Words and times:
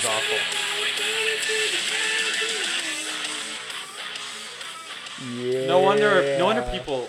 Sounds 0.00 0.04
awful. 0.06 0.38
Yeah. 5.36 5.66
No 5.66 5.80
wonder. 5.80 6.36
No 6.38 6.46
wonder 6.46 6.62
people 6.72 7.08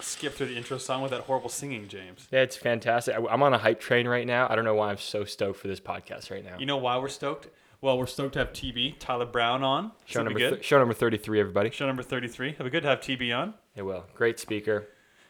skip 0.00 0.34
through 0.34 0.46
the 0.46 0.56
intro 0.56 0.78
song 0.78 1.02
with 1.02 1.10
that 1.10 1.22
horrible 1.22 1.50
singing, 1.50 1.88
James. 1.88 2.26
That's 2.30 2.56
fantastic. 2.56 3.14
I- 3.14 3.26
I'm 3.26 3.42
on 3.42 3.52
a 3.52 3.58
hype 3.58 3.80
train 3.80 4.08
right 4.08 4.26
now. 4.26 4.46
I 4.48 4.56
don't 4.56 4.64
know 4.64 4.74
why 4.74 4.90
I'm 4.90 4.96
so 4.98 5.24
stoked 5.24 5.58
for 5.58 5.68
this 5.68 5.80
podcast 5.80 6.30
right 6.30 6.44
now. 6.44 6.56
You 6.58 6.66
know 6.66 6.78
why 6.78 6.96
we're 6.98 7.08
stoked? 7.08 7.48
Well, 7.82 7.98
we're 7.98 8.06
stoked 8.06 8.34
to 8.34 8.38
have 8.40 8.52
TB 8.52 8.96
Tyler 8.98 9.26
Brown 9.26 9.62
on. 9.62 9.92
show 10.04 10.20
Should 10.20 10.24
number 10.24 10.38
good. 10.38 10.50
th- 10.54 10.64
show 10.64 10.78
number 10.78 10.94
33, 10.94 11.40
everybody. 11.40 11.70
Show 11.70 11.86
number 11.86 12.02
thirty-three. 12.02 12.50
It'll 12.50 12.64
be 12.64 12.70
good 12.70 12.82
to 12.82 12.88
have 12.88 13.00
TB 13.00 13.36
on. 13.36 13.54
It 13.74 13.82
will. 13.82 14.04
Great 14.14 14.38
speaker, 14.38 14.88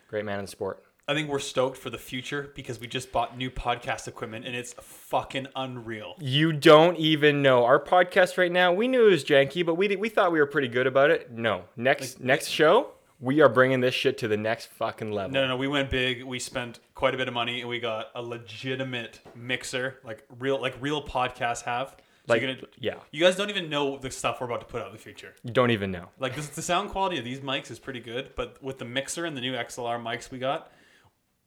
great 0.08 0.24
man 0.24 0.38
in 0.40 0.44
the 0.44 0.50
sport. 0.50 0.82
I 1.10 1.14
think 1.14 1.28
we're 1.28 1.40
stoked 1.40 1.76
for 1.76 1.90
the 1.90 1.98
future 1.98 2.52
because 2.54 2.78
we 2.78 2.86
just 2.86 3.10
bought 3.10 3.36
new 3.36 3.50
podcast 3.50 4.06
equipment 4.06 4.46
and 4.46 4.54
it's 4.54 4.74
fucking 4.74 5.48
unreal. 5.56 6.14
You 6.20 6.52
don't 6.52 6.96
even 6.98 7.42
know 7.42 7.64
our 7.64 7.82
podcast 7.82 8.38
right 8.38 8.52
now. 8.52 8.72
We 8.72 8.86
knew 8.86 9.08
it 9.08 9.10
was 9.10 9.24
janky, 9.24 9.66
but 9.66 9.74
we 9.74 9.96
we 9.96 10.08
thought 10.08 10.30
we 10.30 10.38
were 10.38 10.46
pretty 10.46 10.68
good 10.68 10.86
about 10.86 11.10
it. 11.10 11.32
No, 11.32 11.64
next 11.74 12.20
next 12.20 12.46
show, 12.46 12.92
we 13.18 13.40
are 13.40 13.48
bringing 13.48 13.80
this 13.80 13.92
shit 13.92 14.18
to 14.18 14.28
the 14.28 14.36
next 14.36 14.66
fucking 14.66 15.10
level. 15.10 15.32
No, 15.32 15.42
no, 15.42 15.48
no. 15.48 15.56
We 15.56 15.66
went 15.66 15.90
big. 15.90 16.22
We 16.22 16.38
spent 16.38 16.78
quite 16.94 17.12
a 17.12 17.16
bit 17.16 17.26
of 17.26 17.34
money, 17.34 17.58
and 17.58 17.68
we 17.68 17.80
got 17.80 18.10
a 18.14 18.22
legitimate 18.22 19.18
mixer, 19.34 19.98
like 20.04 20.24
real, 20.38 20.60
like 20.60 20.76
real 20.80 21.02
podcasts 21.02 21.62
have. 21.64 21.88
So 21.88 22.34
Like, 22.34 22.42
you're 22.42 22.54
gonna, 22.54 22.66
yeah, 22.78 22.94
you 23.10 23.20
guys 23.20 23.34
don't 23.34 23.50
even 23.50 23.68
know 23.68 23.98
the 23.98 24.12
stuff 24.12 24.40
we're 24.40 24.46
about 24.46 24.60
to 24.60 24.66
put 24.66 24.80
out 24.80 24.86
in 24.86 24.92
the 24.92 25.02
future. 25.02 25.34
you 25.42 25.52
don't 25.52 25.72
even 25.72 25.90
know. 25.90 26.10
Like 26.20 26.36
this, 26.36 26.46
the 26.50 26.62
sound 26.62 26.90
quality 26.90 27.18
of 27.18 27.24
these 27.24 27.40
mics 27.40 27.68
is 27.68 27.80
pretty 27.80 27.98
good, 27.98 28.30
but 28.36 28.62
with 28.62 28.78
the 28.78 28.84
mixer 28.84 29.24
and 29.24 29.36
the 29.36 29.40
new 29.40 29.54
XLR 29.54 30.00
mics 30.00 30.30
we 30.30 30.38
got, 30.38 30.70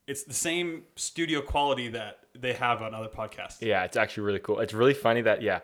it's 0.08 0.24
the 0.24 0.34
same 0.34 0.84
studio 0.96 1.42
quality 1.42 1.90
that 1.90 2.20
they 2.36 2.54
have 2.54 2.82
on 2.82 2.94
other 2.94 3.08
podcasts. 3.08 3.62
Yeah, 3.62 3.84
it's 3.84 3.98
actually 3.98 4.24
really 4.24 4.40
cool. 4.40 4.60
It's 4.60 4.74
really 4.74 4.94
funny 4.94 5.22
that 5.22 5.42
yeah. 5.42 5.60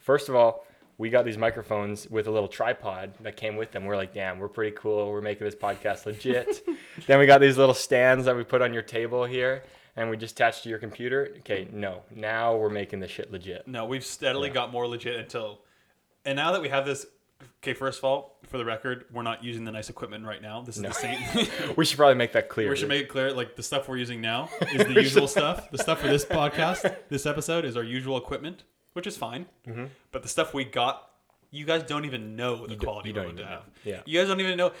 First 0.00 0.28
of 0.28 0.34
all, 0.34 0.66
we 0.98 1.10
got 1.10 1.24
these 1.24 1.38
microphones 1.38 2.08
with 2.08 2.26
a 2.26 2.30
little 2.30 2.48
tripod 2.48 3.14
that 3.20 3.36
came 3.36 3.56
with 3.56 3.72
them. 3.72 3.84
We're 3.84 3.96
like, 3.96 4.14
damn, 4.14 4.38
we're 4.38 4.48
pretty 4.48 4.76
cool. 4.76 5.10
We're 5.10 5.20
making 5.20 5.44
this 5.44 5.54
podcast 5.54 6.06
legit. 6.06 6.64
then 7.06 7.18
we 7.18 7.26
got 7.26 7.40
these 7.40 7.58
little 7.58 7.74
stands 7.74 8.26
that 8.26 8.36
we 8.36 8.44
put 8.44 8.62
on 8.62 8.72
your 8.72 8.82
table 8.82 9.24
here, 9.24 9.64
and 9.96 10.08
we 10.08 10.16
just 10.16 10.34
attach 10.34 10.62
to 10.62 10.68
your 10.68 10.78
computer. 10.78 11.34
Okay, 11.38 11.68
no, 11.72 12.02
now 12.14 12.56
we're 12.56 12.70
making 12.70 13.00
this 13.00 13.10
shit 13.10 13.32
legit. 13.32 13.66
No, 13.66 13.86
we've 13.86 14.04
steadily 14.04 14.50
got 14.50 14.70
more 14.70 14.86
legit 14.86 15.16
until, 15.16 15.60
and 16.24 16.36
now 16.36 16.52
that 16.52 16.62
we 16.62 16.68
have 16.68 16.86
this. 16.86 17.06
Okay, 17.62 17.74
first 17.74 17.98
of 17.98 18.04
all, 18.04 18.36
for 18.44 18.58
the 18.58 18.64
record, 18.64 19.06
we're 19.12 19.22
not 19.22 19.42
using 19.42 19.64
the 19.64 19.72
nice 19.72 19.90
equipment 19.90 20.24
right 20.24 20.42
now. 20.42 20.62
This 20.62 20.76
is 20.76 20.82
the 20.82 20.92
same. 20.92 21.18
We 21.76 21.84
should 21.84 21.96
probably 21.96 22.14
make 22.14 22.32
that 22.32 22.48
clear. 22.48 22.70
We 22.70 22.76
should 22.76 22.88
make 22.88 23.02
it 23.02 23.08
clear, 23.08 23.32
like 23.32 23.56
the 23.56 23.62
stuff 23.62 23.88
we're 23.88 23.96
using 23.96 24.20
now 24.20 24.48
is 24.72 24.84
the 24.86 24.92
usual 24.94 25.26
stuff. 25.26 25.70
The 25.70 25.78
stuff 25.78 26.00
for 26.00 26.08
this 26.08 26.24
podcast, 26.24 26.96
this 27.08 27.26
episode, 27.26 27.64
is 27.64 27.76
our 27.76 27.82
usual 27.82 28.16
equipment, 28.16 28.64
which 28.92 29.06
is 29.06 29.16
fine. 29.16 29.46
Mm-hmm. 29.66 29.86
But 30.12 30.22
the 30.22 30.28
stuff 30.28 30.54
we 30.54 30.64
got, 30.64 31.10
you 31.50 31.64
guys 31.64 31.82
don't 31.82 32.04
even 32.04 32.36
know 32.36 32.66
the 32.66 32.76
quality 32.76 33.10
you 33.10 33.14
we're 33.14 33.22
don't 33.22 33.36
going 33.36 33.46
to 33.46 33.52
have. 33.52 33.62
Yeah. 33.84 34.00
You 34.04 34.20
guys 34.20 34.28
don't 34.28 34.40
even 34.40 34.56
know 34.56 34.72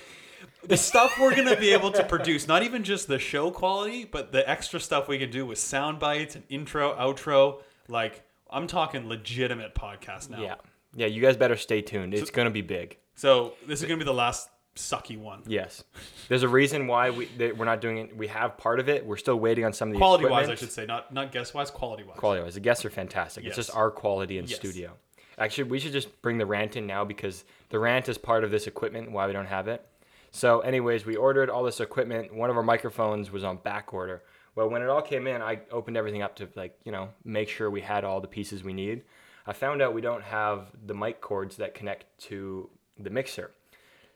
the 0.66 0.76
stuff 0.76 1.18
we're 1.20 1.34
going 1.34 1.48
to 1.48 1.56
be 1.56 1.72
able 1.72 1.90
to 1.92 2.04
produce. 2.04 2.46
Not 2.48 2.62
even 2.62 2.84
just 2.84 3.08
the 3.08 3.18
show 3.18 3.50
quality, 3.50 4.04
but 4.04 4.32
the 4.32 4.48
extra 4.48 4.80
stuff 4.80 5.08
we 5.08 5.18
can 5.18 5.30
do 5.30 5.46
with 5.46 5.58
sound 5.58 5.98
bites 5.98 6.34
and 6.34 6.44
intro, 6.48 6.94
outro. 6.94 7.60
Like 7.88 8.22
I'm 8.50 8.66
talking 8.66 9.08
legitimate 9.08 9.74
podcast 9.74 10.30
now. 10.30 10.40
Yeah, 10.40 10.54
yeah. 10.94 11.06
You 11.06 11.20
guys 11.20 11.36
better 11.36 11.56
stay 11.56 11.82
tuned. 11.82 12.14
It's 12.14 12.30
gonna 12.30 12.50
be 12.50 12.62
big. 12.62 12.98
So 13.14 13.54
this 13.66 13.80
is 13.80 13.86
going 13.86 13.98
to 13.98 14.04
be 14.04 14.08
the 14.08 14.14
last 14.14 14.48
sucky 14.74 15.16
one. 15.16 15.42
Yes. 15.46 15.84
There's 16.28 16.42
a 16.42 16.48
reason 16.48 16.86
why 16.86 17.10
we 17.10 17.26
that 17.38 17.56
we're 17.56 17.64
not 17.64 17.80
doing 17.80 17.98
it. 17.98 18.16
We 18.16 18.26
have 18.28 18.56
part 18.58 18.80
of 18.80 18.88
it. 18.88 19.06
We're 19.06 19.16
still 19.16 19.36
waiting 19.36 19.64
on 19.64 19.72
some 19.72 19.88
of 19.88 19.92
the 19.94 19.98
Quality 19.98 20.26
wise, 20.26 20.48
I 20.48 20.54
should 20.56 20.72
say, 20.72 20.84
not 20.86 21.12
not 21.12 21.30
guest 21.32 21.54
wise, 21.54 21.70
quality 21.70 22.02
wise. 22.02 22.18
quality 22.18 22.42
wise. 22.42 22.54
The 22.54 22.60
guests 22.60 22.84
are 22.84 22.90
fantastic. 22.90 23.44
Yes. 23.44 23.50
It's 23.56 23.66
just 23.68 23.76
our 23.76 23.90
quality 23.90 24.38
in 24.38 24.46
Yes. 24.46 24.56
studio. 24.58 24.92
Actually, 25.38 25.64
we 25.64 25.78
should 25.80 25.92
just 25.92 26.22
bring 26.22 26.38
the 26.38 26.46
rant 26.46 26.76
in 26.76 26.86
now 26.86 27.04
because 27.04 27.44
the 27.70 27.78
rant 27.78 28.08
is 28.08 28.18
part 28.18 28.44
of 28.44 28.50
this 28.50 28.66
equipment. 28.66 29.10
Why 29.10 29.26
we 29.26 29.32
don't 29.32 29.46
have 29.46 29.68
it. 29.68 29.84
So, 30.30 30.60
anyways, 30.60 31.06
we 31.06 31.14
ordered 31.14 31.48
all 31.50 31.62
this 31.62 31.78
equipment. 31.80 32.34
One 32.34 32.50
of 32.50 32.56
our 32.56 32.62
microphones 32.62 33.30
was 33.30 33.44
on 33.44 33.58
back 33.58 33.94
order. 33.94 34.22
Well, 34.56 34.68
when 34.68 34.82
it 34.82 34.88
all 34.88 35.02
came 35.02 35.26
in, 35.28 35.42
I 35.42 35.60
opened 35.70 35.96
everything 35.96 36.22
up 36.22 36.36
to 36.36 36.48
like 36.56 36.76
you 36.84 36.90
know 36.92 37.10
make 37.24 37.48
sure 37.48 37.70
we 37.70 37.80
had 37.80 38.04
all 38.04 38.20
the 38.20 38.28
pieces 38.28 38.64
we 38.64 38.72
need. 38.72 39.02
I 39.46 39.52
found 39.52 39.82
out 39.82 39.94
we 39.94 40.00
don't 40.00 40.22
have 40.22 40.70
the 40.86 40.94
mic 40.94 41.20
cords 41.20 41.56
that 41.56 41.74
connect 41.74 42.06
to 42.24 42.70
the 42.98 43.10
mixer. 43.10 43.50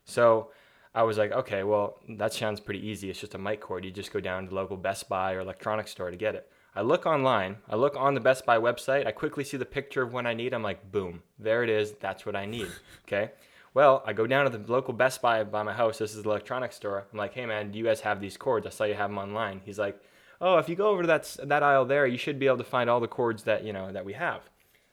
So 0.04 0.50
I 0.94 1.02
was 1.02 1.18
like, 1.18 1.32
okay, 1.32 1.64
well, 1.64 1.98
that 2.08 2.32
sounds 2.32 2.60
pretty 2.60 2.86
easy. 2.86 3.10
It's 3.10 3.20
just 3.20 3.34
a 3.34 3.38
mic 3.38 3.60
cord. 3.60 3.84
You 3.84 3.90
just 3.90 4.12
go 4.12 4.20
down 4.20 4.44
to 4.44 4.48
the 4.48 4.54
local 4.54 4.76
Best 4.76 5.08
Buy 5.08 5.34
or 5.34 5.40
electronics 5.40 5.90
store 5.90 6.10
to 6.10 6.16
get 6.16 6.34
it. 6.34 6.50
I 6.74 6.80
look 6.80 7.06
online. 7.06 7.56
I 7.68 7.76
look 7.76 7.94
on 7.96 8.14
the 8.14 8.20
Best 8.20 8.46
Buy 8.46 8.56
website. 8.58 9.06
I 9.06 9.12
quickly 9.12 9.44
see 9.44 9.56
the 9.56 9.66
picture 9.66 10.02
of 10.02 10.12
what 10.12 10.26
I 10.26 10.34
need. 10.34 10.54
I'm 10.54 10.62
like, 10.62 10.90
boom, 10.90 11.22
there 11.38 11.62
it 11.62 11.70
is. 11.70 11.92
That's 12.00 12.24
what 12.24 12.36
I 12.36 12.46
need. 12.46 12.68
Okay. 13.06 13.30
Well, 13.74 14.02
I 14.06 14.12
go 14.12 14.26
down 14.26 14.50
to 14.50 14.58
the 14.58 14.70
local 14.70 14.92
Best 14.92 15.22
Buy 15.22 15.44
by 15.44 15.62
my 15.62 15.72
house. 15.72 15.98
This 15.98 16.14
is 16.14 16.22
the 16.22 16.28
electronics 16.28 16.76
store. 16.76 17.06
I'm 17.12 17.18
like, 17.18 17.32
hey 17.32 17.46
man, 17.46 17.70
do 17.70 17.78
you 17.78 17.84
guys 17.84 18.00
have 18.00 18.20
these 18.20 18.36
cords? 18.36 18.66
I 18.66 18.70
saw 18.70 18.84
you 18.84 18.94
have 18.94 19.08
them 19.10 19.18
online. 19.18 19.60
He's 19.64 19.78
like, 19.78 20.00
oh, 20.40 20.58
if 20.58 20.68
you 20.68 20.76
go 20.76 20.88
over 20.88 21.02
to 21.02 21.06
that 21.06 21.36
that 21.44 21.62
aisle 21.62 21.84
there, 21.84 22.06
you 22.06 22.18
should 22.18 22.38
be 22.38 22.46
able 22.46 22.58
to 22.58 22.64
find 22.64 22.90
all 22.90 23.00
the 23.00 23.08
cords 23.08 23.44
that 23.44 23.64
you 23.64 23.72
know 23.72 23.92
that 23.92 24.04
we 24.04 24.14
have. 24.14 24.42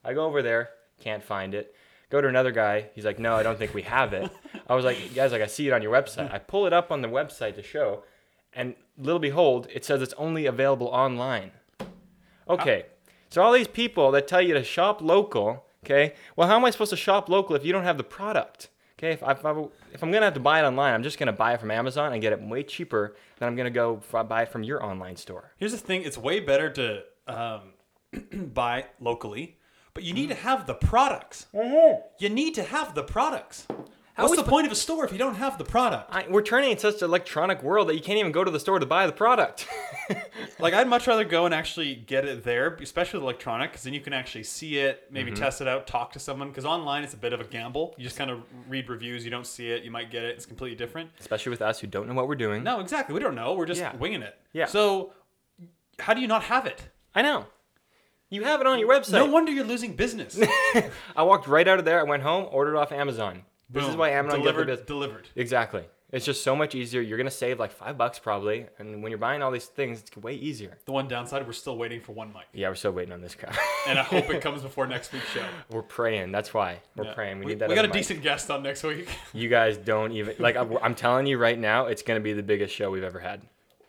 I 0.05 0.13
go 0.13 0.25
over 0.25 0.41
there, 0.41 0.69
can't 1.01 1.23
find 1.23 1.53
it. 1.53 1.75
Go 2.09 2.21
to 2.21 2.27
another 2.27 2.51
guy. 2.51 2.89
He's 2.93 3.03
like, 3.03 3.17
no, 3.17 3.35
I 3.35 3.43
don't 3.43 3.57
think 3.57 3.73
we 3.73 3.81
have 3.81 4.13
it. 4.13 4.31
I 4.67 4.75
was 4.75 4.85
like, 4.85 5.15
guys, 5.15 5.31
like 5.31 5.41
I 5.41 5.47
see 5.47 5.67
it 5.67 5.73
on 5.73 5.81
your 5.81 5.91
website. 5.91 6.31
I 6.31 6.37
pull 6.37 6.67
it 6.67 6.73
up 6.73 6.91
on 6.91 7.01
the 7.01 7.07
website 7.07 7.55
to 7.55 7.63
show, 7.63 8.03
and 8.53 8.75
little 8.97 9.19
behold, 9.19 9.67
it 9.73 9.83
says 9.83 10.01
it's 10.01 10.13
only 10.17 10.45
available 10.45 10.87
online. 10.87 11.51
Okay, 12.47 12.85
so 13.29 13.41
all 13.41 13.51
these 13.51 13.67
people 13.67 14.11
that 14.11 14.27
tell 14.27 14.41
you 14.41 14.53
to 14.53 14.63
shop 14.63 15.01
local, 15.01 15.65
okay, 15.83 16.13
well, 16.35 16.47
how 16.47 16.55
am 16.55 16.65
I 16.65 16.69
supposed 16.69 16.91
to 16.91 16.97
shop 16.97 17.27
local 17.27 17.55
if 17.55 17.65
you 17.65 17.73
don't 17.73 17.83
have 17.83 17.97
the 17.97 18.03
product? 18.03 18.69
Okay, 18.97 19.11
if, 19.11 19.23
I, 19.23 19.31
if, 19.31 19.45
I, 19.45 19.51
if 19.93 20.03
I'm 20.03 20.11
gonna 20.11 20.25
have 20.25 20.35
to 20.35 20.39
buy 20.39 20.59
it 20.59 20.63
online, 20.63 20.93
I'm 20.93 21.03
just 21.03 21.17
gonna 21.17 21.33
buy 21.33 21.53
it 21.53 21.59
from 21.59 21.71
Amazon 21.71 22.13
and 22.13 22.21
get 22.21 22.31
it 22.31 22.41
way 22.41 22.63
cheaper 22.63 23.15
than 23.39 23.47
I'm 23.47 23.55
gonna 23.55 23.71
go 23.71 23.99
buy 24.11 24.43
it 24.43 24.49
from 24.49 24.63
your 24.63 24.81
online 24.83 25.15
store. 25.15 25.51
Here's 25.57 25.73
the 25.73 25.77
thing: 25.77 26.03
it's 26.03 26.17
way 26.17 26.39
better 26.39 26.69
to 26.69 27.03
um, 27.27 27.73
buy 28.53 28.85
locally, 29.01 29.57
but 29.95 30.03
you 30.03 30.13
need 30.13 30.29
to 30.29 30.35
have 30.35 30.67
the 30.67 30.75
products. 30.75 31.47
You 31.53 32.29
need 32.29 32.53
to 32.55 32.63
have 32.63 32.93
the 32.93 33.01
products. 33.03 33.65
What's 34.17 34.33
the 34.37 34.43
sp- 34.45 34.47
point 34.47 34.65
of 34.65 34.71
a 34.71 34.75
store 34.75 35.03
if 35.03 35.11
you 35.11 35.17
don't 35.17 35.35
have 35.35 35.57
the 35.57 35.65
product? 35.65 36.09
I, 36.13 36.25
we're 36.29 36.41
turning 36.41 36.71
in 36.71 36.77
such 36.77 37.01
an 37.01 37.05
electronic 37.09 37.61
world 37.61 37.89
that 37.89 37.95
you 37.95 38.01
can't 38.01 38.17
even 38.17 38.31
go 38.31 38.45
to 38.45 38.51
the 38.51 38.61
store 38.61 38.79
to 38.79 38.85
buy 38.85 39.07
the 39.07 39.11
product. 39.13 39.67
Like, 40.57 40.73
I'd 40.73 40.87
much 40.87 41.05
rather 41.05 41.25
go 41.25 41.45
and 41.45 41.53
actually 41.53 41.95
get 41.95 42.23
it 42.23 42.45
there, 42.45 42.75
especially 42.75 43.17
with 43.19 43.23
electronic, 43.25 43.71
because 43.71 43.83
then 43.83 43.93
you 43.93 43.99
can 43.99 44.13
actually 44.13 44.43
see 44.43 44.77
it, 44.77 45.03
maybe 45.11 45.31
Mm-hmm. 45.31 45.43
test 45.43 45.59
it 45.59 45.67
out, 45.67 45.85
talk 45.85 46.13
to 46.13 46.19
someone. 46.19 46.47
Because 46.47 46.63
online, 46.63 47.03
it's 47.03 47.13
a 47.13 47.17
bit 47.17 47.33
of 47.33 47.41
a 47.41 47.43
gamble. 47.43 47.93
You 47.97 48.05
just 48.05 48.15
kind 48.15 48.31
of 48.31 48.41
read 48.69 48.87
reviews, 48.87 49.25
you 49.25 49.31
don't 49.31 49.45
see 49.45 49.69
it, 49.71 49.83
you 49.83 49.91
might 49.91 50.11
get 50.11 50.23
it, 50.23 50.29
it's 50.35 50.45
completely 50.45 50.77
different. 50.77 51.09
Especially 51.19 51.49
with 51.49 51.61
us 51.61 51.79
who 51.81 51.87
don't 51.87 52.07
know 52.07 52.13
what 52.13 52.27
we're 52.29 52.35
doing. 52.35 52.63
No, 52.63 52.79
exactly. 52.79 53.13
We 53.13 53.19
don't 53.19 53.35
know. 53.35 53.53
We're 53.53 53.65
just 53.65 53.81
Yeah. 53.81 53.95
winging 53.97 54.21
it. 54.21 54.37
Yeah. 54.53 54.67
So, 54.67 55.11
how 55.99 56.13
do 56.13 56.21
you 56.21 56.27
not 56.27 56.43
have 56.43 56.65
it? 56.65 56.87
I 57.13 57.21
know. 57.21 57.47
You 58.29 58.43
have 58.43 58.59
it 58.61 58.67
on 58.67 58.79
your 58.79 58.89
website. 58.89 59.11
No 59.13 59.25
wonder 59.25 59.51
you're 59.51 59.63
losing 59.65 59.95
business. 59.95 60.39
I 61.15 61.23
walked 61.23 61.47
right 61.47 61.67
out 61.67 61.79
of 61.79 61.85
there. 61.85 61.99
I 61.99 62.03
went 62.03 62.23
home, 62.23 62.47
ordered 62.51 62.75
off 62.77 62.91
Amazon. 62.91 63.43
This 63.69 63.87
is 63.87 63.95
why 63.95 64.09
Amazon 64.11 64.39
delivered. 64.39 64.67
Gets 64.67 64.81
delivered. 64.83 65.27
Exactly. 65.35 65.83
It's 66.11 66.23
just 66.25 66.43
so 66.43 66.55
much 66.55 66.75
easier. 66.75 67.01
You're 67.01 67.17
gonna 67.17 67.31
save 67.31 67.59
like 67.59 67.71
five 67.71 67.97
bucks 67.97 68.19
probably, 68.19 68.67
and 68.79 69.01
when 69.03 69.09
you're 69.11 69.17
buying 69.17 69.41
all 69.41 69.51
these 69.51 69.65
things, 69.65 70.01
it's 70.01 70.15
way 70.15 70.33
easier. 70.35 70.77
The 70.85 70.91
one 70.91 71.07
downside, 71.07 71.45
we're 71.45 71.51
still 71.53 71.77
waiting 71.77 71.99
for 71.99 72.13
one 72.13 72.29
mic. 72.31 72.43
Yeah, 72.53 72.69
we're 72.69 72.75
still 72.75 72.91
waiting 72.91 73.11
on 73.11 73.21
this 73.21 73.35
crap. 73.35 73.55
and 73.87 73.97
I 73.99 74.03
hope 74.03 74.29
it 74.29 74.39
comes 74.41 74.61
before 74.61 74.85
next 74.87 75.11
week's 75.11 75.29
show. 75.31 75.43
we're 75.71 75.81
praying. 75.81 76.31
That's 76.31 76.53
why 76.53 76.79
we're 76.95 77.05
Yeah. 77.05 77.13
praying. 77.15 77.39
We, 77.39 77.45
We, 77.45 77.51
need 77.53 77.59
that. 77.59 77.69
we 77.69 77.75
got 77.75 77.85
a 77.85 77.89
mic. 77.89 77.97
decent 77.97 78.21
guest 78.21 78.49
on 78.51 78.63
next 78.63 78.83
week. 78.83 79.09
You 79.33 79.49
guys 79.49 79.77
don't 79.77 80.11
even 80.13 80.35
like. 80.39 80.55
I'm, 80.55 80.77
I'm 80.81 80.95
telling 80.95 81.25
you 81.25 81.37
right 81.37 81.57
now, 81.59 81.87
it's 81.87 82.03
gonna 82.03 82.19
be 82.21 82.33
the 82.33 82.43
biggest 82.43 82.73
show 82.73 82.91
we've 82.91 83.03
ever 83.03 83.19
had. 83.19 83.41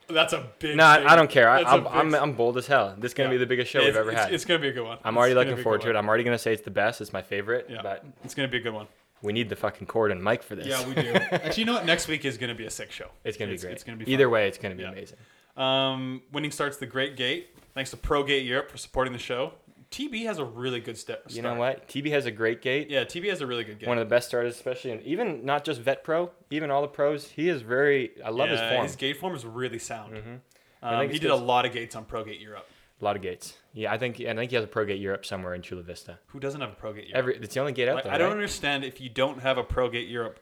That's 0.08 0.32
a 0.32 0.46
big. 0.58 0.76
No, 0.76 0.84
I. 0.84 1.12
I 1.12 1.16
don't 1.16 1.28
care. 1.30 1.48
I, 1.48 1.62
That's 1.64 1.72
a 1.72 1.74
I'm, 1.76 1.82
big- 1.82 1.92
I'm, 1.92 2.14
I'm 2.14 2.32
bold 2.34 2.56
as 2.58 2.66
hell. 2.66 2.94
This 2.98 3.10
is 3.10 3.14
gonna 3.14 3.28
yeah. 3.28 3.34
be 3.34 3.38
the 3.38 3.46
biggest 3.46 3.70
show 3.70 3.78
It's- 3.78 3.92
we've 3.94 4.00
ever 4.00 4.10
it's, 4.12 4.20
had. 4.20 4.32
It's 4.34 4.44
gonna 4.44 4.60
be 4.60 4.68
a 4.68 4.72
good 4.72 4.84
one. 4.84 4.98
I'm 5.04 5.16
already 5.16 5.32
It's 5.32 5.48
looking 5.48 5.62
forward 5.62 5.80
to 5.82 5.90
it. 5.90 5.96
I'm 5.96 6.08
already 6.08 6.24
gonna 6.24 6.38
say 6.38 6.52
it's 6.52 6.62
the 6.62 6.70
best. 6.70 7.00
It's 7.00 7.12
my 7.12 7.22
favorite. 7.22 7.66
Yeah, 7.68 7.80
But 7.82 8.04
it's 8.24 8.34
gonna 8.34 8.48
be 8.48 8.58
a 8.58 8.60
good 8.60 8.72
one. 8.74 8.86
we 9.22 9.32
need 9.32 9.48
the 9.48 9.56
fucking 9.56 9.86
cord 9.86 10.12
and 10.12 10.22
mic 10.22 10.42
for 10.42 10.54
this. 10.54 10.66
Yeah, 10.66 10.86
we 10.86 10.94
do. 10.94 11.12
Actually, 11.30 11.54
you 11.60 11.64
know 11.64 11.74
what? 11.74 11.86
Next 11.86 12.06
week 12.08 12.24
is 12.24 12.38
gonna 12.38 12.54
be 12.54 12.66
a 12.66 12.70
sick 12.70 12.92
show. 12.92 13.08
It's 13.24 13.36
gonna 13.36 13.50
be 13.52 13.58
great. 13.58 13.72
it's 13.72 13.82
gonna 13.84 13.98
be 13.98 14.04
fun. 14.04 14.12
Either 14.12 14.28
way, 14.30 14.46
it's 14.48 14.58
gonna 14.58 14.74
be 14.74 14.82
Yeah. 14.84 14.92
amazing. 14.92 15.18
Um, 15.56 16.22
winning 16.32 16.50
starts 16.50 16.76
the 16.76 16.86
Great 16.86 17.16
Gate. 17.16 17.48
Thanks 17.74 17.90
to 17.90 17.96
ProGate 17.96 18.46
Europe 18.46 18.70
for 18.70 18.76
supporting 18.78 19.12
the 19.12 19.18
show. 19.18 19.52
TB 19.90 20.24
has 20.26 20.38
a 20.38 20.44
really 20.44 20.80
good 20.80 20.98
step. 20.98 21.24
You 21.28 21.42
know 21.42 21.54
what? 21.54 21.88
TB 21.88 22.10
has 22.10 22.26
a 22.26 22.30
great 22.30 22.60
gate. 22.62 22.90
Yeah, 22.90 23.04
TB 23.04 23.28
has 23.30 23.40
a 23.40 23.46
really 23.46 23.64
good 23.64 23.78
gate. 23.78 23.88
One 23.88 23.98
of 23.98 24.06
the 24.06 24.10
best 24.14 24.28
starters, 24.28 24.54
especially 24.54 24.90
in 24.92 25.00
even 25.02 25.44
not 25.44 25.64
just 25.64 25.80
vet 25.80 26.02
pro, 26.04 26.30
even 26.50 26.70
all 26.70 26.82
the 26.82 26.88
pros. 26.88 27.28
He 27.28 27.48
is 27.48 27.62
very. 27.62 28.10
I 28.24 28.30
love 28.30 28.48
his 28.50 28.60
form. 28.60 28.82
His 28.82 28.96
gate 28.96 29.16
form 29.18 29.34
is 29.34 29.44
really 29.44 29.78
sound. 29.78 30.40
I 30.82 31.02
Um, 31.02 31.10
he 31.10 31.18
did 31.18 31.30
a 31.30 31.36
lot 31.36 31.64
of 31.64 31.72
gates 31.72 31.96
on 31.96 32.04
ProGate 32.04 32.40
Europe. 32.40 32.66
A 33.00 33.04
lot 33.04 33.14
of 33.16 33.20
gates. 33.22 33.54
Yeah, 33.74 33.92
I 33.92 33.98
think 33.98 34.20
I 34.20 34.34
think 34.34 34.50
he 34.50 34.56
has 34.56 34.64
a 34.64 34.68
pro 34.68 34.84
gate 34.86 35.00
Europe 35.00 35.26
somewhere 35.26 35.54
in 35.54 35.60
Chula 35.62 35.82
Vista. 35.82 36.18
Who 36.28 36.40
doesn't 36.40 36.60
have 36.62 36.70
a 36.70 36.74
ProGate 36.74 37.08
Europe? 37.08 37.14
Every 37.14 37.36
it's 37.36 37.52
the 37.54 37.60
only 37.60 37.72
gate 37.72 37.88
out 37.88 37.96
Like, 37.96 38.04
there. 38.04 38.12
I 38.14 38.18
don't 38.18 38.28
right? 38.28 38.32
understand 38.34 38.84
if 38.84 39.00
you 39.02 39.10
don't 39.10 39.40
have 39.42 39.58
a 39.58 39.64
ProGate 39.64 40.10
Europe. 40.10 40.40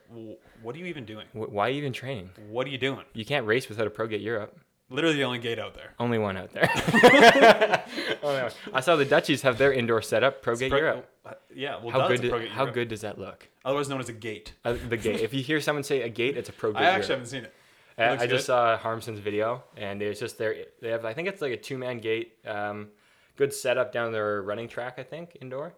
What 0.61 0.73
are 0.75 0.79
you 0.79 0.85
even 0.85 1.03
doing? 1.03 1.25
Wh- 1.33 1.51
Why 1.51 1.67
are 1.67 1.71
you 1.71 1.77
even 1.79 1.91
training? 1.91 2.29
What 2.49 2.65
are 2.65 2.69
you 2.69 2.77
doing? 2.77 3.03
You 3.13 3.25
can't 3.25 3.45
race 3.45 3.67
without 3.67 3.87
a 3.87 3.89
pro 3.89 4.07
gate 4.07 4.21
Europe. 4.21 4.57
Literally 4.95 5.17
the 5.17 5.23
only 5.23 5.39
gate 5.39 5.59
out 5.59 5.73
there. 5.75 5.93
Only 5.99 6.17
one 6.17 6.37
out 6.37 6.51
there. 6.51 6.69
Only 8.23 8.41
one. 8.43 8.51
I 8.73 8.79
saw 8.79 8.95
the 8.95 9.05
Dutchies 9.05 9.41
have 9.43 9.57
their 9.57 9.71
indoor 9.73 10.01
setup. 10.01 10.41
Pro 10.41 10.55
Gate 10.55 10.69
Pro- 10.71 10.79
Europe. 10.79 11.09
uh, 11.25 11.33
Yeah, 11.53 11.79
well, 11.81 11.91
How 11.91 12.07
good? 12.07 12.23
a 12.25 12.29
Pro 12.29 12.39
Did, 12.39 12.45
Gate 12.45 12.51
how 12.53 12.61
Europe. 12.63 12.73
good 12.75 12.87
does 12.87 13.01
that 13.01 13.19
look? 13.19 13.47
Otherwise 13.63 13.89
known 13.89 13.99
as 13.99 14.09
a 14.09 14.13
gate. 14.13 14.53
Uh, 14.63 14.75
the 14.89 14.97
gate. 14.97 15.21
if 15.21 15.33
you 15.33 15.43
hear 15.43 15.59
someone 15.61 15.83
say 15.83 16.01
a 16.01 16.09
gate, 16.09 16.37
it's 16.37 16.49
a 16.49 16.53
Pro 16.53 16.71
Gate. 16.73 16.79
I 16.81 16.85
actually 16.85 16.93
Europe. 16.95 17.09
haven't 17.09 17.25
seen 17.27 17.43
it. 17.43 17.53
I, 17.97 18.11
looks 18.11 18.23
I 18.23 18.27
just 18.27 18.45
saw 18.45 18.77
Harmsen's 18.77 19.19
video, 19.19 19.63
and 19.77 20.01
it's 20.01 20.19
just 20.19 20.37
their. 20.37 20.55
They 20.81 20.89
have. 20.89 21.05
I 21.05 21.13
think 21.13 21.27
it's 21.29 21.41
like 21.41 21.53
a 21.53 21.57
two-man 21.57 21.99
gate. 21.99 22.33
Um, 22.45 22.89
good 23.37 23.53
setup 23.53 23.93
down 23.93 24.11
their 24.11 24.41
running 24.41 24.67
track. 24.67 24.95
I 24.97 25.03
think 25.03 25.37
indoor. 25.41 25.73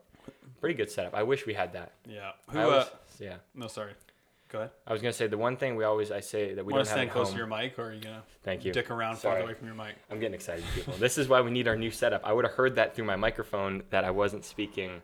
Pretty 0.59 0.73
good 0.75 0.89
setup. 0.89 1.13
I 1.13 1.21
wish 1.23 1.45
we 1.45 1.53
had 1.53 1.73
that. 1.73 1.91
Yeah. 2.07 2.31
Who? 2.49 2.57
I 2.59 2.63
uh, 2.63 2.85
yeah. 3.19 3.35
no, 3.53 3.67
sorry. 3.67 3.93
Go 4.49 4.59
ahead. 4.59 4.71
I 4.85 4.93
was 4.93 5.01
gonna 5.01 5.13
say 5.13 5.27
the 5.27 5.37
one 5.37 5.57
thing 5.57 5.75
we 5.75 5.83
always 5.83 6.11
I 6.11 6.19
say 6.21 6.53
that 6.53 6.65
we 6.65 6.71
Want 6.73 6.85
don't 6.85 6.85
to 6.85 6.89
have 6.91 6.97
stand 6.97 7.09
at 7.09 7.13
close 7.13 7.27
home. 7.27 7.33
to 7.33 7.37
your 7.39 7.47
mic, 7.47 7.77
or 7.77 7.89
are 7.89 7.93
you 7.93 8.01
gonna 8.01 8.23
Thank 8.43 8.63
you. 8.65 8.71
dick 8.71 8.89
around 8.89 9.17
Sorry. 9.17 9.33
farther 9.35 9.45
away 9.45 9.53
from 9.55 9.67
your 9.67 9.75
mic? 9.75 9.95
I'm 10.09 10.19
getting 10.19 10.35
excited, 10.35 10.63
people. 10.73 10.93
this 10.97 11.17
is 11.17 11.27
why 11.27 11.41
we 11.41 11.51
need 11.51 11.67
our 11.67 11.75
new 11.75 11.91
setup. 11.91 12.21
I 12.23 12.31
would 12.33 12.45
have 12.45 12.53
heard 12.53 12.75
that 12.75 12.95
through 12.95 13.05
my 13.05 13.15
microphone 13.17 13.83
that 13.89 14.03
I 14.05 14.11
wasn't 14.11 14.45
speaking 14.45 15.01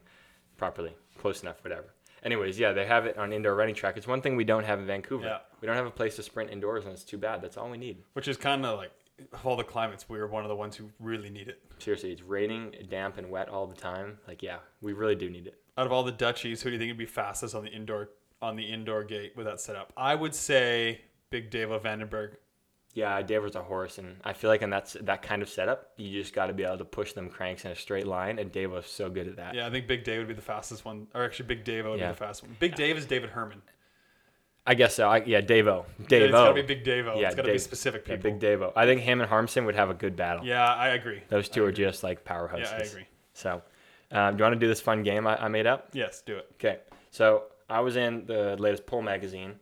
properly, 0.57 0.95
close 1.17 1.41
enough, 1.41 1.63
whatever. 1.63 1.93
Anyways, 2.23 2.57
yeah, 2.57 2.71
they 2.71 2.85
have 2.85 3.05
it 3.05 3.17
on 3.17 3.33
indoor 3.33 3.53
running 3.53 3.75
track. 3.75 3.97
It's 3.97 4.07
one 4.07 4.21
thing 4.21 4.37
we 4.37 4.45
don't 4.45 4.63
have 4.63 4.79
in 4.79 4.85
Vancouver. 4.85 5.25
Yeah. 5.25 5.39
We 5.59 5.65
don't 5.67 5.75
have 5.75 5.85
a 5.85 5.91
place 5.91 6.15
to 6.15 6.23
sprint 6.23 6.51
indoors, 6.51 6.85
and 6.85 6.93
it's 6.93 7.03
too 7.03 7.17
bad. 7.17 7.41
That's 7.41 7.57
all 7.57 7.69
we 7.69 7.77
need. 7.77 7.97
Which 8.13 8.29
is 8.29 8.37
kind 8.37 8.65
of 8.65 8.77
like 8.77 8.91
of 9.33 9.45
all 9.45 9.55
the 9.57 9.63
climates, 9.63 10.07
we 10.09 10.19
are 10.19 10.27
one 10.27 10.43
of 10.43 10.49
the 10.49 10.55
ones 10.55 10.75
who 10.77 10.89
really 10.99 11.29
need 11.29 11.47
it. 11.49 11.59
Seriously, 11.79 12.11
it's 12.11 12.21
raining, 12.21 12.73
damp, 12.89 13.17
and 13.17 13.29
wet 13.29 13.49
all 13.49 13.67
the 13.67 13.75
time. 13.75 14.19
Like, 14.27 14.41
yeah, 14.41 14.57
we 14.81 14.93
really 14.93 15.15
do 15.15 15.29
need 15.29 15.47
it. 15.47 15.55
Out 15.77 15.85
of 15.85 15.91
all 15.91 16.03
the 16.03 16.11
Dutchies, 16.11 16.61
who 16.61 16.69
do 16.69 16.73
you 16.73 16.79
think 16.79 16.89
would 16.91 16.97
be 16.97 17.05
fastest 17.05 17.55
on 17.55 17.63
the 17.65 17.69
indoor 17.71 18.09
on 18.43 18.55
the 18.55 18.63
indoor 18.63 19.03
gate 19.03 19.33
with 19.35 19.45
that 19.45 19.59
setup? 19.59 19.91
I 19.97 20.13
would 20.15 20.35
say 20.35 21.01
Big 21.29 21.49
Davo 21.49 21.81
van 21.81 21.99
der 21.99 22.05
Burg. 22.05 22.37
Yeah, 22.95 23.19
Daver's 23.23 23.55
a 23.55 23.63
horse, 23.63 23.97
and 23.97 24.17
I 24.23 24.33
feel 24.33 24.51
like 24.51 24.61
in 24.61 24.69
that's 24.69 24.93
that 25.01 25.23
kind 25.23 25.41
of 25.41 25.49
setup, 25.49 25.93
you 25.97 26.11
just 26.21 26.31
got 26.35 26.45
to 26.47 26.53
be 26.53 26.63
able 26.63 26.77
to 26.77 26.85
push 26.85 27.13
them 27.13 27.27
cranks 27.27 27.65
in 27.65 27.71
a 27.71 27.75
straight 27.75 28.05
line, 28.05 28.37
and 28.37 28.51
Dave 28.51 28.69
was 28.71 28.85
so 28.85 29.09
good 29.09 29.27
at 29.27 29.37
that. 29.37 29.55
Yeah, 29.55 29.65
I 29.65 29.71
think 29.71 29.87
Big 29.87 30.03
Dave 30.03 30.19
would 30.19 30.27
be 30.27 30.35
the 30.35 30.43
fastest 30.43 30.85
one, 30.85 31.07
or 31.15 31.23
actually 31.23 31.47
Big 31.47 31.63
Davo 31.65 31.89
would 31.91 31.99
Yeah. 31.99 32.09
be 32.09 32.13
the 32.13 32.17
fastest 32.19 32.43
one. 32.43 32.55
Big 32.59 32.75
Dave 32.75 32.95
is 32.97 33.07
David 33.07 33.31
Herman. 33.31 33.63
I 34.67 34.75
guess 34.75 34.93
so. 34.95 35.09
I, 35.09 35.23
yeah, 35.25 35.41
Davo. 35.41 35.85
Davo. 36.03 36.21
It's 36.21 36.31
gotta 36.31 36.53
be 36.53 36.61
Big 36.61 36.83
Davo. 36.85 37.19
Yeah, 37.19 37.27
it's 37.27 37.35
gotta 37.35 37.47
be 37.47 37.53
Dave- 37.53 37.61
specific 37.61 38.07
Yeah, 38.07 38.15
people. 38.17 38.31
Big 38.31 38.39
Davo. 38.39 38.71
I 38.75 38.85
think 38.85 39.01
him 39.01 39.21
and 39.21 39.29
Harmsen 39.29 39.65
would 39.65 39.75
have 39.75 39.89
a 39.89 39.93
good 39.95 40.15
battle. 40.15 40.45
Yeah, 40.45 40.63
I 40.63 40.89
agree. 40.89 41.21
Those 41.29 41.49
two 41.49 41.63
I 41.63 41.65
are 41.65 41.69
agree. 41.69 41.85
just 41.85 42.03
like 42.03 42.23
powerhouses. 42.23 42.59
Yeah, 42.71 42.77
I 42.79 42.83
agree. 42.83 43.07
So, 43.33 43.61
um, 44.11 44.35
do 44.35 44.41
you 44.41 44.43
want 44.43 44.53
to 44.53 44.59
do 44.59 44.67
this 44.67 44.79
fun 44.81 45.01
game 45.01 45.25
I, 45.25 45.35
I 45.43 45.47
made 45.47 45.65
up? 45.65 45.89
Yes, 45.93 46.21
do 46.21 46.37
it. 46.37 46.45
Okay. 46.53 46.77
So 47.09 47.45
I 47.69 47.81
was 47.81 47.95
in 47.95 48.25
the 48.25 48.55
latest 48.57 48.85
Pull 48.85 49.01
magazine, 49.01 49.55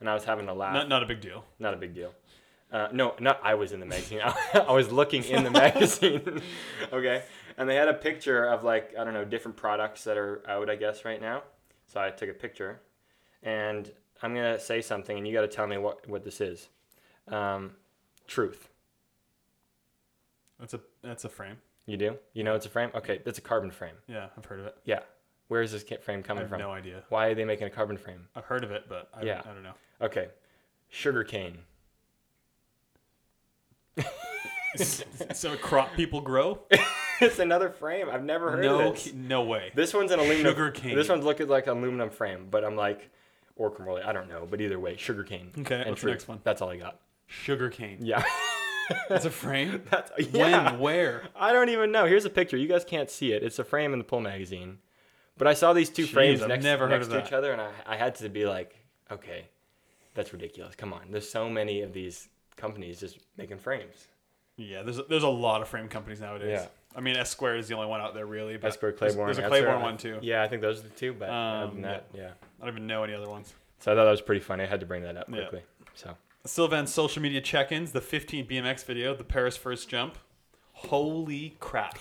and 0.00 0.08
I 0.08 0.14
was 0.14 0.24
having 0.24 0.48
a 0.48 0.54
laugh. 0.54 0.74
Not, 0.74 0.88
not 0.88 1.02
a 1.02 1.06
big 1.06 1.20
deal. 1.20 1.44
Not 1.58 1.74
a 1.74 1.76
big 1.76 1.94
deal. 1.94 2.12
Uh, 2.70 2.88
no, 2.92 3.14
not 3.18 3.40
I 3.42 3.54
was 3.54 3.72
in 3.72 3.80
the 3.80 3.86
magazine. 3.86 4.20
I 4.54 4.72
was 4.72 4.92
looking 4.92 5.24
in 5.24 5.42
the 5.42 5.50
magazine. 5.50 6.42
okay. 6.92 7.24
And 7.56 7.68
they 7.68 7.74
had 7.74 7.88
a 7.88 7.94
picture 7.94 8.44
of 8.44 8.62
like 8.62 8.94
I 8.98 9.04
don't 9.04 9.14
know 9.14 9.24
different 9.24 9.56
products 9.56 10.04
that 10.04 10.16
are 10.16 10.42
out 10.48 10.68
I 10.68 10.76
guess 10.76 11.04
right 11.04 11.20
now. 11.20 11.42
So 11.86 12.00
I 12.00 12.10
took 12.10 12.28
a 12.28 12.34
picture, 12.34 12.80
and 13.42 13.90
I'm 14.22 14.34
gonna 14.34 14.58
say 14.58 14.82
something, 14.82 15.16
and 15.16 15.26
you 15.26 15.32
got 15.32 15.40
to 15.40 15.48
tell 15.48 15.66
me 15.66 15.78
what 15.78 16.06
what 16.08 16.24
this 16.24 16.40
is. 16.40 16.68
Um, 17.26 17.72
truth. 18.26 18.68
That's 20.60 20.74
a 20.74 20.80
that's 21.02 21.24
a 21.24 21.28
frame. 21.28 21.56
You 21.86 21.96
do? 21.96 22.16
You 22.34 22.44
know 22.44 22.54
it's 22.54 22.66
a 22.66 22.68
frame? 22.68 22.90
Okay, 22.94 23.22
that's 23.24 23.38
a 23.38 23.42
carbon 23.42 23.70
frame. 23.70 23.94
Yeah, 24.06 24.26
I've 24.36 24.44
heard 24.44 24.60
of 24.60 24.66
it. 24.66 24.76
Yeah. 24.84 25.00
Where 25.48 25.62
is 25.62 25.72
this 25.72 25.82
frame 25.82 26.20
I 26.20 26.22
coming 26.22 26.42
have 26.42 26.50
from? 26.50 26.60
no 26.60 26.70
idea. 26.70 27.02
Why 27.08 27.26
are 27.28 27.34
they 27.34 27.44
making 27.44 27.66
a 27.66 27.70
carbon 27.70 27.96
frame? 27.96 28.28
I've 28.36 28.44
heard 28.44 28.64
of 28.64 28.70
it, 28.70 28.84
but 28.88 29.08
I, 29.14 29.22
Yeah. 29.22 29.42
I 29.44 29.52
don't 29.52 29.62
know. 29.62 29.74
Okay. 30.00 30.28
Sugar 30.90 31.24
cane. 31.24 31.58
so 34.76 35.56
crop 35.56 35.94
people 35.94 36.20
grow? 36.20 36.60
it's 37.20 37.38
another 37.38 37.70
frame. 37.70 38.08
I've 38.10 38.24
never 38.24 38.52
heard 38.52 38.64
no, 38.64 38.80
of 38.90 38.94
this. 38.94 39.12
no 39.14 39.42
way. 39.42 39.72
This 39.74 39.94
one's 39.94 40.12
an 40.12 40.18
aluminum. 40.18 40.52
Sugar 40.52 40.70
cane. 40.70 40.94
This 40.94 41.08
one's 41.08 41.24
looking 41.24 41.48
like 41.48 41.66
an 41.66 41.78
aluminum 41.78 42.10
frame, 42.10 42.46
but 42.50 42.64
I'm 42.64 42.76
like, 42.76 43.10
or 43.56 43.70
Cremorley, 43.70 44.02
I 44.02 44.12
don't 44.12 44.28
know. 44.28 44.46
But 44.48 44.60
either 44.60 44.78
way, 44.78 44.96
sugar 44.96 45.24
cane. 45.24 45.50
Okay, 45.58 45.80
and 45.80 45.90
what's 45.90 46.02
the 46.02 46.10
next 46.10 46.28
one? 46.28 46.40
That's 46.44 46.62
all 46.62 46.70
I 46.70 46.76
got. 46.76 47.00
Sugar 47.26 47.70
cane. 47.70 47.98
Yeah. 48.00 48.22
That's 49.08 49.24
a 49.26 49.30
frame. 49.30 49.82
That's 49.90 50.10
yeah. 50.32 50.72
When? 50.72 50.80
Where? 50.80 51.22
I 51.36 51.52
don't 51.52 51.68
even 51.68 51.92
know. 51.92 52.06
Here's 52.06 52.24
a 52.24 52.30
picture. 52.30 52.56
You 52.56 52.68
guys 52.68 52.84
can't 52.84 53.10
see 53.10 53.32
it. 53.32 53.42
It's 53.42 53.58
a 53.58 53.64
frame 53.64 53.92
in 53.92 53.98
the 53.98 54.04
Pull 54.04 54.20
magazine. 54.20 54.78
But 55.38 55.46
I 55.46 55.54
saw 55.54 55.72
these 55.72 55.88
two 55.90 56.04
Jeez, 56.04 56.08
frames 56.12 56.42
I've 56.42 56.48
next, 56.48 56.64
never 56.64 56.86
heard 56.88 56.96
next 57.00 57.06
of 57.06 57.12
to 57.14 57.26
each 57.26 57.32
other, 57.32 57.52
and 57.52 57.60
I, 57.60 57.70
I 57.86 57.96
had 57.96 58.16
to 58.16 58.28
be 58.28 58.44
like, 58.46 58.76
okay, 59.10 59.46
that's 60.14 60.32
ridiculous. 60.32 60.74
Come 60.74 60.92
on. 60.92 61.02
There's 61.10 61.28
so 61.30 61.48
many 61.48 61.82
of 61.82 61.92
these 61.92 62.28
companies 62.56 63.00
just 63.00 63.18
making 63.36 63.58
frames. 63.58 64.08
Yeah, 64.56 64.82
there's 64.82 64.98
a, 64.98 65.04
there's 65.04 65.22
a 65.22 65.28
lot 65.28 65.62
of 65.62 65.68
frame 65.68 65.86
companies 65.88 66.20
nowadays. 66.20 66.48
Yeah. 66.50 66.66
I 66.96 67.00
mean, 67.00 67.16
S 67.16 67.30
Square 67.30 67.56
is 67.58 67.68
the 67.68 67.74
only 67.74 67.86
one 67.86 68.00
out 68.00 68.14
there 68.14 68.26
really. 68.26 68.56
But 68.56 68.68
Esper, 68.68 68.88
there's- 68.90 68.98
Claiborne. 69.14 69.26
There's, 69.28 69.38
a 69.38 69.44
Answer. 69.44 69.50
Claiborne 69.62 69.82
one 69.82 69.96
too. 69.96 70.18
Yeah, 70.20 70.42
I 70.42 70.48
think 70.48 70.62
those 70.62 70.80
are 70.80 70.82
the 70.82 70.88
two. 70.90 71.12
But 71.12 71.28
other 71.28 71.66
Um, 71.66 71.70
than 71.74 71.82
that, 71.82 72.06
yeah. 72.12 72.30
I 72.60 72.64
don't 72.64 72.74
even 72.74 72.86
know 72.88 73.04
any 73.04 73.14
other 73.14 73.28
ones. 73.28 73.54
So 73.78 73.92
I 73.92 73.94
thought 73.94 74.04
that 74.06 74.10
was 74.10 74.20
pretty 74.20 74.40
funny. 74.40 74.64
I 74.64 74.66
had 74.66 74.80
to 74.80 74.86
bring 74.86 75.02
that 75.04 75.16
up 75.16 75.28
Yeah. 75.28 75.42
quickly. 75.42 75.62
So 75.94 76.16
Sylvan's 76.44 76.92
social 76.92 77.22
media 77.22 77.40
check-ins, 77.40 77.92
the 77.92 78.00
15 78.00 78.46
BMX 78.48 78.84
video, 78.84 79.14
the 79.14 79.22
Paris 79.22 79.56
first 79.56 79.88
jump. 79.88 80.18
Holy 80.72 81.56
crap! 81.60 81.98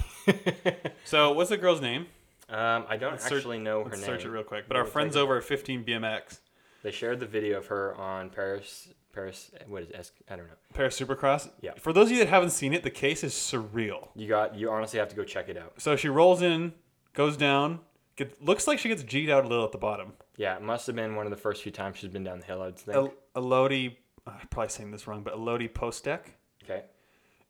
so, 1.03 1.31
what's 1.31 1.49
the 1.49 1.57
girl's 1.57 1.81
name? 1.81 2.05
Um, 2.49 2.85
I 2.89 2.97
don't 2.97 3.11
Let's 3.13 3.23
search- 3.25 3.33
actually 3.39 3.59
know 3.59 3.83
her 3.83 3.89
name. 3.91 3.99
search 4.05 4.25
it 4.25 4.29
real 4.29 4.43
quick. 4.43 4.67
But 4.67 4.77
our 4.77 4.85
friends 4.85 5.15
over 5.15 5.37
at 5.37 5.43
15 5.43 5.83
BMX, 5.83 6.39
They 6.83 6.91
shared 6.91 7.19
the 7.19 7.25
video 7.25 7.57
of 7.57 7.67
her 7.67 7.95
on 7.95 8.29
Paris. 8.29 8.89
Paris. 9.13 9.49
What 9.67 9.83
is 9.83 10.11
I 10.29 10.35
don't 10.35 10.45
know. 10.47 10.53
Paris 10.73 10.99
Supercross. 10.99 11.49
Yeah. 11.61 11.71
For 11.79 11.91
those 11.91 12.07
of 12.07 12.11
you 12.13 12.19
that 12.19 12.29
haven't 12.29 12.51
seen 12.51 12.73
it, 12.73 12.83
the 12.83 12.91
case 12.91 13.23
is 13.23 13.33
surreal. 13.33 14.09
You 14.15 14.27
got. 14.27 14.55
You 14.55 14.69
honestly 14.69 14.99
have 14.99 15.09
to 15.09 15.15
go 15.15 15.23
check 15.23 15.49
it 15.49 15.57
out. 15.57 15.73
So 15.81 15.95
she 15.95 16.07
rolls 16.07 16.41
in, 16.43 16.73
goes 17.13 17.35
down, 17.35 17.79
get, 18.15 18.41
looks 18.43 18.67
like 18.67 18.77
she 18.77 18.89
gets 18.89 19.01
G'd 19.03 19.29
out 19.31 19.43
a 19.43 19.47
little 19.47 19.65
at 19.65 19.71
the 19.71 19.77
bottom. 19.79 20.13
Yeah, 20.37 20.55
it 20.55 20.61
must 20.61 20.85
have 20.85 20.95
been 20.95 21.15
one 21.15 21.25
of 21.25 21.31
the 21.31 21.37
first 21.37 21.63
few 21.63 21.71
times 21.71 21.97
she's 21.97 22.11
been 22.11 22.23
down 22.23 22.39
the 22.39 22.45
hill. 22.45 22.61
I'd 22.61 22.77
think. 22.77 22.95
El- 22.95 23.13
Elodie, 23.35 23.97
I'm 24.27 24.47
probably 24.51 24.69
saying 24.69 24.91
this 24.91 25.07
wrong, 25.07 25.23
but 25.23 25.33
Elodie 25.33 25.67
Postek. 25.67 26.19
okay. 26.63 26.83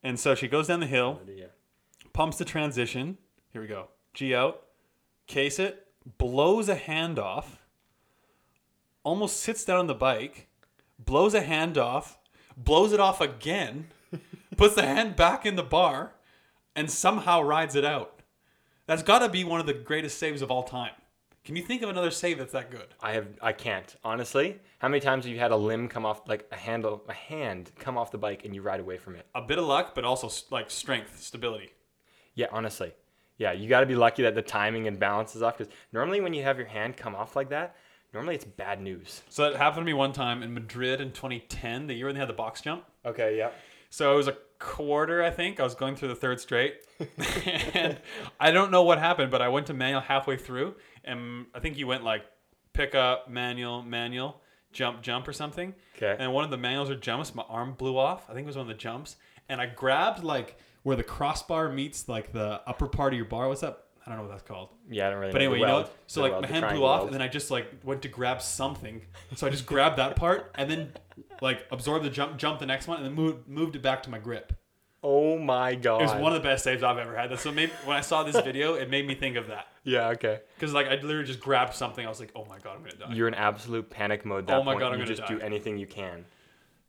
And 0.03 0.17
so 0.17 0.35
she 0.35 0.47
goes 0.47 0.67
down 0.67 0.79
the 0.79 0.85
hill, 0.87 1.19
Yeah. 1.27 1.47
pumps 2.13 2.37
the 2.37 2.45
transition. 2.45 3.17
Here 3.51 3.61
we 3.61 3.67
go. 3.67 3.89
G 4.13 4.33
out, 4.33 4.63
case 5.27 5.59
it, 5.59 5.85
blows 6.17 6.69
a 6.69 6.75
hand 6.75 7.19
off, 7.19 7.59
almost 9.03 9.37
sits 9.37 9.63
down 9.63 9.79
on 9.79 9.87
the 9.87 9.93
bike, 9.93 10.47
blows 10.97 11.33
a 11.33 11.41
hand 11.41 11.77
off, 11.77 12.17
blows 12.55 12.93
it 12.93 12.99
off 12.99 13.21
again, 13.21 13.87
puts 14.57 14.75
the 14.75 14.85
hand 14.85 15.15
back 15.15 15.45
in 15.45 15.55
the 15.55 15.63
bar, 15.63 16.13
and 16.75 16.89
somehow 16.89 17.41
rides 17.41 17.75
it 17.75 17.85
out. 17.85 18.21
That's 18.85 19.03
got 19.03 19.19
to 19.19 19.29
be 19.29 19.43
one 19.43 19.59
of 19.59 19.65
the 19.65 19.73
greatest 19.73 20.17
saves 20.17 20.41
of 20.41 20.49
all 20.49 20.63
time. 20.63 20.93
Can 21.43 21.55
you 21.55 21.63
think 21.63 21.81
of 21.81 21.89
another 21.89 22.11
save 22.11 22.39
that's 22.39 22.51
that 22.51 22.71
good? 22.71 22.87
I 22.99 23.13
have. 23.13 23.27
I 23.41 23.53
can't 23.53 23.95
honestly. 24.03 24.59
How 24.79 24.89
many 24.89 24.99
times 24.99 25.23
have 25.23 25.33
you 25.33 25.39
had 25.39 25.51
a 25.51 25.55
limb 25.55 25.87
come 25.87 26.05
off, 26.05 26.27
like 26.27 26.45
a 26.51 26.57
handle, 26.57 27.03
a 27.07 27.13
hand 27.13 27.71
come 27.79 27.97
off 27.97 28.11
the 28.11 28.17
bike, 28.17 28.43
and 28.43 28.53
you 28.53 28.61
ride 28.61 28.81
away 28.81 28.97
from 28.97 29.15
it? 29.15 29.25
A 29.33 29.41
bit 29.41 29.57
of 29.57 29.65
luck, 29.65 29.95
but 29.95 30.03
also 30.03 30.29
like 30.51 30.69
strength, 30.69 31.21
stability. 31.21 31.71
Yeah, 32.35 32.47
honestly. 32.51 32.93
Yeah, 33.37 33.51
you 33.51 33.69
got 33.69 33.81
to 33.81 33.85
be 33.85 33.95
lucky 33.95 34.23
that 34.23 34.35
the 34.35 34.41
timing 34.41 34.87
and 34.87 34.99
balance 34.99 35.35
is 35.35 35.43
off. 35.43 35.57
Because 35.57 35.73
normally 35.91 36.21
when 36.21 36.33
you 36.33 36.43
have 36.43 36.57
your 36.57 36.67
hand 36.67 36.97
come 36.97 37.15
off 37.15 37.35
like 37.35 37.49
that, 37.49 37.75
normally 38.13 38.35
it's 38.35 38.45
bad 38.45 38.81
news. 38.81 39.21
So 39.29 39.43
that 39.43 39.57
happened 39.57 39.81
to 39.81 39.85
me 39.85 39.93
one 39.93 40.13
time 40.13 40.41
in 40.43 40.53
Madrid 40.53 41.01
in 41.01 41.11
2010, 41.11 41.87
the 41.87 41.93
year 41.93 42.07
when 42.07 42.15
they 42.15 42.19
had 42.19 42.29
the 42.29 42.33
box 42.33 42.61
jump. 42.61 42.83
Okay. 43.05 43.37
Yeah. 43.37 43.51
So 43.89 44.13
it 44.13 44.17
was 44.17 44.27
a 44.27 44.37
quarter, 44.59 45.23
I 45.23 45.29
think. 45.29 45.59
I 45.59 45.63
was 45.63 45.75
going 45.75 45.95
through 45.95 46.09
the 46.09 46.15
third 46.15 46.39
straight, 46.39 46.75
and 47.73 47.97
I 48.39 48.51
don't 48.51 48.71
know 48.71 48.83
what 48.83 48.99
happened, 48.99 49.31
but 49.31 49.41
I 49.41 49.49
went 49.49 49.67
to 49.67 49.73
manual 49.73 50.01
halfway 50.01 50.37
through, 50.37 50.75
and 51.03 51.45
I 51.53 51.59
think 51.59 51.77
you 51.77 51.87
went 51.87 52.03
like 52.03 52.23
pick 52.73 52.95
up 52.95 53.29
manual, 53.29 53.81
manual, 53.81 54.41
jump, 54.71 55.01
jump, 55.01 55.27
or 55.27 55.33
something. 55.33 55.73
Okay. 55.95 56.15
And 56.19 56.33
one 56.33 56.43
of 56.43 56.51
the 56.51 56.57
manuals 56.57 56.89
or 56.89 56.95
jumps, 56.95 57.33
my 57.33 57.43
arm 57.47 57.73
blew 57.73 57.97
off. 57.97 58.29
I 58.29 58.33
think 58.33 58.45
it 58.45 58.47
was 58.47 58.57
one 58.57 58.63
of 58.63 58.67
the 58.67 58.73
jumps, 58.73 59.15
and 59.47 59.61
I 59.61 59.67
grabbed 59.67 60.23
like 60.23 60.57
where 60.87 60.95
the 60.95 61.03
crossbar 61.03 61.67
meets 61.67 62.07
like 62.07 62.31
the 62.31 62.61
upper 62.65 62.87
part 62.87 63.11
of 63.11 63.17
your 63.17 63.25
bar. 63.25 63.49
What's 63.49 63.61
up? 63.61 63.89
I 64.05 64.09
don't 64.09 64.19
know 64.19 64.23
what 64.23 64.31
that's 64.31 64.47
called. 64.47 64.69
Yeah, 64.89 65.07
I 65.07 65.09
don't 65.09 65.19
really. 65.19 65.27
Know. 65.27 65.33
But 65.33 65.39
know. 65.39 65.45
anyway, 65.51 65.59
you 65.59 65.65
know, 65.65 65.89
so 66.07 66.21
like 66.21 66.31
weld, 66.31 66.43
my 66.43 66.47
hand 66.47 66.65
blew 66.69 66.85
off, 66.85 66.99
weld. 66.99 67.07
and 67.07 67.13
then 67.13 67.21
I 67.21 67.27
just 67.27 67.51
like 67.51 67.69
went 67.83 68.03
to 68.03 68.07
grab 68.07 68.41
something. 68.41 69.01
So 69.35 69.45
I 69.45 69.49
just 69.49 69.65
grabbed 69.65 69.97
that 69.97 70.15
part, 70.15 70.49
and 70.55 70.71
then 70.71 70.93
like 71.41 71.65
absorbed 71.71 72.05
the 72.05 72.09
jump, 72.09 72.37
jump 72.37 72.59
the 72.59 72.65
next 72.65 72.87
one, 72.87 72.95
and 72.95 73.05
then 73.05 73.13
moved 73.13 73.49
moved 73.49 73.75
it 73.75 73.81
back 73.81 74.01
to 74.03 74.09
my 74.09 74.17
grip. 74.17 74.53
Oh 75.03 75.37
my 75.37 75.75
god. 75.75 76.03
It 76.03 76.05
was 76.05 76.21
one 76.21 76.33
of 76.33 76.41
the 76.41 76.47
best 76.47 76.63
saves 76.63 76.83
I've 76.83 76.97
ever 76.97 77.17
had. 77.17 77.31
That's 77.31 77.41
so 77.41 77.51
maybe 77.51 77.73
when 77.83 77.97
I 77.97 78.01
saw 78.01 78.23
this 78.23 78.39
video, 78.39 78.75
it 78.75 78.89
made 78.89 79.05
me 79.05 79.13
think 79.13 79.35
of 79.35 79.47
that 79.47 79.67
Yeah. 79.83 80.07
Okay. 80.11 80.39
because 80.55 80.73
like 80.73 80.87
I 80.87 80.95
literally 80.95 81.25
just 81.25 81.41
grabbed 81.41 81.73
something. 81.73 82.05
I 82.05 82.07
was 82.07 82.21
like, 82.21 82.31
oh 82.33 82.45
my 82.45 82.59
god, 82.59 82.77
I'm 82.77 82.83
gonna 82.83 82.95
die. 82.95 83.13
You're 83.13 83.27
in 83.27 83.33
absolute 83.33 83.89
panic 83.89 84.23
mode. 84.23 84.47
That 84.47 84.55
Oh 84.55 84.63
my 84.63 84.71
point. 84.71 84.79
God, 84.79 84.93
I'm 84.93 84.99
you 84.99 85.05
gonna 85.05 85.15
just 85.17 85.27
die. 85.27 85.35
do 85.35 85.41
anything 85.41 85.77
you 85.77 85.85
can. 85.85 86.23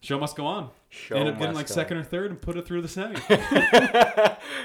Show 0.00 0.18
must 0.18 0.36
go 0.36 0.46
on. 0.46 0.70
Show 0.90 1.16
Ended 1.16 1.34
up 1.34 1.40
getting 1.40 1.54
like 1.56 1.68
second 1.68 1.96
or 1.96 2.04
third 2.04 2.30
and 2.30 2.40
put 2.40 2.56
it 2.56 2.66
through 2.66 2.82
the 2.82 2.88
semi. 2.88 3.14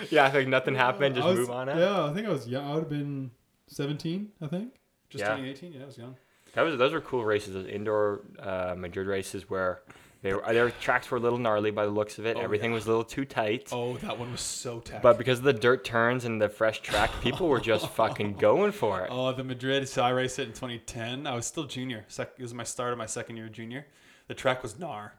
yeah, 0.10 0.26
I 0.26 0.30
think 0.30 0.50
nothing 0.50 0.76
happened. 0.76 1.16
Just 1.16 1.28
was- 1.28 1.40
move 1.40 1.52
on. 1.52 1.70
Out. 1.70 1.78
Yeah, 1.78 2.06
I 2.06 2.14
think 2.14 2.28
I 2.28 2.30
was 2.30 2.48
yeah, 2.48 2.60
I 2.60 2.74
would 2.74 2.82
have 2.82 2.90
been 2.90 3.32
17, 3.68 4.30
I 4.42 4.48
think. 4.48 4.74
Just 5.10 5.22
Yeah. 5.24 5.30
turning 5.30 5.46
18. 5.46 5.74
Yeah, 5.74 5.84
I 5.84 5.86
was 5.86 5.98
young. 5.98 6.16
That 6.54 6.62
was 6.62 6.78
those 6.78 6.94
were 6.94 7.02
cool 7.02 7.26
races. 7.26 7.54
Those 7.54 7.66
indoor 7.68 8.22
uh, 8.40 8.76
Madrid 8.78 9.08
races 9.08 9.50
where 9.50 9.82
they 10.22 10.34
were, 10.34 10.42
their 10.54 10.70
tracks 10.70 11.10
were 11.10 11.18
a 11.18 11.22
little 11.22 11.40
gnarly 11.40 11.72
by 11.72 11.84
the 11.86 11.92
looks 11.92 12.20
of 12.20 12.28
it. 12.28 12.38
Oh, 12.38 12.42
Everything 12.42 12.70
yeah. 12.70 12.76
was 12.76 12.86
a 12.86 12.90
little 12.90 13.04
too 13.04 13.26
tight. 13.26 13.70
Oh, 13.72 13.98
that 13.98 14.18
one 14.20 14.32
was 14.32 14.42
so 14.42 14.80
tight. 14.80 15.02
But 15.02 15.18
because 15.18 15.40
of 15.40 15.46
the 15.46 15.54
dirt 15.54 15.84
turns 15.84 16.26
and 16.26 16.40
the 16.40 16.48
fresh 16.50 16.82
track, 16.82 17.10
people 17.22 17.48
were 17.48 17.60
just 17.60 17.88
fucking 17.96 18.34
going 18.36 18.72
for 18.72 19.02
it. 19.02 19.08
Oh, 19.12 19.32
the 19.34 19.44
Madrid. 19.44 19.90
So 19.90 20.04
I 20.04 20.10
raced 20.12 20.38
it 20.38 20.44
in 20.44 20.50
2010. 20.54 21.26
I 21.26 21.34
was 21.34 21.48
still 21.48 21.64
junior. 21.66 22.06
Sec- 22.08 22.34
it 22.38 22.42
was 22.44 22.54
my 22.54 22.64
start 22.64 22.92
of 22.92 23.00
my 23.00 23.08
second 23.08 23.38
year 23.38 23.50
junior. 23.50 23.88
The 24.28 24.36
track 24.36 24.62
was 24.62 24.76
gnar. 24.76 25.12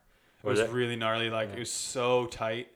It 0.45 0.49
Was 0.49 0.61
was, 0.61 0.69
it? 0.69 0.73
really 0.75 0.97
gnarly. 0.97 1.31
Like 1.31 1.51
it 1.53 1.59
was 1.59 1.73
so 1.73 2.27
tight. 2.27 2.69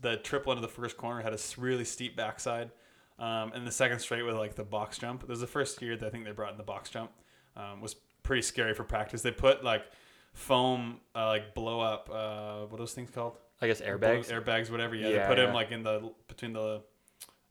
The 0.00 0.16
triple 0.16 0.52
into 0.52 0.62
the 0.62 0.68
first 0.72 0.96
corner 0.96 1.20
had 1.22 1.32
a 1.32 1.38
really 1.56 1.84
steep 1.84 2.16
backside, 2.16 2.70
um, 3.18 3.52
and 3.54 3.66
the 3.66 3.70
second 3.72 4.00
straight 4.00 4.22
with 4.22 4.36
like 4.36 4.54
the 4.56 4.64
box 4.64 4.98
jump. 4.98 5.20
This 5.22 5.28
was 5.30 5.40
the 5.40 5.46
first 5.46 5.80
year 5.82 5.96
that 5.96 6.06
I 6.06 6.10
think 6.10 6.24
they 6.24 6.32
brought 6.32 6.52
in 6.52 6.58
the 6.58 6.64
box 6.64 6.90
jump. 6.90 7.10
Um, 7.56 7.80
was 7.80 7.94
pretty 8.22 8.42
scary 8.42 8.74
for 8.74 8.84
practice. 8.84 9.22
They 9.22 9.30
put 9.30 9.62
like 9.64 9.84
foam, 10.32 11.00
uh, 11.14 11.26
like 11.28 11.54
blow 11.54 11.80
up. 11.80 12.08
Uh, 12.12 12.66
what 12.66 12.74
are 12.74 12.78
those 12.78 12.92
things 12.92 13.10
called? 13.10 13.36
I 13.60 13.66
guess 13.66 13.80
airbags. 13.80 14.28
Blow- 14.28 14.40
airbags, 14.40 14.70
whatever. 14.70 14.94
Yeah, 14.94 15.08
Yeah, 15.08 15.22
they 15.22 15.28
put 15.28 15.38
yeah. 15.38 15.46
them 15.46 15.54
like 15.54 15.70
in 15.72 15.82
the 15.82 16.12
between 16.28 16.52
the 16.52 16.82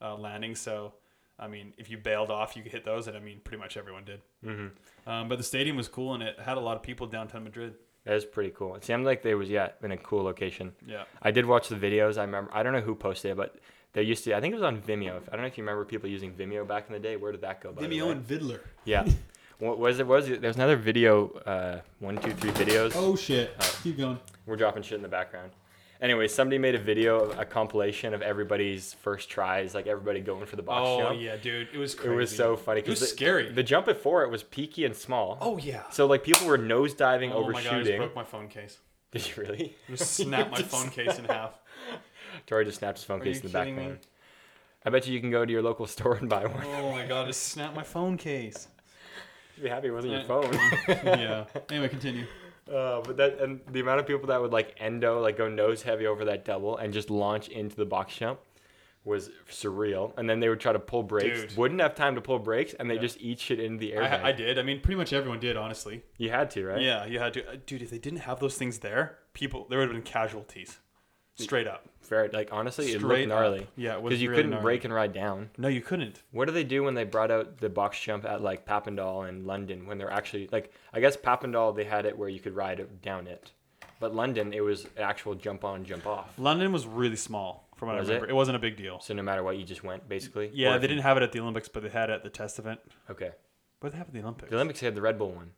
uh, 0.02 0.16
landings. 0.16 0.60
So, 0.60 0.94
I 1.40 1.48
mean, 1.48 1.74
if 1.78 1.90
you 1.90 1.98
bailed 1.98 2.30
off, 2.32 2.56
you 2.56 2.64
could 2.64 2.72
hit 2.72 2.86
those, 2.86 3.08
and 3.08 3.16
I 3.18 3.20
mean, 3.20 3.40
pretty 3.44 3.62
much 3.62 3.78
everyone 3.78 4.06
did. 4.06 4.22
hmm 4.44 4.68
Um, 5.06 5.28
but 5.30 5.38
the 5.38 5.44
stadium 5.44 5.76
was 5.78 5.88
cool, 5.88 6.14
and 6.14 6.24
it 6.24 6.40
had 6.40 6.58
a 6.58 6.62
lot 6.62 6.76
of 6.78 6.84
people 6.84 7.08
downtown 7.08 7.44
Madrid. 7.44 7.76
That 8.08 8.16
is 8.16 8.24
pretty 8.24 8.52
cool. 8.52 8.76
It 8.76 8.86
seemed 8.86 9.06
like 9.06 9.22
they 9.22 9.36
was 9.36 9.50
yeah 9.50 9.72
in 9.84 9.92
a 9.92 9.98
cool 9.98 10.24
location. 10.24 10.72
Yeah. 10.88 11.04
I 11.22 11.32
did 11.32 11.46
watch 11.46 11.68
the 11.68 11.76
videos. 11.76 12.18
I 12.18 12.22
remember. 12.22 12.50
I 12.54 12.64
don't 12.64 12.72
know 12.72 12.80
who 12.80 12.96
posted 12.96 13.32
it, 13.32 13.38
but 13.38 13.58
they 13.92 14.02
used 14.02 14.24
to. 14.24 14.34
I 14.34 14.40
think 14.40 14.54
it 14.54 14.56
was 14.56 14.64
on 14.64 14.82
Vimeo. 14.82 15.22
I 15.28 15.32
don't 15.32 15.42
know 15.42 15.48
if 15.48 15.58
you 15.58 15.64
remember 15.64 15.84
people 15.84 16.10
using 16.10 16.32
Vimeo 16.32 16.66
back 16.66 16.86
in 16.88 16.94
the 16.94 17.00
day. 17.00 17.18
Where 17.18 17.34
did 17.34 17.42
that 17.42 17.60
go? 17.60 17.74
By 17.74 17.86
the 17.86 18.02
way? 18.02 18.16
Viddler. 18.16 18.62
Yeah. 18.86 19.06
what 19.60 19.78
was 19.78 20.00
it? 20.00 20.08
Was 20.08 20.30
it? 20.30 20.42
There's 20.42 20.56
another 20.56 20.78
video. 20.78 21.32
Uh, 21.46 21.82
one, 22.00 22.18
two, 22.18 22.32
three 22.32 22.52
videos. 22.52 22.94
Oh 22.96 23.18
shit! 23.18 23.54
Oh. 23.60 23.80
Keep 23.84 23.98
going. 23.98 24.20
We're 24.46 24.56
dropping 24.56 24.84
shit 24.84 24.96
in 24.96 25.02
the 25.02 25.10
background. 25.10 25.52
Anyway, 26.00 26.28
somebody 26.28 26.58
made 26.60 26.76
a 26.76 26.80
video, 26.80 27.32
a 27.32 27.46
compilation 27.46 28.14
of 28.14 28.22
everybody's 28.22 28.94
first 28.94 29.30
tries, 29.30 29.74
like 29.74 29.88
everybody 29.88 30.20
going 30.20 30.46
for 30.46 30.56
the 30.56 30.62
box 30.62 30.84
Oh 30.88 31.00
jump. 31.10 31.22
yeah, 31.22 31.38
dude, 31.38 31.70
it 31.74 31.78
was 31.78 31.96
It 31.96 32.10
was 32.10 32.36
so 32.36 32.56
funny. 32.56 32.82
It 32.82 32.88
was 32.88 33.00
the, 33.00 33.08
scary. 33.08 33.52
The 33.52 33.64
jump 33.64 33.88
before 33.88 34.24
it 34.24 34.30
was 34.30 34.44
peaky 34.44 34.86
and 34.86 34.96
small. 34.96 35.38
oh 35.42 35.58
yeah. 35.58 35.90
So 35.90 36.06
like 36.06 36.24
people 36.24 36.46
were 36.48 36.58
nosediving, 36.60 37.32
oh 37.34 37.50
my 37.50 37.64
god! 37.64 37.74
I 37.74 37.84
just 37.84 37.98
broke 37.98 38.16
my 38.16 38.24
phone 38.24 38.48
case. 38.48 38.78
Did 39.12 39.28
you 39.28 39.34
really? 39.44 39.76
I 39.88 39.92
just 39.96 40.14
snapped 40.16 40.52
my 40.52 40.58
Just- 40.58 40.70
phone 40.76 40.90
case 40.92 41.18
in 41.18 41.26
half. 41.26 41.60
Tori 42.46 42.66
just 42.66 42.78
snapped 42.80 42.98
his 43.00 43.06
phone 43.06 43.22
Are 43.22 43.24
case 43.24 43.38
in 43.42 43.52
the 43.52 43.58
kidding 43.58 43.76
me? 43.76 43.82
background. 43.82 44.08
I 44.86 44.90
bet 44.92 45.08
you 45.08 45.14
you 45.14 45.20
can 45.20 45.32
go 45.32 45.46
to 45.46 45.52
your 45.52 45.62
local 45.64 45.88
store 45.96 46.16
and 46.16 46.30
buy 46.30 46.46
one. 46.46 46.64
Oh 46.66 46.92
my 46.92 47.06
god! 47.08 47.26
Just 47.28 47.42
snapped 47.44 47.76
my 47.76 47.84
phone 47.84 48.18
case. 48.18 48.68
Be 49.62 49.70
happy 49.70 49.88
it 49.88 49.92
wasn't 49.92 50.14
your 50.14 50.22
eh, 50.22 50.26
Yeah. 50.88 51.02
phone. 51.02 51.20
yeah. 51.20 51.46
Anyway, 51.72 51.90
continue. 51.90 52.26
Uh, 52.72 53.02
but 53.02 53.18
that 53.18 53.40
and 53.40 53.62
the 53.72 53.80
amount 53.80 54.00
of 54.00 54.08
people 54.08 54.28
that 54.28 54.42
would 54.42 54.52
like 54.52 54.76
endo, 54.80 55.22
like 55.22 55.38
go 55.38 55.48
nose 55.50 55.82
heavy 55.84 56.06
over 56.08 56.26
that 56.26 56.44
double 56.46 56.78
and 56.78 56.94
just 56.94 57.10
launch 57.10 57.48
into 57.50 57.76
the 57.76 57.86
box 57.86 58.16
jump 58.16 58.40
was 59.06 59.30
surreal. 59.50 60.12
And 60.18 60.30
then 60.30 60.42
they 60.42 60.50
would 60.50 60.60
try 60.60 60.74
to 60.74 60.80
pull 60.80 61.02
brakes, 61.04 61.42
Dude. 61.42 61.56
wouldn't 61.58 61.80
have 61.80 61.96
time 61.96 62.16
to 62.16 62.22
pull 62.22 62.40
brakes, 62.40 62.74
and 62.74 62.90
they 62.90 62.96
Yeah. 62.96 63.02
just 63.02 63.22
eat 63.22 63.40
shit 63.40 63.60
into 63.60 63.78
the 63.80 63.94
airbag. 63.94 64.22
I, 64.24 64.30
I 64.30 64.32
did. 64.34 64.60
I 64.60 64.64
mean, 64.64 64.82
pretty 64.82 64.98
much 64.98 65.14
everyone 65.14 65.40
did, 65.40 65.56
honestly. 65.56 66.04
you 66.18 66.30
had 66.30 66.52
to, 66.52 66.66
right? 66.66 66.82
Yeah, 66.82 67.06
you 67.06 67.20
had 67.20 67.34
to. 67.36 67.48
Uh, 67.50 67.56
dude, 67.66 67.82
if 67.82 67.90
they 67.90 68.00
didn't 68.00 68.20
have 68.20 68.40
those 68.42 68.58
things 68.58 68.80
there, 68.80 69.18
people 69.34 69.66
there 69.70 69.80
would 69.80 69.88
have 69.88 69.94
been 69.96 70.02
casualties. 70.04 70.80
Straight 71.36 71.68
up. 71.68 71.88
Fair. 72.08 72.30
Like 72.32 72.50
honestly, 72.52 72.92
it 72.92 73.02
looked 73.02 73.28
gnarly 73.28 73.60
up. 73.62 73.68
Yeah, 73.76 73.94
it 73.96 74.02
was 74.02 74.12
because 74.12 74.22
you 74.22 74.30
really 74.30 74.38
couldn't 74.40 74.52
gnarly. 74.52 74.64
brake 74.64 74.84
and 74.86 74.94
ride 74.94 75.14
down. 75.14 75.50
No, 75.58 75.68
you 75.68 75.82
couldn't. 75.82 76.24
What 76.32 76.46
do 76.46 76.52
they 76.54 76.64
do 76.64 76.84
when 76.84 76.94
they 76.94 77.04
brought 77.04 77.32
out 77.32 77.58
the 77.60 77.70
box 77.70 78.00
jump 78.00 78.26
at 78.26 78.42
like 78.42 78.66
Papendal 78.66 79.28
and 79.28 79.46
London 79.46 79.86
when 79.88 79.98
they're 79.98 80.12
actually 80.12 80.48
like 80.52 80.72
I 80.94 81.00
guess 81.00 81.18
Papendal 81.18 81.76
they 81.76 81.84
had 81.84 82.06
it 82.06 82.18
where 82.18 82.30
you 82.30 82.40
could 82.40 82.56
ride 82.56 83.02
down 83.02 83.28
it, 83.28 83.52
but 84.00 84.16
London 84.16 84.54
it 84.54 84.62
was 84.62 84.88
actual 84.98 85.36
jump 85.36 85.64
on 85.64 85.84
jump 85.86 86.08
off. 86.08 86.34
London 86.38 86.72
was 86.72 86.88
really 86.88 87.16
small, 87.18 87.68
from 87.76 87.90
what 87.90 88.00
Was 88.00 88.10
I 88.10 88.14
it? 88.14 88.16
remember. 88.16 88.32
It? 88.32 88.36
wasn't 88.36 88.56
a 88.56 88.60
big 88.60 88.78
deal. 88.78 89.00
So 89.00 89.14
no 89.14 89.22
matter 89.24 89.44
what, 89.44 89.58
you 89.58 89.64
just 89.66 89.84
went 89.84 90.08
basically. 90.08 90.50
Yeah, 90.54 90.70
Or 90.76 90.80
they 90.80 90.84
you- 90.84 90.88
didn't 90.90 91.04
have 91.04 91.18
it 91.18 91.24
at 91.24 91.32
the 91.32 91.40
Olympics, 91.40 91.68
but 91.68 91.84
they 91.84 91.90
had 91.90 92.10
it 92.10 92.14
at 92.14 92.24
the 92.24 92.30
test 92.30 92.58
event. 92.60 92.80
Okay, 93.10 93.32
What 93.80 93.90
did 93.90 93.94
they 93.94 93.98
have 93.98 94.08
at 94.08 94.14
the 94.14 94.22
Olympics? 94.22 94.50
the 94.50 94.56
Olympics 94.56 94.80
had 94.80 94.96
the 94.96 95.02
Red 95.02 95.18
Bull 95.18 95.32
one, 95.32 95.52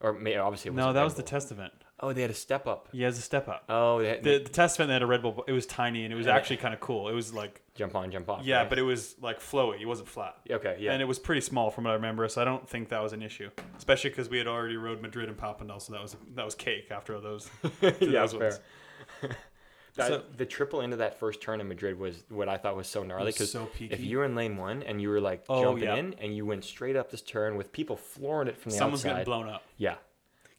or 0.00 0.12
may, 0.12 0.36
obviously 0.36 0.70
it 0.70 0.74
no, 0.74 0.92
that 0.92 1.02
was 1.04 1.14
the 1.14 1.22
test 1.22 1.50
event. 1.52 1.72
Oh, 2.02 2.14
they 2.14 2.22
had 2.22 2.30
a 2.30 2.34
step 2.34 2.66
up. 2.66 2.88
Yeah, 2.92 3.04
it 3.04 3.10
was 3.10 3.18
a 3.18 3.22
step 3.22 3.46
up. 3.46 3.64
Oh, 3.68 4.00
they 4.00 4.08
had 4.08 4.22
The, 4.22 4.38
the 4.38 4.48
test 4.48 4.76
event 4.76 4.88
they 4.88 4.94
had 4.94 5.02
a 5.02 5.06
Red 5.06 5.20
Bull. 5.20 5.44
It 5.46 5.52
was 5.52 5.66
tiny 5.66 6.04
and 6.04 6.12
it 6.12 6.16
was 6.16 6.26
Yeah. 6.26 6.34
actually 6.34 6.56
kind 6.56 6.72
of 6.72 6.80
cool. 6.80 7.08
It 7.08 7.12
was 7.12 7.34
like 7.34 7.60
jump 7.74 7.94
on, 7.94 8.10
jump 8.10 8.30
off. 8.30 8.42
yeah, 8.42 8.60
right? 8.60 8.68
but 8.70 8.78
it 8.78 8.82
was 8.82 9.16
like 9.20 9.38
flowy. 9.40 9.80
It 9.82 9.86
wasn't 9.86 10.08
flat. 10.08 10.36
okay, 10.50 10.76
yeah. 10.80 10.92
And 10.92 11.02
it 11.02 11.04
was 11.04 11.18
pretty 11.18 11.42
small 11.42 11.70
from 11.70 11.84
what 11.84 11.90
I 11.90 11.94
remember, 11.94 12.26
so 12.28 12.40
I 12.40 12.44
don't 12.46 12.66
think 12.66 12.88
that 12.88 13.02
was 13.02 13.12
an 13.12 13.22
issue. 13.22 13.50
Especially 13.76 14.08
because 14.10 14.30
we 14.30 14.38
had 14.38 14.46
already 14.46 14.76
rode 14.78 15.02
Madrid 15.02 15.28
and 15.28 15.36
Papendal, 15.36 15.80
so 15.82 15.92
that 15.92 16.00
was 16.00 16.16
that 16.34 16.44
was 16.46 16.54
cake 16.54 16.88
after 16.90 17.14
all 17.14 17.20
those. 17.20 17.50
yeah, 17.82 17.90
those 18.26 18.32
fair. 18.32 18.58
That- 19.96 20.08
So- 20.08 20.24
the 20.36 20.46
triple 20.46 20.80
into 20.82 20.96
that 20.98 21.18
first 21.18 21.40
turn 21.40 21.60
in 21.60 21.68
Madrid 21.68 21.98
was 21.98 22.22
what 22.28 22.48
I 22.48 22.56
thought 22.56 22.76
was 22.76 22.86
so 22.88 23.02
gnarly 23.02 23.32
because 23.32 23.50
so 23.52 23.68
if 23.78 24.00
you 24.00 24.18
were 24.18 24.24
in 24.24 24.34
lane 24.34 24.56
one 24.56 24.82
and 24.82 25.00
you 25.02 25.08
were 25.08 25.20
like 25.20 25.44
Oh, 25.48 25.62
jumping 25.64 25.84
yeah. 25.84 25.96
in 25.96 26.14
and 26.14 26.34
you 26.36 26.46
went 26.46 26.64
straight 26.64 26.96
up 26.96 27.10
this 27.10 27.22
turn 27.22 27.56
with 27.56 27.72
people 27.72 27.96
flooring 27.96 28.48
it 28.48 28.56
from 28.56 28.70
the 28.72 28.78
Someone's 28.78 29.00
outside, 29.04 29.10
getting 29.10 29.24
blown 29.24 29.48
up. 29.48 29.62
yeah, 29.76 29.96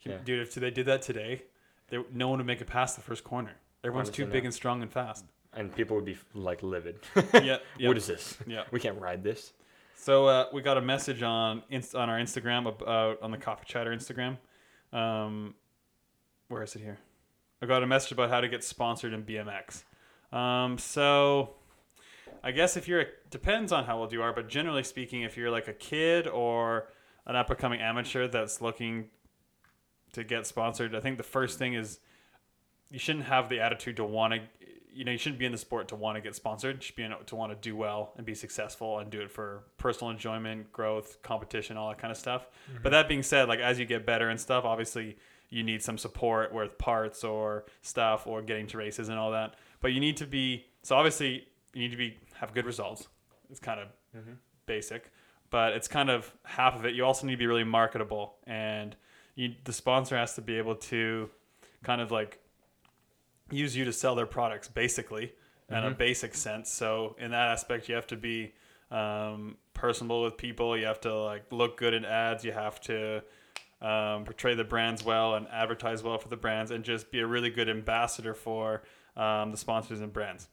Yeah. 0.02 0.18
Dude, 0.24 0.42
if 0.42 0.54
they 0.56 0.70
did 0.72 0.86
that 0.88 1.02
today, 1.02 1.44
there, 1.90 2.04
no 2.12 2.28
one 2.30 2.40
would 2.40 2.48
make 2.48 2.62
it 2.62 2.68
past 2.68 2.96
the 2.96 3.02
first 3.02 3.24
corner. 3.24 3.52
Everyone's 3.84 4.10
too 4.10 4.26
big 4.26 4.44
no. 4.44 4.48
and 4.48 4.54
strong 4.54 4.82
and 4.82 4.92
fast. 4.92 5.26
and 5.54 5.74
people 5.76 5.96
would 5.96 6.06
be 6.06 6.18
like 6.34 6.62
livid. 6.64 7.00
yeah, 7.34 7.58
yeah. 7.78 7.88
What 7.88 7.98
is 7.98 8.08
this? 8.08 8.38
Yeah. 8.48 8.64
We 8.72 8.80
can't 8.80 9.00
ride 9.00 9.24
this. 9.24 9.54
So 9.96 10.26
uh, 10.28 10.46
we 10.54 10.62
got 10.62 10.78
a 10.78 10.82
message 10.82 11.22
on 11.24 11.64
inst- 11.70 11.94
on 11.96 12.10
our 12.10 12.18
Instagram 12.20 12.68
about 12.68 13.22
on 13.22 13.32
the 13.32 13.38
Coffee 13.38 13.66
Chatter 13.68 13.92
Instagram. 13.92 14.38
Um, 14.94 15.54
where 16.48 16.64
is 16.64 16.76
it 16.76 16.80
here? 16.82 16.98
I 17.62 17.66
got 17.66 17.84
a 17.84 17.88
message 17.88 18.12
about 18.12 18.30
how 18.30 18.42
to 18.42 18.48
get 18.48 18.64
sponsored 18.64 19.14
in 19.14 19.24
BMX. 19.24 19.84
Um, 20.36 20.78
so 20.78 21.52
I 22.44 22.52
guess 22.52 22.76
if 22.76 22.88
you're 22.88 23.02
a, 23.02 23.06
depends 23.30 23.72
on 23.72 23.86
how 23.86 24.00
old 24.00 24.12
you 24.12 24.22
are, 24.24 24.34
but 24.34 24.50
generally 24.50 24.84
speaking, 24.84 25.22
if 25.22 25.38
you're 25.38 25.52
like 25.52 25.68
a 25.68 25.74
kid 25.74 26.28
or 26.28 26.88
an 27.26 27.36
up 27.36 27.50
and 27.50 27.60
coming 27.60 27.80
amateur 27.80 28.28
that's 28.28 28.62
looking 28.62 29.10
to 30.14 30.24
get 30.24 30.48
sponsored, 30.48 30.96
I 30.96 31.00
think 31.00 31.18
the 31.18 31.24
first 31.24 31.60
thing 31.60 31.76
is 31.76 32.00
you 32.90 33.00
shouldn't 33.00 33.26
have 33.26 33.50
the 33.50 33.60
attitude 33.60 33.98
to 33.98 34.06
want 34.06 34.34
to 34.34 34.40
you 34.94 35.06
know 35.06 35.12
you 35.12 35.18
shouldn't 35.18 35.40
be 35.40 35.46
in 35.46 35.54
the 35.54 35.58
sport 35.58 35.88
to 35.88 35.96
want 35.96 36.18
to 36.18 36.22
get 36.22 36.36
sponsored. 36.36 36.78
You 36.78 36.82
should 36.82 36.96
be 36.96 37.04
in 37.04 37.12
it 37.12 37.28
to 37.28 37.36
want 37.36 37.52
to 37.52 37.58
do 37.58 37.76
well 37.76 38.12
and 38.18 38.26
be 38.26 38.36
successful 38.36 39.00
and 39.00 39.10
do 39.10 39.22
it 39.22 39.32
for 39.32 39.64
personal 39.78 40.12
enjoyment 40.12 40.72
growth 40.74 41.22
competition 41.22 41.78
all 41.78 41.90
that 41.90 41.98
kind 41.98 42.12
of 42.12 42.18
stuff. 42.18 42.48
But 42.84 42.90
that 42.90 43.08
being 43.08 43.24
said 43.24 43.48
like 43.48 43.60
as 43.60 43.80
you 43.80 43.86
get 43.86 44.06
better 44.06 44.30
and 44.30 44.40
stuff 44.40 44.66
obviously 44.66 45.18
you 45.52 45.62
need 45.62 45.84
some 45.84 46.00
support 46.00 46.52
with 46.52 46.78
parts 46.80 47.24
or 47.24 47.66
stuff 47.84 48.26
or 48.26 48.42
getting 48.42 48.66
to 48.68 48.78
races 48.78 49.10
and 49.10 49.20
all 49.20 49.32
that. 49.32 49.56
But 49.82 49.94
you 49.94 50.00
need 50.00 50.18
to 50.18 50.26
be 50.26 50.66
so 50.82 50.96
obviously 50.96 51.46
you 51.74 51.82
need 51.82 51.92
to 51.92 51.98
be 51.98 52.18
have 52.40 52.56
good 52.56 52.66
results. 52.66 53.08
It's 53.52 53.60
kind 53.60 53.80
of 53.80 53.88
basic 54.66 55.12
but 55.52 55.74
it's 55.74 55.88
kind 55.88 56.10
of 56.10 56.34
half 56.44 56.76
of 56.76 56.86
it. 56.86 56.96
You 56.96 57.06
also 57.06 57.28
need 57.28 57.34
to 57.34 57.38
be 57.38 57.46
really 57.46 57.66
marketable 57.66 58.38
and 58.48 58.96
you, 59.36 59.54
the 59.66 59.74
sponsor 59.74 60.18
has 60.18 60.34
to 60.36 60.42
be 60.42 60.58
able 60.58 60.76
to 60.76 61.30
kind 61.84 62.02
of 62.02 62.10
like 62.10 62.40
use 63.52 63.76
you 63.76 63.86
to 63.86 63.94
sell 63.94 64.16
their 64.16 64.26
products 64.26 64.68
basically 64.68 65.34
in 65.70 65.78
a 65.78 65.92
basic 65.92 66.34
sense. 66.34 66.72
So 66.72 67.16
in 67.20 67.32
that 67.32 67.50
aspect 67.50 67.88
you 67.88 67.96
have 67.96 68.08
to 68.08 68.18
be 68.18 68.54
um, 68.92 69.58
personable 69.74 70.24
with 70.24 70.38
people. 70.38 70.78
You 70.78 70.86
have 70.86 71.02
to 71.02 71.14
like 71.14 71.44
look 71.52 71.78
good 71.78 71.94
in 71.94 72.06
ads. 72.06 72.44
You 72.44 72.52
have 72.52 72.80
to 72.82 73.24
um, 73.82 74.26
portray 74.26 74.54
the 74.56 74.64
brands 74.64 75.04
well 75.04 75.36
and 75.36 75.48
advertise 75.50 76.04
well 76.04 76.18
for 76.18 76.28
the 76.28 76.38
brands 76.38 76.72
and 76.72 76.84
just 76.84 77.12
be 77.12 77.20
a 77.20 77.28
really 77.28 77.50
good 77.50 77.70
ambassador 77.70 78.34
for 78.34 78.84
um, 79.18 79.52
the 79.52 79.58
sponsors 79.58 80.02
and 80.02 80.14
brands 80.14 80.48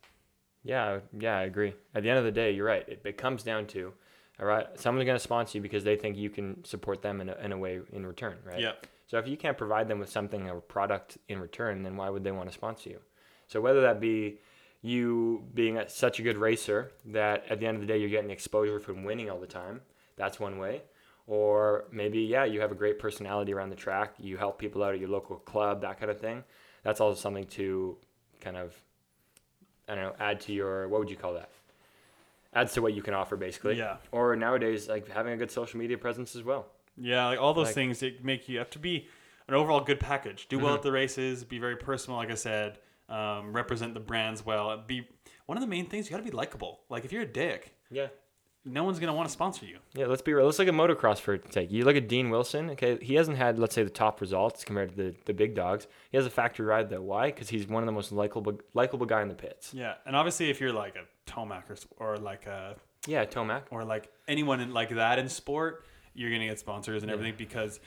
Yeah, 0.65 1.01
yeah, 1.19 1.39
I 1.39 1.43
agree. 1.43 1.75
At 1.95 2.03
the 2.03 2.11
end 2.11 2.19
of 2.19 2.25
the 2.25 2.33
day, 2.33 2.51
you're 2.53 2.67
right. 2.67 2.87
It, 2.89 3.01
it 3.05 3.17
comes 3.17 3.43
down 3.43 3.67
to, 3.69 3.93
all 4.41 4.47
right, 4.47 4.67
someone's 4.79 5.07
going 5.07 5.17
to 5.17 5.23
sponsor 5.23 5.59
you 5.59 5.63
because 5.63 5.85
they 5.85 5.97
think 5.97 6.17
you 6.17 6.31
can 6.31 6.65
support 6.65 7.01
them 7.01 7.21
in 7.21 7.29
a, 7.29 7.37
in 7.43 7.53
a 7.53 7.59
way 7.59 7.81
in 7.93 8.05
return, 8.07 8.37
right? 8.45 8.61
yeah 8.61 8.73
So 9.07 9.19
if 9.19 9.27
you 9.29 9.37
can't 9.37 9.57
provide 9.57 9.89
them 9.89 9.99
with 9.99 10.11
something, 10.11 10.49
a 10.49 10.55
product 10.57 11.19
in 11.29 11.41
return, 11.41 11.83
then 11.83 11.97
why 11.97 12.11
would 12.11 12.25
they 12.25 12.33
want 12.33 12.49
to 12.49 12.55
sponsor 12.55 12.91
you? 12.91 13.01
So 13.47 13.61
whether 13.61 13.81
that 13.83 14.01
be 14.01 14.41
you 14.83 15.45
being 15.55 15.79
a, 15.79 15.89
such 15.89 16.21
a 16.21 16.23
good 16.23 16.37
racer 16.37 16.93
that 17.07 17.45
at 17.49 17.61
the 17.61 17.67
end 17.67 17.77
of 17.77 17.81
the 17.81 17.87
day 17.87 17.99
you're 17.99 18.11
getting 18.11 18.31
exposure 18.31 18.79
from 18.79 19.05
winning 19.05 19.31
all 19.31 19.41
the 19.41 19.47
time, 19.47 19.81
that's 20.17 20.39
one 20.39 20.59
way. 20.59 20.83
Or 21.29 21.85
maybe 21.93 22.21
yeah, 22.21 22.45
you 22.47 22.61
have 22.63 22.73
a 22.73 22.75
great 22.75 22.99
personality 22.99 23.53
around 23.53 23.69
the 23.69 23.77
track, 23.77 24.15
you 24.19 24.39
help 24.39 24.59
people 24.59 24.83
out 24.83 24.95
at 24.95 24.99
your 24.99 25.11
local 25.11 25.37
club, 25.37 25.83
that 25.83 26.01
kind 26.01 26.11
of 26.11 26.19
thing. 26.19 26.43
That's 26.83 27.01
also 27.03 27.21
something 27.21 27.45
to 27.49 27.97
kind 28.41 28.57
of 28.57 28.75
I 29.89 29.95
don't 29.95 30.05
know, 30.05 30.15
add 30.19 30.41
to 30.43 30.53
your 30.53 30.89
what 30.89 31.01
would 31.01 31.11
you 31.11 31.17
call 31.17 31.35
that? 31.35 31.51
Adds 32.55 32.73
to 32.73 32.83
what 32.83 32.95
you 32.95 33.03
can 33.03 33.13
offer 33.13 33.37
basically. 33.37 33.77
Yeah. 33.77 33.99
Or 34.11 34.35
nowadays 34.37 34.89
like 34.89 35.07
having 35.09 35.35
a 35.35 35.37
good 35.37 35.51
social 35.51 35.79
media 35.79 35.99
presence 35.99 36.35
as 36.35 36.43
well. 36.43 36.67
Yeah, 36.97 37.27
like 37.27 37.39
all 37.39 37.53
those 37.53 37.67
Like- 37.67 37.75
things 37.75 38.01
that 38.01 38.25
make 38.25 38.49
you 38.49 38.59
have 38.59 38.71
to 38.71 38.79
be 38.79 39.07
an 39.49 39.55
overall 39.55 39.81
good 39.81 40.01
package. 40.01 40.49
Do 40.49 40.59
well 40.59 40.73
Mhm. 40.73 40.77
at 40.79 40.83
the 40.83 40.93
races, 40.93 41.45
be 41.45 41.59
very 41.59 41.77
personal, 41.77 42.17
like 42.19 42.31
I 42.31 42.35
said, 42.35 42.79
um, 43.11 43.53
represent 43.53 43.93
the 43.95 44.01
brands 44.01 44.45
well. 44.45 44.77
Be 44.79 45.07
one 45.47 45.57
of 45.59 45.63
the 45.63 45.69
main 45.69 45.87
things 45.87 46.07
you 46.07 46.11
got 46.11 46.23
to 46.25 46.31
be 46.31 46.37
likable. 46.37 46.81
Like 46.89 47.05
if 47.05 47.13
you're 47.13 47.23
a 47.23 47.27
dick, 47.27 47.75
Yeah. 47.91 48.09
No 48.65 48.85
one's 48.85 48.99
gonna 48.99 49.15
want 49.15 49.29
to 49.29 49.33
sponsor 49.33 49.67
you. 49.67 49.79
Yeah, 49.95 50.07
let's 50.07 50.23
be 50.23 50.33
real. 50.33 50.47
Let's 50.47 50.59
look 50.59 50.69
at 50.69 50.75
motocross 50.75 51.19
for 51.19 51.35
a 51.35 51.39
take. 51.39 51.71
You 51.71 51.85
look 51.85 51.97
at 51.97 52.09
Dean 52.09 52.31
Wilson. 52.31 52.71
Okay, 52.71 52.99
he 53.01 53.15
hasn't 53.15 53.37
had 53.37 53.59
let's 53.59 53.75
say 53.75 53.83
the 53.83 53.91
top 53.91 54.21
results 54.21 54.65
compared 54.65 54.91
to 54.91 54.97
the, 54.97 55.15
the 55.27 55.35
big 55.35 55.55
dogs. 55.55 55.87
He 56.11 56.17
has 56.17 56.27
a 56.27 56.31
factory 56.31 56.67
ride 56.67 56.91
though. 56.91 57.03
Why? 57.03 57.27
Because 57.27 57.49
he's 57.49 57.67
one 57.67 57.83
of 57.83 57.87
the 57.87 57.93
most 57.93 58.13
likable 58.13 58.59
likable 58.75 59.07
guy 59.07 59.23
in 59.23 59.29
the 59.29 59.35
pits. 59.35 59.73
Yeah, 59.73 59.95
and 60.07 60.15
obviously 60.15 60.51
if 60.51 60.61
you're 60.61 60.73
like 60.73 60.97
a 60.97 61.31
Tomac 61.31 61.65
or, 61.71 61.77
or 61.99 62.17
like 62.17 62.47
a 62.47 62.77
Yeah, 63.07 63.25
Tomac. 63.25 63.63
or 63.71 63.85
like 63.85 64.11
anyone 64.27 64.61
in 64.61 64.73
like 64.73 64.91
that 64.91 65.19
in 65.19 65.29
sport, 65.29 65.85
you're 66.15 66.31
gonna 66.31 66.47
get 66.47 66.59
sponsors 66.59 67.03
and 67.03 67.11
everything 67.11 67.35
because 67.37 67.81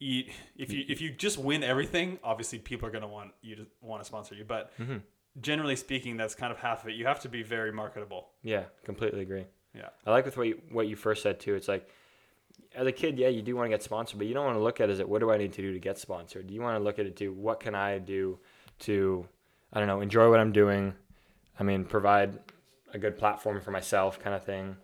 you, 0.00 0.24
if 0.56 0.72
you 0.72 0.84
if 0.88 1.00
you 1.00 1.10
just 1.10 1.38
win 1.38 1.62
everything, 1.62 2.18
obviously 2.22 2.58
people 2.58 2.88
are 2.88 2.92
gonna 2.92 3.08
want 3.08 3.32
you 3.42 3.56
to 3.56 3.66
want 3.80 4.02
to 4.02 4.06
sponsor 4.06 4.34
you. 4.34 4.44
But 4.44 4.76
mm-hmm. 4.78 4.98
generally 5.40 5.76
speaking, 5.76 6.16
that's 6.16 6.34
kind 6.34 6.52
of 6.52 6.58
half 6.58 6.82
of 6.82 6.90
it. 6.90 6.94
You 6.94 7.06
have 7.06 7.20
to 7.20 7.28
be 7.28 7.42
very 7.42 7.72
marketable. 7.72 8.28
Yeah, 8.42 8.64
completely 8.84 9.22
agree. 9.22 9.46
Yeah. 9.74 9.88
I 10.06 10.10
like 10.10 10.24
with 10.24 10.36
what 10.36 10.46
you, 10.46 10.60
what 10.70 10.88
you 10.88 10.96
first 10.96 11.22
said 11.22 11.40
too. 11.40 11.54
It's 11.54 11.68
like, 11.68 11.88
as 12.74 12.86
a 12.86 12.92
kid, 12.92 13.18
yeah, 13.18 13.28
you 13.28 13.42
do 13.42 13.56
want 13.56 13.66
to 13.66 13.70
get 13.70 13.82
sponsored, 13.82 14.18
but 14.18 14.26
you 14.26 14.34
don't 14.34 14.44
want 14.44 14.56
to 14.56 14.62
look 14.62 14.80
at 14.80 14.88
it 14.88 14.92
as 14.92 15.00
it. 15.00 15.08
What 15.08 15.20
do 15.20 15.30
I 15.30 15.38
need 15.38 15.52
to 15.54 15.62
do 15.62 15.72
to 15.72 15.78
get 15.78 15.98
sponsored? 15.98 16.46
Do 16.46 16.54
You 16.54 16.60
want 16.60 16.78
to 16.78 16.82
look 16.82 16.98
at 16.98 17.06
it 17.06 17.16
to 17.16 17.28
what 17.28 17.60
can 17.60 17.74
I 17.74 17.98
do 17.98 18.38
to, 18.80 19.26
I 19.72 19.78
don't 19.78 19.88
know, 19.88 20.00
enjoy 20.00 20.30
what 20.30 20.40
I'm 20.40 20.52
doing. 20.52 20.94
I 21.58 21.62
mean, 21.62 21.84
provide 21.84 22.38
a 22.92 22.98
good 22.98 23.18
platform 23.18 23.60
for 23.60 23.70
myself, 23.70 24.20
kind 24.20 24.34
of 24.34 24.44
thing. 24.44 24.76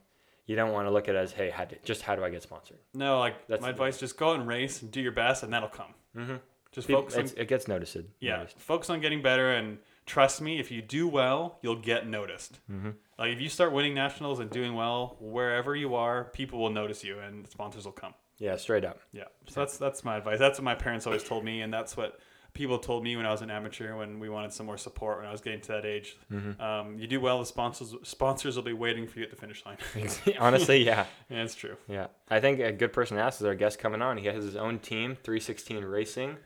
You 0.46 0.56
don't 0.56 0.72
want 0.72 0.86
to 0.86 0.92
look 0.92 1.08
at 1.08 1.14
it 1.14 1.18
as, 1.18 1.32
hey, 1.32 1.50
how 1.50 1.64
do, 1.64 1.76
just 1.84 2.02
how 2.02 2.16
do 2.16 2.24
I 2.24 2.30
get 2.30 2.42
sponsored? 2.42 2.78
No, 2.92 3.18
like 3.18 3.46
That's 3.46 3.62
my 3.62 3.70
advice: 3.70 3.98
just 3.98 4.18
go 4.18 4.30
out 4.30 4.40
and 4.40 4.46
race 4.46 4.82
and 4.82 4.90
do 4.90 5.00
your 5.00 5.12
best, 5.12 5.42
and 5.42 5.52
that'll 5.52 5.70
come. 5.70 5.94
Mm-hmm. 6.16 6.36
Just 6.70 6.88
focus 6.88 7.16
on 7.16 7.30
it 7.36 7.48
gets 7.48 7.66
noticed. 7.66 7.96
yeah, 8.20 8.38
noticed. 8.38 8.58
focus 8.58 8.90
on 8.90 9.00
getting 9.00 9.22
better, 9.22 9.52
and 9.52 9.78
trust 10.04 10.42
me, 10.42 10.58
if 10.58 10.70
you 10.70 10.82
do 10.82 11.08
well, 11.08 11.58
you'll 11.62 11.76
get 11.76 12.06
noticed. 12.08 12.58
Mm-hmm. 12.70 12.90
Like 13.18 13.32
if 13.32 13.40
you 13.40 13.48
start 13.48 13.72
winning 13.72 13.94
nationals 13.94 14.40
and 14.40 14.50
doing 14.50 14.74
well 14.74 15.16
wherever 15.20 15.74
you 15.76 15.94
are, 15.94 16.24
people 16.24 16.58
will 16.58 16.70
notice 16.70 17.04
you, 17.04 17.18
and 17.18 17.48
sponsors 17.48 17.84
will 17.84 17.92
come. 17.92 18.14
Yeah, 18.38 18.56
straight 18.56 18.84
up. 18.84 19.00
Yeah, 19.12 19.24
so 19.48 19.60
that's 19.60 19.78
that's 19.78 20.04
my 20.04 20.16
advice. 20.16 20.38
That's 20.38 20.58
what 20.58 20.64
my 20.64 20.74
parents 20.74 21.06
always 21.06 21.22
told 21.24 21.44
me, 21.44 21.60
and 21.60 21.72
that's 21.72 21.96
what 21.96 22.18
people 22.54 22.78
told 22.78 23.02
me 23.02 23.16
when 23.16 23.26
I 23.26 23.32
was 23.32 23.42
an 23.42 23.50
amateur 23.50 23.96
when 23.96 24.20
we 24.20 24.28
wanted 24.28 24.52
some 24.52 24.66
more 24.66 24.78
support 24.78 25.18
when 25.18 25.26
I 25.26 25.32
was 25.32 25.40
getting 25.40 25.60
to 25.62 25.68
that 25.68 25.84
age. 25.84 26.16
Mm-hmm. 26.32 26.60
Um, 26.60 26.98
you 26.98 27.06
do 27.06 27.20
well, 27.20 27.40
the 27.40 27.46
sponsors 27.46 27.94
sponsors 28.02 28.56
will 28.56 28.62
be 28.62 28.72
waiting 28.72 29.06
for 29.06 29.18
you 29.18 29.24
at 29.24 29.30
the 29.30 29.36
finish 29.36 29.64
line. 29.66 29.76
Honestly, 30.38 30.84
yeah. 30.84 31.06
yeah, 31.30 31.42
it's 31.42 31.54
true. 31.54 31.76
Yeah, 31.88 32.06
I 32.30 32.40
think 32.40 32.60
a 32.60 32.72
good 32.72 32.92
person 32.92 33.16
to 33.16 33.22
ask 33.22 33.40
is 33.40 33.46
our 33.46 33.54
guest 33.54 33.78
coming 33.78 34.02
on. 34.02 34.16
He 34.18 34.26
has 34.26 34.44
his 34.44 34.56
own 34.56 34.78
team, 34.78 35.16
316 35.22 35.84
Racing. 35.84 36.36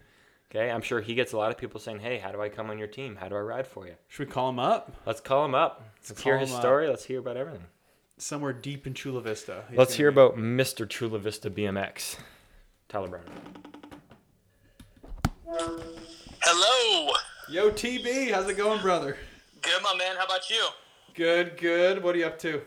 Okay, 0.51 0.71
I'm 0.71 0.81
sure 0.81 1.01
he 1.03 1.15
gets 1.15 1.33
a 1.33 1.37
lot 1.37 1.51
of 1.51 1.59
people 1.59 1.79
saying, 1.79 2.01
"Hey, 2.01 2.19
how 2.19 2.33
do 2.33 2.41
I 2.41 2.49
come 2.49 2.71
on 2.71 2.79
your 2.79 2.89
team? 2.89 3.17
How 3.17 3.29
do 3.29 3.37
I 3.37 3.41
ride 3.41 3.67
for 3.67 3.87
you?" 3.87 3.95
Should 4.09 4.29
we 4.29 4.33
call 4.33 4.49
him 4.49 4.59
up 4.59 4.97
Let's 5.05 5.21
call 5.21 5.45
him 5.45 5.55
up. 5.55 5.85
Let's, 6.09 6.23
hear 6.23 6.39
his 6.39 6.49
him 6.51 6.57
up. 6.57 6.63
story. 6.63 6.89
Let's 6.89 7.05
hear 7.05 7.19
about 7.19 7.37
everything. 7.37 7.65
somewhere 8.17 8.53
deep 8.55 8.87
in 8.87 8.95
Chula 8.95 9.21
Vista? 9.21 9.65
Let's 9.75 9.95
hear 9.95 10.11
be- 10.11 10.15
about 10.21 10.37
Mr. 10.39 10.89
Chula 10.89 11.19
Vista 11.19 11.51
BMX. 11.51 12.17
Tyler 12.89 13.09
Brown. 13.09 13.25
Hello. 16.43 17.13
Yo, 17.51 17.71
TB, 17.71 18.33
how's 18.33 18.49
it 18.49 18.57
going, 18.57 18.81
brother? 18.81 19.17
Good, 19.63 19.83
my 19.83 19.95
man. 19.97 20.17
How 20.17 20.25
about 20.25 20.49
you? 20.51 20.67
Good, 21.15 21.57
good. 21.59 22.03
What 22.03 22.15
are 22.15 22.19
you 22.19 22.27
up 22.27 22.39
to? 22.41 22.63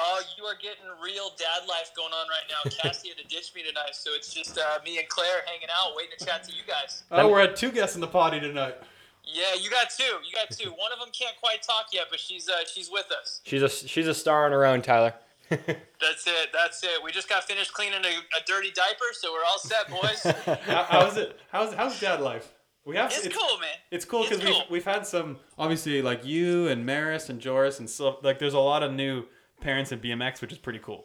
Oh, 0.00 0.20
you 0.36 0.44
are 0.44 0.54
getting 0.54 0.84
real 1.02 1.30
dad 1.36 1.66
life 1.68 1.90
going 1.96 2.12
on 2.12 2.26
right 2.28 2.46
now. 2.48 2.70
Cassie 2.70 3.08
had 3.08 3.18
to 3.18 3.24
ditch 3.24 3.52
me 3.54 3.62
tonight, 3.64 3.94
so 3.94 4.10
it's 4.14 4.32
just 4.32 4.56
uh, 4.56 4.78
me 4.84 4.98
and 4.98 5.08
Claire 5.08 5.42
hanging 5.44 5.66
out, 5.74 5.96
waiting 5.96 6.12
to 6.16 6.24
chat 6.24 6.44
to 6.44 6.52
you 6.52 6.62
guys. 6.68 7.02
Oh, 7.10 7.28
we're 7.28 7.40
at 7.40 7.56
two 7.56 7.72
guests 7.72 7.96
in 7.96 8.00
the 8.00 8.06
potty 8.06 8.38
tonight. 8.38 8.76
Yeah, 9.24 9.54
you 9.60 9.68
got 9.70 9.90
two. 9.90 10.04
You 10.04 10.32
got 10.32 10.50
two. 10.50 10.70
One 10.70 10.92
of 10.92 11.00
them 11.00 11.08
can't 11.18 11.36
quite 11.40 11.62
talk 11.62 11.86
yet, 11.92 12.06
but 12.10 12.20
she's 12.20 12.48
uh, 12.48 12.64
she's 12.72 12.90
with 12.90 13.06
us. 13.10 13.40
She's 13.42 13.62
a 13.62 13.68
she's 13.68 14.06
a 14.06 14.14
star 14.14 14.46
on 14.46 14.52
her 14.52 14.64
own, 14.64 14.82
Tyler. 14.82 15.14
That's 15.50 16.26
it. 16.26 16.50
That's 16.52 16.82
it. 16.84 17.02
We 17.04 17.10
just 17.10 17.28
got 17.28 17.44
finished 17.44 17.74
cleaning 17.74 18.04
a, 18.04 18.08
a 18.08 18.44
dirty 18.46 18.70
diaper, 18.70 19.04
so 19.12 19.32
we're 19.32 19.44
all 19.44 19.58
set, 19.58 19.88
boys. 19.88 20.58
How, 20.64 20.86
how's 20.88 21.16
it? 21.16 21.38
How's 21.50 21.74
how's 21.74 21.98
dad 21.98 22.20
life? 22.20 22.52
We 22.84 22.96
have 22.96 23.12
it's 23.12 23.28
cool, 23.28 23.58
man. 23.58 23.68
It's 23.90 24.04
cool 24.04 24.22
It's 24.22 24.30
because 24.30 24.44
we've 24.44 24.70
we've 24.70 24.84
had 24.84 25.06
some 25.06 25.38
obviously 25.58 26.00
like 26.00 26.24
you 26.24 26.68
and 26.68 26.86
Maris 26.86 27.28
and 27.28 27.40
Joris 27.40 27.80
and 27.80 27.90
so 27.90 28.18
like 28.22 28.38
there's 28.38 28.54
a 28.54 28.58
lot 28.58 28.82
of 28.82 28.92
new 28.92 29.24
parents 29.60 29.92
in 29.92 30.00
BMX, 30.00 30.40
which 30.40 30.52
is 30.52 30.58
pretty 30.58 30.78
cool. 30.78 31.04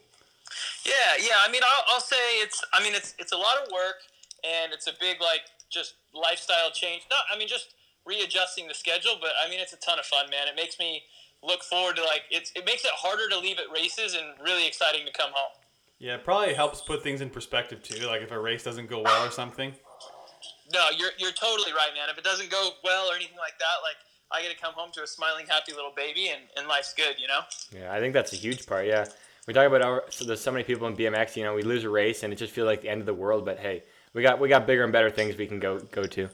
Yeah, 0.85 0.93
yeah. 1.19 1.41
I 1.45 1.51
mean, 1.51 1.61
I'll, 1.63 1.95
I'll 1.95 2.01
say 2.01 2.41
it's. 2.41 2.63
I 2.73 2.83
mean, 2.83 2.93
it's 2.93 3.15
it's 3.17 3.31
a 3.31 3.37
lot 3.37 3.55
of 3.63 3.71
work, 3.71 3.95
and 4.43 4.73
it's 4.73 4.87
a 4.87 4.93
big 4.99 5.21
like 5.21 5.41
just 5.69 5.95
lifestyle 6.13 6.71
change. 6.71 7.03
Not, 7.09 7.21
I 7.33 7.37
mean, 7.37 7.47
just 7.47 7.75
readjusting 8.05 8.67
the 8.67 8.73
schedule, 8.73 9.15
but 9.19 9.31
I 9.43 9.49
mean, 9.49 9.59
it's 9.59 9.73
a 9.73 9.77
ton 9.77 9.99
of 9.99 10.05
fun, 10.05 10.29
man. 10.29 10.47
It 10.47 10.55
makes 10.55 10.77
me 10.79 11.03
look 11.41 11.63
forward 11.63 11.95
to 11.97 12.03
like 12.03 12.23
it's. 12.29 12.51
It 12.55 12.65
makes 12.65 12.85
it 12.85 12.91
harder 12.93 13.29
to 13.29 13.39
leave 13.39 13.57
at 13.57 13.71
races 13.73 14.13
and 14.13 14.25
really 14.43 14.67
exciting 14.67 15.05
to 15.05 15.11
come 15.11 15.31
home. 15.33 15.57
Yeah, 15.99 16.15
it 16.15 16.25
probably 16.25 16.53
helps 16.53 16.81
put 16.81 17.01
things 17.01 17.21
in 17.21 17.29
perspective 17.29 17.81
too. 17.81 18.05
Like 18.05 18.21
if 18.21 18.31
a 18.31 18.39
race 18.39 18.63
doesn't 18.63 18.89
go 18.89 19.01
well 19.01 19.25
or 19.25 19.31
something. 19.31 19.73
No, 20.73 20.87
you're 20.97 21.11
you're 21.17 21.31
totally 21.31 21.71
right, 21.71 21.91
man. 21.95 22.09
If 22.09 22.17
it 22.17 22.23
doesn't 22.23 22.49
go 22.49 22.71
well 22.83 23.07
or 23.07 23.15
anything 23.15 23.37
like 23.37 23.57
that, 23.59 23.79
like 23.83 23.95
I 24.31 24.41
get 24.41 24.51
to 24.51 24.57
come 24.59 24.73
home 24.73 24.89
to 24.93 25.03
a 25.03 25.07
smiling, 25.07 25.45
happy 25.47 25.73
little 25.73 25.93
baby, 25.95 26.29
and, 26.29 26.41
and 26.57 26.67
life's 26.67 26.93
good, 26.93 27.15
you 27.19 27.27
know. 27.27 27.41
Yeah, 27.77 27.93
I 27.93 27.99
think 27.99 28.13
that's 28.13 28.33
a 28.33 28.36
huge 28.36 28.65
part. 28.65 28.88
Yeah, 28.88 29.05
we 29.47 29.53
talk 29.53 29.67
about 29.67 29.81
our, 29.81 30.03
so 30.09 30.25
there's 30.25 30.41
so 30.41 30.51
many 30.51 30.63
people 30.63 30.88
in 30.88 30.95
BMX. 30.95 31.36
You 31.36 31.43
know, 31.43 31.53
we 31.53 31.63
lose 31.63 31.83
a 31.83 31.89
race 31.89 32.23
and 32.23 32.31
it 32.31 32.38
just 32.38 32.53
feels 32.53 32.65
like 32.65 32.81
the 32.81 32.89
end 32.89 33.01
of 33.01 33.05
the 33.05 33.13
world. 33.13 33.45
But 33.45 33.59
hey, 33.59 33.83
we 34.13 34.21
got 34.21 34.39
we 34.39 34.49
got 34.49 34.65
bigger 34.65 34.83
and 34.83 34.93
better 34.93 35.09
things 35.12 35.38
we 35.38 35.47
can 35.47 35.59
go 35.59 35.79
go 35.79 36.03
to. 36.05 36.29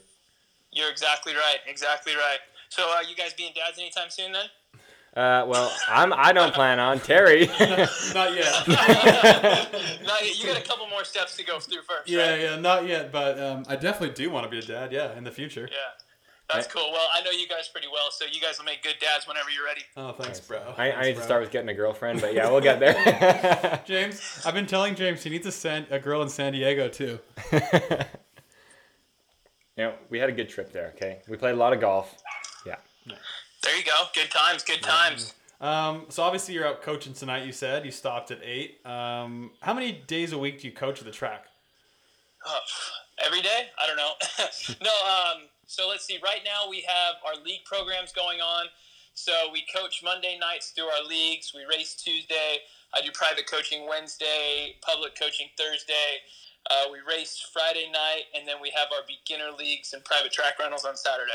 You're 0.71 0.91
exactly 0.91 1.33
right. 1.33 1.57
Exactly 1.67 2.13
right. 2.13 2.37
So, 2.69 2.83
uh, 2.95 3.01
you 3.01 3.15
guys 3.15 3.33
being 3.33 3.51
dads 3.55 3.79
anytime 3.79 4.09
soon, 4.11 4.31
then? 4.31 4.45
Uh, 5.17 5.43
well, 5.47 5.75
I'm 5.87 6.13
I 6.13 6.31
don't 6.31 6.53
plan 6.53 6.79
on 6.79 6.99
Terry. 6.99 7.47
Not 7.59 8.35
yet. 8.35 8.67
no, 10.05 10.13
you 10.21 10.45
got 10.45 10.57
a 10.57 10.67
couple 10.67 10.87
more 10.87 11.03
steps 11.03 11.35
to 11.37 11.43
go 11.43 11.59
through 11.59 11.81
first. 11.81 12.07
yeah, 12.07 12.29
right? 12.29 12.39
yeah, 12.41 12.55
not 12.57 12.87
yet. 12.87 13.11
But 13.11 13.39
um, 13.39 13.65
I 13.67 13.75
definitely 13.75 14.13
do 14.13 14.29
want 14.29 14.45
to 14.45 14.49
be 14.49 14.59
a 14.59 14.61
dad. 14.61 14.91
Yeah, 14.91 15.17
in 15.17 15.23
the 15.23 15.31
future. 15.31 15.67
Yeah. 15.71 16.08
That's 16.53 16.67
cool. 16.67 16.91
Well, 16.91 17.07
I 17.13 17.21
know 17.21 17.29
you 17.31 17.47
guys 17.47 17.67
pretty 17.67 17.87
well, 17.91 18.09
so 18.11 18.25
you 18.25 18.41
guys 18.41 18.57
will 18.57 18.65
make 18.65 18.81
good 18.81 18.95
dads 18.99 19.27
whenever 19.27 19.49
you're 19.51 19.65
ready. 19.65 19.81
Oh, 19.95 20.13
thanks, 20.13 20.39
bro. 20.39 20.57
I, 20.77 20.87
I 20.87 20.91
Thanks, 20.91 21.07
need 21.07 21.15
to 21.17 21.23
start 21.23 21.41
with 21.41 21.51
getting 21.51 21.69
a 21.69 21.73
girlfriend, 21.75 22.21
but 22.21 22.33
yeah, 22.33 22.49
we'll 22.49 22.59
get 22.61 22.79
there. 22.81 23.81
James, 23.85 24.41
I've 24.45 24.55
been 24.55 24.65
telling 24.65 24.95
James 24.95 25.23
he 25.23 25.29
needs 25.29 25.45
a 25.45 25.51
San- 25.51 25.85
a 25.91 25.99
girl 25.99 26.21
in 26.23 26.29
San 26.29 26.53
Diego 26.53 26.87
too. 26.89 27.19
you 27.51 27.59
know, 29.77 29.93
we 30.09 30.17
had 30.19 30.29
a 30.29 30.33
good 30.33 30.49
trip 30.49 30.71
there. 30.71 30.87
Okay, 30.95 31.19
we 31.27 31.37
played 31.37 31.53
a 31.53 31.57
lot 31.57 31.73
of 31.73 31.79
golf. 31.79 32.15
Yeah. 32.65 32.75
There 33.05 33.77
you 33.77 33.83
go. 33.83 33.91
Good 34.15 34.31
times. 34.31 34.63
Good 34.63 34.81
times. 34.81 35.33
Um, 35.61 36.05
so 36.09 36.23
obviously 36.23 36.53
you're 36.53 36.65
out 36.65 36.81
coaching 36.81 37.13
tonight. 37.13 37.45
You 37.45 37.51
said 37.51 37.85
you 37.85 37.91
stopped 37.91 38.31
at 38.31 38.39
eight. 38.43 38.79
Um, 38.85 39.51
how 39.61 39.73
many 39.73 39.91
days 40.07 40.31
a 40.31 40.37
week 40.37 40.61
do 40.61 40.67
you 40.67 40.73
coach 40.73 40.99
at 40.99 41.05
the 41.05 41.11
track? 41.11 41.45
Oh, 42.45 42.59
every 43.25 43.41
day? 43.41 43.67
I 43.77 43.85
don't 43.85 43.97
know. 43.97 44.13
no. 44.81 44.89
Um. 44.89 45.41
So 45.69 45.87
let's 45.87 46.03
see. 46.03 46.17
Right 46.23 46.41
now 46.43 46.67
we 46.67 46.83
have 46.87 47.15
our 47.23 47.39
league 47.43 47.63
programs 47.63 48.11
going 48.11 48.41
on. 48.41 48.65
So 49.13 49.31
we 49.53 49.63
coach 49.73 50.01
Monday 50.03 50.35
nights 50.39 50.71
through 50.71 50.87
our 50.87 51.05
leagues. 51.07 51.53
We 51.53 51.61
race 51.69 51.93
Tuesday. 51.93 52.65
I 52.95 53.01
do 53.01 53.11
private 53.13 53.45
coaching 53.49 53.87
Wednesday. 53.87 54.77
Public 54.81 55.13
coaching 55.17 55.47
Thursday. 55.55 56.25
Uh, 56.71 56.85
we 56.91 56.97
race 57.07 57.47
Friday 57.53 57.85
night, 57.93 58.23
and 58.35 58.47
then 58.47 58.57
we 58.59 58.71
have 58.75 58.87
our 58.91 59.05
beginner 59.07 59.51
leagues 59.57 59.93
and 59.93 60.03
private 60.03 60.31
track 60.31 60.57
rentals 60.59 60.85
on 60.85 60.97
Saturday. 60.97 61.31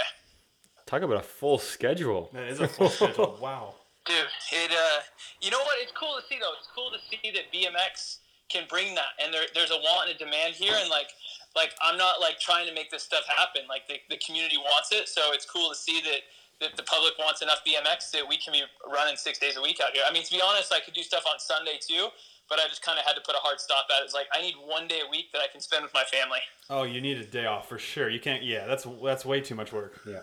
Talk 0.84 1.02
about 1.02 1.18
a 1.18 1.22
full 1.22 1.58
schedule. 1.58 2.30
That 2.32 2.48
is 2.48 2.60
a 2.60 2.68
full 2.68 2.88
schedule. 2.90 3.38
Wow. 3.40 3.74
Dude, 4.04 4.16
it 4.52 4.70
uh, 4.70 5.00
you 5.40 5.50
know 5.50 5.60
what? 5.60 5.76
It's 5.80 5.92
cool 5.92 6.14
to 6.20 6.26
see 6.28 6.38
though. 6.38 6.52
It's 6.58 6.68
cool 6.74 6.90
to 6.90 6.98
see 7.08 7.30
that 7.30 7.48
BMX 7.54 8.18
can 8.50 8.64
bring 8.68 8.94
that, 8.96 9.16
and 9.22 9.32
there, 9.32 9.44
there's 9.54 9.70
a 9.70 9.78
want 9.78 10.10
and 10.10 10.16
a 10.16 10.18
demand 10.18 10.54
here, 10.54 10.74
and 10.76 10.90
like, 10.90 11.08
like 11.56 11.74
I'm 11.80 11.96
not 11.96 12.20
like 12.20 12.38
trying 12.38 12.66
to 12.66 12.74
make 12.74 12.90
this 12.90 13.02
stuff 13.02 13.24
happen. 13.26 13.62
Like 13.68 13.86
the, 13.88 13.96
the 14.10 14.18
community 14.18 14.58
wants 14.58 14.92
it, 14.92 15.08
so 15.08 15.32
it's 15.32 15.46
cool 15.46 15.70
to 15.70 15.76
see 15.76 16.00
that 16.02 16.22
that 16.60 16.76
the 16.76 16.82
public 16.84 17.14
wants 17.18 17.42
enough 17.42 17.62
BMX 17.66 18.10
that 18.12 18.26
we 18.28 18.36
can 18.36 18.52
be 18.52 18.62
running 18.86 19.16
six 19.16 19.38
days 19.38 19.56
a 19.56 19.62
week 19.62 19.80
out 19.82 19.90
here. 19.92 20.02
I 20.08 20.12
mean, 20.12 20.22
to 20.22 20.30
be 20.30 20.40
honest, 20.40 20.72
I 20.72 20.80
could 20.80 20.94
do 20.94 21.02
stuff 21.02 21.24
on 21.30 21.38
Sunday 21.38 21.78
too, 21.80 22.08
but 22.48 22.60
I 22.60 22.68
just 22.68 22.82
kind 22.82 22.98
of 22.98 23.04
had 23.04 23.14
to 23.14 23.22
put 23.22 23.34
a 23.34 23.38
hard 23.38 23.58
stop 23.60 23.86
at 23.90 24.02
it. 24.02 24.04
It's 24.04 24.14
like 24.14 24.26
I 24.32 24.42
need 24.42 24.54
one 24.64 24.86
day 24.86 25.00
a 25.06 25.10
week 25.10 25.32
that 25.32 25.40
I 25.40 25.50
can 25.50 25.60
spend 25.60 25.82
with 25.82 25.94
my 25.94 26.04
family. 26.04 26.40
Oh, 26.70 26.84
you 26.84 27.00
need 27.00 27.18
a 27.18 27.24
day 27.24 27.46
off 27.46 27.68
for 27.68 27.78
sure. 27.78 28.08
You 28.08 28.20
can't. 28.20 28.42
Yeah, 28.42 28.66
that's 28.66 28.86
that's 29.02 29.24
way 29.24 29.40
too 29.40 29.54
much 29.54 29.72
work. 29.72 30.00
Yeah. 30.06 30.20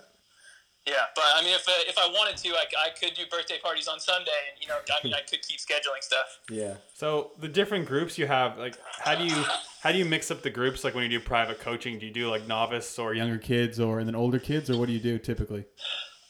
Yeah, 0.87 0.95
but 1.15 1.25
I 1.35 1.43
mean, 1.43 1.53
if 1.53 1.67
uh, 1.67 1.71
if 1.87 1.95
I 1.99 2.07
wanted 2.07 2.37
to, 2.37 2.49
I, 2.49 2.65
I 2.87 2.89
could 2.89 3.13
do 3.13 3.21
birthday 3.29 3.59
parties 3.61 3.87
on 3.87 3.99
Sunday, 3.99 4.31
and 4.49 4.59
you 4.59 4.67
know, 4.67 4.77
I 4.89 5.05
mean, 5.05 5.13
I 5.13 5.21
could 5.21 5.43
keep 5.43 5.59
scheduling 5.59 6.01
stuff. 6.01 6.39
Yeah. 6.49 6.75
So 6.95 7.31
the 7.39 7.47
different 7.47 7.85
groups 7.85 8.17
you 8.17 8.25
have, 8.25 8.57
like, 8.57 8.75
how 8.97 9.13
do 9.13 9.25
you 9.25 9.45
how 9.83 9.91
do 9.91 9.99
you 9.99 10.05
mix 10.05 10.31
up 10.31 10.41
the 10.41 10.49
groups? 10.49 10.83
Like 10.83 10.95
when 10.95 11.03
you 11.03 11.09
do 11.09 11.19
private 11.19 11.59
coaching, 11.59 11.99
do 11.99 12.07
you 12.07 12.11
do 12.11 12.29
like 12.31 12.47
novice 12.47 12.97
or 12.97 13.13
younger 13.13 13.37
kids, 13.37 13.79
or 13.79 13.99
and 13.99 14.07
then 14.07 14.15
older 14.15 14.39
kids, 14.39 14.71
or 14.71 14.77
what 14.77 14.87
do 14.87 14.93
you 14.93 14.99
do 14.99 15.19
typically? 15.19 15.65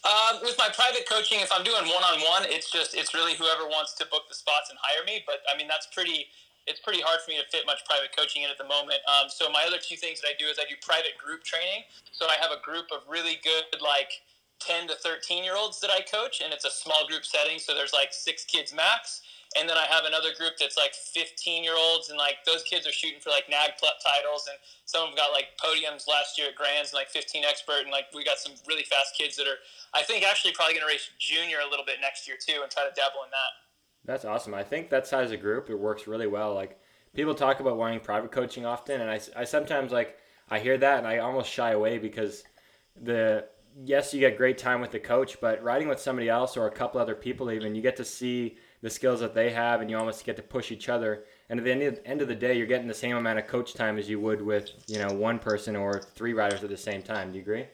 Um, 0.03 0.41
with 0.41 0.57
my 0.57 0.67
private 0.75 1.07
coaching, 1.07 1.39
if 1.39 1.51
I'm 1.53 1.63
doing 1.63 1.87
one 1.87 2.03
on 2.03 2.19
one, 2.19 2.43
it's 2.43 2.69
just 2.69 2.93
it's 2.93 3.13
really 3.13 3.35
whoever 3.35 3.63
wants 3.67 3.93
to 3.95 4.05
book 4.11 4.23
the 4.27 4.35
spots 4.35 4.69
and 4.69 4.77
hire 4.81 5.05
me. 5.05 5.23
But 5.25 5.47
I 5.53 5.57
mean, 5.57 5.69
that's 5.69 5.87
pretty. 5.87 6.27
It's 6.67 6.79
pretty 6.79 7.01
hard 7.01 7.17
for 7.25 7.31
me 7.31 7.41
to 7.41 7.47
fit 7.49 7.65
much 7.65 7.81
private 7.89 8.13
coaching 8.15 8.43
in 8.43 8.51
at 8.51 8.57
the 8.59 8.69
moment. 8.69 9.01
Um, 9.09 9.33
so 9.33 9.49
my 9.49 9.65
other 9.65 9.81
two 9.81 9.97
things 9.97 10.21
that 10.21 10.29
I 10.29 10.37
do 10.37 10.45
is 10.45 10.61
I 10.61 10.69
do 10.69 10.77
private 10.85 11.17
group 11.17 11.41
training. 11.41 11.89
So 12.11 12.29
I 12.29 12.37
have 12.37 12.53
a 12.53 12.61
group 12.61 12.85
of 12.93 13.01
really 13.09 13.41
good 13.41 13.65
like 13.81 14.21
10 14.65 14.87
to 14.87 14.95
13 14.95 15.43
year 15.43 15.55
olds 15.57 15.79
that 15.81 15.91
I 15.91 16.01
coach, 16.01 16.41
and 16.43 16.53
it's 16.53 16.65
a 16.65 16.71
small 16.71 17.07
group 17.07 17.25
setting. 17.25 17.59
So 17.59 17.73
there's 17.73 17.93
like 17.93 18.13
six 18.13 18.45
kids 18.45 18.73
max, 18.73 19.21
and 19.57 19.67
then 19.67 19.77
I 19.77 19.85
have 19.89 20.05
another 20.05 20.33
group 20.37 20.53
that's 20.59 20.77
like 20.77 20.93
15 20.93 21.63
year 21.63 21.75
olds, 21.75 22.09
and 22.09 22.17
like 22.17 22.43
those 22.45 22.63
kids 22.63 22.87
are 22.87 22.91
shooting 22.91 23.19
for 23.19 23.29
like 23.29 23.49
NAG 23.49 23.71
titles, 23.79 24.47
and 24.47 24.57
some 24.85 25.03
of 25.03 25.09
them 25.09 25.17
got 25.17 25.33
like 25.33 25.57
podiums 25.57 26.07
last 26.07 26.37
year 26.37 26.49
at 26.49 26.55
Grands 26.55 26.91
and 26.91 26.97
like 26.97 27.09
15 27.09 27.43
expert, 27.43 27.81
and 27.83 27.91
like 27.91 28.05
we 28.13 28.23
got 28.23 28.37
some 28.37 28.53
really 28.67 28.83
fast 28.83 29.17
kids 29.17 29.35
that 29.37 29.47
are, 29.47 29.59
I 29.93 30.03
think, 30.03 30.23
actually 30.23 30.53
probably 30.53 30.75
going 30.75 30.85
to 30.85 30.91
race 30.93 31.09
junior 31.19 31.57
a 31.65 31.69
little 31.69 31.85
bit 31.85 31.97
next 32.01 32.27
year 32.27 32.37
too, 32.37 32.61
and 32.61 32.71
try 32.71 32.83
to 32.83 32.93
dabble 32.95 33.25
in 33.25 33.31
that. 33.31 33.51
That's 34.05 34.25
awesome. 34.25 34.53
I 34.53 34.63
think 34.63 34.89
that 34.89 35.05
size 35.05 35.31
of 35.31 35.41
group 35.41 35.69
it 35.69 35.75
works 35.75 36.07
really 36.07 36.27
well. 36.27 36.53
Like 36.53 36.79
people 37.13 37.35
talk 37.35 37.59
about 37.59 37.77
wanting 37.77 37.99
private 37.99 38.31
coaching 38.31 38.65
often, 38.65 39.01
and 39.01 39.09
I, 39.09 39.19
I 39.35 39.43
sometimes 39.43 39.91
like 39.91 40.17
I 40.49 40.59
hear 40.59 40.77
that 40.77 40.97
and 40.97 41.07
I 41.07 41.19
almost 41.19 41.49
shy 41.49 41.71
away 41.71 41.97
because 41.97 42.43
the 43.01 43.47
yes 43.83 44.13
you 44.13 44.19
get 44.19 44.37
great 44.37 44.57
time 44.57 44.81
with 44.81 44.91
the 44.91 44.99
coach, 44.99 45.39
but 45.41 45.63
riding 45.63 45.87
with 45.87 45.99
somebody 45.99 46.29
else 46.29 46.57
or 46.57 46.67
a 46.67 46.71
couple 46.71 46.99
other 46.99 47.15
people 47.15 47.51
even 47.51 47.75
you 47.75 47.81
get 47.81 47.95
to 47.97 48.05
see 48.05 48.57
the 48.81 48.89
skills 48.89 49.19
that 49.19 49.35
they 49.35 49.51
have, 49.51 49.81
and 49.81 49.89
you 49.89 49.97
almost 49.97 50.25
get 50.25 50.35
to 50.35 50.41
push 50.41 50.71
each 50.71 50.89
other. 50.89 51.25
And 51.49 51.59
at 51.59 51.65
the 51.65 51.71
end 51.71 51.83
of, 51.83 51.99
end 52.05 52.21
of 52.21 52.27
the 52.27 52.35
day, 52.35 52.57
you're 52.57 52.67
getting 52.67 52.87
the 52.87 52.93
same 52.93 53.15
amount 53.15 53.37
of 53.39 53.47
coach 53.47 53.73
time 53.73 53.97
as 53.97 54.09
you 54.09 54.19
would 54.19 54.41
with 54.41 54.71
you 54.87 54.99
know 54.99 55.13
one 55.13 55.39
person 55.39 55.75
or 55.75 56.01
three 56.15 56.33
riders 56.33 56.63
at 56.63 56.69
the 56.69 56.77
same 56.77 57.01
time. 57.01 57.31
Do 57.31 57.37
you 57.37 57.43
agree? 57.43 57.65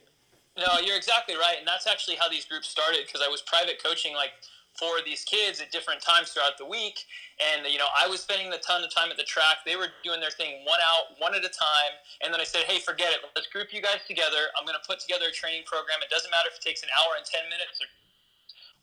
No, 0.58 0.80
you're 0.84 0.98
exactly 0.98 1.36
right, 1.36 1.56
and 1.60 1.68
that's 1.68 1.88
actually 1.88 2.16
how 2.16 2.28
these 2.28 2.46
groups 2.46 2.68
started 2.68 3.02
because 3.06 3.22
I 3.26 3.30
was 3.30 3.42
private 3.42 3.82
coaching 3.82 4.16
like 4.16 4.32
for 4.78 5.02
these 5.02 5.26
kids 5.26 5.60
at 5.60 5.74
different 5.74 6.02
times 6.02 6.30
throughout 6.32 6.58
the 6.58 6.66
week. 6.66 7.02
And, 7.42 7.66
you 7.66 7.82
know, 7.82 7.90
I 7.98 8.06
was 8.06 8.22
spending 8.22 8.54
a 8.54 8.62
ton 8.62 8.86
of 8.86 8.94
time 8.94 9.10
at 9.10 9.18
the 9.18 9.26
track. 9.26 9.66
They 9.66 9.76
were 9.76 9.90
doing 10.06 10.22
their 10.22 10.32
thing 10.32 10.62
one 10.70 10.80
out, 10.86 11.18
one 11.18 11.34
at 11.34 11.42
a 11.42 11.50
time. 11.50 11.98
And 12.22 12.30
then 12.30 12.40
I 12.40 12.46
said, 12.46 12.70
hey, 12.70 12.78
forget 12.78 13.10
it. 13.10 13.26
Let's 13.34 13.50
group 13.50 13.74
you 13.74 13.82
guys 13.82 14.06
together. 14.06 14.54
I'm 14.54 14.70
going 14.70 14.78
to 14.78 14.86
put 14.86 15.02
together 15.02 15.34
a 15.34 15.36
training 15.36 15.66
program. 15.66 15.98
It 16.06 16.14
doesn't 16.14 16.30
matter 16.30 16.54
if 16.54 16.62
it 16.62 16.64
takes 16.64 16.86
an 16.86 16.94
hour 16.94 17.18
and 17.18 17.26
10 17.26 17.50
minutes 17.50 17.82
or 17.82 17.90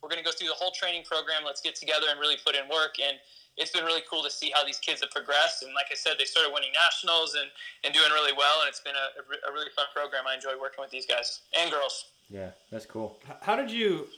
we're 0.02 0.10
going 0.12 0.20
to 0.20 0.26
go 0.26 0.36
through 0.36 0.52
the 0.52 0.58
whole 0.60 0.74
training 0.74 1.06
program. 1.08 1.46
Let's 1.46 1.64
get 1.64 1.78
together 1.78 2.12
and 2.12 2.20
really 2.20 2.36
put 2.36 2.52
in 2.52 2.68
work. 2.68 3.00
And 3.00 3.16
it's 3.56 3.70
been 3.70 3.86
really 3.88 4.02
cool 4.10 4.22
to 4.22 4.30
see 4.30 4.52
how 4.52 4.66
these 4.66 4.76
kids 4.78 5.00
have 5.00 5.10
progressed. 5.10 5.62
And 5.62 5.72
like 5.72 5.86
I 5.90 5.94
said, 5.94 6.18
they 6.18 6.26
started 6.26 6.52
winning 6.52 6.74
nationals 6.74 7.38
and, 7.38 7.48
and 7.86 7.94
doing 7.94 8.10
really 8.12 8.36
well. 8.36 8.60
And 8.60 8.68
it's 8.68 8.84
been 8.84 8.98
a, 8.98 9.48
a 9.48 9.52
really 9.54 9.70
fun 9.72 9.86
program. 9.94 10.26
I 10.28 10.34
enjoy 10.34 10.60
working 10.60 10.82
with 10.82 10.90
these 10.90 11.06
guys 11.06 11.40
and 11.56 11.70
girls. 11.70 12.12
Yeah, 12.28 12.50
that's 12.70 12.84
cool. 12.84 13.20
How 13.40 13.56
did 13.56 13.70
you? 13.70 14.08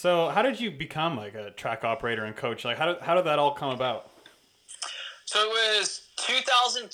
So 0.00 0.32
how 0.32 0.40
did 0.40 0.56
you 0.56 0.72
become 0.72 1.20
like 1.20 1.36
a 1.36 1.52
track 1.52 1.84
operator 1.84 2.24
and 2.24 2.32
coach? 2.32 2.64
Like 2.64 2.80
how 2.80 2.88
did 2.88 3.04
how 3.04 3.12
did 3.20 3.28
that 3.28 3.36
all 3.36 3.52
come 3.52 3.68
about? 3.68 4.08
So 5.28 5.36
it 5.44 5.52
was 5.76 6.08
2012. 6.24 6.88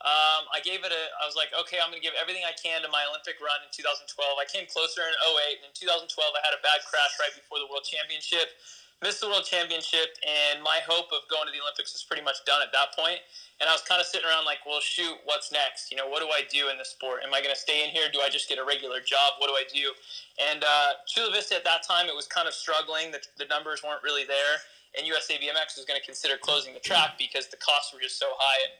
Um, 0.00 0.48
I 0.48 0.64
gave 0.64 0.80
it 0.80 0.92
a. 0.96 1.02
I 1.20 1.28
was 1.28 1.36
like, 1.36 1.52
okay, 1.52 1.76
I'm 1.84 1.92
going 1.92 2.00
to 2.00 2.04
give 2.04 2.16
everything 2.16 2.40
I 2.40 2.56
can 2.56 2.80
to 2.80 2.88
my 2.88 3.04
Olympic 3.12 3.36
run 3.36 3.60
in 3.60 3.68
2012. 3.68 4.00
I 4.16 4.48
came 4.48 4.64
closer 4.64 5.04
in 5.04 5.12
08, 5.12 5.60
and 5.60 5.68
in 5.68 5.76
2012 5.76 6.08
I 6.08 6.40
had 6.40 6.56
a 6.56 6.62
bad 6.64 6.80
crash 6.88 7.20
right 7.20 7.36
before 7.36 7.60
the 7.60 7.68
World 7.68 7.84
Championship, 7.84 8.56
missed 9.04 9.20
the 9.20 9.28
World 9.28 9.44
Championship, 9.44 10.16
and 10.24 10.64
my 10.64 10.80
hope 10.88 11.12
of 11.12 11.28
going 11.28 11.44
to 11.44 11.52
the 11.52 11.60
Olympics 11.60 11.92
was 11.92 12.00
pretty 12.08 12.24
much 12.24 12.40
done 12.48 12.64
at 12.64 12.72
that 12.72 12.96
point. 12.96 13.20
And 13.60 13.70
I 13.70 13.72
was 13.72 13.82
kind 13.86 14.00
of 14.02 14.06
sitting 14.06 14.26
around 14.26 14.44
like, 14.44 14.66
well, 14.66 14.82
shoot, 14.82 15.14
what's 15.24 15.52
next? 15.54 15.90
You 15.90 15.96
know, 15.96 16.10
what 16.10 16.20
do 16.20 16.28
I 16.28 16.42
do 16.50 16.68
in 16.68 16.76
the 16.76 16.84
sport? 16.84 17.22
Am 17.22 17.32
I 17.32 17.38
going 17.38 17.54
to 17.54 17.58
stay 17.58 17.86
in 17.86 17.90
here? 17.94 18.10
Do 18.10 18.18
I 18.18 18.28
just 18.28 18.48
get 18.48 18.58
a 18.58 18.66
regular 18.66 18.98
job? 18.98 19.38
What 19.38 19.46
do 19.46 19.54
I 19.54 19.62
do? 19.70 19.94
And 20.50 20.66
uh, 20.66 20.98
Chula 21.06 21.30
Vista 21.30 21.54
at 21.54 21.64
that 21.64 21.86
time, 21.86 22.10
it 22.10 22.16
was 22.16 22.26
kind 22.26 22.50
of 22.50 22.54
struggling. 22.54 23.14
The, 23.14 23.22
the 23.38 23.46
numbers 23.46 23.86
weren't 23.86 24.02
really 24.02 24.26
there, 24.26 24.58
and 24.98 25.06
USA 25.06 25.38
BMX 25.38 25.78
was 25.78 25.86
going 25.86 25.98
to 25.98 26.04
consider 26.04 26.34
closing 26.34 26.74
the 26.74 26.82
track 26.82 27.14
because 27.14 27.46
the 27.46 27.60
costs 27.62 27.94
were 27.94 28.02
just 28.02 28.18
so 28.18 28.26
high. 28.34 28.60
And, 28.66 28.74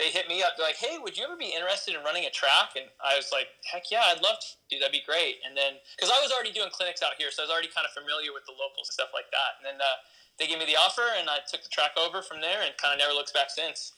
they 0.00 0.08
hit 0.08 0.32
me 0.32 0.40
up. 0.40 0.56
They're 0.56 0.64
like, 0.64 0.80
"Hey, 0.80 0.96
would 0.96 1.12
you 1.12 1.28
ever 1.28 1.36
be 1.36 1.52
interested 1.52 1.92
in 1.92 2.00
running 2.00 2.24
a 2.24 2.32
track?" 2.32 2.72
And 2.74 2.88
I 3.04 3.20
was 3.20 3.28
like, 3.28 3.52
"Heck 3.68 3.92
yeah, 3.92 4.08
I'd 4.08 4.24
love 4.24 4.40
to. 4.40 4.48
Do 4.72 4.80
that'd 4.80 4.96
be 4.96 5.04
great." 5.04 5.44
And 5.44 5.52
then, 5.52 5.76
because 5.94 6.08
I 6.08 6.16
was 6.24 6.32
already 6.32 6.56
doing 6.56 6.72
clinics 6.72 7.04
out 7.04 7.20
here, 7.20 7.28
so 7.28 7.44
I 7.44 7.44
was 7.44 7.52
already 7.52 7.68
kind 7.68 7.84
of 7.84 7.92
familiar 7.92 8.32
with 8.32 8.48
the 8.48 8.56
locals 8.56 8.88
and 8.88 8.96
stuff 8.96 9.12
like 9.12 9.28
that. 9.28 9.60
And 9.60 9.64
then 9.68 9.76
uh, 9.76 9.96
they 10.40 10.48
gave 10.48 10.56
me 10.56 10.64
the 10.64 10.80
offer, 10.80 11.04
and 11.20 11.28
I 11.28 11.44
took 11.44 11.60
the 11.60 11.68
track 11.68 12.00
over 12.00 12.24
from 12.24 12.40
there, 12.40 12.64
and 12.64 12.72
kind 12.80 12.96
of 12.96 12.98
never 12.98 13.12
looks 13.12 13.30
back 13.36 13.52
since. 13.52 13.92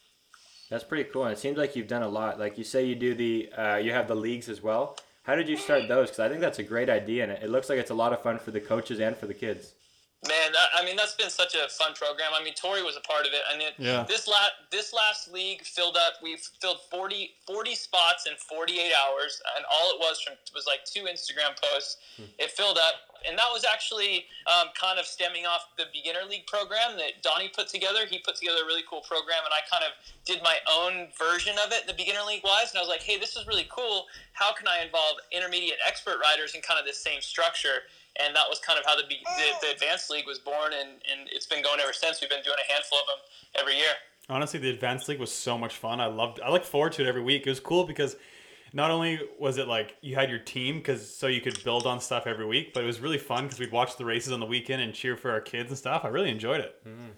That's 0.73 0.85
pretty 0.85 1.05
cool. 1.13 1.25
And 1.25 1.33
it 1.35 1.39
seems 1.39 1.59
like 1.59 1.77
you've 1.77 1.87
done 1.87 2.03
a 2.03 2.09
lot. 2.09 2.41
Like 2.41 2.57
you 2.57 2.65
say, 2.65 2.87
you 2.87 2.95
do 2.95 3.13
the 3.13 3.53
uh, 3.55 3.77
you 3.77 3.93
have 3.93 4.09
the 4.09 4.15
leagues 4.15 4.49
as 4.49 4.63
well. 4.63 4.97
How 5.25 5.37
did 5.37 5.47
you 5.47 5.59
start 5.59 5.87
those? 5.87 6.09
Because 6.09 6.21
I 6.21 6.31
think 6.31 6.41
that's 6.41 6.61
a 6.61 6.63
great 6.63 6.89
idea, 6.89 7.25
and 7.25 7.33
it 7.33 7.51
looks 7.51 7.69
like 7.69 7.79
it's 7.79 7.91
a 7.91 7.95
lot 7.95 8.15
of 8.15 8.23
fun 8.23 8.39
for 8.39 8.53
the 8.53 8.61
coaches 8.61 8.99
and 8.99 9.15
for 9.15 9.27
the 9.27 9.35
kids. 9.35 9.75
Man, 10.27 10.53
I 10.75 10.83
mean 10.83 10.97
that's 10.97 11.15
been 11.15 11.29
such 11.29 11.55
a 11.55 11.69
fun 11.69 11.93
program. 11.93 12.31
I 12.33 12.43
mean, 12.43 12.55
Tori 12.55 12.83
was 12.83 12.97
a 12.97 13.01
part 13.01 13.27
of 13.27 13.35
it. 13.35 13.43
I 13.53 13.59
mean, 13.59 13.69
yeah. 13.77 14.07
this 14.09 14.27
last 14.27 14.53
this 14.71 14.95
last 14.95 15.31
league 15.31 15.61
filled 15.61 15.99
up. 15.99 16.15
We 16.23 16.39
filled 16.63 16.79
40, 16.91 17.33
40 17.47 17.75
spots 17.75 18.27
in 18.27 18.33
forty 18.39 18.81
eight 18.81 18.95
hours, 18.97 19.43
and 19.57 19.67
all 19.71 19.91
it 19.93 20.01
was 20.01 20.23
from 20.23 20.37
was 20.55 20.65
like 20.67 20.87
two 20.87 21.03
Instagram 21.03 21.53
posts. 21.61 21.99
Hmm. 22.17 22.25
It 22.39 22.51
filled 22.51 22.79
up, 22.79 22.95
and 23.29 23.39
that 23.39 23.49
was 23.53 23.65
actually 23.65 24.27
um, 24.47 24.69
kind 24.79 24.99
of 24.99 25.07
stemming 25.07 25.47
off 25.47 25.69
the 25.77 25.87
beginner 25.93 26.25
league 26.29 26.47
program 26.47 26.97
that 26.97 27.23
Donnie 27.23 27.51
put 27.55 27.69
together. 27.69 28.07
He 28.09 28.19
put 28.19 28.37
together 28.37 28.63
a 28.63 28.67
really 28.67 28.83
cool 28.89 29.01
program, 29.03 29.45
and 29.45 29.53
I 29.53 29.63
kind 29.71 29.85
of 29.85 29.93
did 30.25 30.43
my 30.43 30.57
own 30.71 31.09
version 31.19 31.55
of 31.65 31.73
it, 31.73 31.87
the 31.87 31.95
beginner 31.95 32.23
league 32.27 32.45
wise. 32.45 32.71
And 32.71 32.79
I 32.79 32.83
was 32.83 32.89
like, 32.89 33.03
hey, 33.03 33.19
this 33.19 33.37
is 33.37 33.47
really 33.47 33.67
cool. 33.71 34.07
How 34.33 34.53
can 34.53 34.67
I 34.69 34.85
involve 34.85 35.17
intermediate 35.31 35.79
expert 35.87 36.19
riders 36.23 36.55
in 36.55 36.61
kind 36.63 36.79
of 36.79 36.87
this 36.87 36.99
same 36.99 37.21
structure? 37.21 37.89
and 38.21 38.37
that 38.37 38.45
was 38.49 38.59
kind 38.59 38.79
of 38.79 38.85
how 38.85 38.95
the, 38.95 39.03
the, 39.09 39.17
the 39.63 39.73
advanced 39.73 40.11
league 40.11 40.27
was 40.27 40.39
born 40.39 40.73
and, 40.79 40.91
and 41.11 41.29
it's 41.31 41.47
been 41.47 41.63
going 41.63 41.81
ever 41.81 41.93
since 41.93 42.21
we've 42.21 42.31
been 42.31 42.43
doing 42.43 42.57
a 42.69 42.73
handful 42.73 42.99
of 42.99 43.07
them 43.07 43.61
every 43.61 43.77
year 43.77 43.95
honestly 44.29 44.61
the 44.61 44.71
advanced 44.71 45.09
league 45.09 45.19
was 45.19 45.33
so 45.33 45.57
much 45.57 45.77
fun 45.77 46.01
i 46.01 46.07
loved 46.07 46.41
i 46.45 46.51
look 46.51 46.65
forward 46.65 46.93
to 46.93 47.03
it 47.03 47.09
every 47.09 47.23
week 47.23 47.47
it 47.47 47.51
was 47.51 47.61
cool 47.61 47.85
because 47.85 48.17
not 48.73 48.91
only 48.91 49.21
was 49.39 49.59
it 49.59 49.69
like 49.69 49.97
you 50.01 50.15
had 50.15 50.31
your 50.31 50.39
team 50.39 50.79
because 50.79 51.15
so 51.15 51.27
you 51.27 51.41
could 51.41 51.63
build 51.65 51.87
on 51.87 52.01
stuff 52.01 52.27
every 52.27 52.47
week 52.47 52.73
but 52.75 52.83
it 52.83 52.87
was 52.87 53.01
really 53.01 53.19
fun 53.19 53.45
because 53.45 53.59
we'd 53.59 53.73
watch 53.73 53.97
the 53.97 54.05
races 54.05 54.33
on 54.33 54.41
the 54.41 54.47
weekend 54.47 54.83
and 54.83 54.95
cheer 54.95 55.17
for 55.17 55.31
our 55.31 55.41
kids 55.41 55.71
and 55.71 55.79
stuff 55.79 56.05
i 56.05 56.09
really 56.09 56.31
enjoyed 56.31 56.61
it 56.61 56.77
mm. 56.87 57.11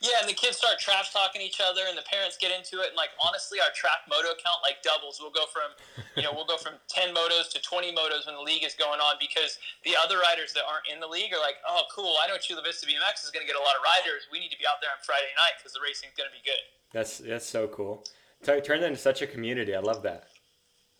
Yeah, 0.00 0.22
and 0.22 0.28
the 0.30 0.34
kids 0.34 0.56
start 0.56 0.78
trash 0.80 1.12
talking 1.12 1.42
each 1.42 1.60
other, 1.60 1.84
and 1.88 1.98
the 1.98 2.06
parents 2.06 2.38
get 2.40 2.48
into 2.48 2.80
it. 2.80 2.94
And 2.94 2.96
like 2.96 3.12
honestly, 3.20 3.60
our 3.60 3.68
track 3.76 4.08
moto 4.08 4.32
count 4.40 4.64
like 4.64 4.80
doubles. 4.80 5.20
We'll 5.20 5.34
go 5.34 5.44
from, 5.50 5.76
you 6.16 6.22
know, 6.22 6.32
we'll 6.32 6.48
go 6.48 6.56
from 6.56 6.80
ten 6.88 7.12
motos 7.12 7.50
to 7.52 7.60
twenty 7.60 7.92
motos 7.92 8.24
when 8.24 8.38
the 8.38 8.46
league 8.46 8.64
is 8.64 8.72
going 8.72 9.00
on 9.00 9.20
because 9.20 9.58
the 9.84 9.92
other 9.98 10.16
riders 10.22 10.54
that 10.56 10.64
aren't 10.64 10.88
in 10.88 11.00
the 11.00 11.10
league 11.10 11.34
are 11.34 11.42
like, 11.42 11.60
oh, 11.68 11.84
cool. 11.92 12.14
I 12.22 12.28
know 12.28 12.38
Chula 12.40 12.62
Vista 12.64 12.86
BMX 12.86 13.26
is 13.26 13.30
going 13.30 13.44
to 13.44 13.50
get 13.50 13.60
a 13.60 13.64
lot 13.64 13.76
of 13.76 13.84
riders. 13.84 14.24
We 14.32 14.40
need 14.40 14.54
to 14.54 14.60
be 14.60 14.64
out 14.64 14.80
there 14.80 14.90
on 14.94 15.00
Friday 15.04 15.34
night 15.36 15.60
because 15.60 15.76
the 15.76 15.84
racing's 15.84 16.16
going 16.16 16.30
to 16.30 16.36
be 16.36 16.44
good. 16.46 16.62
That's 16.94 17.18
that's 17.18 17.46
so 17.46 17.68
cool. 17.68 18.06
T- 18.40 18.60
turned 18.62 18.84
into 18.84 18.96
such 18.96 19.20
a 19.20 19.26
community. 19.26 19.74
I 19.74 19.82
love 19.82 20.00
that. 20.08 20.32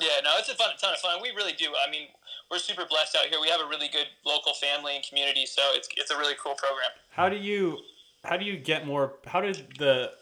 Yeah, 0.00 0.20
no, 0.22 0.30
it's 0.38 0.48
a 0.48 0.54
fun, 0.54 0.70
ton 0.80 0.94
of 0.94 1.00
fun. 1.00 1.20
We 1.20 1.30
really 1.30 1.54
do. 1.54 1.66
I 1.86 1.90
mean, 1.90 2.08
we're 2.50 2.58
super 2.58 2.84
blessed 2.88 3.16
out 3.16 3.26
here. 3.26 3.40
We 3.40 3.48
have 3.48 3.60
a 3.60 3.66
really 3.66 3.88
good 3.88 4.06
local 4.24 4.54
family 4.54 4.94
and 4.94 5.04
community, 5.04 5.44
so 5.44 5.62
it's 5.72 5.88
it's 5.96 6.10
a 6.10 6.16
really 6.16 6.34
cool 6.42 6.54
program. 6.54 6.90
How 7.10 7.28
do 7.28 7.36
you 7.36 7.78
how 8.24 8.36
do 8.36 8.44
you 8.44 8.56
get 8.56 8.86
more? 8.86 9.14
How 9.26 9.40
did 9.40 9.66
the 9.78 10.12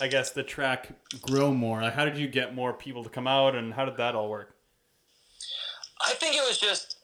I 0.00 0.08
guess 0.08 0.30
the 0.30 0.42
track 0.42 0.90
grow 1.22 1.52
more? 1.52 1.80
Like, 1.80 1.94
how 1.94 2.04
did 2.04 2.18
you 2.18 2.28
get 2.28 2.54
more 2.54 2.74
people 2.74 3.02
to 3.04 3.10
come 3.10 3.26
out, 3.26 3.54
and 3.54 3.72
how 3.72 3.86
did 3.86 3.96
that 3.96 4.14
all 4.14 4.28
work? 4.28 4.54
I 6.06 6.12
think 6.12 6.36
it 6.36 6.46
was 6.46 6.58
just 6.58 6.96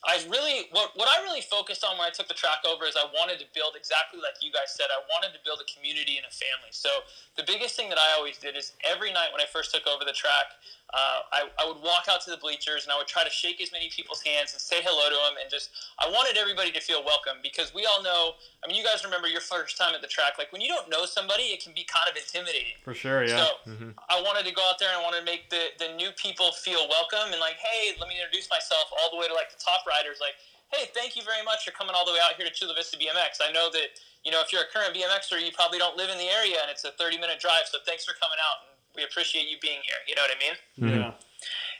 I 0.00 0.16
really 0.32 0.64
what 0.72 0.96
what 0.96 1.08
I 1.12 1.22
really 1.22 1.42
focused 1.42 1.84
on 1.84 1.98
when 1.98 2.08
I 2.08 2.10
took 2.10 2.26
the 2.26 2.34
track 2.34 2.64
over 2.64 2.88
is 2.88 2.96
I 2.96 3.04
wanted 3.12 3.38
to 3.40 3.46
build 3.52 3.76
exactly 3.76 4.16
like 4.20 4.40
you 4.40 4.48
guys 4.50 4.72
said. 4.72 4.88
I 4.88 5.04
wanted 5.12 5.36
to 5.36 5.40
build 5.44 5.60
a 5.60 5.68
community 5.68 6.16
and 6.16 6.24
a 6.24 6.32
family. 6.32 6.72
So 6.72 6.88
the 7.36 7.44
biggest 7.44 7.76
thing 7.76 7.92
that 7.92 7.98
I 8.00 8.16
always 8.16 8.38
did 8.38 8.56
is 8.56 8.72
every 8.80 9.12
night 9.12 9.28
when 9.28 9.44
I 9.44 9.48
first 9.52 9.74
took 9.74 9.84
over 9.86 10.08
the 10.08 10.16
track, 10.16 10.56
uh, 10.90 11.22
I, 11.30 11.40
I 11.54 11.62
would 11.70 11.78
walk 11.82 12.10
out 12.10 12.18
to 12.26 12.30
the 12.30 12.36
bleachers 12.36 12.82
and 12.82 12.90
I 12.90 12.98
would 12.98 13.06
try 13.06 13.22
to 13.22 13.30
shake 13.30 13.62
as 13.62 13.70
many 13.70 13.86
people's 13.94 14.22
hands 14.26 14.50
and 14.50 14.58
say 14.58 14.82
hello 14.82 15.06
to 15.06 15.14
them 15.14 15.38
and 15.38 15.46
just 15.46 15.70
I 16.02 16.10
wanted 16.10 16.34
everybody 16.34 16.74
to 16.74 16.82
feel 16.82 17.06
welcome 17.06 17.38
because 17.42 17.70
we 17.70 17.86
all 17.86 18.02
know. 18.02 18.34
I 18.62 18.66
mean, 18.66 18.74
you 18.74 18.82
guys 18.82 19.06
remember 19.06 19.30
your 19.30 19.40
first 19.40 19.78
time 19.78 19.94
at 19.94 20.02
the 20.02 20.10
track. 20.10 20.34
Like 20.34 20.50
when 20.50 20.58
you 20.58 20.66
don't 20.66 20.90
know 20.90 21.06
somebody, 21.06 21.54
it 21.54 21.62
can 21.62 21.70
be 21.78 21.86
kind 21.86 22.10
of 22.10 22.18
intimidating. 22.18 22.74
For 22.82 22.94
sure, 22.94 23.22
yeah. 23.22 23.38
So 23.38 23.46
mm-hmm. 23.70 23.90
I 24.10 24.18
wanted 24.18 24.50
to 24.50 24.54
go 24.54 24.66
out 24.66 24.82
there 24.82 24.90
and 24.90 24.98
I 24.98 25.02
wanted 25.06 25.22
to 25.22 25.28
make 25.30 25.46
the 25.46 25.70
the 25.78 25.94
new 25.94 26.10
people 26.18 26.50
feel 26.58 26.90
welcome 26.90 27.30
and 27.30 27.38
like, 27.38 27.62
hey, 27.62 27.94
let 28.02 28.10
me 28.10 28.18
introduce 28.18 28.50
myself 28.50 28.90
all 28.90 29.14
the 29.14 29.18
way 29.18 29.30
to 29.30 29.34
like 29.34 29.54
the 29.54 29.62
top 29.62 29.86
riders. 29.86 30.18
Like, 30.18 30.34
hey, 30.74 30.90
thank 30.90 31.14
you 31.14 31.22
very 31.22 31.46
much 31.46 31.62
for 31.62 31.70
coming 31.70 31.94
all 31.94 32.02
the 32.02 32.18
way 32.18 32.22
out 32.22 32.34
here 32.34 32.46
to 32.46 32.54
Chula 32.54 32.74
Vista 32.74 32.98
BMX. 32.98 33.38
I 33.38 33.54
know 33.54 33.70
that 33.70 33.94
you 34.26 34.34
know 34.34 34.42
if 34.42 34.50
you're 34.50 34.66
a 34.66 34.70
current 34.74 34.90
BMXer, 34.90 35.38
you 35.38 35.54
probably 35.54 35.78
don't 35.78 35.94
live 35.94 36.10
in 36.10 36.18
the 36.18 36.30
area 36.34 36.58
and 36.58 36.66
it's 36.66 36.82
a 36.82 36.90
30 36.98 37.22
minute 37.22 37.38
drive. 37.38 37.70
So 37.70 37.78
thanks 37.86 38.02
for 38.02 38.18
coming 38.18 38.42
out. 38.42 38.69
And 38.90 38.98
we 38.98 39.04
appreciate 39.04 39.46
you 39.46 39.56
being 39.62 39.80
here. 39.86 40.00
You 40.06 40.14
know 40.14 40.22
what 40.26 40.34
I 40.34 40.40
mean? 40.42 40.56
Yeah. 40.98 41.14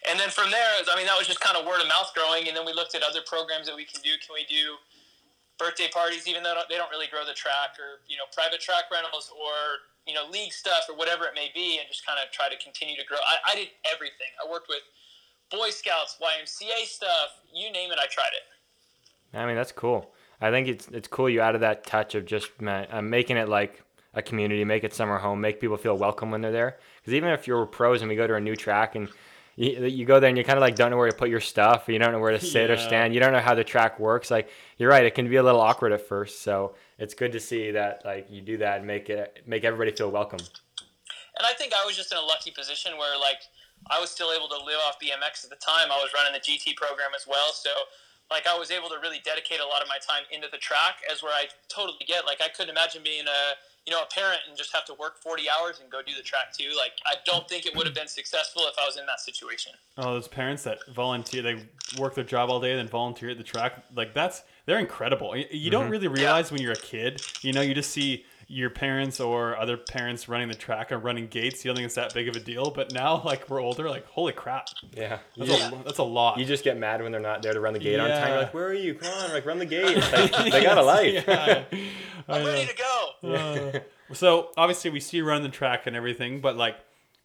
And 0.08 0.16
then 0.18 0.30
from 0.30 0.50
there, 0.50 0.70
I 0.88 0.96
mean, 0.96 1.04
that 1.04 1.18
was 1.18 1.28
just 1.28 1.40
kind 1.40 1.58
of 1.58 1.66
word 1.66 1.82
of 1.82 1.88
mouth 1.88 2.08
growing. 2.16 2.48
And 2.48 2.56
then 2.56 2.64
we 2.64 2.72
looked 2.72 2.94
at 2.94 3.02
other 3.02 3.20
programs 3.26 3.66
that 3.68 3.76
we 3.76 3.84
can 3.84 4.00
do. 4.00 4.16
Can 4.24 4.32
we 4.32 4.48
do 4.48 4.80
birthday 5.60 5.92
parties, 5.92 6.24
even 6.24 6.42
though 6.42 6.56
they 6.72 6.80
don't 6.80 6.90
really 6.90 7.06
grow 7.12 7.20
the 7.28 7.36
track, 7.36 7.76
or 7.76 8.00
you 8.08 8.16
know, 8.16 8.24
private 8.32 8.64
track 8.64 8.88
rentals, 8.88 9.28
or 9.36 9.84
you 10.08 10.16
know, 10.16 10.24
league 10.32 10.56
stuff, 10.56 10.88
or 10.88 10.96
whatever 10.96 11.28
it 11.28 11.36
may 11.36 11.52
be, 11.52 11.76
and 11.76 11.84
just 11.92 12.06
kind 12.06 12.16
of 12.16 12.32
try 12.32 12.48
to 12.48 12.56
continue 12.56 12.96
to 12.96 13.04
grow. 13.04 13.20
I, 13.20 13.52
I 13.52 13.54
did 13.54 13.68
everything. 13.84 14.32
I 14.40 14.48
worked 14.48 14.72
with 14.72 14.80
Boy 15.52 15.68
Scouts, 15.68 16.16
YMCA 16.16 16.86
stuff, 16.86 17.44
you 17.52 17.70
name 17.70 17.92
it, 17.92 17.98
I 18.00 18.06
tried 18.06 18.32
it. 18.32 19.36
I 19.36 19.46
mean, 19.46 19.56
that's 19.56 19.72
cool. 19.72 20.10
I 20.40 20.50
think 20.50 20.68
it's 20.68 20.88
it's 20.88 21.06
cool 21.06 21.28
you 21.28 21.40
added 21.40 21.60
that 21.60 21.84
touch 21.84 22.14
of 22.14 22.24
just 22.24 22.50
uh, 22.66 23.02
making 23.02 23.36
it 23.36 23.48
like 23.48 23.82
a 24.14 24.22
community, 24.22 24.64
make 24.64 24.84
it 24.84 24.92
summer 24.92 25.18
home, 25.18 25.40
make 25.40 25.60
people 25.60 25.76
feel 25.76 25.96
welcome 25.96 26.30
when 26.30 26.40
they're 26.40 26.52
there. 26.52 26.78
Because 27.00 27.14
even 27.14 27.30
if 27.30 27.46
you're 27.46 27.66
pros 27.66 28.02
and 28.02 28.08
we 28.08 28.16
go 28.16 28.26
to 28.26 28.34
a 28.34 28.40
new 28.40 28.56
track 28.56 28.96
and 28.96 29.08
you, 29.56 29.84
you 29.84 30.04
go 30.04 30.18
there 30.18 30.28
and 30.28 30.38
you 30.38 30.44
kind 30.44 30.56
of 30.56 30.62
like 30.62 30.74
don't 30.74 30.90
know 30.90 30.96
where 30.96 31.10
to 31.10 31.16
put 31.16 31.28
your 31.28 31.40
stuff, 31.40 31.88
you 31.88 31.98
don't 31.98 32.12
know 32.12 32.18
where 32.18 32.32
to 32.32 32.40
sit 32.40 32.68
yeah. 32.68 32.74
or 32.74 32.78
stand, 32.78 33.14
you 33.14 33.20
don't 33.20 33.32
know 33.32 33.40
how 33.40 33.54
the 33.54 33.64
track 33.64 34.00
works. 34.00 34.30
Like 34.30 34.50
you're 34.78 34.90
right, 34.90 35.04
it 35.04 35.14
can 35.14 35.28
be 35.28 35.36
a 35.36 35.42
little 35.42 35.60
awkward 35.60 35.92
at 35.92 36.06
first. 36.06 36.42
So 36.42 36.74
it's 36.98 37.14
good 37.14 37.32
to 37.32 37.40
see 37.40 37.70
that 37.72 38.02
like 38.04 38.26
you 38.30 38.40
do 38.40 38.56
that 38.58 38.78
and 38.78 38.86
make 38.86 39.10
it 39.10 39.42
make 39.46 39.64
everybody 39.64 39.96
feel 39.96 40.10
welcome. 40.10 40.40
And 40.40 41.46
I 41.46 41.52
think 41.52 41.72
I 41.72 41.86
was 41.86 41.96
just 41.96 42.10
in 42.12 42.18
a 42.18 42.22
lucky 42.22 42.50
position 42.50 42.98
where 42.98 43.18
like 43.18 43.40
I 43.88 44.00
was 44.00 44.10
still 44.10 44.32
able 44.32 44.48
to 44.48 44.56
live 44.56 44.78
off 44.86 44.98
BMX 45.00 45.44
at 45.44 45.50
the 45.50 45.56
time. 45.56 45.90
I 45.90 45.96
was 45.96 46.10
running 46.14 46.32
the 46.32 46.40
GT 46.40 46.76
program 46.76 47.10
as 47.16 47.26
well, 47.26 47.52
so 47.52 47.70
like 48.30 48.46
I 48.46 48.56
was 48.56 48.70
able 48.70 48.88
to 48.88 48.98
really 49.02 49.20
dedicate 49.24 49.60
a 49.60 49.66
lot 49.66 49.82
of 49.82 49.88
my 49.88 49.98
time 49.98 50.22
into 50.30 50.48
the 50.50 50.58
track 50.58 51.02
as 51.10 51.22
where 51.22 51.32
I 51.32 51.46
totally 51.68 52.04
get 52.06 52.24
like 52.26 52.40
I 52.40 52.48
couldn't 52.48 52.70
imagine 52.70 53.02
being 53.02 53.26
a 53.26 53.56
you 53.86 53.92
know 53.92 54.02
a 54.02 54.14
parent 54.14 54.40
and 54.48 54.56
just 54.56 54.72
have 54.72 54.84
to 54.84 54.94
work 54.94 55.18
40 55.22 55.44
hours 55.50 55.80
and 55.80 55.90
go 55.90 56.00
do 56.02 56.14
the 56.14 56.22
track 56.22 56.52
too 56.56 56.70
like 56.76 56.92
I 57.06 57.14
don't 57.24 57.48
think 57.48 57.66
it 57.66 57.76
would 57.76 57.86
have 57.86 57.94
been 57.94 58.08
successful 58.08 58.62
if 58.66 58.74
I 58.78 58.86
was 58.86 58.96
in 58.96 59.06
that 59.06 59.20
situation 59.20 59.72
Oh, 60.02 60.14
those 60.14 60.28
parents 60.28 60.62
that 60.62 60.78
volunteer, 60.94 61.42
they 61.42 61.62
work 61.98 62.14
their 62.14 62.24
job 62.24 62.48
all 62.48 62.58
day 62.58 62.70
and 62.70 62.78
then 62.78 62.88
volunteer 62.88 63.30
at 63.30 63.38
the 63.38 63.44
track. 63.44 63.84
Like 63.94 64.14
that's 64.14 64.42
they're 64.64 64.78
incredible. 64.78 65.36
You, 65.36 65.44
you 65.50 65.70
don't 65.70 65.84
mm-hmm. 65.84 65.92
really 65.92 66.08
realize 66.08 66.50
when 66.50 66.62
you're 66.62 66.72
a 66.72 66.76
kid. 66.76 67.20
You 67.42 67.52
know, 67.52 67.60
you 67.60 67.74
just 67.74 67.90
see 67.90 68.24
your 68.50 68.68
parents 68.68 69.20
or 69.20 69.56
other 69.56 69.76
parents 69.76 70.28
running 70.28 70.48
the 70.48 70.54
track 70.56 70.90
or 70.90 70.98
running 70.98 71.28
gates. 71.28 71.64
You 71.64 71.68
don't 71.68 71.76
think 71.76 71.86
it's 71.86 71.94
that 71.94 72.12
big 72.12 72.28
of 72.28 72.34
a 72.34 72.40
deal. 72.40 72.72
But 72.72 72.92
now, 72.92 73.22
like 73.24 73.48
we're 73.48 73.60
older, 73.60 73.88
like 73.88 74.06
holy 74.06 74.32
crap, 74.32 74.66
Yeah. 74.92 75.18
You 75.36 75.46
that's, 75.46 75.58
just, 75.60 75.72
a, 75.72 75.76
that's 75.84 75.98
a 75.98 76.02
lot. 76.02 76.38
you 76.38 76.44
just 76.44 76.64
get 76.64 76.76
mad 76.76 77.00
when 77.00 77.12
they're 77.12 77.20
not 77.20 77.42
there 77.42 77.54
to 77.54 77.60
run 77.60 77.74
the 77.74 77.78
gate 77.78 78.00
on 78.00 78.08
time. 78.08 78.18
Yeah. 78.18 78.28
You're 78.28 78.38
like, 78.38 78.54
where 78.54 78.66
are 78.66 78.74
you? 78.74 78.94
Come 78.94 79.12
on, 79.12 79.32
like 79.32 79.46
run 79.46 79.58
the 79.58 79.66
gate. 79.66 79.96
Like, 80.12 80.52
they 80.52 80.62
got 80.62 80.78
a 80.78 80.82
life. 80.82 81.24
Yeah. 81.26 81.64
I'm 82.28 82.44
ready 82.44 82.66
to 82.66 82.74
go 82.76 83.28
Uh, 83.34 84.14
so 84.14 84.50
obviously 84.56 84.90
we 84.90 84.98
see 85.00 85.18
you 85.18 85.24
run 85.24 85.42
the 85.42 85.48
track 85.48 85.86
and 85.86 85.94
everything, 85.94 86.40
but 86.40 86.56
like 86.56 86.76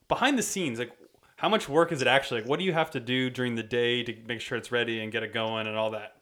behind 0.07 0.37
the 0.37 0.43
scenes, 0.43 0.77
like 0.77 0.91
how 1.37 1.49
much 1.49 1.67
work 1.67 1.91
is 1.91 2.01
it 2.01 2.07
actually? 2.07 2.41
Like, 2.41 2.49
what 2.49 2.59
do 2.59 2.65
you 2.65 2.73
have 2.73 2.91
to 2.91 2.99
do 2.99 3.29
during 3.31 3.55
the 3.55 3.63
day 3.63 4.03
to 4.03 4.15
make 4.27 4.41
sure 4.41 4.57
it's 4.57 4.71
ready 4.71 5.01
and 5.01 5.11
get 5.11 5.23
it 5.23 5.33
going 5.33 5.65
and 5.67 5.75
all 5.75 5.89
that? 5.91 6.15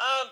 Um, 0.00 0.28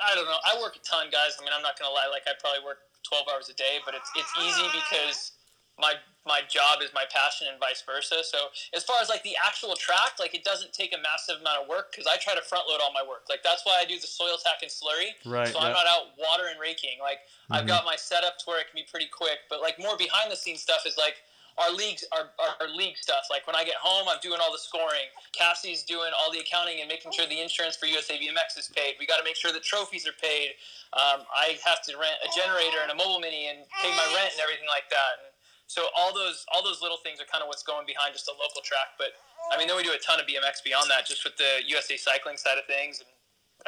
I, 0.00 0.14
don't 0.14 0.26
know. 0.26 0.40
I 0.42 0.58
work 0.60 0.76
a 0.76 0.82
ton, 0.82 1.12
guys. 1.12 1.36
I 1.38 1.44
mean, 1.44 1.52
I'm 1.54 1.62
not 1.62 1.78
gonna 1.78 1.92
lie. 1.92 2.08
Like, 2.10 2.24
I 2.26 2.32
probably 2.40 2.64
work 2.64 2.88
12 3.04 3.26
hours 3.28 3.48
a 3.48 3.54
day, 3.54 3.80
but 3.84 3.94
it's 3.94 4.10
it's 4.16 4.32
easy 4.40 4.66
because 4.72 5.32
my 5.80 5.94
my 6.28 6.44
job 6.52 6.84
is 6.84 6.92
my 6.92 7.08
passion 7.08 7.48
and 7.48 7.58
vice 7.58 7.82
versa. 7.82 8.20
So 8.22 8.52
as 8.76 8.84
far 8.84 9.00
as 9.00 9.08
like 9.08 9.24
the 9.24 9.34
actual 9.40 9.74
track, 9.74 10.20
like 10.20 10.36
it 10.36 10.44
doesn't 10.44 10.76
take 10.76 10.92
a 10.92 11.00
massive 11.00 11.40
amount 11.40 11.64
of 11.64 11.66
work 11.68 11.90
because 11.90 12.04
I 12.06 12.20
try 12.20 12.36
to 12.36 12.44
front 12.44 12.68
load 12.68 12.84
all 12.84 12.92
my 12.92 13.02
work. 13.02 13.24
Like 13.32 13.40
that's 13.42 13.64
why 13.64 13.80
I 13.80 13.88
do 13.88 13.96
the 13.96 14.06
soil 14.06 14.36
tack 14.36 14.60
and 14.60 14.70
slurry. 14.70 15.16
Right, 15.24 15.48
So 15.48 15.58
I'm 15.58 15.72
not 15.72 15.88
out 15.88 16.12
water 16.20 16.52
and 16.52 16.60
raking. 16.60 17.00
Like 17.00 17.24
I've 17.48 17.64
mm-hmm. 17.64 17.72
got 17.72 17.88
my 17.88 17.96
setup 17.96 18.36
to 18.38 18.44
where 18.44 18.60
it 18.60 18.68
can 18.68 18.76
be 18.76 18.84
pretty 18.84 19.08
quick. 19.08 19.48
But 19.48 19.64
like 19.64 19.80
more 19.80 19.96
behind 19.96 20.30
the 20.30 20.36
scenes 20.36 20.60
stuff 20.60 20.84
is 20.84 21.00
like 21.00 21.24
our 21.60 21.70
leagues 21.70 22.04
our, 22.10 22.32
our, 22.40 22.52
our 22.64 22.70
league 22.72 22.96
stuff. 22.96 23.28
Like 23.28 23.46
when 23.46 23.54
I 23.54 23.64
get 23.64 23.76
home, 23.76 24.08
I'm 24.08 24.18
doing 24.24 24.40
all 24.40 24.50
the 24.50 24.60
scoring. 24.60 25.12
Cassie's 25.36 25.84
doing 25.84 26.10
all 26.16 26.32
the 26.32 26.40
accounting 26.40 26.80
and 26.80 26.88
making 26.88 27.12
sure 27.12 27.28
the 27.28 27.40
insurance 27.40 27.76
for 27.76 27.86
USA 27.86 28.16
BMX 28.16 28.56
is 28.56 28.72
paid. 28.72 28.96
We 28.98 29.06
got 29.06 29.18
to 29.18 29.24
make 29.24 29.36
sure 29.36 29.52
the 29.52 29.60
trophies 29.60 30.08
are 30.08 30.16
paid. 30.16 30.56
Um, 30.96 31.28
I 31.30 31.60
have 31.68 31.84
to 31.86 31.94
rent 32.00 32.16
a 32.24 32.28
generator 32.32 32.80
and 32.82 32.90
a 32.90 32.96
mobile 32.96 33.20
mini 33.20 33.52
and 33.52 33.68
pay 33.84 33.92
my 33.92 34.06
rent 34.16 34.32
and 34.34 34.40
everything 34.40 34.66
like 34.72 34.88
that. 34.88 35.12
And 35.20 35.30
so 35.68 35.86
all 35.94 36.10
those 36.10 36.42
all 36.50 36.64
those 36.64 36.82
little 36.82 36.98
things 37.04 37.20
are 37.20 37.28
kind 37.30 37.44
of 37.44 37.48
what's 37.52 37.62
going 37.62 37.86
behind 37.86 38.16
just 38.16 38.26
a 38.26 38.34
local 38.34 38.64
track. 38.64 38.96
But 38.98 39.14
I 39.52 39.60
mean, 39.60 39.68
then 39.68 39.76
we 39.76 39.84
do 39.84 39.92
a 39.92 40.02
ton 40.02 40.18
of 40.18 40.26
BMX 40.26 40.64
beyond 40.64 40.90
that, 40.90 41.06
just 41.06 41.22
with 41.22 41.36
the 41.36 41.62
USA 41.68 41.96
cycling 41.96 42.36
side 42.36 42.58
of 42.58 42.66
things 42.66 42.98
and 42.98 43.08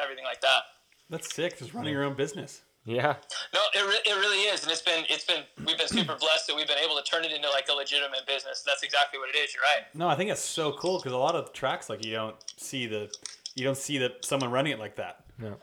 everything 0.01 0.25
like 0.25 0.41
that. 0.41 0.73
That's 1.09 1.33
sick. 1.33 1.59
Just 1.59 1.73
running 1.73 1.93
your 1.93 2.03
own 2.03 2.15
business. 2.15 2.61
Yeah. 2.85 3.15
No, 3.53 3.59
it, 3.73 3.87
re- 3.87 4.03
it 4.05 4.15
really 4.19 4.43
is, 4.51 4.63
and 4.63 4.71
it's 4.71 4.81
been 4.81 5.05
it's 5.09 5.23
been 5.23 5.43
we've 5.65 5.77
been 5.77 5.87
super 5.87 6.15
blessed 6.15 6.47
that 6.47 6.55
we've 6.55 6.67
been 6.67 6.83
able 6.83 6.95
to 6.97 7.03
turn 7.03 7.23
it 7.23 7.31
into 7.31 7.49
like 7.49 7.67
a 7.69 7.73
legitimate 7.73 8.27
business. 8.27 8.61
That's 8.65 8.83
exactly 8.83 9.19
what 9.19 9.29
it 9.29 9.37
is. 9.37 9.53
You're 9.53 9.63
right. 9.63 9.87
No, 9.93 10.09
I 10.09 10.15
think 10.15 10.29
it's 10.29 10.41
so 10.41 10.73
cool 10.73 10.97
because 10.97 11.13
a 11.13 11.17
lot 11.17 11.35
of 11.35 11.53
tracks 11.53 11.89
like 11.89 12.05
you 12.05 12.11
don't 12.11 12.35
see 12.57 12.87
the 12.87 13.13
you 13.55 13.63
don't 13.63 13.77
see 13.77 13.97
that 13.99 14.25
someone 14.25 14.51
running 14.51 14.73
it 14.73 14.79
like 14.79 14.97
that. 14.97 15.21
No. 15.39 15.55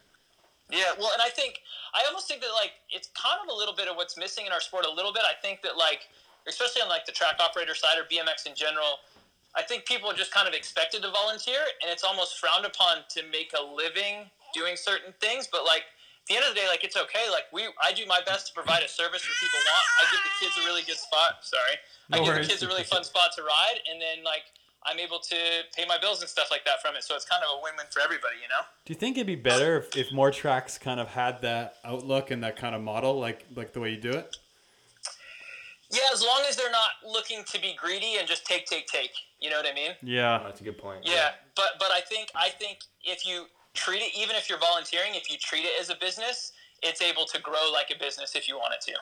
Yeah, 0.70 0.94
well, 0.98 1.10
and 1.12 1.20
I 1.20 1.28
think 1.28 1.60
I 1.92 2.04
almost 2.06 2.26
think 2.26 2.40
that 2.40 2.52
like 2.54 2.72
it's 2.88 3.10
kind 3.12 3.36
of 3.42 3.52
a 3.52 3.56
little 3.56 3.74
bit 3.74 3.88
of 3.88 3.96
what's 3.96 4.16
missing 4.16 4.46
in 4.46 4.52
our 4.52 4.60
sport 4.60 4.86
a 4.86 4.90
little 4.90 5.12
bit. 5.12 5.22
I 5.28 5.34
think 5.42 5.60
that 5.62 5.76
like 5.76 6.08
especially 6.48 6.80
on 6.80 6.88
like 6.88 7.04
the 7.04 7.12
track 7.12 7.36
operator 7.38 7.74
side 7.74 7.98
or 7.98 8.04
BMX 8.08 8.46
in 8.46 8.54
general, 8.54 9.04
I 9.54 9.60
think 9.62 9.84
people 9.84 10.08
are 10.10 10.14
just 10.14 10.32
kind 10.32 10.48
of 10.48 10.54
expected 10.54 11.02
to 11.02 11.10
volunteer, 11.10 11.60
and 11.82 11.90
it's 11.92 12.04
almost 12.04 12.38
frowned 12.38 12.64
upon 12.64 13.04
to 13.10 13.22
make 13.30 13.52
a 13.52 13.62
living 13.62 14.30
doing 14.54 14.76
certain 14.76 15.12
things. 15.20 15.48
But 15.50 15.64
like 15.64 15.82
at 15.82 15.99
the 16.30 16.36
end 16.38 16.46
of 16.46 16.54
the 16.54 16.60
day, 16.62 16.68
like 16.70 16.84
it's 16.86 16.96
okay. 16.96 17.26
Like 17.28 17.50
we, 17.52 17.66
I 17.82 17.90
do 17.92 18.06
my 18.06 18.20
best 18.24 18.46
to 18.48 18.52
provide 18.54 18.82
a 18.86 18.88
service 18.88 19.20
that 19.26 19.34
people 19.42 19.58
want. 19.66 19.84
I 19.98 20.02
give 20.14 20.22
the 20.22 20.34
kids 20.38 20.54
a 20.62 20.64
really 20.64 20.82
good 20.86 20.96
spot. 20.96 21.42
Sorry, 21.42 21.76
No 22.08 22.14
I 22.14 22.18
give 22.24 22.34
worries. 22.34 22.46
the 22.46 22.52
kids 22.54 22.62
a 22.62 22.68
really 22.70 22.84
fun 22.86 23.02
spot 23.02 23.34
to 23.36 23.42
ride, 23.42 23.82
and 23.90 24.00
then 24.00 24.22
like. 24.24 24.46
I'm 24.82 24.98
able 24.98 25.18
to 25.18 25.36
pay 25.76 25.84
my 25.86 25.98
bills 25.98 26.22
and 26.22 26.28
stuff 26.30 26.48
like 26.50 26.64
that 26.64 26.80
from 26.80 26.96
it, 26.96 27.04
so 27.04 27.14
it's 27.14 27.26
kind 27.26 27.42
of 27.44 27.50
a 27.58 27.62
win-win 27.62 27.84
for 27.90 28.00
everybody, 28.00 28.36
you 28.36 28.48
know. 28.48 28.64
Do 28.86 28.94
you 28.94 28.98
think 28.98 29.18
it'd 29.18 29.26
be 29.26 29.34
better 29.34 29.76
if, 29.80 29.94
if 29.94 30.10
more 30.10 30.30
tracks 30.30 30.78
kind 30.78 30.98
of 30.98 31.08
had 31.08 31.42
that 31.42 31.74
outlook 31.84 32.30
and 32.30 32.42
that 32.44 32.56
kind 32.56 32.74
of 32.74 32.80
model, 32.80 33.20
like 33.20 33.44
like 33.54 33.74
the 33.74 33.80
way 33.80 33.90
you 33.90 34.00
do 34.00 34.08
it? 34.08 34.38
Yeah, 35.90 36.00
as 36.14 36.22
long 36.22 36.44
as 36.48 36.56
they're 36.56 36.70
not 36.70 36.92
looking 37.06 37.44
to 37.52 37.60
be 37.60 37.74
greedy 37.76 38.16
and 38.18 38.26
just 38.26 38.46
take, 38.46 38.64
take, 38.64 38.86
take. 38.86 39.10
You 39.38 39.50
know 39.50 39.56
what 39.58 39.66
I 39.70 39.74
mean? 39.74 39.90
Yeah. 40.02 40.40
that's 40.44 40.62
a 40.62 40.64
good 40.64 40.78
point. 40.78 41.00
Yeah, 41.04 41.32
but 41.56 41.72
but 41.78 41.90
I 41.92 42.00
think 42.00 42.30
I 42.34 42.48
think 42.48 42.78
if 43.04 43.26
you 43.26 43.46
treat 43.80 44.02
it, 44.02 44.12
even 44.16 44.36
if 44.36 44.48
you're 44.48 44.58
volunteering, 44.58 45.14
if 45.14 45.30
you 45.30 45.38
treat 45.38 45.64
it 45.64 45.72
as 45.80 45.90
a 45.90 45.96
business, 45.96 46.52
it's 46.82 47.02
able 47.02 47.24
to 47.26 47.40
grow 47.40 47.70
like 47.72 47.90
a 47.94 47.98
business 47.98 48.36
if 48.36 48.48
you 48.48 48.56
want 48.56 48.74
it 48.74 48.80
to. 48.90 48.96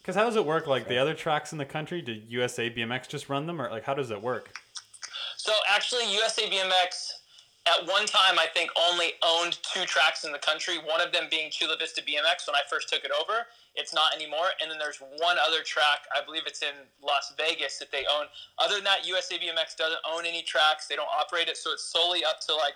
Because 0.00 0.14
how 0.14 0.24
does 0.24 0.36
it 0.36 0.46
work? 0.46 0.66
Like 0.66 0.86
the 0.86 0.98
other 0.98 1.14
tracks 1.14 1.52
in 1.52 1.58
the 1.58 1.64
country, 1.64 2.00
did 2.00 2.24
USA 2.28 2.70
BMX 2.70 3.08
just 3.08 3.28
run 3.28 3.46
them, 3.46 3.60
or 3.60 3.70
like 3.70 3.84
how 3.84 3.94
does 3.94 4.10
it 4.10 4.22
work? 4.22 4.52
So 5.36 5.52
actually, 5.68 6.12
USA 6.12 6.48
BMX 6.48 7.10
at 7.66 7.86
one 7.88 8.06
time 8.06 8.38
I 8.38 8.46
think 8.54 8.70
only 8.90 9.12
owned 9.26 9.58
two 9.62 9.84
tracks 9.84 10.24
in 10.24 10.30
the 10.30 10.38
country. 10.38 10.78
One 10.78 11.00
of 11.00 11.12
them 11.12 11.24
being 11.30 11.50
Chula 11.50 11.76
Vista 11.76 12.00
BMX 12.02 12.46
when 12.46 12.54
I 12.54 12.62
first 12.70 12.88
took 12.88 13.02
it 13.02 13.10
over. 13.10 13.46
It's 13.74 13.92
not 13.92 14.14
anymore. 14.14 14.54
And 14.62 14.70
then 14.70 14.78
there's 14.78 15.02
one 15.18 15.36
other 15.44 15.62
track, 15.64 16.06
I 16.14 16.24
believe 16.24 16.42
it's 16.46 16.62
in 16.62 16.86
Las 17.02 17.34
Vegas, 17.36 17.78
that 17.78 17.90
they 17.90 18.06
own. 18.06 18.26
Other 18.58 18.76
than 18.76 18.84
that, 18.84 19.06
USA 19.06 19.36
BMX 19.36 19.76
doesn't 19.76 20.00
own 20.08 20.24
any 20.24 20.42
tracks. 20.42 20.86
They 20.86 20.94
don't 20.94 21.10
operate 21.10 21.48
it, 21.48 21.56
so 21.56 21.72
it's 21.72 21.84
solely 21.84 22.24
up 22.24 22.40
to 22.46 22.54
like 22.54 22.74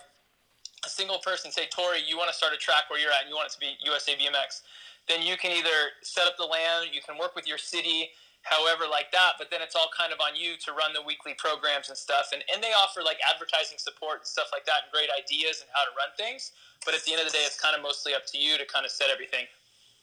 a 0.84 0.88
single 0.88 1.18
person. 1.18 1.50
Say, 1.50 1.66
Tori, 1.70 2.00
you 2.06 2.16
want 2.16 2.30
to 2.30 2.36
start 2.36 2.52
a 2.52 2.56
track 2.56 2.88
where 2.88 2.98
you're 2.98 3.12
at, 3.12 3.22
and 3.22 3.30
you 3.30 3.36
want 3.36 3.48
it 3.48 3.54
to 3.54 3.60
be 3.60 3.76
USA 3.84 4.12
BMX. 4.14 4.62
Then 5.08 5.22
you 5.22 5.36
can 5.36 5.50
either 5.52 5.96
set 6.02 6.26
up 6.26 6.36
the 6.36 6.44
land, 6.44 6.90
you 6.92 7.00
can 7.00 7.18
work 7.18 7.34
with 7.34 7.46
your 7.46 7.58
city, 7.58 8.10
however, 8.42 8.84
like 8.88 9.10
that. 9.12 9.34
But 9.38 9.50
then 9.50 9.60
it's 9.60 9.74
all 9.74 9.90
kind 9.96 10.12
of 10.12 10.20
on 10.20 10.36
you 10.36 10.56
to 10.64 10.72
run 10.72 10.92
the 10.92 11.02
weekly 11.02 11.34
programs 11.36 11.88
and 11.88 11.98
stuff. 11.98 12.30
And 12.32 12.44
and 12.52 12.62
they 12.62 12.72
offer 12.72 13.02
like 13.02 13.18
advertising 13.24 13.78
support 13.78 14.22
and 14.22 14.28
stuff 14.28 14.48
like 14.52 14.64
that, 14.66 14.86
and 14.86 14.92
great 14.92 15.10
ideas 15.10 15.60
and 15.60 15.68
how 15.72 15.84
to 15.84 15.92
run 15.96 16.12
things. 16.16 16.52
But 16.84 16.94
at 16.94 17.04
the 17.04 17.12
end 17.12 17.20
of 17.20 17.26
the 17.26 17.34
day, 17.34 17.44
it's 17.44 17.60
kind 17.60 17.74
of 17.74 17.82
mostly 17.82 18.14
up 18.14 18.24
to 18.32 18.38
you 18.38 18.56
to 18.56 18.64
kind 18.64 18.84
of 18.84 18.92
set 18.92 19.08
everything. 19.12 19.44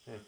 Hmm. 0.06 0.22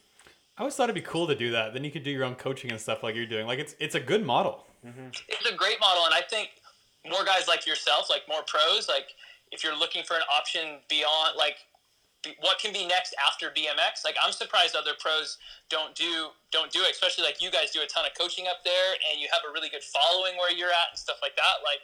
I 0.59 0.63
always 0.63 0.75
thought 0.75 0.91
it'd 0.91 0.95
be 0.95 1.01
cool 1.01 1.27
to 1.27 1.35
do 1.35 1.53
that. 1.53 1.73
Then 1.73 1.85
you 1.85 1.91
could 1.91 2.03
do 2.03 2.11
your 2.11 2.25
own 2.25 2.35
coaching 2.35 2.71
and 2.71 2.81
stuff 2.81 3.03
like 3.03 3.15
you're 3.15 3.25
doing. 3.25 3.47
Like 3.47 3.59
it's 3.59 3.75
it's 3.81 3.95
a 3.95 4.01
good 4.01 4.25
model. 4.25 4.67
Mm-hmm. 4.85 5.13
it's 5.29 5.51
a 5.51 5.55
great 5.55 5.79
model, 5.81 6.05
and 6.07 6.15
I 6.15 6.23
think 6.23 6.51
more 7.09 7.25
guys 7.25 7.49
like 7.49 7.67
yourself, 7.67 8.09
like 8.09 8.23
more 8.29 8.43
pros, 8.47 8.89
like 8.89 9.09
if 9.53 9.65
you're 9.65 9.77
looking 9.77 10.05
for 10.05 10.15
an 10.15 10.23
option 10.31 10.79
beyond 10.89 11.37
like 11.37 11.57
what 12.41 12.59
can 12.59 12.73
be 12.73 12.87
next 12.87 13.15
after 13.17 13.49
BMX, 13.49 14.05
like 14.05 14.17
I'm 14.23 14.33
surprised 14.33 14.77
other 14.77 14.93
pros 14.99 15.39
don't 15.69 15.95
do 15.95 16.29
don't 16.53 16.71
do 16.71 16.81
it, 16.83 16.93
especially 16.93 17.25
like 17.25 17.41
you 17.41 17.51
guys 17.51 17.71
do 17.71 17.81
a 17.81 17.87
ton 17.87 18.05
of 18.05 18.13
coaching 18.19 18.47
up 18.47 18.63
there, 18.65 18.93
and 19.11 19.21
you 19.21 19.29
have 19.33 19.43
a 19.49 19.53
really 19.53 19.69
good 19.69 19.83
following 19.83 20.37
where 20.37 20.53
you're 20.53 20.71
at 20.71 20.93
and 20.93 20.99
stuff 20.99 21.17
like 21.23 21.35
that. 21.37 21.65
Like, 21.65 21.81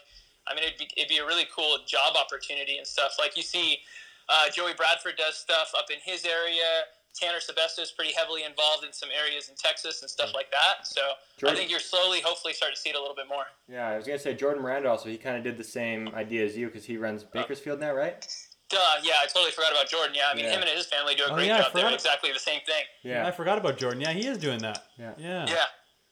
I 0.47 0.55
mean, 0.55 0.65
it'd 0.65 0.79
be 0.79 0.89
it'd 0.97 1.09
be 1.09 1.19
a 1.19 1.27
really 1.27 1.47
cool 1.49 1.79
job 1.87 2.17
opportunity 2.17 2.77
and 2.77 2.87
stuff. 2.87 3.17
Like 3.19 3.37
you 3.37 3.43
see, 3.43 3.81
uh, 4.29 4.51
Joey 4.53 4.75
Bradford 4.77 5.17
does 5.17 5.37
stuff 5.37 5.73
up 5.77 5.89
in 5.91 5.99
his 6.05 6.25
area. 6.25 6.85
Tanner 7.19 7.39
Sebesto 7.39 7.81
is 7.81 7.91
pretty 7.91 8.13
heavily 8.13 8.45
involved 8.45 8.85
in 8.85 8.93
some 8.93 9.09
areas 9.17 9.49
in 9.49 9.57
Texas 9.57 10.03
and 10.03 10.11
stuff 10.11 10.31
mm. 10.31 10.35
like 10.35 10.51
that. 10.51 10.87
So 10.87 11.01
I 11.49 11.55
think 11.55 11.71
you're 11.71 11.81
slowly, 11.81 12.21
hopefully, 12.21 12.53
starting 12.53 12.77
to 12.77 12.81
see 12.81 12.91
it 12.91 12.97
a 12.97 13.01
little 13.01 13.17
bit 13.17 13.29
more. 13.29 13.45
Yeah, 13.69 13.89
I 13.89 13.97
was 13.97 14.07
gonna 14.07 14.19
say 14.19 14.35
Jordan 14.35 14.63
Miranda 14.63 14.91
also. 14.91 15.09
He 15.09 15.17
kind 15.17 15.37
of 15.37 15.43
did 15.43 15.57
the 15.57 15.65
same 15.65 16.09
idea 16.15 16.45
as 16.45 16.57
you 16.57 16.67
because 16.67 16.85
he 16.85 16.97
runs 16.97 17.23
uh, 17.23 17.27
Bakersfield 17.33 17.81
now, 17.81 17.95
right? 17.95 18.27
Duh, 18.69 18.79
yeah, 19.03 19.15
I 19.23 19.27
totally 19.27 19.53
forgot 19.53 19.73
about 19.73 19.89
Jordan. 19.89 20.15
Yeah, 20.15 20.29
I 20.31 20.35
mean, 20.35 20.45
Yeah. 20.45 20.53
him 20.53 20.61
and 20.61 20.71
his 20.71 20.87
family 20.87 21.15
do 21.15 21.25
a 21.25 21.31
Oh, 21.31 21.35
great 21.35 21.47
yeah, 21.47 21.63
job. 21.63 21.73
They're 21.73 21.93
exactly 21.93 22.33
the 22.33 22.41
same 22.43 22.61
thing. 22.67 22.85
Yeah. 23.03 23.27
I 23.27 23.31
forgot 23.31 23.59
about 23.59 23.79
Jordan. 23.79 24.01
Yeah, 24.01 24.11
he 24.11 24.27
is 24.27 24.39
doing 24.39 24.59
that. 24.59 24.87
Yeah. 24.99 25.15
Yeah. 25.17 25.47
Yeah. 25.47 25.65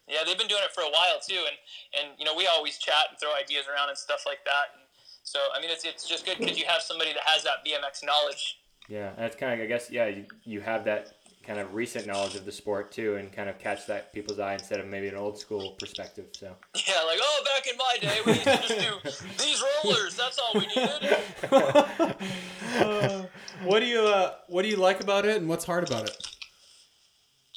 Yeah, 0.06 0.20
they've 0.24 0.38
been 0.38 0.48
doing 0.48 0.62
it 0.62 0.72
for 0.72 0.82
a 0.82 0.90
while 0.90 1.18
too, 1.20 1.42
and 1.48 1.56
and 1.98 2.18
you 2.18 2.24
know 2.24 2.34
we 2.36 2.46
always 2.46 2.78
chat 2.78 3.08
and 3.08 3.18
throw 3.18 3.34
ideas 3.34 3.64
around 3.66 3.88
and 3.88 3.96
stuff 3.96 4.24
like 4.26 4.44
that. 4.44 4.76
And 4.76 4.84
so 5.22 5.40
I 5.56 5.60
mean, 5.60 5.70
it's 5.70 5.84
it's 5.84 6.06
just 6.06 6.26
good 6.26 6.38
because 6.38 6.58
you 6.58 6.66
have 6.66 6.82
somebody 6.82 7.12
that 7.12 7.24
has 7.24 7.42
that 7.44 7.64
BMX 7.64 8.04
knowledge. 8.04 8.60
Yeah, 8.88 9.12
and 9.16 9.24
it's 9.24 9.36
kind 9.36 9.58
of 9.58 9.64
I 9.64 9.66
guess 9.66 9.90
yeah 9.90 10.06
you, 10.06 10.26
you 10.44 10.60
have 10.60 10.84
that 10.84 11.14
kind 11.46 11.58
of 11.58 11.74
recent 11.74 12.06
knowledge 12.06 12.34
of 12.34 12.44
the 12.44 12.52
sport 12.52 12.90
too, 12.90 13.16
and 13.16 13.32
kind 13.32 13.48
of 13.48 13.58
catch 13.58 13.86
that 13.86 14.12
people's 14.12 14.38
eye 14.38 14.54
instead 14.54 14.80
of 14.80 14.86
maybe 14.86 15.08
an 15.08 15.16
old 15.16 15.38
school 15.38 15.72
perspective. 15.78 16.26
So 16.32 16.54
Yeah, 16.86 17.02
like 17.06 17.18
oh, 17.20 17.44
back 17.44 17.66
in 17.66 17.76
my 17.76 17.96
day, 18.00 18.18
we 18.24 18.32
used 18.32 18.44
to 18.44 18.68
just 18.68 19.18
do 19.18 19.26
these 19.44 19.62
rollers. 19.84 20.16
That's 20.16 20.38
all 20.38 20.52
we 20.54 20.66
needed. 20.66 21.18
Uh, 22.78 23.22
what 23.64 23.80
do 23.80 23.86
you 23.86 24.00
uh, 24.00 24.34
what 24.48 24.62
do 24.62 24.68
you 24.68 24.76
like 24.76 25.00
about 25.00 25.24
it, 25.24 25.36
and 25.36 25.48
what's 25.48 25.64
hard 25.64 25.86
about 25.86 26.08
it? 26.08 26.16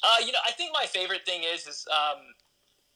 Uh, 0.02 0.24
you 0.24 0.32
know, 0.32 0.38
I 0.46 0.52
think 0.52 0.72
my 0.72 0.86
favorite 0.86 1.24
thing 1.26 1.42
is 1.42 1.66
is 1.66 1.86
um, 1.90 2.22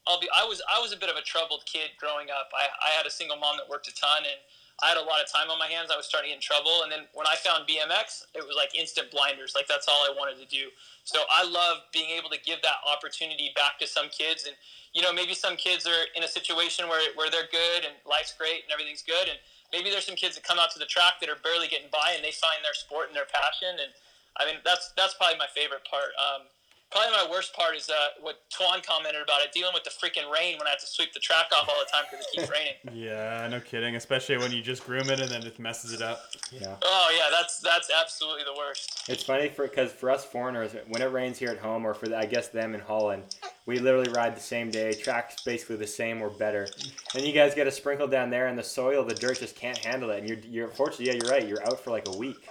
I'll 0.06 0.20
be 0.20 0.28
I 0.34 0.44
was 0.44 0.62
I 0.72 0.80
was 0.80 0.92
a 0.92 0.96
bit 0.96 1.10
of 1.10 1.16
a 1.16 1.22
troubled 1.22 1.64
kid 1.66 1.90
growing 1.98 2.28
up. 2.30 2.50
I, 2.54 2.68
I 2.88 2.90
had 2.96 3.06
a 3.06 3.10
single 3.10 3.36
mom 3.36 3.56
that 3.56 3.68
worked 3.68 3.88
a 3.88 3.94
ton, 3.94 4.18
and 4.24 4.40
I 4.82 4.90
had 4.90 4.98
a 4.98 5.06
lot 5.06 5.22
of 5.22 5.30
time 5.30 5.46
on 5.46 5.62
my 5.62 5.70
hands. 5.70 5.94
I 5.94 5.96
was 5.96 6.10
starting 6.10 6.34
to 6.34 6.34
get 6.34 6.42
in 6.42 6.44
trouble. 6.44 6.82
And 6.82 6.90
then 6.90 7.06
when 7.14 7.22
I 7.30 7.38
found 7.38 7.70
BMX, 7.70 8.26
it 8.34 8.42
was 8.42 8.58
like 8.58 8.74
instant 8.74 9.14
blinders. 9.14 9.54
Like 9.54 9.70
that's 9.70 9.86
all 9.86 10.02
I 10.02 10.10
wanted 10.10 10.42
to 10.42 10.48
do. 10.50 10.74
So 11.06 11.22
I 11.30 11.46
love 11.46 11.86
being 11.94 12.10
able 12.18 12.28
to 12.34 12.40
give 12.42 12.58
that 12.66 12.82
opportunity 12.82 13.54
back 13.54 13.78
to 13.78 13.86
some 13.86 14.10
kids. 14.10 14.42
And, 14.42 14.58
you 14.90 14.98
know, 14.98 15.14
maybe 15.14 15.38
some 15.38 15.54
kids 15.54 15.86
are 15.86 16.10
in 16.18 16.26
a 16.26 16.30
situation 16.30 16.90
where, 16.90 16.98
where 17.14 17.30
they're 17.30 17.46
good 17.46 17.86
and 17.86 17.94
life's 18.02 18.34
great 18.34 18.66
and 18.66 18.74
everything's 18.74 19.06
good. 19.06 19.30
And 19.30 19.38
maybe 19.70 19.86
there's 19.86 20.04
some 20.04 20.18
kids 20.18 20.34
that 20.34 20.42
come 20.42 20.58
out 20.58 20.74
to 20.74 20.82
the 20.82 20.90
track 20.90 21.22
that 21.22 21.30
are 21.30 21.38
barely 21.46 21.70
getting 21.70 21.90
by 21.94 22.18
and 22.18 22.26
they 22.26 22.34
find 22.34 22.58
their 22.66 22.74
sport 22.74 23.06
and 23.06 23.14
their 23.14 23.30
passion. 23.30 23.78
And 23.78 23.94
I 24.34 24.50
mean, 24.50 24.58
that's, 24.66 24.90
that's 24.98 25.14
probably 25.14 25.38
my 25.38 25.50
favorite 25.54 25.86
part. 25.86 26.10
Um, 26.18 26.50
Probably 26.92 27.10
my 27.10 27.26
worst 27.30 27.54
part 27.54 27.74
is 27.74 27.88
uh, 27.88 27.94
what 28.20 28.42
Tuan 28.50 28.80
commented 28.86 29.22
about 29.22 29.40
it, 29.40 29.52
dealing 29.52 29.72
with 29.72 29.84
the 29.84 29.90
freaking 29.90 30.30
rain 30.30 30.58
when 30.58 30.66
I 30.66 30.70
have 30.70 30.80
to 30.80 30.86
sweep 30.86 31.12
the 31.14 31.20
track 31.20 31.46
off 31.52 31.68
all 31.68 31.76
the 31.80 31.90
time 31.90 32.04
because 32.10 32.26
it 32.26 32.36
keeps 32.36 32.50
raining. 32.50 32.74
Yeah, 32.92 33.48
no 33.50 33.58
kidding. 33.60 33.96
Especially 33.96 34.36
when 34.36 34.52
you 34.52 34.62
just 34.62 34.84
groom 34.84 35.08
it 35.08 35.18
and 35.18 35.30
then 35.30 35.42
it 35.42 35.58
messes 35.58 35.92
it 35.92 36.02
up. 36.02 36.20
Yeah. 36.50 36.76
Oh 36.82 37.10
yeah, 37.16 37.28
that's 37.30 37.58
that's 37.60 37.90
absolutely 37.90 38.44
the 38.44 38.54
worst. 38.56 39.08
It's 39.08 39.22
funny 39.22 39.48
for 39.48 39.66
because 39.66 39.90
for 39.90 40.10
us 40.10 40.24
foreigners, 40.24 40.72
when 40.88 41.00
it 41.00 41.06
rains 41.06 41.38
here 41.38 41.48
at 41.48 41.58
home, 41.58 41.86
or 41.86 41.94
for 41.94 42.08
the, 42.08 42.18
I 42.18 42.26
guess 42.26 42.48
them 42.48 42.74
in 42.74 42.80
Holland, 42.80 43.22
we 43.66 43.78
literally 43.78 44.10
ride 44.10 44.36
the 44.36 44.40
same 44.40 44.70
day. 44.70 44.92
Track's 44.92 45.42
basically 45.42 45.76
the 45.76 45.86
same 45.86 46.20
or 46.20 46.28
better. 46.30 46.68
And 47.14 47.24
you 47.24 47.32
guys 47.32 47.54
get 47.54 47.66
a 47.66 47.72
sprinkle 47.72 48.08
down 48.08 48.30
there, 48.30 48.46
and 48.46 48.58
the 48.58 48.62
soil, 48.64 49.04
the 49.04 49.14
dirt 49.14 49.38
just 49.38 49.56
can't 49.56 49.78
handle 49.78 50.10
it. 50.10 50.18
And 50.20 50.28
you're, 50.28 50.38
you're 50.38 50.68
fortunately, 50.68 51.06
yeah, 51.06 51.14
you're 51.14 51.30
right. 51.30 51.46
You're 51.46 51.66
out 51.66 51.80
for 51.80 51.90
like 51.90 52.06
a 52.08 52.16
week. 52.16 52.48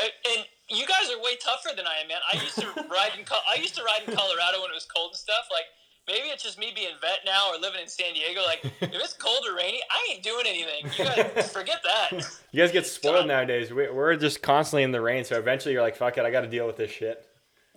And, 0.00 0.12
and 0.36 0.46
you 0.68 0.86
guys 0.86 1.10
are 1.10 1.22
way 1.22 1.36
tougher 1.36 1.74
than 1.76 1.86
I 1.86 2.02
am, 2.02 2.08
man. 2.08 2.18
I 2.26 2.42
used 2.42 2.58
to 2.58 2.66
ride 2.90 3.12
in 3.18 3.24
I 3.48 3.60
used 3.60 3.74
to 3.76 3.82
ride 3.82 4.02
in 4.06 4.14
Colorado 4.14 4.62
when 4.62 4.70
it 4.70 4.74
was 4.74 4.86
cold 4.86 5.12
and 5.12 5.18
stuff. 5.18 5.46
Like 5.50 5.66
maybe 6.08 6.28
it's 6.28 6.42
just 6.42 6.58
me 6.58 6.72
being 6.74 6.94
vet 7.00 7.20
now 7.24 7.50
or 7.52 7.60
living 7.60 7.80
in 7.80 7.88
San 7.88 8.14
Diego. 8.14 8.42
Like 8.42 8.64
if 8.64 8.94
it's 8.94 9.12
cold 9.14 9.46
or 9.48 9.56
rainy, 9.56 9.80
I 9.90 10.14
ain't 10.14 10.22
doing 10.22 10.46
anything. 10.46 10.90
You 10.98 11.04
guys 11.04 11.52
forget 11.52 11.82
that. 11.84 12.10
You 12.52 12.62
guys 12.62 12.72
get 12.72 12.86
spoiled 12.86 13.26
nowadays. 13.26 13.70
We, 13.70 13.88
we're 13.90 14.16
just 14.16 14.42
constantly 14.42 14.82
in 14.82 14.92
the 14.92 15.00
rain, 15.00 15.24
so 15.24 15.38
eventually 15.38 15.74
you're 15.74 15.82
like, 15.82 15.96
fuck 15.96 16.18
it, 16.18 16.24
I 16.24 16.30
got 16.30 16.42
to 16.42 16.48
deal 16.48 16.66
with 16.66 16.76
this 16.76 16.90
shit. 16.90 17.26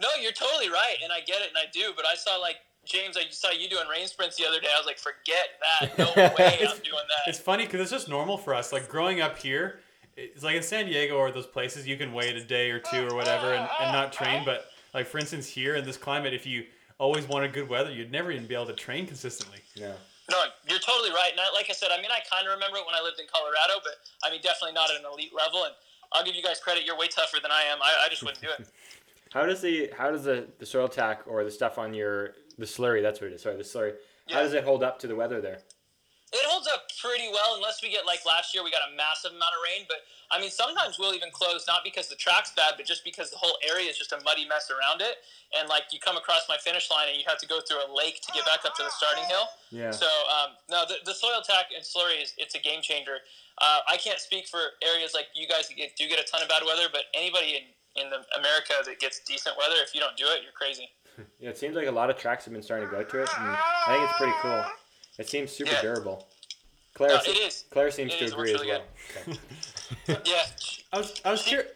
No, 0.02 0.08
you're 0.22 0.32
totally 0.32 0.70
right, 0.70 0.96
and 1.04 1.12
I 1.12 1.20
get 1.20 1.42
it, 1.42 1.50
and 1.50 1.58
I 1.58 1.70
do. 1.74 1.92
But 1.96 2.06
I 2.06 2.16
saw 2.16 2.38
like 2.38 2.56
James, 2.86 3.18
I 3.18 3.24
saw 3.30 3.52
you 3.52 3.70
doing 3.70 3.88
rain 3.88 4.08
sprints 4.08 4.36
the 4.38 4.48
other 4.48 4.60
day. 4.60 4.68
I 4.74 4.80
was 4.80 4.88
like, 4.88 4.98
forget 4.98 5.60
that. 5.80 5.98
No 5.98 6.06
way, 6.18 6.58
I'm 6.62 6.78
doing 6.78 7.06
that. 7.08 7.28
It's 7.28 7.40
funny 7.40 7.66
because 7.66 7.82
it's 7.82 7.92
just 7.92 8.10
normal 8.10 8.38
for 8.38 8.56
us. 8.56 8.74
Like 8.74 8.88
growing 8.88 9.22
up 9.22 9.38
here, 9.38 9.82
it's 10.20 10.44
like 10.44 10.56
in 10.56 10.64
San 10.64 10.86
Diego 10.86 11.16
or 11.18 11.32
those 11.32 11.46
places 11.48 11.88
you 11.88 11.98
can 11.98 12.14
wait 12.14 12.36
a 12.36 12.44
day 12.44 12.72
or 12.72 12.80
two 12.80 13.08
or 13.08 13.16
whatever 13.16 13.54
and, 13.54 13.68
and 13.82 13.92
not 13.92 14.12
train. 14.14 14.44
But 14.46 14.66
like 14.94 15.08
for 15.08 15.18
instance, 15.20 15.48
here 15.48 15.76
in 15.76 15.86
this 15.86 15.98
climate, 15.98 16.34
if 16.34 16.46
you 16.46 16.66
always 16.98 17.28
wanted 17.28 17.54
good 17.54 17.70
weather, 17.70 17.92
you'd 17.92 18.12
never 18.12 18.32
even 18.32 18.46
be 18.48 18.56
able 18.56 18.66
to 18.68 18.74
train 18.74 19.08
consistently. 19.08 19.60
Yeah. 19.76 19.94
No, 20.30 20.38
you're 20.70 20.80
totally 20.80 21.10
right. 21.12 21.32
And 21.32 21.40
I, 21.40 21.52
like 21.54 21.68
I 21.70 21.74
said, 21.74 21.90
I 21.92 21.98
mean, 21.98 22.12
I 22.12 22.20
kind 22.30 22.46
of 22.48 22.54
remember 22.54 22.78
it 22.78 22.86
when 22.86 22.94
I 22.94 23.02
lived 23.02 23.20
in 23.20 23.26
Colorado, 23.32 23.82
but 23.84 23.94
I 24.24 24.30
mean, 24.30 24.42
definitely 24.42 24.74
not 24.74 24.92
at 24.92 24.98
an 25.00 25.06
elite 25.12 25.32
level. 25.36 25.64
And 25.66 25.74
I'll 26.14 26.24
give 26.24 26.36
you 26.36 26.44
guys 26.44 26.60
credit. 26.60 26.86
You're 26.86 26.98
way 26.98 27.08
tougher 27.08 27.38
than 27.42 27.52
I 27.52 27.64
am. 27.64 27.80
I, 27.82 28.06
I 28.06 28.10
just 28.10 28.22
wouldn't 28.24 28.42
do 28.42 28.50
it. 28.60 28.68
How 29.34 29.46
does 29.46 29.62
the 29.62 29.92
how 29.96 30.10
does 30.10 30.24
the, 30.24 30.48
the 30.58 30.66
soil 30.66 30.88
tack 30.88 31.22
or 31.28 31.44
the 31.44 31.52
stuff 31.52 31.78
on 31.78 31.94
your 31.94 32.34
the 32.58 32.66
slurry 32.66 33.00
that's 33.04 33.22
what 33.22 33.30
it 33.30 33.34
is 33.36 33.44
sorry 33.44 33.58
the 33.58 33.64
slurry 33.64 33.94
Yeah. 34.28 34.38
how 34.38 34.42
does 34.42 34.54
it 34.54 34.64
hold 34.64 34.82
up 34.82 34.98
to 35.02 35.08
the 35.08 35.16
weather 35.16 35.40
there? 35.40 35.60
It 36.30 36.46
holds 36.46 36.70
up 36.70 36.86
pretty 37.02 37.26
well, 37.34 37.58
unless 37.58 37.82
we 37.82 37.90
get 37.90 38.06
like 38.06 38.22
last 38.22 38.54
year, 38.54 38.62
we 38.62 38.70
got 38.70 38.86
a 38.86 38.94
massive 38.94 39.34
amount 39.34 39.58
of 39.58 39.62
rain. 39.66 39.90
But 39.90 40.06
I 40.30 40.38
mean, 40.38 40.54
sometimes 40.54 41.02
we'll 41.02 41.18
even 41.18 41.34
close 41.34 41.66
not 41.66 41.82
because 41.82 42.06
the 42.06 42.16
track's 42.16 42.54
bad, 42.54 42.78
but 42.78 42.86
just 42.86 43.02
because 43.02 43.34
the 43.34 43.42
whole 43.42 43.58
area 43.66 43.90
is 43.90 43.98
just 43.98 44.14
a 44.14 44.22
muddy 44.22 44.46
mess 44.46 44.70
around 44.70 45.02
it. 45.02 45.26
And 45.58 45.66
like 45.66 45.90
you 45.90 45.98
come 45.98 46.18
across 46.22 46.46
my 46.46 46.58
finish 46.62 46.92
line 46.94 47.10
and 47.10 47.18
you 47.18 47.26
have 47.26 47.42
to 47.42 47.50
go 47.50 47.58
through 47.66 47.82
a 47.82 47.90
lake 47.90 48.22
to 48.22 48.30
get 48.30 48.46
back 48.46 48.62
up 48.62 48.78
to 48.78 48.84
the 48.86 48.94
starting 48.94 49.26
hill. 49.26 49.50
Yeah. 49.74 49.90
So 49.90 50.06
um, 50.06 50.54
no, 50.70 50.86
the, 50.86 51.02
the 51.02 51.18
soil 51.18 51.42
tack 51.42 51.74
and 51.74 51.82
slurry 51.82 52.22
is 52.22 52.38
it's 52.38 52.54
a 52.54 52.62
game 52.62 52.86
changer. 52.86 53.26
Uh, 53.58 53.82
I 53.90 53.98
can't 53.98 54.22
speak 54.22 54.48
for 54.48 54.78
areas 54.86 55.18
like 55.18 55.34
you 55.34 55.50
guys 55.50 55.68
that 55.68 55.76
do 55.98 56.06
get 56.08 56.22
a 56.22 56.28
ton 56.30 56.46
of 56.46 56.50
bad 56.50 56.62
weather, 56.62 56.94
but 56.94 57.10
anybody 57.18 57.58
in 57.58 57.74
in 57.98 58.10
the 58.10 58.22
America 58.38 58.74
that 58.86 59.00
gets 59.00 59.20
decent 59.26 59.58
weather, 59.58 59.82
if 59.82 59.94
you 59.94 60.00
don't 60.00 60.16
do 60.16 60.26
it, 60.26 60.42
you're 60.44 60.54
crazy. 60.54 60.90
Yeah, 61.38 61.50
it 61.50 61.58
seems 61.58 61.76
like 61.76 61.88
a 61.88 61.92
lot 61.92 62.10
of 62.10 62.16
tracks 62.16 62.46
have 62.46 62.54
been 62.54 62.64
starting 62.64 62.88
to 62.88 62.96
go 62.96 63.04
to 63.04 63.24
it, 63.24 63.30
and 63.38 63.50
I 63.50 63.88
think 63.90 64.04
it's 64.10 64.18
pretty 64.18 64.32
cool. 64.42 64.64
It 65.20 65.30
seems 65.30 65.52
super 65.52 65.72
Yeah. 65.72 65.82
durable. 65.82 66.28
Claire, 66.96 67.12
No, 67.12 67.20
se- 67.20 67.32
it 67.32 67.38
is. 67.38 67.66
Claire 67.70 67.92
seems 67.92 68.14
It 68.14 68.18
to 68.20 68.26
is. 68.26 68.32
It 68.32 68.34
agree 68.34 68.54
as 68.54 68.62
well. 68.66 68.82
Okay. 69.28 69.40
Yeah. 70.26 70.44
I 70.94 70.98
was 70.98 71.22
I 71.26 71.32
was 71.32 71.44
curious. 71.44 71.72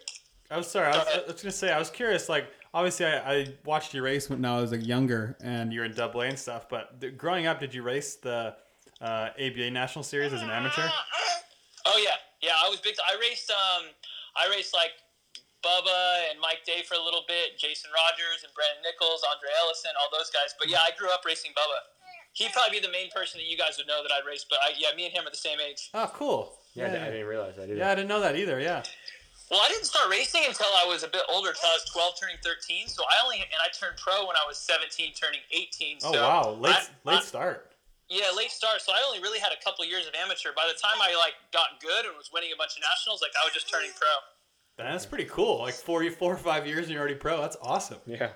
I 0.49 0.57
was 0.57 0.67
sorry. 0.67 0.87
I 0.87 0.97
was, 0.97 1.05
Go. 1.05 1.23
I 1.23 1.31
was 1.31 1.41
gonna 1.41 1.51
say 1.51 1.71
I 1.71 1.79
was 1.79 1.89
curious. 1.89 2.29
Like 2.29 2.47
obviously, 2.73 3.05
I, 3.05 3.17
I 3.33 3.47
watched 3.65 3.93
you 3.93 4.01
race 4.03 4.29
when 4.29 4.43
I 4.45 4.59
was 4.61 4.71
like 4.71 4.85
younger, 4.85 5.35
and 5.43 5.71
you're 5.73 5.85
in 5.85 5.93
Double 5.93 6.21
A 6.21 6.27
and 6.27 6.37
stuff. 6.39 6.67
But 6.69 6.99
th- 7.01 7.17
growing 7.17 7.45
up, 7.47 7.59
did 7.59 7.73
you 7.73 7.83
race 7.83 8.15
the 8.15 8.55
uh, 9.01 9.29
ABA 9.37 9.71
National 9.71 10.03
Series 10.03 10.31
as 10.33 10.41
an 10.41 10.49
amateur? 10.49 10.87
Oh 11.85 11.99
yeah, 12.03 12.15
yeah. 12.41 12.53
I 12.63 12.69
was 12.69 12.79
big. 12.81 12.95
I 13.05 13.17
raced. 13.19 13.49
Um, 13.51 13.85
I 14.35 14.47
raced 14.49 14.73
like 14.73 14.91
Bubba 15.63 16.29
and 16.31 16.39
Mike 16.39 16.63
Day 16.65 16.83
for 16.87 16.95
a 16.95 17.03
little 17.03 17.23
bit, 17.27 17.57
Jason 17.59 17.89
Rogers 17.93 18.43
and 18.43 18.53
Brandon 18.53 18.83
Nichols, 18.83 19.23
Andre 19.31 19.49
Ellison, 19.63 19.91
all 19.99 20.09
those 20.11 20.29
guys. 20.29 20.53
But 20.59 20.69
yeah, 20.69 20.79
I 20.85 20.91
grew 20.97 21.09
up 21.09 21.21
racing 21.25 21.51
Bubba. 21.57 21.79
He'd 22.33 22.51
probably 22.51 22.79
be 22.79 22.85
the 22.85 22.91
main 22.91 23.09
person 23.11 23.39
that 23.39 23.45
you 23.49 23.57
guys 23.57 23.77
would 23.77 23.87
know 23.87 24.01
that 24.01 24.11
I'd 24.11 24.25
race. 24.27 24.45
But 24.49 24.59
I, 24.63 24.71
yeah, 24.77 24.89
me 24.95 25.05
and 25.05 25.13
him 25.13 25.25
are 25.25 25.29
the 25.29 25.37
same 25.37 25.59
age. 25.59 25.89
Oh, 25.93 26.09
cool. 26.13 26.57
Yeah, 26.73 26.87
I 26.87 27.11
didn't 27.11 27.27
realize 27.27 27.55
that 27.57 27.65
either. 27.69 27.75
Yeah, 27.75 27.91
I 27.91 27.95
didn't 27.95 28.09
know 28.09 28.19
that 28.21 28.35
either. 28.35 28.59
Yeah. 28.59 28.81
Well, 29.51 29.61
I 29.63 29.67
didn't 29.69 29.85
start 29.85 30.09
racing 30.09 30.41
until 30.47 30.65
I 30.81 30.85
was 30.87 31.03
a 31.03 31.07
bit 31.07 31.21
older, 31.29 31.49
until 31.49 31.69
I 31.69 31.73
was 31.73 31.85
12, 31.93 32.13
turning 32.19 32.37
13. 32.43 32.87
So 32.87 33.03
I 33.03 33.23
only 33.23 33.37
and 33.37 33.61
I 33.61 33.69
turned 33.69 33.97
pro 33.97 34.25
when 34.25 34.35
I 34.35 34.45
was 34.47 34.57
17, 34.57 35.13
turning 35.13 35.41
18. 35.51 35.99
Oh 36.05 36.11
wow, 36.13 36.49
late 36.57 36.73
I- 36.73 36.87
late 37.11 37.19
I- 37.19 37.21
start. 37.21 37.69
Yeah, 38.09 38.25
late 38.35 38.51
start. 38.51 38.81
So 38.81 38.91
I 38.93 38.97
only 39.07 39.19
really 39.21 39.39
had 39.39 39.51
a 39.53 39.63
couple 39.63 39.85
years 39.85 40.07
of 40.07 40.13
amateur. 40.13 40.49
By 40.55 40.65
the 40.67 40.77
time 40.79 40.97
I 41.01 41.15
like 41.15 41.33
got 41.51 41.79
good 41.81 42.05
and 42.05 42.15
was 42.17 42.29
winning 42.33 42.51
a 42.53 42.57
bunch 42.57 42.75
of 42.77 42.81
nationals, 42.81 43.21
like 43.21 43.31
I 43.41 43.45
was 43.45 43.53
just 43.53 43.69
turning 43.71 43.89
pro. 43.95 44.07
That's 44.77 45.05
pretty 45.05 45.25
cool. 45.25 45.59
Like 45.59 45.73
four 45.75 46.03
four 46.11 46.33
or 46.33 46.37
five 46.37 46.65
years 46.67 46.85
and 46.85 46.89
you're 46.89 46.99
already 46.99 47.15
pro. 47.15 47.39
That's 47.41 47.57
awesome. 47.61 47.99
Yeah. 48.05 48.29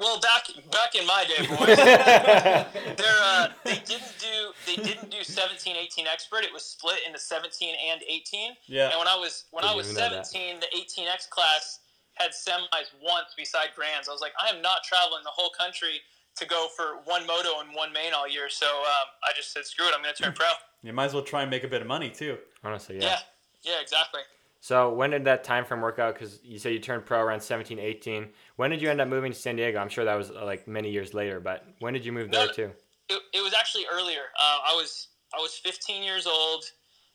Well, 0.00 0.18
back 0.20 0.48
back 0.72 0.94
in 0.94 1.06
my 1.06 1.24
day, 1.24 1.46
boys, 1.46 1.76
they're, 2.96 3.22
uh, 3.22 3.48
they 3.64 3.78
didn't 3.86 4.14
do 4.18 4.52
they 4.66 4.82
didn't 4.82 5.10
do 5.10 5.22
17, 5.22 5.76
18 5.76 6.06
expert. 6.06 6.42
It 6.42 6.52
was 6.52 6.64
split 6.64 6.98
into 7.06 7.18
17 7.18 7.74
and 7.90 8.02
18. 8.08 8.52
Yeah. 8.66 8.90
And 8.90 8.98
when 8.98 9.06
I 9.06 9.16
was 9.16 9.44
when 9.52 9.64
I 9.64 9.68
Didn't 9.68 9.76
was 9.76 9.90
even 9.92 10.02
know 10.02 10.10
that. 10.16 10.26
17, 10.26 10.60
the 10.60 10.66
18x 10.76 11.30
class 11.30 11.80
had 12.14 12.30
semis 12.32 12.90
once 13.02 13.34
beside 13.36 13.68
grands. 13.76 14.08
I 14.08 14.12
was 14.12 14.20
like, 14.20 14.32
I 14.44 14.48
am 14.54 14.60
not 14.60 14.82
traveling 14.84 15.22
the 15.22 15.30
whole 15.30 15.50
country 15.50 16.00
to 16.36 16.46
go 16.46 16.68
for 16.76 16.96
one 17.04 17.26
moto 17.26 17.60
and 17.60 17.74
one 17.74 17.92
main 17.92 18.12
all 18.12 18.28
year. 18.28 18.48
So 18.48 18.66
um, 18.66 19.08
I 19.22 19.32
just 19.36 19.52
said, 19.52 19.64
screw 19.64 19.86
it, 19.86 19.94
I'm 19.96 20.02
going 20.02 20.14
to 20.14 20.22
turn 20.22 20.32
pro. 20.32 20.46
You 20.82 20.92
might 20.92 21.06
as 21.06 21.14
well 21.14 21.22
try 21.22 21.42
and 21.42 21.50
make 21.50 21.64
a 21.64 21.68
bit 21.68 21.80
of 21.80 21.86
money 21.86 22.10
too. 22.10 22.38
Honestly, 22.64 22.96
yeah. 22.96 23.02
Yeah, 23.04 23.18
yeah, 23.62 23.80
exactly. 23.80 24.20
So 24.60 24.92
when 24.92 25.10
did 25.10 25.24
that 25.26 25.44
time 25.44 25.64
frame 25.64 25.80
work 25.80 25.98
out? 25.98 26.14
Because 26.14 26.40
you 26.42 26.58
said 26.58 26.72
you 26.72 26.78
turned 26.78 27.06
pro 27.06 27.20
around 27.20 27.40
17, 27.40 27.78
18. 27.78 28.28
When 28.56 28.70
did 28.70 28.80
you 28.80 28.90
end 28.90 29.00
up 29.00 29.08
moving 29.08 29.32
to 29.32 29.38
San 29.38 29.56
Diego? 29.56 29.78
I'm 29.78 29.88
sure 29.88 30.04
that 30.04 30.16
was 30.16 30.30
uh, 30.30 30.44
like 30.44 30.66
many 30.66 30.90
years 30.90 31.14
later, 31.14 31.40
but 31.40 31.64
when 31.80 31.92
did 31.92 32.04
you 32.04 32.12
move 32.12 32.30
No, 32.30 32.46
there 32.46 32.54
too? 32.54 32.70
It, 33.08 33.22
it 33.34 33.42
was 33.42 33.54
actually 33.54 33.84
earlier. 33.92 34.32
Uh, 34.38 34.72
I 34.72 34.74
was 34.74 35.08
I 35.36 35.40
was 35.40 35.54
15 35.54 36.02
years 36.02 36.26
old. 36.26 36.64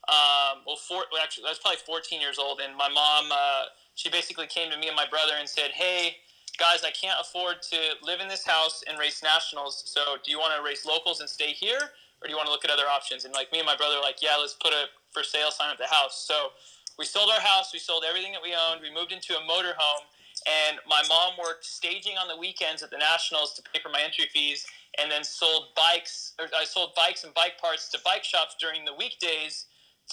Um, 0.10 0.66
well, 0.66 0.78
four, 0.78 1.06
well, 1.12 1.22
actually, 1.22 1.46
I 1.46 1.50
was 1.50 1.60
probably 1.60 1.80
14 1.86 2.20
years 2.20 2.40
old, 2.40 2.60
and 2.60 2.76
my 2.76 2.90
mom, 2.90 3.32
uh, 3.32 3.66
she 3.94 4.10
basically 4.10 4.48
came 4.48 4.72
to 4.72 4.78
me 4.78 4.88
and 4.88 4.96
my 4.96 5.06
brother 5.06 5.34
and 5.40 5.48
said, 5.48 5.72
"Hey, 5.72 6.18
guys, 6.58 6.84
I 6.84 6.92
can't 6.92 7.20
afford 7.22 7.62
to 7.70 7.78
live 8.02 8.20
in 8.20 8.28
this 8.28 8.46
house 8.46 8.84
and 8.88 8.98
race 8.98 9.22
nationals. 9.22 9.84
So, 9.86 10.18
do 10.24 10.32
you 10.32 10.40
want 10.40 10.56
to 10.58 10.64
race 10.64 10.86
locals 10.86 11.22
and 11.22 11.30
stay 11.30 11.54
here, 11.54 11.78
or 11.78 12.24
do 12.26 12.30
you 12.30 12.36
want 12.36 12.48
to 12.48 12.52
look 12.52 12.66
at 12.66 12.72
other 12.72 12.88
options?" 12.90 13.26
And 13.26 13.34
like 13.34 13.52
me 13.52 13.60
and 13.60 13.66
my 13.66 13.76
brother, 13.76 13.96
were 13.98 14.02
like, 14.02 14.22
"Yeah, 14.22 14.38
let's 14.40 14.54
put 14.54 14.74
a 14.74 14.86
for 15.12 15.24
sale 15.24 15.52
sign 15.52 15.70
at 15.72 15.78
the 15.78 15.88
house." 15.88 16.26
So, 16.26 16.52
we 16.98 17.06
sold 17.06 17.30
our 17.30 17.42
house. 17.42 17.72
We 17.74 17.80
sold 17.80 18.04
everything 18.08 18.32
that 18.34 18.42
we 18.42 18.54
owned. 18.54 18.82
We 18.82 18.94
moved 18.94 19.12
into 19.12 19.38
a 19.38 19.42
motorhome, 19.42 20.06
and 20.48 20.78
my 20.88 21.02
mom 21.10 21.34
worked 21.42 21.66
staging 21.66 22.18
on 22.18 22.28
the 22.28 22.36
weekends 22.38 22.82
at 22.84 22.90
the 22.90 22.98
nationals 22.98 23.54
to 23.54 23.62
pay 23.62 23.80
for 23.82 23.90
my 23.90 24.02
entry 24.02 24.26
fees 24.34 24.66
and 25.00 25.10
then 25.12 25.24
sold 25.24 25.74
bikes 25.76 26.34
or 26.40 26.48
I 26.58 26.64
sold 26.66 26.92
bikes 26.96 27.24
and 27.24 27.34
bike 27.34 27.58
parts 27.60 27.90
to 27.90 28.00
bike 28.04 28.24
shops 28.24 28.56
during 28.60 28.84
the 28.86 28.94
weekdays 28.94 29.66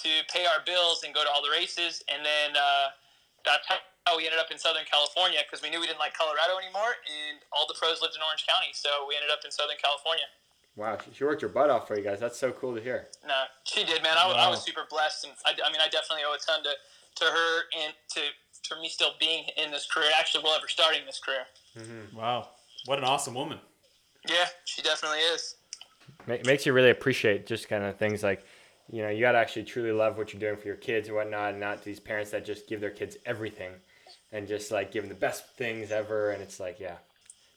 to 0.03 0.09
pay 0.31 0.45
our 0.45 0.63
bills 0.65 1.03
and 1.03 1.13
go 1.13 1.23
to 1.23 1.29
all 1.29 1.41
the 1.43 1.49
races 1.51 2.03
and 2.07 2.23
then 2.25 2.55
uh, 2.55 2.87
that's 3.45 3.67
how 4.07 4.15
we 4.17 4.25
ended 4.25 4.39
up 4.39 4.51
in 4.51 4.57
Southern 4.57 4.85
California 4.89 5.39
because 5.45 5.61
we 5.61 5.69
knew 5.69 5.79
we 5.79 5.87
didn't 5.87 5.99
like 5.99 6.13
Colorado 6.15 6.57
anymore 6.61 6.95
and 7.09 7.39
all 7.51 7.67
the 7.67 7.75
pros 7.75 8.01
lived 8.01 8.15
in 8.15 8.21
Orange 8.23 8.45
County 8.47 8.71
so 8.73 8.89
we 9.07 9.15
ended 9.15 9.29
up 9.31 9.43
in 9.43 9.51
Southern 9.51 9.77
California 9.81 10.25
Wow, 10.77 10.95
she- 11.03 11.11
she 11.11 11.23
worked 11.25 11.41
her 11.41 11.49
butt 11.49 11.69
off 11.69 11.89
for 11.89 11.97
you 11.97 12.03
guys. 12.05 12.21
That's 12.21 12.39
so 12.39 12.53
cool 12.53 12.73
to 12.75 12.79
hear. 12.81 13.09
no 13.27 13.43
she 13.65 13.83
did 13.83 14.01
man 14.03 14.15
I, 14.15 14.27
wa- 14.27 14.39
I 14.39 14.47
was 14.49 14.63
super 14.63 14.85
blessed 14.89 15.25
and 15.27 15.33
I, 15.43 15.51
I 15.65 15.71
mean 15.71 15.81
I 15.81 15.89
definitely 15.89 16.23
owe 16.23 16.31
a 16.33 16.39
ton 16.39 16.63
to, 16.63 16.71
to 17.19 17.25
her 17.25 17.51
and 17.83 17.91
to 18.15 18.21
for 18.69 18.79
me 18.79 18.87
still 18.87 19.11
being 19.19 19.45
in 19.57 19.71
this 19.71 19.87
career 19.91 20.09
actually 20.17 20.43
well 20.43 20.55
ever 20.55 20.67
starting 20.67 21.01
this 21.05 21.19
career 21.19 21.45
mm-hmm. 21.77 22.17
Wow, 22.17 22.49
what 22.85 22.99
an 22.99 23.05
awesome 23.05 23.33
woman. 23.33 23.59
yeah 24.29 24.45
she 24.65 24.81
definitely 24.81 25.19
is 25.19 25.55
Ma- 26.27 26.37
makes 26.45 26.65
you 26.65 26.73
really 26.73 26.89
appreciate 26.89 27.45
just 27.45 27.67
kind 27.67 27.83
of 27.83 27.97
things 27.97 28.23
like, 28.23 28.43
you 28.91 29.01
know, 29.01 29.09
you 29.09 29.21
got 29.21 29.33
to 29.33 29.37
actually 29.37 29.63
truly 29.63 29.91
love 29.91 30.17
what 30.17 30.33
you're 30.33 30.39
doing 30.39 30.57
for 30.57 30.67
your 30.67 30.77
kids 30.77 31.07
and 31.07 31.15
whatnot, 31.15 31.51
and 31.51 31.59
not 31.59 31.83
these 31.83 31.99
parents 31.99 32.31
that 32.31 32.45
just 32.45 32.67
give 32.67 32.81
their 32.81 32.89
kids 32.89 33.17
everything 33.25 33.71
and 34.31 34.47
just 34.47 34.71
like 34.71 34.91
give 34.91 35.03
them 35.03 35.09
the 35.09 35.19
best 35.19 35.55
things 35.57 35.91
ever. 35.91 36.31
And 36.31 36.41
it's 36.41 36.59
like, 36.59 36.79
yeah, 36.79 36.97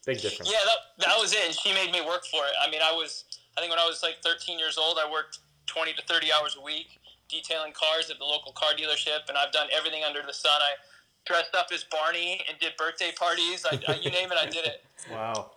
big 0.06 0.20
difference. 0.20 0.50
Yeah, 0.50 0.58
that, 0.64 1.06
that 1.06 1.16
was 1.18 1.32
it. 1.32 1.40
And 1.46 1.54
she 1.54 1.72
made 1.72 1.92
me 1.92 2.00
work 2.00 2.24
for 2.26 2.44
it. 2.44 2.52
I 2.64 2.70
mean, 2.70 2.80
I 2.84 2.92
was, 2.92 3.24
I 3.56 3.60
think 3.60 3.70
when 3.70 3.78
I 3.78 3.86
was 3.86 4.02
like 4.02 4.16
13 4.22 4.58
years 4.58 4.78
old, 4.78 4.98
I 5.02 5.10
worked 5.10 5.38
20 5.66 5.92
to 5.94 6.02
30 6.02 6.28
hours 6.32 6.56
a 6.58 6.64
week 6.64 6.98
detailing 7.28 7.72
cars 7.72 8.10
at 8.10 8.18
the 8.18 8.24
local 8.24 8.52
car 8.52 8.72
dealership, 8.76 9.24
and 9.28 9.38
I've 9.38 9.52
done 9.52 9.66
everything 9.74 10.04
under 10.04 10.20
the 10.20 10.34
sun. 10.34 10.52
I 10.52 10.76
dressed 11.24 11.54
up 11.54 11.68
as 11.72 11.84
Barney 11.84 12.40
and 12.48 12.58
did 12.58 12.72
birthday 12.76 13.12
parties. 13.16 13.64
I, 13.70 13.80
I, 13.88 13.94
you 13.96 14.10
name 14.10 14.30
it, 14.30 14.38
I 14.40 14.46
did 14.46 14.66
it. 14.66 14.84
Wow. 15.10 15.50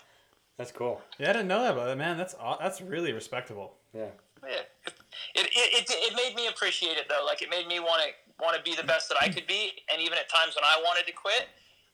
That's 0.57 0.72
cool. 0.72 1.03
Yeah, 1.20 1.30
I 1.30 1.34
didn't 1.34 1.49
know 1.49 1.61
that, 1.61 1.76
but 1.76 1.95
man, 1.99 2.18
that's 2.18 2.34
aw- 2.39 2.57
that's 2.57 2.82
really 2.82 3.13
respectable. 3.13 3.74
Yeah. 3.93 4.07
Yeah. 4.43 4.61
It, 5.36 5.45
it, 5.45 5.49
it, 5.53 5.86
it 5.89 6.16
made 6.16 6.36
me 6.36 6.47
appreciate 6.47 6.97
it 6.97 7.05
though. 7.09 7.24
Like 7.24 7.43
it 7.43 7.49
made 7.51 7.68
me 7.68 7.80
want 7.80 8.01
to 8.01 8.43
want 8.43 8.57
to 8.57 8.63
be 8.63 8.76
the 8.76 8.88
best 8.88 9.07
that 9.09 9.18
I 9.22 9.30
could 9.30 9.45
be. 9.45 9.72
And 9.91 10.01
even 10.01 10.18
at 10.18 10.30
times 10.30 10.55
when 10.55 10.63
I 10.63 10.82
wanted 10.84 11.05
to 11.07 11.13
quit, 11.13 11.47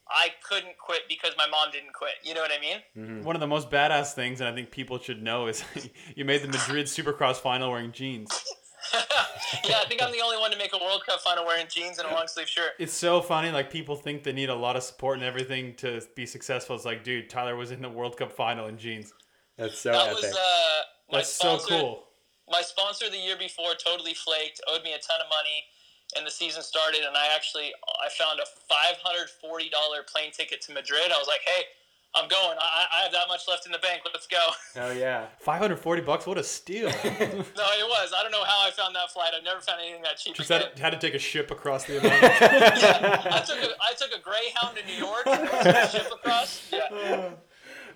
I 0.10 0.30
couldn't 0.48 0.78
quit 0.78 1.02
because 1.10 1.32
my 1.38 1.48
mom 1.48 1.72
didn't 1.72 1.94
quit. 1.94 2.14
You 2.24 2.34
know 2.34 2.42
what 2.42 2.52
I 2.52 2.60
mean? 2.60 2.78
Mm-hmm. 2.98 3.26
One 3.26 3.36
of 3.36 3.40
the 3.40 3.48
most 3.48 3.70
badass 3.70 4.14
things, 4.14 4.42
and 4.42 4.50
I 4.50 4.54
think 4.54 4.72
people 4.72 5.00
should 5.00 5.22
know, 5.22 5.48
is 5.48 5.64
you 6.16 6.26
made 6.26 6.42
the 6.42 6.48
Madrid 6.48 6.86
Supercross 6.88 7.36
final 7.36 7.72
wearing 7.72 7.92
jeans. 7.92 8.30
yeah, 9.64 9.78
I 9.82 9.86
think 9.88 10.02
I'm 10.02 10.12
the 10.12 10.22
only 10.22 10.38
one 10.38 10.52
to 10.52 10.58
make 10.58 10.74
a 10.74 10.78
World 10.78 11.04
Cup 11.08 11.20
final 11.22 11.46
wearing 11.46 11.68
jeans 11.70 12.00
and 12.00 12.08
a 12.10 12.14
long 12.14 12.28
sleeve 12.28 12.48
shirt. 12.48 12.72
It's 12.80 12.94
so 12.94 13.22
funny. 13.22 13.52
Like 13.52 13.70
people 13.72 13.96
think 13.96 14.24
they 14.24 14.34
need 14.34 14.50
a 14.50 14.56
lot 14.56 14.76
of 14.76 14.84
support 14.84 15.18
and 15.18 15.26
everything 15.26 15.76
to 15.78 16.02
be 16.16 16.26
successful. 16.26 16.76
It's 16.76 16.86
like, 16.86 17.04
dude, 17.04 17.30
Tyler 17.30 17.56
was 17.56 17.72
in 17.72 17.82
the 17.82 17.90
World 17.90 18.18
Cup 18.18 18.32
final 18.32 18.68
in 18.68 18.78
jeans. 18.78 19.14
That's 19.58 19.78
so 19.78 19.92
That 19.92 20.10
epic. 20.10 20.24
was 20.24 20.34
uh, 20.34 20.82
my 21.12 21.18
That's 21.20 21.34
so 21.34 21.60
cool. 21.68 22.04
My 22.50 22.62
sponsor 22.62 23.10
the 23.10 23.18
year 23.18 23.38
before 23.38 23.74
totally 23.84 24.14
flaked, 24.14 24.60
owed 24.68 24.84
me 24.84 24.92
a 24.94 25.00
ton 25.00 25.22
of 25.22 25.30
money, 25.30 25.64
and 26.18 26.26
the 26.26 26.32
season 26.32 26.64
started. 26.64 27.02
And 27.06 27.16
I 27.16 27.34
actually 27.36 27.72
I 28.04 28.10
found 28.10 28.40
a 28.40 28.46
five 28.68 28.98
hundred 29.04 29.30
forty 29.30 29.70
dollar 29.70 30.04
plane 30.04 30.32
ticket 30.32 30.62
to 30.64 30.74
Madrid. 30.74 31.12
I 31.14 31.18
was 31.18 31.28
like, 31.28 31.42
hey, 31.46 31.64
I'm 32.14 32.28
going. 32.28 32.58
I, 32.60 32.86
I 32.94 33.04
have 33.04 33.12
that 33.14 33.28
much 33.30 33.42
left 33.48 33.66
in 33.66 33.72
the 33.72 33.78
bank. 33.80 34.02
Let's 34.06 34.28
go. 34.28 34.50
oh 34.82 34.92
yeah. 34.92 35.28
540 35.40 36.02
bucks. 36.02 36.26
What 36.28 36.38
a 36.38 36.44
steal. 36.44 36.88
no, 37.04 37.08
it 37.14 37.88
was. 37.88 38.12
I 38.16 38.22
don't 38.22 38.32
know 38.34 38.44
how 38.44 38.68
I 38.68 38.72
found 38.72 38.94
that 38.96 39.12
flight. 39.12 39.32
I've 39.38 39.46
never 39.46 39.62
found 39.62 39.80
anything 39.82 40.02
that 40.04 40.18
cheap. 40.18 40.36
Just 40.36 40.50
again. 40.52 40.64
had, 40.76 40.80
had 40.80 40.90
to 40.90 41.00
take 41.00 41.14
a 41.16 41.20
ship 41.20 41.52
across 41.52 41.86
the 41.86 41.98
Atlantic. 42.04 42.22
yeah, 42.42 43.22
I 43.32 43.40
took 43.40 43.58
a 43.60 43.70
I 43.82 43.94
took 43.98 44.12
a 44.12 44.22
Greyhound 44.22 44.78
to 44.78 44.86
New 44.86 44.94
York. 45.06 45.26
and 45.26 45.90
ship 45.90 46.08
across. 46.14 46.70
Yeah. 46.72 47.30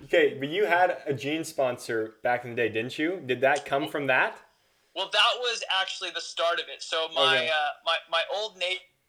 Okay, 0.05 0.38
but 0.39 0.49
you 0.49 0.66
had 0.66 0.97
a 1.05 1.13
jean 1.13 1.43
sponsor 1.43 2.16
back 2.24 2.43
in 2.43 2.51
the 2.51 2.55
day, 2.55 2.70
didn't 2.70 2.97
you? 2.99 3.22
Did 3.26 3.41
that 3.41 3.66
come 3.66 3.88
from 3.88 4.07
that? 4.07 4.38
Well, 4.95 5.09
that 5.11 5.32
was 5.39 5.61
actually 5.82 6.11
the 6.11 6.22
start 6.22 6.55
of 6.59 6.66
it. 6.74 6.82
So 6.82 7.07
my 7.13 7.36
Okay. 7.38 7.49
uh, 7.49 7.53
my 7.86 7.97
my 8.09 8.22
old 8.34 8.57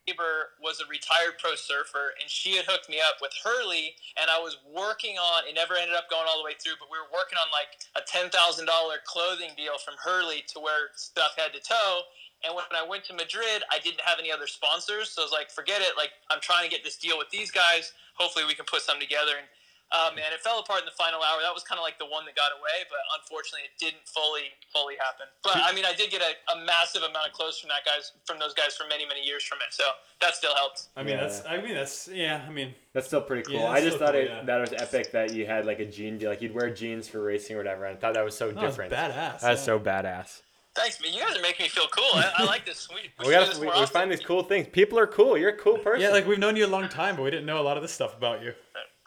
neighbor 0.07 0.55
was 0.63 0.81
a 0.81 0.87
retired 0.87 1.39
pro 1.39 1.55
surfer, 1.55 2.15
and 2.21 2.31
she 2.31 2.57
had 2.57 2.65
hooked 2.67 2.89
me 2.89 2.99
up 3.03 3.19
with 3.21 3.33
Hurley, 3.43 3.95
and 4.21 4.31
I 4.31 4.39
was 4.39 4.57
working 4.67 5.19
on. 5.19 5.47
It 5.49 5.55
never 5.55 5.75
ended 5.75 5.97
up 5.97 6.11
going 6.11 6.25
all 6.29 6.39
the 6.39 6.47
way 6.47 6.55
through, 6.59 6.79
but 6.79 6.89
we 6.91 6.99
were 6.99 7.11
working 7.11 7.39
on 7.39 7.51
like 7.51 7.75
a 7.99 8.03
ten 8.07 8.31
thousand 8.31 8.67
dollar 8.67 9.03
clothing 9.05 9.51
deal 9.57 9.79
from 9.79 9.95
Hurley 9.99 10.45
to 10.55 10.61
wear 10.61 10.95
stuff 10.95 11.35
head 11.37 11.53
to 11.55 11.61
toe. 11.61 12.07
And 12.45 12.55
when 12.55 12.65
I 12.71 12.87
went 12.87 13.05
to 13.11 13.15
Madrid, 13.15 13.65
I 13.73 13.81
didn't 13.81 14.03
have 14.05 14.19
any 14.21 14.31
other 14.31 14.47
sponsors, 14.47 15.11
so 15.11 15.23
I 15.23 15.25
was 15.25 15.33
like, 15.33 15.51
forget 15.51 15.83
it. 15.83 15.97
Like 15.97 16.11
I'm 16.31 16.41
trying 16.41 16.65
to 16.65 16.71
get 16.71 16.85
this 16.85 16.97
deal 16.97 17.19
with 17.19 17.31
these 17.31 17.51
guys. 17.51 17.93
Hopefully, 18.15 18.45
we 18.47 18.55
can 18.55 18.67
put 18.67 18.83
something 18.83 19.03
together. 19.03 19.37
And 19.37 19.49
uh, 19.93 20.11
man, 20.17 20.35
it 20.35 20.41
fell 20.41 20.59
apart 20.59 20.81
in 20.81 20.87
the 20.87 20.97
final 20.99 21.23
hour. 21.23 21.39
That 21.43 21.55
was 21.55 21.63
kind 21.63 21.79
of 21.79 21.85
like 21.87 21.99
the 21.99 22.07
one 22.11 22.27
that 22.27 22.35
got 22.35 22.51
away, 22.59 22.83
but 22.91 22.99
unfortunately, 23.23 23.71
it 23.71 23.79
didn't 23.79 24.03
fully 24.11 24.51
fully 24.73 24.95
happen. 24.99 25.27
But 25.47 25.63
I 25.63 25.71
mean, 25.73 25.85
I 25.87 25.95
did 25.95 26.11
get 26.11 26.23
a, 26.23 26.35
a 26.53 26.65
massive 26.67 27.03
amount 27.03 27.29
of 27.29 27.33
clothes 27.33 27.59
from 27.59 27.71
that 27.71 27.87
guys 27.87 28.13
from 28.27 28.39
those 28.39 28.53
guys 28.55 28.75
for 28.75 28.85
many 28.89 29.07
many 29.07 29.23
years 29.23 29.45
from 29.45 29.59
it, 29.63 29.71
so 29.71 29.85
that 30.21 30.35
still 30.35 30.55
helped. 30.55 30.89
I 30.97 31.03
mean, 31.03 31.15
Yeah. 31.15 31.23
that's. 31.23 31.47
I 31.47 31.63
mean, 31.63 31.75
that's. 31.75 32.09
Yeah. 32.09 32.43
I 32.47 32.51
mean, 32.51 32.75
That's 32.93 33.07
still 33.07 33.23
pretty 33.23 33.43
cool. 33.45 33.61
Yeah, 33.63 33.71
I 33.71 33.81
just 33.81 33.99
thought 33.99 34.13
cool, 34.13 34.23
it 34.23 34.31
yeah. 34.31 34.43
that 34.43 34.59
was 34.61 34.73
epic 34.73 35.13
that 35.13 35.33
you 35.33 35.47
had 35.47 35.67
like 35.67 35.79
a 35.79 35.87
jean 35.87 36.19
deal, 36.19 36.31
like 36.31 36.43
you'd 36.43 36.55
wear 36.55 36.71
jeans 36.71 37.07
for 37.07 37.23
racing 37.23 37.55
or 37.55 37.59
whatever. 37.61 37.85
And 37.87 37.97
I 37.97 38.01
thought 38.01 38.15
that 38.15 38.25
was 38.25 38.37
so 38.37 38.51
that 38.51 38.57
was 38.57 38.75
different. 38.75 38.93
badass. 38.93 39.41
That's 39.41 39.43
yeah. 39.43 39.55
so 39.55 39.79
badass. 39.79 40.43
Thanks, 40.75 41.01
man. 41.01 41.11
You 41.15 41.21
guys 41.21 41.35
are 41.35 41.41
making 41.41 41.65
me 41.65 41.69
feel 41.71 41.87
cool. 41.91 42.05
I, 42.13 42.33
I 42.37 42.45
like 42.45 42.67
this. 42.67 42.87
We, 42.91 42.97
we, 43.19 43.29
We 43.29 43.33
gotta 43.33 43.47
this 43.47 43.59
we, 43.59 43.67
more 43.67 43.81
we 43.81 43.87
find 43.87 44.13
these 44.13 44.21
cool 44.21 44.43
things. 44.43 44.67
People 44.71 44.99
are 44.99 45.07
cool. 45.07 45.39
You're 45.39 45.49
a 45.51 45.57
cool 45.57 45.79
person. 45.79 46.03
Yeah, 46.03 46.11
like 46.11 46.27
we've 46.27 46.39
known 46.39 46.55
you 46.55 46.67
a 46.67 46.69
long 46.69 46.89
time, 46.91 47.17
but 47.17 47.23
we 47.23 47.31
didn't 47.31 47.47
know 47.47 47.59
a 47.61 47.65
lot 47.65 47.79
of 47.79 47.83
this 47.83 47.93
stuff 47.93 48.15
about 48.15 48.43
you. 48.43 48.53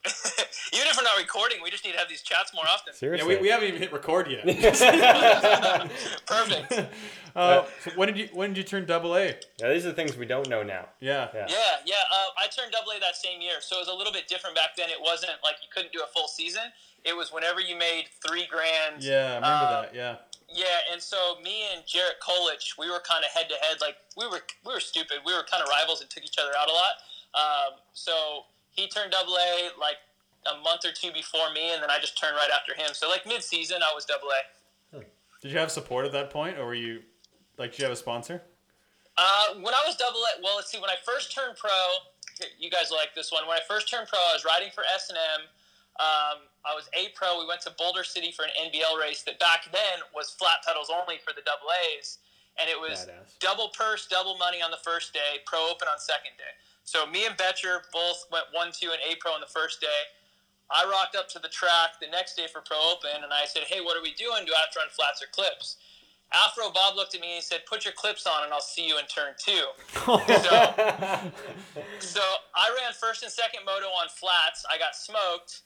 Even 0.73 0.87
if 0.87 0.95
we're 0.97 1.03
not 1.03 1.17
recording, 1.17 1.59
we 1.63 1.69
just 1.71 1.83
need 1.83 1.91
to 1.93 1.97
have 1.97 2.07
these 2.09 2.21
chats 2.21 2.53
more 2.53 2.63
often. 2.65 2.93
Yeah, 2.93 2.99
seriously. 2.99 3.35
we, 3.35 3.41
we 3.41 3.47
haven't 3.49 3.67
even 3.67 3.81
hit 3.81 3.91
record 3.91 4.27
yet. 4.29 4.45
Perfect. 6.25 6.73
Uh, 7.35 7.63
so 7.83 7.91
when 7.95 8.07
did 8.07 8.17
you 8.17 8.29
when 8.33 8.49
did 8.53 8.57
you 8.57 8.63
turn 8.63 8.85
double 8.85 9.15
A? 9.15 9.35
yeah, 9.59 9.69
these 9.73 9.85
are 9.85 9.89
the 9.89 9.93
things 9.95 10.15
we 10.17 10.25
don't 10.25 10.47
know 10.49 10.63
now. 10.63 10.85
Yeah. 10.99 11.27
Yeah. 11.33 11.45
Yeah, 11.49 11.55
yeah. 11.85 11.95
Uh, 12.11 12.27
I 12.37 12.47
turned 12.47 12.71
double 12.71 12.91
A 12.91 12.99
that 12.99 13.15
same 13.15 13.41
year, 13.41 13.55
so 13.61 13.75
it 13.77 13.79
was 13.79 13.87
a 13.87 13.93
little 13.93 14.13
bit 14.13 14.27
different 14.27 14.55
back 14.55 14.75
then. 14.77 14.89
It 14.89 14.97
wasn't 15.01 15.33
like 15.43 15.55
you 15.61 15.67
couldn't 15.73 15.91
do 15.93 15.99
a 16.03 16.07
full 16.07 16.27
season. 16.27 16.63
It 17.05 17.15
was 17.15 17.31
whenever 17.31 17.59
you 17.61 17.77
made 17.77 18.05
three 18.25 18.47
grand. 18.49 19.03
Yeah, 19.03 19.31
I 19.31 19.35
remember 19.35 19.47
Uh, 19.47 19.81
that. 19.83 19.95
Yeah. 19.95 20.15
Yeah, 20.51 20.65
and 20.91 20.99
so 21.01 21.37
me 21.43 21.63
and 21.75 21.85
Jarrett 21.85 22.15
Kolich, 22.21 22.73
we 22.79 22.89
were 22.89 22.99
kind 23.07 23.23
of 23.23 23.29
head 23.31 23.47
to 23.49 23.55
head. 23.61 23.77
Like 23.81 23.97
we 24.17 24.25
were, 24.27 24.41
we 24.65 24.73
were 24.73 24.79
stupid. 24.79 25.17
We 25.25 25.31
were 25.33 25.43
kind 25.43 25.61
of 25.61 25.69
rivals 25.69 26.01
and 26.01 26.09
took 26.09 26.23
each 26.23 26.37
other 26.39 26.51
out 26.57 26.67
a 26.67 26.73
lot. 26.73 26.93
Um, 27.35 27.79
so 27.93 28.45
he 28.71 28.87
turned 28.87 29.11
double 29.11 29.35
A 29.35 29.69
like 29.79 29.97
a 30.45 30.61
month 30.61 30.85
or 30.85 30.91
two 30.91 31.11
before 31.11 31.51
me, 31.53 31.73
and 31.73 31.83
then 31.83 31.89
I 31.89 31.99
just 31.99 32.17
turned 32.17 32.35
right 32.35 32.49
after 32.53 32.73
him. 32.73 32.93
So 32.93 33.09
like 33.09 33.25
mid 33.25 33.43
season, 33.43 33.79
I 33.83 33.93
was 33.93 34.05
double 34.05 34.27
A. 34.27 34.41
Did 35.41 35.51
you 35.51 35.57
have 35.57 35.71
support 35.71 36.05
at 36.05 36.11
that 36.11 36.29
point, 36.29 36.57
or 36.57 36.65
were 36.65 36.75
you 36.75 37.01
like? 37.57 37.71
Did 37.71 37.79
you 37.79 37.85
have 37.85 37.93
a 37.93 37.99
sponsor? 37.99 38.41
Uh, 39.17 39.55
when 39.55 39.73
I 39.73 39.83
was 39.85 39.95
double 39.95 40.19
A, 40.19 40.41
well, 40.43 40.55
let's 40.55 40.71
see. 40.71 40.79
When 40.79 40.89
I 40.89 40.95
first 41.05 41.33
turned 41.35 41.57
pro, 41.57 41.71
you 42.57 42.69
guys 42.69 42.91
like 42.91 43.15
this 43.15 43.31
one. 43.31 43.47
When 43.47 43.57
I 43.57 43.61
first 43.67 43.89
turned 43.89 44.07
pro, 44.07 44.19
I 44.19 44.33
was 44.33 44.45
riding 44.45 44.69
for 44.73 44.83
S 44.95 45.09
and 45.09 45.17
M. 45.17 45.41
Um, 45.99 46.37
I 46.63 46.75
was 46.75 46.87
A 46.95 47.11
pro. 47.15 47.39
We 47.39 47.47
went 47.47 47.61
to 47.67 47.71
Boulder 47.77 48.03
City 48.03 48.31
for 48.31 48.43
an 48.43 48.51
NBL 48.55 48.99
race 48.99 49.23
that 49.23 49.39
back 49.39 49.67
then 49.71 49.99
was 50.15 50.29
flat 50.31 50.63
pedals 50.65 50.87
only 50.91 51.19
for 51.23 51.31
the 51.35 51.43
double 51.43 51.67
A's, 51.91 52.19
and 52.59 52.69
it 52.69 52.79
was 52.79 53.07
Badass. 53.07 53.39
double 53.39 53.69
purse, 53.75 54.07
double 54.07 54.37
money 54.37 54.61
on 54.61 54.71
the 54.71 54.79
first 54.83 55.11
day, 55.13 55.43
pro 55.45 55.59
open 55.67 55.87
on 55.91 55.99
second 55.99 56.35
day. 56.39 56.55
So 56.89 57.05
me 57.05 57.27
and 57.27 57.37
Betcher 57.37 57.85
both 57.93 58.25
went 58.31 58.45
one, 58.51 58.71
two, 58.73 58.89
and 58.89 58.97
A 59.05 59.15
pro 59.17 59.33
on 59.33 59.41
the 59.41 59.53
first 59.53 59.79
day. 59.79 60.09
I 60.71 60.89
rocked 60.89 61.15
up 61.15 61.29
to 61.29 61.39
the 61.39 61.47
track 61.47 62.01
the 62.01 62.07
next 62.07 62.33
day 62.33 62.47
for 62.51 62.61
pro 62.61 62.77
open, 62.81 63.23
and 63.23 63.31
I 63.31 63.45
said, 63.45 63.63
"Hey, 63.69 63.79
what 63.79 63.95
are 63.95 64.01
we 64.01 64.13
doing? 64.15 64.43
Do 64.45 64.53
I 64.57 64.61
have 64.61 64.71
to 64.71 64.79
run 64.79 64.89
flats 64.89 65.21
or 65.21 65.27
clips?" 65.27 65.77
Afro 66.33 66.71
Bob 66.71 66.95
looked 66.95 67.13
at 67.13 67.21
me 67.21 67.27
and 67.27 67.35
he 67.35 67.41
said, 67.41 67.67
"Put 67.67 67.85
your 67.85 67.93
clips 67.93 68.25
on, 68.25 68.43
and 68.43 68.51
I'll 68.51 68.59
see 68.59 68.87
you 68.87 68.97
in 68.97 69.05
turn 69.05 69.35
two. 69.37 69.69
so, 69.93 70.13
so 71.99 72.21
I 72.55 72.73
ran 72.81 72.93
first 72.99 73.21
and 73.21 73.31
second 73.31 73.65
moto 73.65 73.85
on 73.85 74.09
flats. 74.09 74.65
I 74.69 74.79
got 74.79 74.95
smoked. 74.95 75.61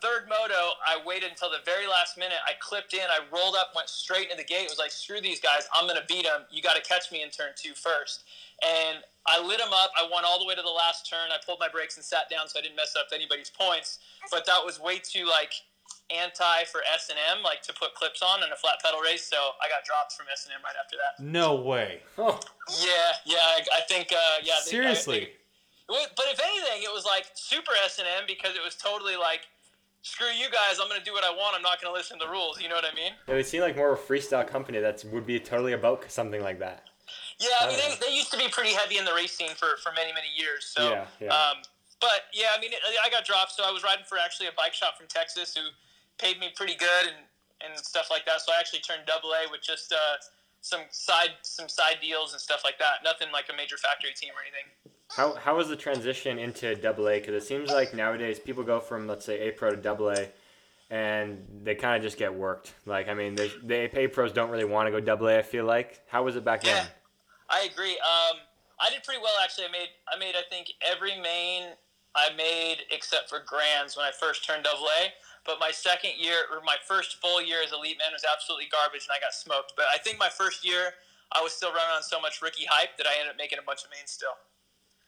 Third 0.00 0.28
moto, 0.28 0.74
I 0.86 1.00
waited 1.04 1.30
until 1.30 1.50
the 1.50 1.62
very 1.64 1.86
last 1.88 2.18
minute. 2.18 2.38
I 2.46 2.52
clipped 2.60 2.94
in. 2.94 3.06
I 3.08 3.20
rolled 3.32 3.56
up, 3.56 3.72
went 3.74 3.88
straight 3.88 4.30
into 4.30 4.36
the 4.36 4.44
gate. 4.44 4.66
It 4.66 4.70
Was 4.70 4.78
like, 4.78 4.92
"Screw 4.92 5.20
these 5.20 5.40
guys! 5.40 5.66
I'm 5.74 5.88
gonna 5.88 6.06
beat 6.06 6.24
them. 6.24 6.44
You 6.50 6.62
got 6.62 6.74
to 6.74 6.82
catch 6.82 7.10
me 7.10 7.22
in 7.22 7.30
turn 7.30 7.52
two 7.56 7.74
first. 7.74 8.22
And 8.62 8.98
I 9.26 9.40
lit 9.40 9.58
them 9.58 9.72
up. 9.72 9.90
I 9.96 10.06
won 10.10 10.24
all 10.24 10.38
the 10.38 10.44
way 10.46 10.54
to 10.54 10.62
the 10.62 10.68
last 10.68 11.08
turn. 11.08 11.30
I 11.32 11.38
pulled 11.44 11.58
my 11.60 11.68
brakes 11.68 11.96
and 11.96 12.04
sat 12.04 12.28
down 12.30 12.48
so 12.48 12.58
I 12.58 12.62
didn't 12.62 12.76
mess 12.76 12.94
up 12.98 13.06
anybody's 13.14 13.50
points. 13.50 13.98
But 14.30 14.44
that 14.46 14.60
was 14.64 14.78
way 14.80 14.98
too 14.98 15.24
like 15.26 15.52
anti 16.10 16.64
for 16.70 16.82
S 16.92 17.08
and 17.08 17.18
M, 17.36 17.42
like 17.42 17.62
to 17.62 17.72
put 17.72 17.94
clips 17.94 18.20
on 18.22 18.42
in 18.42 18.52
a 18.52 18.56
flat 18.56 18.76
pedal 18.84 19.00
race. 19.00 19.24
So 19.24 19.36
I 19.36 19.68
got 19.68 19.84
dropped 19.84 20.12
from 20.12 20.26
S 20.32 20.44
and 20.44 20.52
M 20.54 20.60
right 20.62 20.76
after 20.82 20.96
that. 20.96 21.22
No 21.24 21.54
way. 21.56 22.00
Oh, 22.18 22.38
Yeah, 22.80 23.12
yeah. 23.24 23.36
I, 23.40 23.60
I 23.78 23.80
think. 23.88 24.12
Uh, 24.12 24.16
yeah. 24.42 24.54
they- 24.64 24.70
I- 24.70 24.82
Seriously. 24.82 25.20
they- 25.20 25.32
but 25.88 26.26
if 26.32 26.40
anything, 26.40 26.82
it 26.82 26.92
was 26.92 27.04
like 27.04 27.26
super 27.34 27.72
S 27.84 27.98
and 27.98 28.06
M 28.20 28.24
because 28.26 28.54
it 28.56 28.62
was 28.64 28.74
totally 28.74 29.16
like, 29.16 29.42
screw 30.02 30.28
you 30.28 30.46
guys. 30.50 30.78
I'm 30.80 30.88
gonna 30.88 31.02
do 31.04 31.12
what 31.12 31.24
I 31.24 31.30
want. 31.30 31.56
I'm 31.56 31.62
not 31.62 31.80
gonna 31.80 31.94
listen 31.94 32.18
to 32.18 32.24
the 32.26 32.30
rules. 32.30 32.60
You 32.60 32.68
know 32.68 32.74
what 32.74 32.84
I 32.90 32.94
mean? 32.94 33.12
It 33.26 33.32
they 33.32 33.42
seem 33.42 33.62
like 33.62 33.76
more 33.76 33.92
of 33.92 33.98
a 33.98 34.02
freestyle 34.02 34.46
company 34.46 34.78
that 34.80 35.02
would 35.12 35.26
be 35.26 35.40
totally 35.40 35.72
about 35.72 36.10
something 36.10 36.42
like 36.42 36.58
that. 36.58 36.88
Yeah, 37.40 37.48
I 37.60 37.68
mean, 37.68 37.78
they, 37.78 38.06
they 38.06 38.14
used 38.14 38.30
to 38.32 38.38
be 38.38 38.48
pretty 38.48 38.70
heavy 38.70 38.98
in 38.98 39.04
the 39.04 39.12
race 39.14 39.32
scene 39.32 39.54
for, 39.56 39.76
for 39.82 39.92
many, 39.92 40.12
many 40.12 40.28
years. 40.36 40.70
So, 40.74 40.90
Yeah, 40.90 41.06
yeah. 41.20 41.34
Um, 41.34 41.58
but 42.00 42.30
yeah, 42.32 42.48
I 42.56 42.60
mean, 42.60 42.72
it, 42.72 42.78
I 43.02 43.10
got 43.10 43.24
dropped, 43.24 43.52
so 43.52 43.64
I 43.64 43.70
was 43.70 43.82
riding 43.82 44.04
for 44.04 44.18
actually 44.18 44.46
a 44.48 44.52
bike 44.56 44.74
shop 44.74 44.96
from 44.96 45.06
Texas 45.08 45.56
who 45.56 45.62
paid 46.18 46.38
me 46.38 46.48
pretty 46.54 46.74
good 46.74 47.06
and, 47.06 47.16
and 47.64 47.78
stuff 47.84 48.08
like 48.10 48.24
that. 48.26 48.40
So 48.42 48.52
I 48.52 48.60
actually 48.60 48.80
turned 48.80 49.02
double 49.06 49.30
A 49.30 49.50
with 49.50 49.62
just 49.62 49.92
uh, 49.92 49.96
some 50.60 50.80
side 50.90 51.30
some 51.42 51.68
side 51.68 51.96
deals 52.02 52.32
and 52.32 52.40
stuff 52.40 52.62
like 52.64 52.78
that. 52.78 53.02
Nothing 53.04 53.28
like 53.32 53.46
a 53.52 53.56
major 53.56 53.76
factory 53.76 54.12
team 54.14 54.30
or 54.30 54.42
anything. 54.42 54.70
How 55.16 55.34
how 55.34 55.56
was 55.56 55.68
the 55.68 55.76
transition 55.76 56.38
into 56.38 56.74
double 56.74 57.08
A? 57.08 57.20
Because 57.20 57.34
it 57.34 57.46
seems 57.46 57.70
like 57.70 57.94
nowadays 57.94 58.38
people 58.38 58.64
go 58.64 58.80
from 58.80 59.06
let's 59.06 59.24
say 59.24 59.48
A 59.48 59.52
pro 59.52 59.70
to 59.70 59.76
double 59.76 60.10
A, 60.10 60.28
and 60.90 61.44
they 61.62 61.74
kind 61.74 61.96
of 61.96 62.02
just 62.02 62.18
get 62.18 62.34
worked. 62.34 62.74
Like 62.86 63.08
I 63.08 63.14
mean, 63.14 63.34
the 63.34 63.90
A 63.98 64.08
pros 64.08 64.32
don't 64.32 64.50
really 64.50 64.64
want 64.64 64.86
to 64.86 64.90
go 64.90 65.00
double 65.00 65.28
A. 65.28 65.38
I 65.38 65.42
feel 65.42 65.64
like. 65.64 66.02
How 66.08 66.22
was 66.22 66.36
it 66.36 66.44
back 66.44 66.64
Yeah. 66.64 66.74
then? 66.74 66.86
I 67.50 67.68
agree. 67.70 67.92
Um, 68.00 68.38
I 68.80 68.90
did 68.90 69.04
pretty 69.04 69.20
well 69.22 69.34
actually. 69.42 69.66
I 69.66 69.72
made 69.72 69.88
I 70.12 70.18
made 70.18 70.34
I 70.36 70.42
think 70.48 70.72
every 70.82 71.18
main 71.20 71.74
I 72.14 72.30
made 72.36 72.78
except 72.90 73.28
for 73.28 73.40
grands 73.46 73.96
when 73.96 74.06
I 74.06 74.10
first 74.18 74.44
turned 74.46 74.64
double 74.64 74.86
A. 75.02 75.12
But 75.46 75.60
my 75.60 75.70
second 75.70 76.12
year 76.18 76.36
or 76.50 76.62
my 76.64 76.76
first 76.88 77.20
full 77.20 77.42
year 77.42 77.58
as 77.62 77.72
elite 77.72 77.98
man 77.98 78.12
was 78.12 78.24
absolutely 78.24 78.66
garbage, 78.72 79.06
and 79.06 79.12
I 79.14 79.20
got 79.20 79.34
smoked. 79.34 79.74
But 79.76 79.86
I 79.92 79.98
think 79.98 80.18
my 80.18 80.30
first 80.30 80.64
year 80.66 80.94
I 81.32 81.42
was 81.42 81.52
still 81.52 81.70
running 81.70 81.94
on 81.96 82.02
so 82.02 82.20
much 82.20 82.40
rookie 82.40 82.66
hype 82.68 82.96
that 82.96 83.06
I 83.06 83.18
ended 83.20 83.32
up 83.32 83.36
making 83.38 83.58
a 83.58 83.62
bunch 83.62 83.84
of 83.84 83.90
mains 83.90 84.10
still. 84.10 84.32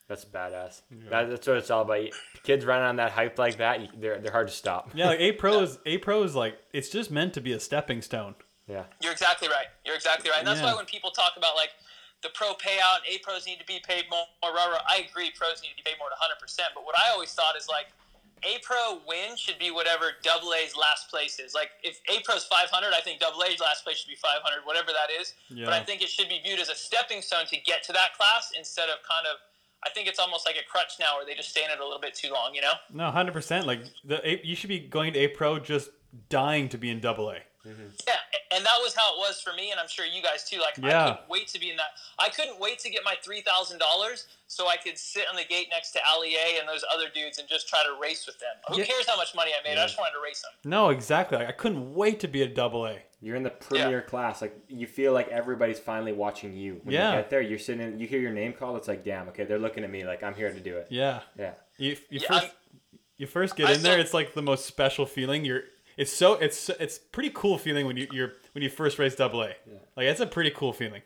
That's 0.07 0.23
badass. 0.23 0.83
That, 1.09 1.29
that's 1.29 1.47
what 1.47 1.57
it's 1.57 1.69
all 1.69 1.81
about. 1.81 2.07
Kids 2.43 2.63
running 2.63 2.85
on 2.85 2.95
that 2.95 3.11
hype 3.11 3.37
like 3.37 3.57
that, 3.57 3.81
they're, 3.99 4.19
they're 4.19 4.31
hard 4.31 4.47
to 4.47 4.53
stop. 4.53 4.91
Yeah, 4.93 5.07
like 5.07 5.19
A 5.19 5.33
Pro 5.33 5.61
is 5.61 5.79
A 5.85 5.97
Pro 5.97 6.23
is 6.23 6.33
like 6.35 6.57
it's 6.71 6.89
just 6.89 7.11
meant 7.11 7.33
to 7.33 7.41
be 7.41 7.51
a 7.51 7.59
stepping 7.59 8.01
stone. 8.01 8.35
Yeah. 8.67 8.83
You're 9.01 9.11
exactly 9.11 9.47
right. 9.49 9.67
You're 9.85 9.95
exactly 9.95 10.29
right. 10.29 10.39
And 10.39 10.47
that's 10.47 10.59
Yeah. 10.59 10.67
why 10.67 10.75
when 10.75 10.85
people 10.85 11.11
talk 11.11 11.33
about 11.35 11.55
like 11.55 11.71
the 12.23 12.29
pro 12.33 12.53
payout, 12.53 13.05
A 13.05 13.19
pros 13.19 13.45
need 13.45 13.59
to 13.59 13.65
be 13.65 13.79
paid 13.85 14.05
more. 14.09 14.25
Rah, 14.43 14.65
rah. 14.65 14.81
I 14.89 15.05
agree, 15.09 15.31
pros 15.35 15.61
need 15.61 15.77
to 15.77 15.83
be 15.83 15.85
paid 15.85 15.99
more 15.99 16.09
to 16.09 16.17
100%. 16.17 16.73
But 16.73 16.85
what 16.85 16.95
I 16.97 17.11
always 17.13 17.31
thought 17.33 17.55
is 17.55 17.67
like, 17.69 17.87
A 18.43 18.57
pro 18.63 18.99
win 19.07 19.37
should 19.37 19.59
be 19.59 19.71
whatever 19.71 20.17
double 20.23 20.53
A's 20.53 20.75
last 20.75 21.09
place 21.09 21.39
is. 21.39 21.53
Like, 21.53 21.69
if 21.83 21.99
A 22.09 22.21
pro's 22.23 22.45
500, 22.45 22.93
I 22.93 23.01
think 23.01 23.19
double 23.19 23.43
A's 23.43 23.59
last 23.59 23.83
place 23.83 23.97
should 23.97 24.09
be 24.09 24.15
500, 24.15 24.65
whatever 24.65 24.89
that 24.93 25.13
is. 25.13 25.33
But 25.49 25.73
I 25.73 25.83
think 25.83 26.01
it 26.01 26.09
should 26.09 26.29
be 26.29 26.41
viewed 26.43 26.59
as 26.59 26.69
a 26.69 26.75
stepping 26.75 27.21
stone 27.21 27.45
to 27.47 27.57
get 27.61 27.83
to 27.85 27.93
that 27.93 28.13
class 28.17 28.51
instead 28.57 28.89
of 28.89 28.97
kind 29.05 29.25
of, 29.29 29.37
I 29.85 29.89
think 29.89 30.07
it's 30.07 30.19
almost 30.19 30.45
like 30.45 30.55
a 30.55 30.65
crutch 30.69 30.97
now 30.99 31.17
where 31.17 31.25
they 31.25 31.35
just 31.35 31.49
stay 31.49 31.63
in 31.63 31.69
it 31.69 31.79
a 31.79 31.83
little 31.83 32.01
bit 32.01 32.15
too 32.15 32.31
long, 32.33 32.55
you 32.55 32.61
know? 32.61 32.73
No, 32.91 33.11
hundred 33.11 33.33
percent. 33.33 33.67
Like 33.67 33.81
the 34.03 34.27
A, 34.27 34.41
you 34.43 34.55
should 34.55 34.69
be 34.69 34.79
going 34.79 35.13
to 35.13 35.19
A 35.19 35.27
Pro 35.27 35.59
just 35.59 35.91
dying 36.29 36.67
to 36.69 36.77
be 36.79 36.89
in 36.89 36.99
Double 36.99 37.29
A. 37.29 37.37
Mm-hmm. 37.67 37.83
Yeah, 38.07 38.13
and 38.55 38.65
that 38.65 38.77
was 38.81 38.95
how 38.95 39.13
it 39.15 39.17
was 39.19 39.41
for 39.41 39.51
me, 39.53 39.71
and 39.71 39.79
I'm 39.79 39.87
sure 39.89 40.05
you 40.05 40.21
guys 40.21 40.49
too. 40.49 40.59
Like, 40.59 40.79
I 40.83 41.09
couldn't 41.11 41.29
wait 41.29 41.47
to 41.49 41.59
be 41.59 41.69
in 41.69 41.77
that. 41.77 41.91
I 42.17 42.29
couldn't 42.29 42.59
wait 42.59 42.79
to 42.79 42.89
get 42.89 43.01
my 43.03 43.15
three 43.23 43.41
thousand 43.41 43.79
dollars 43.79 44.25
so 44.47 44.67
I 44.69 44.77
could 44.77 44.97
sit 44.97 45.25
on 45.29 45.35
the 45.35 45.43
gate 45.43 45.67
next 45.69 45.91
to 45.91 45.99
Ali 46.07 46.35
A 46.35 46.59
and 46.59 46.67
those 46.69 46.85
other 46.93 47.05
dudes 47.13 47.37
and 47.39 47.47
just 47.49 47.67
try 47.67 47.79
to 47.83 47.99
race 48.01 48.25
with 48.25 48.39
them. 48.39 48.49
Who 48.69 48.77
Yeah. 48.79 48.85
cares 48.85 49.05
how 49.07 49.17
much 49.17 49.35
money 49.35 49.51
I 49.51 49.67
made? 49.67 49.77
I 49.77 49.85
just 49.85 49.97
wanted 49.99 50.13
to 50.13 50.21
race 50.23 50.41
them. 50.41 50.51
No, 50.63 50.89
exactly. 50.89 51.37
Like, 51.37 51.49
I 51.49 51.51
couldn't 51.51 51.93
wait 51.93 52.21
to 52.21 52.27
be 52.29 52.41
a 52.43 52.47
Double 52.47 52.85
A. 52.87 52.99
You're 53.21 53.35
in 53.35 53.43
the 53.43 53.49
premier 53.49 54.01
class. 54.01 54.41
Like 54.41 54.57
you 54.69 54.85
feel 54.87 55.11
like 55.11 55.27
everybody's 55.29 55.79
finally 55.79 56.13
watching 56.13 56.55
you. 56.55 56.79
When 56.83 56.93
Yeah. 56.93 57.11
you 57.11 57.17
get 57.17 57.29
there, 57.29 57.41
you're 57.41 57.57
sitting. 57.59 57.81
In, 57.81 57.99
you 57.99 58.07
hear 58.07 58.19
your 58.19 58.31
name 58.31 58.53
called. 58.53 58.77
It's 58.77 58.87
like, 58.87 59.03
damn. 59.03 59.27
Okay, 59.29 59.43
they're 59.43 59.57
looking 59.59 59.83
at 59.83 59.89
me. 59.91 60.05
Like 60.05 60.23
I'm 60.23 60.35
here 60.35 60.53
to 60.53 60.59
do 60.59 60.77
it. 60.77 60.87
Yeah. 60.91 61.21
Yeah. 61.37 61.53
You, 61.77 61.97
you 62.09 62.19
Yeah, 62.21 62.27
first 62.27 62.43
I'm- 62.43 62.51
you 63.17 63.25
first 63.25 63.55
get 63.55 63.67
I 63.67 63.73
in 63.73 63.81
there. 63.81 63.97
It's 63.99 64.13
like 64.13 64.35
the 64.35 64.43
most 64.43 64.65
special 64.67 65.05
feeling. 65.07 65.43
You're. 65.43 65.63
It's 65.97 66.13
so. 66.13 66.33
It's 66.35 66.69
it's 66.69 66.97
pretty 66.99 67.31
cool 67.33 67.57
feeling 67.57 67.85
when 67.87 67.97
you 67.97 68.07
you're 68.11 68.33
when 68.53 68.63
you 68.63 68.69
first 68.69 68.99
race 68.99 69.15
Double 69.15 69.41
A. 69.43 69.55
Like 69.95 70.05
it's 70.05 70.19
a 70.19 70.27
pretty 70.27 70.51
cool 70.51 70.71
feeling. 70.73 71.01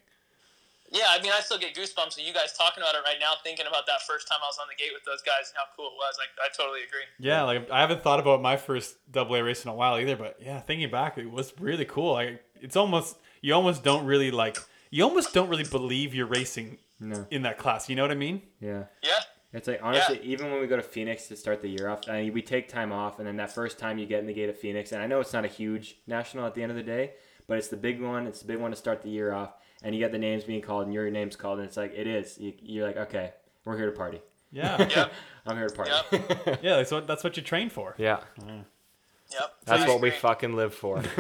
Yeah, 0.93 1.05
I 1.09 1.21
mean, 1.21 1.31
I 1.33 1.39
still 1.39 1.57
get 1.57 1.73
goosebumps 1.73 2.17
with 2.17 2.27
you 2.27 2.33
guys 2.33 2.51
talking 2.57 2.83
about 2.83 2.95
it 2.95 3.01
right 3.05 3.15
now, 3.17 3.31
thinking 3.45 3.65
about 3.65 3.85
that 3.87 4.01
first 4.01 4.27
time 4.27 4.39
I 4.43 4.47
was 4.47 4.57
on 4.61 4.67
the 4.69 4.75
gate 4.75 4.91
with 4.93 5.05
those 5.05 5.21
guys 5.21 5.47
and 5.47 5.55
how 5.55 5.63
cool 5.77 5.85
it 5.87 5.93
was. 5.95 6.15
Like, 6.19 6.27
I 6.43 6.49
totally 6.53 6.79
agree. 6.83 7.05
Yeah, 7.17 7.43
like 7.43 7.71
I 7.71 7.79
haven't 7.79 8.03
thought 8.03 8.19
about 8.19 8.41
my 8.41 8.57
first 8.57 8.97
double 9.09 9.35
A 9.35 9.43
race 9.43 9.63
in 9.63 9.71
a 9.71 9.73
while 9.73 9.97
either, 9.97 10.17
but 10.17 10.35
yeah, 10.41 10.59
thinking 10.59 10.91
back, 10.91 11.17
it 11.17 11.31
was 11.31 11.53
really 11.61 11.85
cool. 11.85 12.11
Like 12.13 12.43
it's 12.59 12.75
almost 12.75 13.15
you 13.41 13.53
almost 13.53 13.85
don't 13.85 14.05
really 14.05 14.31
like 14.31 14.57
you 14.89 15.05
almost 15.05 15.33
don't 15.33 15.47
really 15.47 15.63
believe 15.63 16.13
you're 16.13 16.25
racing 16.27 16.77
No. 16.99 17.25
in 17.31 17.43
that 17.43 17.57
class. 17.57 17.87
You 17.87 17.95
know 17.95 18.01
what 18.01 18.11
I 18.11 18.15
mean? 18.15 18.41
Yeah. 18.59 18.83
Yeah. 19.01 19.19
It's 19.53 19.67
like 19.67 19.79
honestly, 19.83 20.19
even 20.23 20.49
when 20.49 20.61
we 20.61 20.67
go 20.67 20.77
to 20.77 20.81
Phoenix 20.81 21.27
to 21.27 21.35
start 21.35 21.61
the 21.61 21.67
year 21.67 21.89
off, 21.89 22.07
I 22.07 22.21
mean, 22.21 22.33
we 22.33 22.41
take 22.41 22.69
time 22.69 22.91
off, 22.93 23.19
and 23.19 23.27
then 23.27 23.35
that 23.37 23.53
first 23.53 23.77
time 23.79 23.97
you 23.97 24.05
get 24.05 24.19
in 24.19 24.25
the 24.27 24.33
gate 24.33 24.49
of 24.49 24.57
Phoenix, 24.57 24.91
and 24.93 25.01
I 25.03 25.07
know 25.07 25.19
it's 25.19 25.33
not 25.33 25.43
a 25.43 25.49
huge 25.49 25.97
national 26.07 26.45
at 26.45 26.55
the 26.55 26.63
end 26.63 26.71
of 26.71 26.77
the 26.77 26.83
day, 26.83 27.11
but 27.47 27.57
it's 27.57 27.67
the 27.67 27.75
big 27.77 28.01
one. 28.01 28.27
It's 28.27 28.39
the 28.39 28.47
big 28.47 28.59
one 28.59 28.71
to 28.71 28.77
start 28.77 29.01
the 29.01 29.09
year 29.09 29.33
off, 29.33 29.53
and 29.83 29.93
you 29.93 29.99
get 29.99 30.13
the 30.13 30.17
names 30.17 30.45
being 30.45 30.61
called, 30.61 30.85
and 30.85 30.93
your 30.93 31.09
name's 31.11 31.35
called, 31.35 31.59
and 31.59 31.67
it's 31.67 31.75
like 31.75 31.93
it 31.93 32.07
is. 32.07 32.37
You, 32.39 32.53
you're 32.61 32.87
like, 32.87 32.95
okay, 32.97 33.33
we're 33.65 33.75
here 33.75 33.87
to 33.91 33.97
party. 33.97 34.21
Yeah, 34.53 34.77
Yep. 34.95 35.13
I'm 35.45 35.57
here 35.57 35.67
to 35.67 35.75
party. 35.75 35.91
yeah. 36.61 36.77
That's 36.77 36.91
what 36.91 37.07
that's 37.07 37.23
what 37.23 37.35
you 37.35 37.43
train 37.43 37.69
for. 37.69 37.93
yeah, 37.97 38.19
Yep. 38.45 39.53
that's 39.65 39.83
I 39.83 39.87
what 39.87 40.01
we 40.01 40.11
fucking 40.11 40.53
live 40.55 40.73
for. 40.73 41.03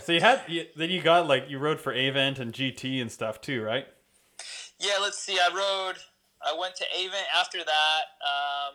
So 0.00 0.12
you 0.12 0.20
had 0.20 0.42
you, 0.46 0.66
then 0.76 0.90
you 0.90 1.00
got 1.00 1.26
like 1.26 1.48
you 1.48 1.58
rode 1.58 1.80
for 1.80 1.92
Avent 1.94 2.38
and 2.38 2.52
GT 2.52 3.00
and 3.00 3.10
stuff 3.10 3.40
too, 3.40 3.62
right? 3.62 3.86
Yeah, 4.78 4.94
let's 5.00 5.18
see. 5.18 5.38
I 5.38 5.48
rode. 5.54 5.96
I 6.46 6.56
went 6.58 6.74
to 6.76 6.84
Avent 6.96 7.24
after 7.34 7.58
that. 7.58 8.02
Um, 8.22 8.74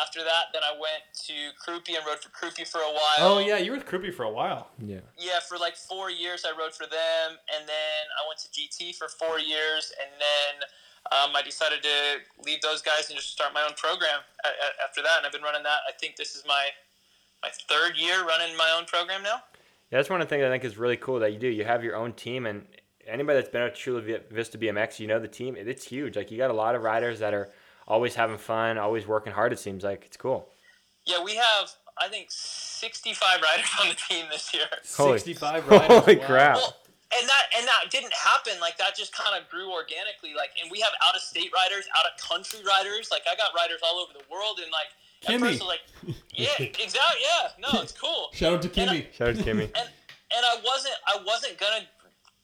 after 0.00 0.20
that, 0.24 0.44
then 0.54 0.62
I 0.64 0.72
went 0.72 1.04
to 1.26 1.34
Crupi 1.60 1.96
and 1.96 2.06
rode 2.06 2.20
for 2.20 2.30
Crupi 2.30 2.66
for 2.66 2.78
a 2.78 2.92
while. 2.92 3.18
Oh 3.20 3.38
yeah, 3.40 3.58
you 3.58 3.72
were 3.72 3.76
with 3.78 3.86
Crupi 3.86 4.12
for 4.12 4.24
a 4.24 4.30
while. 4.30 4.68
yeah. 4.78 5.00
Yeah, 5.18 5.40
for 5.46 5.58
like 5.58 5.76
four 5.76 6.10
years 6.10 6.44
I 6.46 6.56
rode 6.58 6.74
for 6.74 6.86
them, 6.86 7.36
and 7.54 7.68
then 7.68 8.02
I 8.16 8.26
went 8.26 8.40
to 8.40 8.48
GT 8.48 8.96
for 8.96 9.08
four 9.08 9.38
years, 9.38 9.92
and 10.00 10.10
then 10.18 10.68
um, 11.12 11.36
I 11.36 11.42
decided 11.42 11.82
to 11.82 12.42
leave 12.46 12.62
those 12.62 12.80
guys 12.80 13.08
and 13.10 13.16
just 13.18 13.30
start 13.32 13.52
my 13.52 13.62
own 13.62 13.74
program 13.76 14.20
a- 14.44 14.48
a- 14.48 14.84
after 14.88 15.02
that. 15.02 15.18
And 15.18 15.26
I've 15.26 15.32
been 15.32 15.42
running 15.42 15.62
that. 15.64 15.80
I 15.88 15.92
think 15.92 16.16
this 16.16 16.34
is 16.36 16.42
my 16.46 16.66
my 17.42 17.50
third 17.68 17.96
year 17.96 18.24
running 18.24 18.56
my 18.56 18.72
own 18.78 18.86
program 18.86 19.22
now. 19.22 19.42
Yeah, 19.90 19.98
that's 19.98 20.08
one 20.08 20.22
of 20.22 20.28
the 20.28 20.34
things 20.34 20.44
I 20.44 20.48
think 20.48 20.64
is 20.64 20.78
really 20.78 20.96
cool 20.96 21.18
that 21.20 21.32
you 21.34 21.38
do. 21.38 21.48
You 21.48 21.64
have 21.64 21.84
your 21.84 21.96
own 21.96 22.14
team, 22.14 22.46
and 22.46 22.64
anybody 23.06 23.38
that's 23.38 23.50
been 23.50 23.62
at 23.62 23.74
Chula 23.74 24.02
Vista 24.30 24.58
BMX, 24.58 24.98
you 24.98 25.06
know 25.06 25.18
the 25.18 25.28
team. 25.28 25.56
It's 25.58 25.84
huge. 25.84 26.16
Like 26.16 26.30
you 26.30 26.38
got 26.38 26.50
a 26.50 26.54
lot 26.54 26.74
of 26.74 26.82
riders 26.82 27.18
that 27.20 27.34
are 27.34 27.50
always 27.86 28.14
having 28.14 28.38
fun, 28.38 28.78
always 28.78 29.06
working 29.06 29.32
hard. 29.32 29.52
It 29.52 29.58
seems 29.58 29.84
like 29.84 30.04
it's 30.06 30.16
cool. 30.16 30.48
Yeah, 31.04 31.22
we 31.22 31.34
have 31.36 31.70
I 32.00 32.08
think 32.08 32.28
65 32.30 33.20
riders 33.42 33.70
on 33.80 33.88
the 33.88 33.94
team 33.94 34.26
this 34.30 34.52
year. 34.54 34.64
Holy- 34.96 35.18
Sixty-five 35.18 35.68
riders. 35.68 35.86
Holy 36.04 36.16
wow. 36.18 36.26
crap! 36.26 36.56
Well, 36.56 36.76
and 37.18 37.28
that 37.28 37.44
and 37.58 37.66
that 37.66 37.90
didn't 37.90 38.12
happen 38.14 38.54
like 38.60 38.78
that. 38.78 38.96
Just 38.96 39.14
kind 39.14 39.38
of 39.40 39.48
grew 39.50 39.70
organically. 39.72 40.32
Like, 40.36 40.50
and 40.62 40.70
we 40.70 40.80
have 40.80 40.92
out 41.04 41.14
of 41.14 41.20
state 41.20 41.50
riders, 41.54 41.86
out 41.96 42.04
of 42.06 42.12
country 42.28 42.60
riders. 42.66 43.08
Like, 43.10 43.22
I 43.30 43.36
got 43.36 43.50
riders 43.54 43.80
all 43.84 43.96
over 43.98 44.12
the 44.14 44.24
world, 44.32 44.60
and 44.62 44.70
like 44.72 44.88
at 45.26 45.30
Kimmy. 45.40 45.50
first 45.52 45.62
I 45.62 45.64
was 45.66 45.76
like, 45.76 46.16
yeah, 46.34 46.48
exactly, 46.58 47.20
yeah, 47.20 47.48
no, 47.60 47.82
it's 47.82 47.92
cool. 47.92 48.28
Shout 48.32 48.54
out 48.54 48.62
to 48.62 48.80
And 48.80 48.90
I- 48.90 48.94
Kimmy. 49.02 49.12
Shout 49.12 49.28
out 49.28 49.36
to 49.36 49.42
Kimmy. 49.42 49.64
and 49.76 49.88
and 50.34 50.42
I 50.46 50.56
wasn't 50.64 50.94
I 51.06 51.18
wasn't 51.26 51.58
gonna 51.58 51.84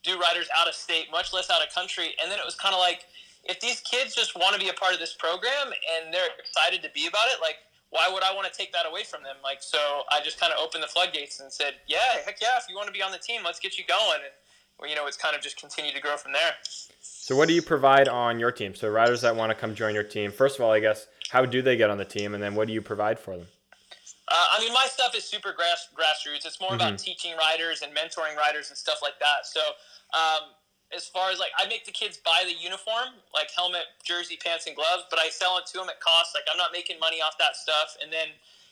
do 0.03 0.19
riders 0.19 0.49
out 0.59 0.69
of 0.69 0.75
state, 0.75 1.07
much 1.11 1.33
less 1.33 1.51
out 1.51 1.63
of 1.67 1.73
country. 1.75 2.15
And 2.23 2.31
then 2.31 2.39
it 2.39 2.45
was 2.45 2.55
kind 2.55 2.75
of 2.75 2.81
like, 2.81 3.07
if 3.45 3.61
these 3.61 3.81
kids 3.81 4.15
just 4.15 4.37
want 4.37 4.55
to 4.55 4.61
be 4.61 4.69
a 4.69 4.75
part 4.75 4.93
of 4.93 5.01
this 5.01 5.15
program 5.15 5.67
and 5.67 6.13
they're 6.13 6.31
excited 6.39 6.83
to 6.83 6.91
be 6.95 7.07
about 7.07 7.29
it, 7.29 7.41
like. 7.41 7.57
Why 7.91 8.07
would 8.13 8.23
I 8.23 8.35
want 8.35 8.47
to 8.47 8.53
take 8.53 8.71
that 8.75 8.85
away 8.87 9.03
from 9.03 9.23
them? 9.23 9.37
Like, 9.43 9.63
so 9.63 9.79
I 10.11 10.21
just 10.23 10.39
kind 10.39 10.53
of 10.53 10.59
opened 10.63 10.83
the 10.83 10.89
floodgates 10.89 11.41
and 11.41 11.51
said, 11.51 11.73
"Yeah, 11.87 12.21
heck 12.23 12.39
yeah! 12.39 12.59
If 12.59 12.65
you 12.69 12.77
want 12.77 12.87
to 12.89 12.93
be 12.93 13.03
on 13.03 13.13
the 13.13 13.19
team, 13.19 13.41
let's 13.43 13.59
get 13.59 13.79
you 13.79 13.85
going." 13.89 14.21
And 14.25 14.33
well, 14.79 14.91
you 14.91 14.95
know, 14.95 15.07
it's 15.07 15.17
kind 15.17 15.35
of 15.35 15.41
just 15.41 15.59
continued 15.59 15.95
to 15.95 16.01
grow 16.03 16.19
from 16.19 16.35
there. 16.35 16.53
So 17.01 17.35
what 17.35 17.49
do 17.49 17.55
you 17.55 17.63
provide 17.63 18.07
on 18.07 18.39
your 18.39 18.53
team? 18.53 18.75
So 18.75 18.91
riders 18.91 19.23
that 19.23 19.37
want 19.37 19.53
to 19.53 19.55
come 19.55 19.75
join 19.75 19.95
your 19.95 20.05
team, 20.05 20.33
first 20.33 20.59
of 20.59 20.67
all, 20.67 20.71
I 20.71 20.81
guess, 20.81 21.07
how 21.31 21.47
do 21.47 21.63
they 21.63 21.79
get 21.79 21.89
on 21.89 21.97
the 21.97 22.05
team, 22.05 22.35
and 22.35 22.43
then 22.43 22.55
what 22.55 22.67
do 22.67 22.75
you 22.75 22.83
provide 22.83 23.19
for 23.19 23.39
them? 23.39 23.47
Uh, 24.31 24.47
I 24.57 24.61
mean, 24.61 24.73
my 24.73 24.87
stuff 24.89 25.15
is 25.17 25.25
super 25.25 25.53
grass, 25.53 25.89
grassroots. 25.97 26.45
It's 26.45 26.61
more 26.61 26.75
about 26.75 26.99
teaching 26.99 27.33
riders 27.37 27.83
and 27.83 27.95
mentoring 27.97 28.37
riders 28.37 28.69
and 28.69 28.77
stuff 28.77 29.01
like 29.03 29.19
that. 29.21 29.45
So, 29.45 29.61
um, 30.13 30.53
as 30.95 31.07
far 31.07 31.31
as 31.31 31.39
like, 31.39 31.53
I 31.59 31.69
make 31.69 31.85
the 31.85 31.93
kids 31.93 32.17
buy 32.17 32.45
the 32.45 32.53
uniform, 32.53 33.21
like 33.35 33.49
helmet, 33.55 33.85
jersey, 34.05 34.39
pants, 34.43 34.67
and 34.67 34.77
gloves, 34.77 35.05
but 35.11 35.19
I 35.19 35.29
sell 35.29 35.59
it 35.59 35.67
to 35.73 35.79
them 35.79 35.89
at 35.89 36.01
cost. 36.01 36.35
Like, 36.35 36.45
I'm 36.51 36.57
not 36.57 36.73
making 36.73 36.99
money 36.99 37.21
off 37.21 37.37
that 37.39 37.57
stuff. 37.57 37.97
And 38.03 38.13
then, 38.13 38.29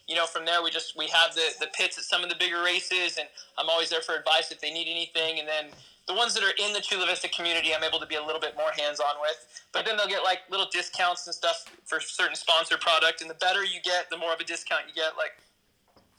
you 0.09 0.14
know, 0.14 0.26
from 0.26 0.44
there, 0.44 0.62
we 0.62 0.70
just 0.70 0.96
we 0.96 1.09
have 1.09 1.34
the 1.34 1.44
the 1.61 1.68
pits 1.74 1.98
at 1.98 2.04
some 2.04 2.22
of 2.22 2.28
the 2.28 2.36
bigger 2.36 2.62
races, 2.62 3.16
and 3.18 3.28
I'm 3.59 3.68
always 3.68 3.90
there 3.90 4.00
for 4.00 4.14
advice 4.14 4.52
if 4.52 4.61
they 4.61 4.72
need 4.72 4.88
anything. 4.88 5.40
And 5.40 5.48
then 5.48 5.72
the 6.07 6.14
ones 6.14 6.34
that 6.34 6.44
are 6.44 6.54
in 6.57 6.72
the 6.72 6.80
Chula 6.80 7.07
Vista 7.07 7.28
community, 7.28 7.74
I'm 7.74 7.82
able 7.82 7.98
to 7.98 8.07
be 8.07 8.14
a 8.14 8.22
little 8.24 8.40
bit 8.40 8.57
more 8.57 8.70
hands 8.78 9.00
on 9.00 9.16
with. 9.20 9.36
But 9.72 9.84
then 9.84 9.96
they'll 9.96 10.09
get 10.09 10.22
like 10.22 10.40
little 10.50 10.68
discounts 10.70 11.26
and 11.26 11.34
stuff 11.34 11.64
for 11.84 12.00
certain 12.00 12.36
sponsor 12.36 12.78
product. 12.78 13.20
And 13.20 13.28
the 13.28 13.34
better 13.34 13.64
you 13.64 13.80
get, 13.82 14.09
the 14.09 14.16
more 14.16 14.32
of 14.32 14.40
a 14.40 14.44
discount 14.44 14.86
you 14.86 14.94
get. 14.94 15.16
Like 15.18 15.32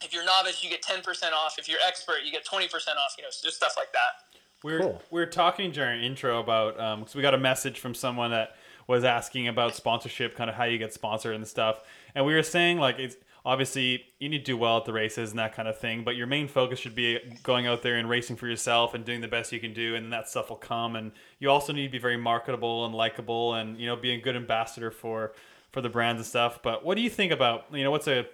if 0.02 0.12
you're 0.12 0.24
novice, 0.24 0.62
you 0.62 0.70
get 0.70 0.82
10% 0.82 1.04
off. 1.32 1.56
If 1.58 1.68
you're 1.68 1.78
expert, 1.86 2.18
you 2.24 2.32
get 2.32 2.44
20% 2.44 2.64
off. 2.74 3.14
You 3.16 3.24
know, 3.24 3.30
so 3.30 3.46
just 3.46 3.56
stuff 3.56 3.74
like 3.76 3.92
that. 3.92 4.38
We're, 4.62 4.80
Cool. 4.80 5.02
we 5.10 5.20
were 5.20 5.26
talking 5.26 5.70
during 5.70 6.02
intro 6.02 6.40
about 6.40 6.78
um, 6.80 7.00
because 7.00 7.14
we 7.14 7.22
got 7.22 7.34
a 7.34 7.38
message 7.38 7.78
from 7.78 7.94
someone 7.94 8.30
that 8.32 8.56
was 8.88 9.04
asking 9.04 9.46
about 9.48 9.76
sponsorship, 9.76 10.34
kind 10.34 10.50
of 10.50 10.56
how 10.56 10.64
you 10.64 10.78
get 10.78 10.92
sponsored 10.92 11.34
and 11.36 11.46
stuff. 11.46 11.82
And 12.14 12.26
we 12.26 12.34
were 12.34 12.42
saying 12.42 12.78
like 12.78 12.98
it's 12.98 13.16
obviously 13.44 14.04
you 14.18 14.28
need 14.28 14.38
to 14.38 14.44
do 14.44 14.56
well 14.56 14.78
at 14.78 14.84
the 14.84 14.92
races 14.92 15.30
and 15.30 15.38
that 15.38 15.54
kind 15.54 15.68
of 15.68 15.78
thing, 15.78 16.02
but 16.02 16.16
your 16.16 16.26
main 16.26 16.48
focus 16.48 16.78
should 16.80 16.94
be 16.94 17.18
going 17.44 17.66
out 17.66 17.82
there 17.82 17.96
and 17.96 18.08
racing 18.08 18.34
for 18.36 18.48
yourself 18.48 18.94
and 18.94 19.04
doing 19.04 19.20
the 19.20 19.28
best 19.28 19.52
you 19.52 19.60
can 19.60 19.72
do, 19.72 19.94
and 19.94 20.12
that 20.12 20.28
stuff 20.28 20.48
will 20.48 20.56
come. 20.56 20.96
And 20.96 21.12
you 21.38 21.50
also 21.50 21.72
need 21.72 21.84
to 21.84 21.92
be 21.92 21.98
very 21.98 22.16
marketable 22.16 22.84
and 22.84 22.94
likable, 22.94 23.54
and 23.54 23.78
you 23.78 23.86
know 23.86 23.94
be 23.94 24.10
a 24.10 24.20
good 24.20 24.34
ambassador 24.36 24.90
for 24.90 25.32
for 25.70 25.80
the 25.80 25.88
brands 25.88 26.20
and 26.20 26.26
stuff. 26.26 26.60
But 26.62 26.84
what 26.84 26.96
do 26.96 27.02
you 27.02 27.10
think 27.10 27.30
about 27.30 27.66
you 27.72 27.84
know 27.84 27.90
what's 27.92 28.08
a 28.08 28.26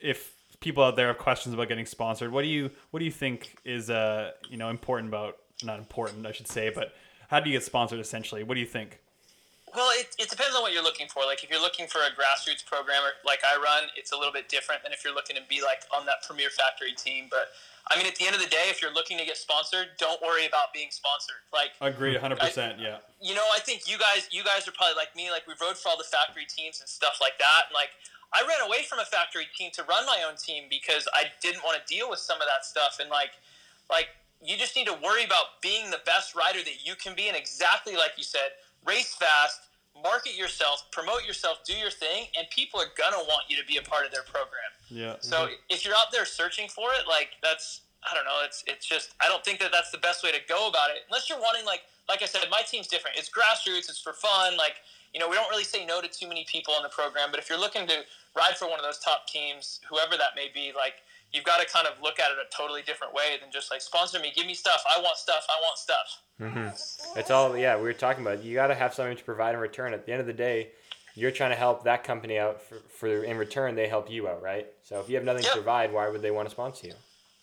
if 0.00 0.31
people 0.62 0.82
out 0.82 0.96
there 0.96 1.08
have 1.08 1.18
questions 1.18 1.54
about 1.54 1.68
getting 1.68 1.86
sponsored, 1.86 2.32
what 2.32 2.42
do 2.42 2.48
you 2.48 2.70
what 2.90 3.00
do 3.00 3.04
you 3.04 3.10
think 3.12 3.56
is 3.64 3.90
uh 3.90 4.30
you 4.48 4.56
know 4.56 4.70
important 4.70 5.08
about 5.08 5.36
not 5.62 5.78
important 5.78 6.26
I 6.26 6.32
should 6.32 6.48
say, 6.48 6.70
but 6.74 6.94
how 7.28 7.40
do 7.40 7.50
you 7.50 7.56
get 7.56 7.64
sponsored 7.64 8.00
essentially? 8.00 8.42
What 8.42 8.54
do 8.54 8.60
you 8.60 8.66
think? 8.66 8.98
Well, 9.74 9.88
it, 9.96 10.14
it 10.18 10.28
depends 10.28 10.54
on 10.54 10.60
what 10.60 10.74
you're 10.74 10.84
looking 10.84 11.08
for. 11.08 11.24
Like, 11.24 11.42
if 11.42 11.48
you're 11.48 11.60
looking 11.60 11.86
for 11.86 11.98
a 12.04 12.12
grassroots 12.12 12.64
programmer 12.64 13.16
like 13.24 13.40
I 13.40 13.56
run, 13.56 13.88
it's 13.96 14.12
a 14.12 14.16
little 14.16 14.32
bit 14.32 14.50
different 14.50 14.82
than 14.82 14.92
if 14.92 15.02
you're 15.02 15.14
looking 15.14 15.34
to 15.36 15.42
be 15.48 15.62
like 15.62 15.88
on 15.96 16.04
that 16.04 16.20
premier 16.28 16.50
factory 16.50 16.92
team. 16.92 17.28
But 17.30 17.48
I 17.88 17.96
mean, 17.96 18.06
at 18.06 18.14
the 18.16 18.26
end 18.26 18.36
of 18.36 18.42
the 18.42 18.52
day, 18.52 18.68
if 18.68 18.82
you're 18.82 18.92
looking 18.92 19.16
to 19.16 19.24
get 19.24 19.38
sponsored, 19.38 19.96
don't 19.98 20.20
worry 20.20 20.44
about 20.44 20.74
being 20.74 20.92
sponsored. 20.92 21.40
Like, 21.52 21.72
Agreed, 21.80 22.20
hundred 22.20 22.38
percent. 22.38 22.78
Yeah. 22.78 22.98
you 23.20 23.34
know, 23.34 23.48
I 23.54 23.60
think 23.60 23.88
you 23.88 23.96
guys, 23.96 24.28
you 24.30 24.44
guys 24.44 24.68
are 24.68 24.72
probably 24.76 24.96
like 24.96 25.16
me. 25.16 25.30
Like, 25.30 25.48
we 25.48 25.54
rode 25.56 25.78
for 25.78 25.88
all 25.88 25.96
the 25.96 26.04
factory 26.04 26.44
teams 26.44 26.80
and 26.80 26.88
stuff 26.88 27.16
like 27.20 27.38
that. 27.40 27.72
And 27.72 27.74
like, 27.74 27.96
I 28.34 28.40
ran 28.48 28.66
away 28.66 28.82
from 28.88 28.98
a 28.98 29.04
factory 29.04 29.46
team 29.56 29.70
to 29.74 29.82
run 29.84 30.06
my 30.06 30.24
own 30.28 30.36
team 30.36 30.64
because 30.70 31.06
I 31.12 31.24
didn't 31.40 31.62
want 31.62 31.78
to 31.80 31.94
deal 31.94 32.08
with 32.08 32.18
some 32.18 32.40
of 32.40 32.46
that 32.48 32.64
stuff. 32.64 32.98
And 33.00 33.10
like, 33.10 33.32
like 33.90 34.08
you 34.42 34.56
just 34.56 34.74
need 34.74 34.86
to 34.86 34.96
worry 35.02 35.24
about 35.24 35.60
being 35.60 35.90
the 35.90 36.00
best 36.04 36.34
rider 36.34 36.60
that 36.60 36.84
you 36.84 36.94
can 36.96 37.14
be, 37.14 37.28
and 37.28 37.36
exactly 37.36 37.94
like 37.94 38.12
you 38.16 38.24
said, 38.24 38.56
race 38.84 39.14
fast, 39.14 39.60
market 40.02 40.36
yourself, 40.36 40.84
promote 40.90 41.26
yourself, 41.26 41.58
do 41.64 41.74
your 41.74 41.90
thing, 41.90 42.26
and 42.36 42.48
people 42.50 42.80
are 42.80 42.90
gonna 42.96 43.22
want 43.28 43.44
you 43.48 43.56
to 43.56 43.66
be 43.66 43.76
a 43.76 43.82
part 43.82 44.04
of 44.06 44.12
their 44.12 44.24
program. 44.24 44.72
Yeah. 44.88 45.16
So 45.20 45.48
if 45.68 45.84
you're 45.84 45.94
out 45.94 46.12
there 46.12 46.24
searching 46.24 46.68
for 46.68 46.90
it, 46.92 47.06
like 47.08 47.30
that's 47.42 47.82
I 48.02 48.14
don't 48.14 48.24
know, 48.24 48.40
it's 48.44 48.64
it's 48.66 48.86
just 48.86 49.14
I 49.20 49.28
don't 49.28 49.44
think 49.44 49.60
that 49.60 49.70
that's 49.72 49.90
the 49.90 49.98
best 49.98 50.24
way 50.24 50.32
to 50.32 50.40
go 50.48 50.68
about 50.68 50.90
it. 50.90 51.04
Unless 51.08 51.28
you're 51.28 51.40
wanting 51.40 51.64
like 51.64 51.82
like 52.08 52.22
I 52.22 52.26
said, 52.26 52.42
my 52.50 52.62
team's 52.62 52.88
different. 52.88 53.16
It's 53.16 53.30
grassroots. 53.30 53.88
It's 53.88 54.00
for 54.00 54.12
fun. 54.12 54.56
Like 54.56 54.76
you 55.14 55.20
know, 55.20 55.28
we 55.28 55.36
don't 55.36 55.48
really 55.50 55.64
say 55.64 55.84
no 55.84 56.00
to 56.00 56.08
too 56.08 56.26
many 56.26 56.44
people 56.48 56.74
in 56.76 56.82
the 56.82 56.88
program. 56.88 57.28
But 57.30 57.38
if 57.38 57.48
you're 57.48 57.60
looking 57.60 57.86
to 57.86 58.02
ride 58.36 58.56
for 58.56 58.68
one 58.68 58.78
of 58.78 58.84
those 58.84 58.98
top 58.98 59.26
teams, 59.26 59.80
whoever 59.88 60.16
that 60.16 60.34
may 60.36 60.48
be, 60.52 60.72
like 60.74 60.94
you've 61.32 61.44
got 61.44 61.60
to 61.60 61.66
kind 61.66 61.86
of 61.86 61.94
look 62.02 62.18
at 62.20 62.30
it 62.30 62.38
a 62.38 62.56
totally 62.56 62.82
different 62.82 63.14
way 63.14 63.36
than 63.40 63.50
just 63.50 63.70
like 63.70 63.80
sponsor 63.80 64.18
me, 64.18 64.32
give 64.34 64.46
me 64.46 64.54
stuff. 64.54 64.82
I 64.88 65.00
want 65.00 65.16
stuff. 65.16 65.46
I 65.48 65.60
want 65.60 65.78
stuff. 65.78 66.22
Mm-hmm. 66.40 67.18
It's 67.18 67.30
all 67.30 67.56
yeah. 67.56 67.76
We 67.76 67.82
were 67.82 67.92
talking 67.92 68.22
about 68.24 68.42
you 68.42 68.54
got 68.54 68.68
to 68.68 68.74
have 68.74 68.94
something 68.94 69.16
to 69.16 69.24
provide 69.24 69.54
in 69.54 69.60
return. 69.60 69.94
At 69.94 70.06
the 70.06 70.12
end 70.12 70.20
of 70.20 70.26
the 70.26 70.32
day, 70.32 70.70
you're 71.14 71.30
trying 71.30 71.50
to 71.50 71.56
help 71.56 71.84
that 71.84 72.04
company 72.04 72.38
out 72.38 72.62
for, 72.62 72.76
for 72.88 73.24
in 73.24 73.36
return 73.36 73.74
they 73.74 73.88
help 73.88 74.10
you 74.10 74.28
out, 74.28 74.42
right? 74.42 74.66
So 74.82 75.00
if 75.00 75.08
you 75.08 75.16
have 75.16 75.24
nothing 75.24 75.44
Yep. 75.44 75.52
to 75.52 75.58
provide, 75.58 75.92
why 75.92 76.08
would 76.08 76.22
they 76.22 76.30
want 76.30 76.48
to 76.48 76.50
sponsor 76.52 76.86
you? 76.86 76.94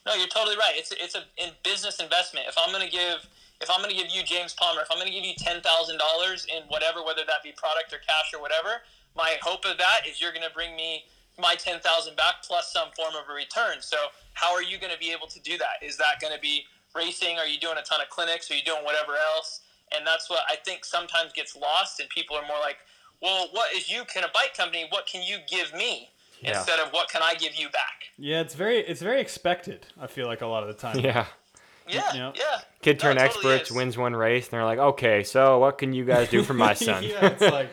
No, 0.06 0.16
you're 0.16 0.28
totally 0.28 0.56
right. 0.56 0.74
It's 0.76 0.92
a, 0.92 1.04
it's 1.04 1.16
a 1.16 1.24
in 1.38 1.52
business 1.64 2.00
investment. 2.00 2.48
If 2.48 2.56
I'm 2.58 2.72
going 2.74 2.86
to 2.86 2.92
give 2.92 3.28
if 3.62 3.70
I'm 3.70 3.84
to 3.84 3.94
give 3.94 4.08
you 4.10 4.24
James 4.24 4.54
Palmer, 4.54 4.82
if 4.82 4.88
I'm 4.90 4.98
going 4.98 5.10
to 5.10 5.14
give 5.14 5.26
you 5.26 5.36
ten 5.38 5.62
thousand 5.62 5.98
dollars 5.98 6.48
in 6.50 6.64
whatever, 6.70 7.04
whether 7.04 7.22
that 7.28 7.44
be 7.44 7.52
product 7.52 7.94
or 7.94 8.00
cash 8.00 8.32
or 8.34 8.42
whatever, 8.42 8.82
my 9.16 9.36
hope 9.42 9.66
of 9.66 9.78
that 9.78 10.02
is 10.10 10.22
you're 10.22 10.32
going 10.34 10.48
to 10.48 10.54
bring 10.54 10.76
me 10.76 11.04
my 11.38 11.56
ten 11.56 11.80
thousand 11.80 12.16
back 12.18 12.36
plus 12.44 12.72
some 12.72 12.90
form 12.96 13.14
of 13.16 13.30
a 13.30 13.34
return. 13.34 13.78
So 13.82 13.98
how 14.34 14.54
are 14.54 14.64
you 14.64 14.78
going 14.78 14.94
to 14.94 15.00
be 15.00 15.12
able 15.12 15.28
to 15.28 15.40
do 15.42 15.58
that? 15.58 15.82
Is 15.86 15.98
that 15.98 16.20
going 16.22 16.34
to 16.34 16.40
be 16.40 16.64
racing? 16.96 17.38
Are 17.38 17.48
you 17.48 17.60
doing 17.60 17.78
a 17.78 17.84
ton 17.84 18.02
of 18.02 18.10
clinics? 18.10 18.50
Are 18.52 18.56
you 18.56 18.64
doing 18.64 18.84
whatever 18.84 19.14
else? 19.36 19.62
And 19.96 20.06
that's 20.06 20.30
what 20.30 20.42
I 20.48 20.56
think 20.56 20.86
sometimes 20.86 21.34
gets 21.34 21.56
lost, 21.56 22.00
and 22.00 22.08
people 22.10 22.36
are 22.36 22.46
more 22.48 22.60
like, 22.60 22.78
well, 23.22 23.48
what 23.54 23.74
is 23.76 23.90
you? 23.90 24.04
Can 24.06 24.24
a 24.24 24.28
bike 24.34 24.56
company? 24.56 24.86
What 24.90 25.06
can 25.08 25.24
you 25.24 25.38
give 25.50 25.74
me? 25.74 26.10
Yeah. 26.42 26.58
Instead 26.58 26.80
of 26.80 26.92
what 26.92 27.10
can 27.10 27.22
I 27.24 27.34
give 27.36 27.56
you 27.56 27.70
back? 27.70 28.04
Yeah, 28.18 28.40
it's 28.42 28.56
very 28.56 28.78
it's 28.80 29.02
very 29.02 29.20
expected. 29.20 29.88
I 30.00 30.08
feel 30.08 30.28
like 30.28 30.42
a 30.42 30.48
lot 30.48 30.64
of 30.64 30.68
the 30.70 30.76
time. 30.76 31.00
Yeah. 31.00 31.26
Yeah, 31.88 32.14
Yeah. 32.14 32.32
yeah. 32.36 32.44
Kid 32.84 33.00
turn 33.00 33.18
it 33.18 33.22
totally 33.22 33.54
experts 33.56 33.72
is. 33.72 33.76
wins 33.76 33.98
one 33.98 34.16
race, 34.16 34.46
and 34.46 34.52
they're 34.52 34.64
like, 34.64 34.78
okay, 34.80 35.24
so 35.24 35.58
what 35.60 35.80
can 35.80 35.92
you 35.92 36.06
guys 36.06 36.30
do 36.30 36.44
for 36.44 36.54
my 36.54 36.74
son? 36.76 37.04
yeah, 37.04 37.26
it's 37.30 37.42
like, 37.42 37.70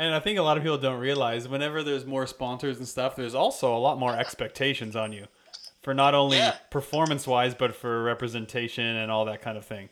and 0.00 0.14
I 0.14 0.18
think 0.20 0.38
a 0.38 0.42
lot 0.42 0.56
of 0.56 0.62
people 0.62 0.78
don't 0.78 0.98
realize 0.98 1.46
whenever 1.46 1.82
there's 1.82 2.06
more 2.06 2.26
sponsors 2.26 2.78
and 2.78 2.88
stuff, 2.88 3.14
there's 3.16 3.34
also 3.34 3.76
a 3.76 3.78
lot 3.78 3.98
more 3.98 4.16
expectations 4.16 4.96
on 4.96 5.12
you, 5.12 5.26
for 5.82 5.92
not 5.94 6.14
only 6.14 6.38
Yeah. 6.38 6.56
performance 6.70 7.26
wise, 7.26 7.54
but 7.54 7.76
for 7.76 8.02
representation 8.02 8.84
and 8.96 9.10
all 9.12 9.24
that 9.26 9.42
kind 9.42 9.58
of 9.58 9.64
thing. 9.66 9.90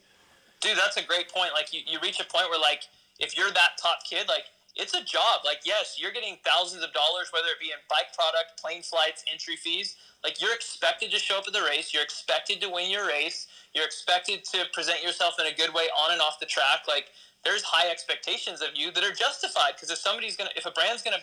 Dude, 0.60 0.76
that's 0.76 0.96
a 0.96 1.02
great 1.02 1.28
point. 1.32 1.52
Like 1.52 1.72
you, 1.74 1.82
you 1.86 1.98
reach 2.00 2.18
a 2.20 2.24
point 2.24 2.48
where 2.50 2.58
like 2.58 2.84
if 3.18 3.36
you're 3.36 3.50
that 3.50 3.72
top 3.80 3.98
kid, 4.08 4.26
like 4.28 4.44
it's 4.74 4.94
a 4.94 5.02
job. 5.04 5.42
Like 5.44 5.60
yes, 5.64 5.96
you're 6.00 6.12
getting 6.12 6.38
thousands 6.44 6.82
of 6.82 6.92
dollars, 6.92 7.28
whether 7.32 7.48
it 7.48 7.60
be 7.60 7.66
in 7.66 7.78
bike 7.90 8.14
product, 8.14 8.60
plane 8.60 8.82
flights, 8.82 9.24
entry 9.30 9.56
fees. 9.56 9.96
Like 10.24 10.40
you're 10.40 10.54
expected 10.54 11.10
to 11.12 11.18
show 11.18 11.38
up 11.38 11.44
at 11.46 11.52
the 11.52 11.62
race. 11.62 11.92
You're 11.92 12.02
expected 12.02 12.60
to 12.62 12.68
win 12.70 12.90
your 12.90 13.06
race. 13.06 13.46
You're 13.74 13.84
expected 13.84 14.44
to 14.52 14.64
present 14.72 15.02
yourself 15.02 15.34
in 15.38 15.46
a 15.46 15.54
good 15.54 15.72
way 15.74 15.84
on 15.96 16.12
and 16.12 16.20
off 16.20 16.40
the 16.40 16.46
track. 16.46 16.88
Like 16.88 17.06
there's 17.44 17.62
high 17.62 17.90
expectations 17.90 18.60
of 18.60 18.68
you 18.74 18.90
that 18.92 19.04
are 19.04 19.12
justified. 19.12 19.72
Because 19.74 19.90
if 19.90 19.98
somebody's 19.98 20.36
gonna, 20.36 20.50
if 20.56 20.66
a 20.66 20.70
brand's 20.70 21.02
gonna 21.02 21.22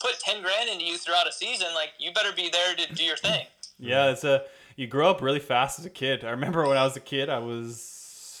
put 0.00 0.18
ten 0.20 0.42
grand 0.42 0.68
into 0.70 0.84
you 0.84 0.98
throughout 0.98 1.28
a 1.28 1.32
season, 1.32 1.68
like 1.74 1.90
you 1.98 2.12
better 2.12 2.32
be 2.34 2.50
there 2.50 2.74
to 2.74 2.94
do 2.94 3.04
your 3.04 3.16
thing. 3.16 3.46
Yeah, 3.78 4.10
it's 4.10 4.24
a 4.24 4.44
you 4.76 4.86
grow 4.86 5.10
up 5.10 5.20
really 5.22 5.40
fast 5.40 5.78
as 5.78 5.84
a 5.84 5.90
kid. 5.90 6.24
I 6.24 6.30
remember 6.30 6.66
when 6.66 6.76
I 6.76 6.84
was 6.84 6.96
a 6.96 7.00
kid, 7.00 7.28
I 7.28 7.38
was 7.38 7.94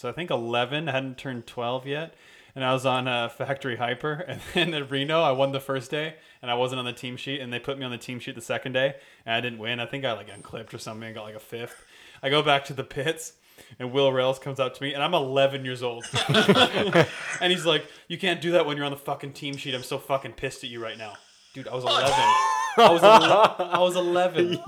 I 0.04 0.12
think 0.12 0.30
11, 0.30 0.88
I 0.88 0.92
hadn't 0.92 1.18
turned 1.18 1.46
12 1.46 1.86
yet, 1.86 2.14
and 2.54 2.64
I 2.64 2.72
was 2.72 2.86
on 2.86 3.08
uh, 3.08 3.28
Factory 3.28 3.76
Hyper, 3.76 4.12
and 4.28 4.40
then 4.52 4.74
at 4.74 4.90
Reno, 4.90 5.22
I 5.22 5.32
won 5.32 5.52
the 5.52 5.60
first 5.60 5.90
day, 5.90 6.16
and 6.42 6.50
I 6.50 6.54
wasn't 6.54 6.78
on 6.78 6.84
the 6.84 6.92
team 6.92 7.16
sheet, 7.16 7.40
and 7.40 7.52
they 7.52 7.58
put 7.58 7.78
me 7.78 7.84
on 7.84 7.90
the 7.90 7.98
team 7.98 8.18
sheet 8.18 8.34
the 8.34 8.40
second 8.40 8.72
day, 8.72 8.94
and 9.24 9.34
I 9.34 9.40
didn't 9.40 9.58
win. 9.58 9.80
I 9.80 9.86
think 9.86 10.04
I 10.04 10.12
like 10.12 10.28
unclipped 10.32 10.74
or 10.74 10.78
something, 10.78 11.04
and 11.04 11.14
got 11.14 11.24
like 11.24 11.34
a 11.34 11.40
fifth. 11.40 11.84
I 12.22 12.30
go 12.30 12.42
back 12.42 12.64
to 12.66 12.74
the 12.74 12.84
pits. 12.84 13.34
And 13.78 13.92
Will 13.92 14.12
Rails 14.12 14.38
comes 14.38 14.60
up 14.60 14.74
to 14.74 14.82
me, 14.82 14.94
and 14.94 15.02
I'm 15.02 15.14
11 15.14 15.64
years 15.64 15.82
old. 15.82 16.04
and 16.28 17.52
he's 17.52 17.66
like, 17.66 17.86
"You 18.08 18.18
can't 18.18 18.40
do 18.40 18.52
that 18.52 18.66
when 18.66 18.76
you're 18.76 18.86
on 18.86 18.92
the 18.92 18.98
fucking 18.98 19.32
team 19.32 19.56
sheet. 19.56 19.74
I'm 19.74 19.82
so 19.82 19.98
fucking 19.98 20.32
pissed 20.32 20.64
at 20.64 20.70
you 20.70 20.82
right 20.82 20.98
now, 20.98 21.14
dude. 21.54 21.68
I 21.68 21.74
was 21.74 21.84
11. 21.84 22.10
I 22.76 22.90
was 22.90 23.02
11. 23.02 23.66
I 23.68 23.78
was 23.78 23.96
11. 23.96 24.58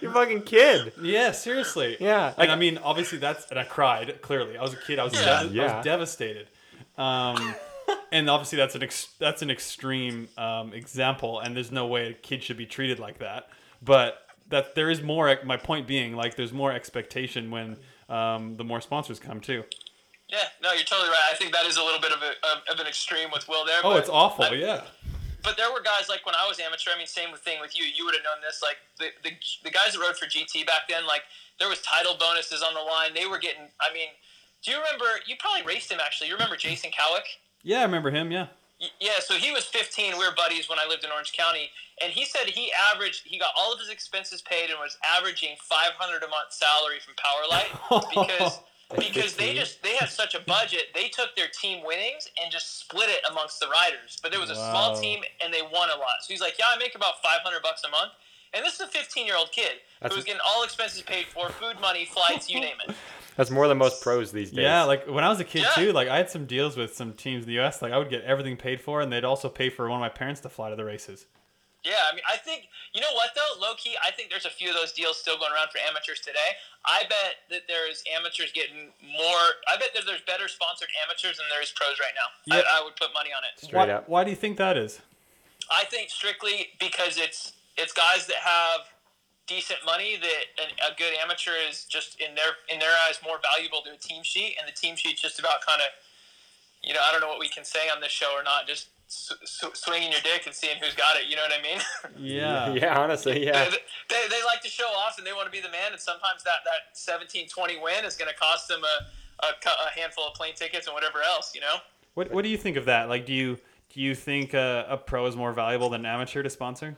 you 0.00 0.12
fucking 0.12 0.42
kid. 0.42 0.92
Yeah, 1.02 1.32
seriously. 1.32 1.96
Yeah, 2.00 2.32
and 2.38 2.50
I 2.50 2.56
mean, 2.56 2.78
obviously 2.78 3.18
that's 3.18 3.48
and 3.50 3.58
I 3.58 3.64
cried. 3.64 4.20
Clearly, 4.22 4.56
I 4.56 4.62
was 4.62 4.74
a 4.74 4.78
kid. 4.78 4.98
I 4.98 5.04
was, 5.04 5.14
Yeah. 5.14 5.42
dev- 5.44 5.58
I 5.58 5.76
was 5.76 5.84
devastated. 5.84 6.48
Um, 6.96 7.54
and 8.10 8.28
obviously 8.28 8.56
that's 8.56 8.74
an 8.74 8.82
ex- 8.82 9.08
that's 9.18 9.42
an 9.42 9.50
extreme 9.50 10.28
um, 10.36 10.72
example, 10.72 11.40
and 11.40 11.54
there's 11.56 11.70
no 11.72 11.86
way 11.86 12.10
a 12.10 12.12
kid 12.14 12.42
should 12.42 12.56
be 12.56 12.66
treated 12.66 12.98
like 12.98 13.18
that. 13.18 13.48
But 13.82 14.18
that 14.48 14.74
there 14.74 14.90
is 14.90 15.02
more. 15.02 15.38
My 15.44 15.56
point 15.56 15.86
being, 15.86 16.14
like, 16.16 16.34
there's 16.36 16.52
more 16.52 16.72
expectation 16.72 17.50
when 17.50 17.76
um, 18.08 18.56
the 18.56 18.64
more 18.64 18.80
sponsors 18.80 19.18
come 19.18 19.40
too. 19.40 19.64
Yeah, 20.28 20.44
no, 20.62 20.72
you're 20.72 20.84
totally 20.84 21.08
right. 21.08 21.30
I 21.32 21.34
think 21.36 21.52
that 21.52 21.64
is 21.64 21.78
a 21.78 21.82
little 21.82 22.00
bit 22.00 22.12
of, 22.12 22.20
a, 22.22 22.72
of, 22.72 22.78
an 22.78 22.86
extreme 22.86 23.30
with 23.32 23.48
Will 23.48 23.64
there. 23.64 23.80
Oh, 23.82 23.96
it's 23.96 24.10
awful. 24.10 24.44
I- 24.44 24.52
yeah. 24.52 24.82
But 25.42 25.56
there 25.56 25.72
were 25.72 25.80
guys 25.80 26.08
like 26.08 26.26
when 26.26 26.34
I 26.34 26.46
was 26.46 26.58
amateur. 26.58 26.90
I 26.94 26.98
mean, 26.98 27.06
same 27.06 27.34
thing 27.36 27.60
with 27.60 27.78
you. 27.78 27.84
You 27.84 28.04
would 28.04 28.14
have 28.14 28.24
known 28.24 28.42
this. 28.42 28.60
Like 28.60 28.76
the, 28.98 29.06
the 29.22 29.34
the 29.64 29.70
guys 29.70 29.92
that 29.94 30.00
rode 30.00 30.16
for 30.16 30.26
GT 30.26 30.66
back 30.66 30.88
then, 30.88 31.06
like 31.06 31.22
there 31.58 31.68
was 31.68 31.80
title 31.80 32.16
bonuses 32.18 32.60
on 32.62 32.74
the 32.74 32.80
line. 32.80 33.14
They 33.14 33.24
were 33.26 33.38
getting. 33.38 33.62
I 33.80 33.94
mean, 33.94 34.08
do 34.64 34.72
you 34.72 34.76
remember? 34.76 35.06
You 35.26 35.36
probably 35.38 35.62
raced 35.62 35.90
him 35.92 36.00
actually. 36.04 36.26
You 36.28 36.34
remember 36.34 36.56
Jason 36.56 36.90
Cowick? 36.90 37.24
Yeah, 37.62 37.78
I 37.78 37.82
remember 37.82 38.10
him. 38.10 38.30
Yeah. 38.32 38.48
Yeah, 39.00 39.18
so 39.18 39.34
he 39.34 39.50
was 39.50 39.64
15. 39.64 40.12
We 40.12 40.24
were 40.24 40.34
buddies 40.36 40.68
when 40.68 40.78
I 40.78 40.86
lived 40.86 41.02
in 41.02 41.10
Orange 41.10 41.32
County, 41.32 41.70
and 42.00 42.12
he 42.12 42.24
said 42.24 42.46
he 42.46 42.70
averaged, 42.94 43.22
he 43.24 43.38
got 43.38 43.50
all 43.56 43.72
of 43.72 43.80
his 43.80 43.88
expenses 43.88 44.40
paid 44.42 44.70
and 44.70 44.78
was 44.78 44.96
averaging 45.02 45.56
500 45.60 46.22
a 46.22 46.28
month 46.28 46.52
salary 46.52 46.98
from 47.02 47.14
Powerlite 47.18 48.06
because 48.14 48.60
because 48.96 49.34
they 49.36 49.52
just 49.52 49.82
they 49.82 49.96
had 49.96 50.08
such 50.08 50.34
a 50.34 50.40
budget. 50.40 50.94
They 50.94 51.08
took 51.08 51.36
their 51.36 51.48
team 51.48 51.84
winnings 51.84 52.28
and 52.42 52.50
just 52.50 52.80
split 52.80 53.10
it 53.10 53.20
amongst 53.30 53.60
the 53.60 53.66
riders. 53.68 54.16
But 54.22 54.32
it 54.32 54.40
was 54.40 54.48
a 54.48 54.54
small 54.54 54.96
team 54.98 55.20
and 55.44 55.52
they 55.52 55.60
won 55.60 55.90
a 55.90 55.98
lot. 55.98 56.22
So 56.22 56.32
he's 56.32 56.40
like, 56.40 56.54
yeah, 56.58 56.72
I 56.72 56.78
make 56.78 56.94
about 56.94 57.20
500 57.22 57.62
bucks 57.62 57.82
a 57.84 57.90
month. 57.90 58.12
And 58.54 58.64
this 58.64 58.74
is 58.74 58.80
a 58.80 58.86
15 58.86 59.26
year 59.26 59.36
old 59.36 59.52
kid 59.52 59.72
That's- 60.00 60.12
who 60.12 60.16
was 60.18 60.24
getting 60.24 60.40
all 60.46 60.62
expenses 60.64 61.02
paid 61.02 61.26
for, 61.26 61.48
food 61.50 61.80
money, 61.80 62.04
flights, 62.04 62.48
you 62.48 62.60
name 62.60 62.76
it. 62.88 62.94
That's 63.36 63.50
more 63.50 63.68
than 63.68 63.78
most 63.78 64.02
pros 64.02 64.32
these 64.32 64.50
days. 64.50 64.64
Yeah, 64.64 64.82
like 64.82 65.06
when 65.06 65.22
I 65.22 65.28
was 65.28 65.38
a 65.38 65.44
kid 65.44 65.62
Yeah. 65.62 65.70
too, 65.84 65.92
like 65.92 66.08
I 66.08 66.16
had 66.16 66.28
some 66.28 66.44
deals 66.46 66.76
with 66.76 66.96
some 66.96 67.12
teams 67.12 67.44
in 67.44 67.48
the 67.50 67.60
US. 67.60 67.80
Like 67.82 67.92
I 67.92 67.98
would 67.98 68.10
get 68.10 68.24
everything 68.24 68.56
paid 68.56 68.80
for, 68.80 69.00
and 69.00 69.12
they'd 69.12 69.24
also 69.24 69.48
pay 69.48 69.70
for 69.70 69.88
one 69.88 69.98
of 69.98 70.00
my 70.00 70.08
parents 70.08 70.40
to 70.40 70.48
fly 70.48 70.70
to 70.70 70.76
the 70.76 70.84
races. 70.84 71.26
Yeah, 71.84 71.94
I 72.10 72.14
mean, 72.16 72.24
I 72.28 72.36
think 72.36 72.66
you 72.92 73.00
know 73.00 73.12
what 73.14 73.30
though, 73.36 73.60
low 73.60 73.74
key, 73.76 73.94
I 74.04 74.10
think 74.10 74.30
there's 74.30 74.44
a 74.44 74.50
few 74.50 74.70
of 74.70 74.74
those 74.74 74.90
deals 74.92 75.16
still 75.18 75.38
going 75.38 75.52
around 75.52 75.68
for 75.70 75.78
amateurs 75.88 76.18
today. 76.18 76.58
I 76.84 77.04
bet 77.08 77.36
that 77.50 77.62
there's 77.68 78.02
amateurs 78.18 78.50
getting 78.52 78.90
more. 79.00 79.44
I 79.68 79.76
bet 79.78 79.90
that 79.94 80.02
there's 80.04 80.22
better 80.22 80.48
sponsored 80.48 80.88
amateurs 81.06 81.36
than 81.36 81.46
there 81.48 81.62
is 81.62 81.70
pros 81.70 82.00
right 82.00 82.12
now. 82.18 82.56
Yeah. 82.56 82.62
I, 82.68 82.80
I 82.80 82.84
would 82.84 82.96
put 82.96 83.14
money 83.14 83.30
on 83.30 83.44
it. 83.44 83.64
Straight 83.64 83.78
why, 83.86 83.90
up. 83.90 84.08
why 84.08 84.24
do 84.24 84.30
you 84.30 84.36
think 84.36 84.58
that 84.58 84.76
is? 84.76 85.00
I 85.70 85.84
think 85.84 86.10
strictly 86.10 86.68
because 86.80 87.16
it's 87.18 87.52
it's 87.78 87.92
guys 87.92 88.26
that 88.26 88.36
have 88.42 88.80
decent 89.46 89.78
money 89.86 90.16
that 90.20 90.42
an, 90.62 90.70
a 90.92 90.94
good 90.98 91.14
amateur 91.22 91.52
is 91.70 91.84
just 91.84 92.20
in 92.20 92.34
their 92.34 92.52
in 92.68 92.78
their 92.78 92.92
eyes 93.08 93.18
more 93.24 93.38
valuable 93.54 93.80
to 93.86 93.92
a 93.94 93.96
team 93.96 94.22
sheet, 94.22 94.56
and 94.58 94.68
the 94.68 94.76
team 94.76 94.96
sheet's 94.96 95.22
just 95.22 95.38
about 95.38 95.64
kind 95.66 95.80
of, 95.80 95.88
you 96.82 96.92
know, 96.92 97.00
I 97.06 97.12
don't 97.12 97.20
know 97.22 97.28
what 97.28 97.40
we 97.40 97.48
can 97.48 97.64
say 97.64 97.88
on 97.94 98.00
this 98.00 98.12
show 98.12 98.32
or 98.36 98.42
not, 98.42 98.66
just. 98.66 98.88
S- 99.10 99.32
s- 99.42 99.70
swinging 99.72 100.12
your 100.12 100.20
dick 100.20 100.44
and 100.44 100.54
seeing 100.54 100.76
who's 100.82 100.92
got 100.94 101.16
it, 101.16 101.30
you 101.30 101.34
know 101.34 101.40
what 101.40 101.52
I 101.58 101.62
mean? 101.62 101.80
Yeah. 102.18 102.74
Yeah, 102.74 102.98
honestly, 102.98 103.42
yeah. 103.46 103.64
they, 103.64 103.70
they, 104.10 104.28
they 104.28 104.42
like 104.44 104.60
to 104.60 104.68
show 104.68 104.84
off 104.84 105.16
and 105.16 105.26
they 105.26 105.32
want 105.32 105.46
to 105.46 105.50
be 105.50 105.62
the 105.62 105.70
man 105.70 105.92
and 105.92 105.98
sometimes 105.98 106.44
that, 106.44 106.60
that 106.66 106.92
17 106.94 107.48
20 107.48 107.78
win 107.80 108.04
is 108.04 108.16
going 108.16 108.28
to 108.30 108.36
cost 108.36 108.68
them 108.68 108.82
a, 108.84 109.46
a, 109.46 109.48
a 109.48 109.98
handful 109.98 110.26
of 110.28 110.34
plane 110.34 110.52
tickets 110.54 110.86
and 110.88 110.92
whatever 110.92 111.22
else 111.22 111.54
you 111.54 111.62
know 111.62 111.76
What 112.12 112.30
What 112.32 112.42
do 112.44 112.50
you 112.50 112.58
think 112.58 112.76
of 112.76 112.84
that? 112.84 113.08
Like, 113.08 113.24
do 113.24 113.32
you 113.32 113.56
do 113.94 114.02
you 114.02 114.14
think 114.14 114.52
uh, 114.54 114.84
a 114.90 114.98
pro 114.98 115.24
is 115.24 115.34
more 115.36 115.54
valuable 115.54 115.88
than 115.88 116.02
an 116.02 116.06
amateur 116.12 116.42
to 116.42 116.50
sponsor? 116.50 116.94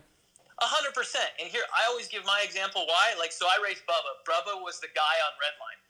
A 0.61 0.69
hundred 0.69 0.93
percent. 0.93 1.29
And 1.41 1.49
here, 1.49 1.65
I 1.73 1.89
always 1.89 2.09
give 2.09 2.25
my 2.29 2.45
example 2.45 2.85
why. 2.85 3.17
Like, 3.19 3.33
so 3.33 3.49
I 3.49 3.57
raced 3.65 3.89
Bubba. 3.89 4.21
Bubba 4.29 4.61
was 4.61 4.81
the 4.81 4.93
guy 4.93 5.17
on 5.25 5.33
Redline. 5.41 5.81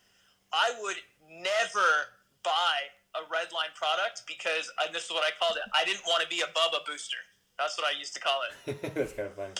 I 0.54 0.68
would 0.82 0.98
never 1.26 2.14
buy 2.42 2.90
a 3.18 3.26
Redline 3.26 3.74
product 3.74 4.22
because, 4.30 4.70
and 4.86 4.94
this 4.94 5.06
is 5.06 5.10
what 5.10 5.26
I 5.26 5.34
called 5.38 5.58
it. 5.58 5.66
I 5.74 5.82
didn't 5.84 6.06
want 6.06 6.22
to 6.22 6.30
be 6.30 6.42
a 6.42 6.50
Bubba 6.54 6.86
booster. 6.86 7.18
That's 7.58 7.76
what 7.76 7.86
I 7.86 7.98
used 7.98 8.14
to 8.14 8.22
call 8.22 8.40
it. 8.46 8.54
That's 8.94 9.12
kind 9.12 9.28
of 9.28 9.34
funny. 9.34 9.58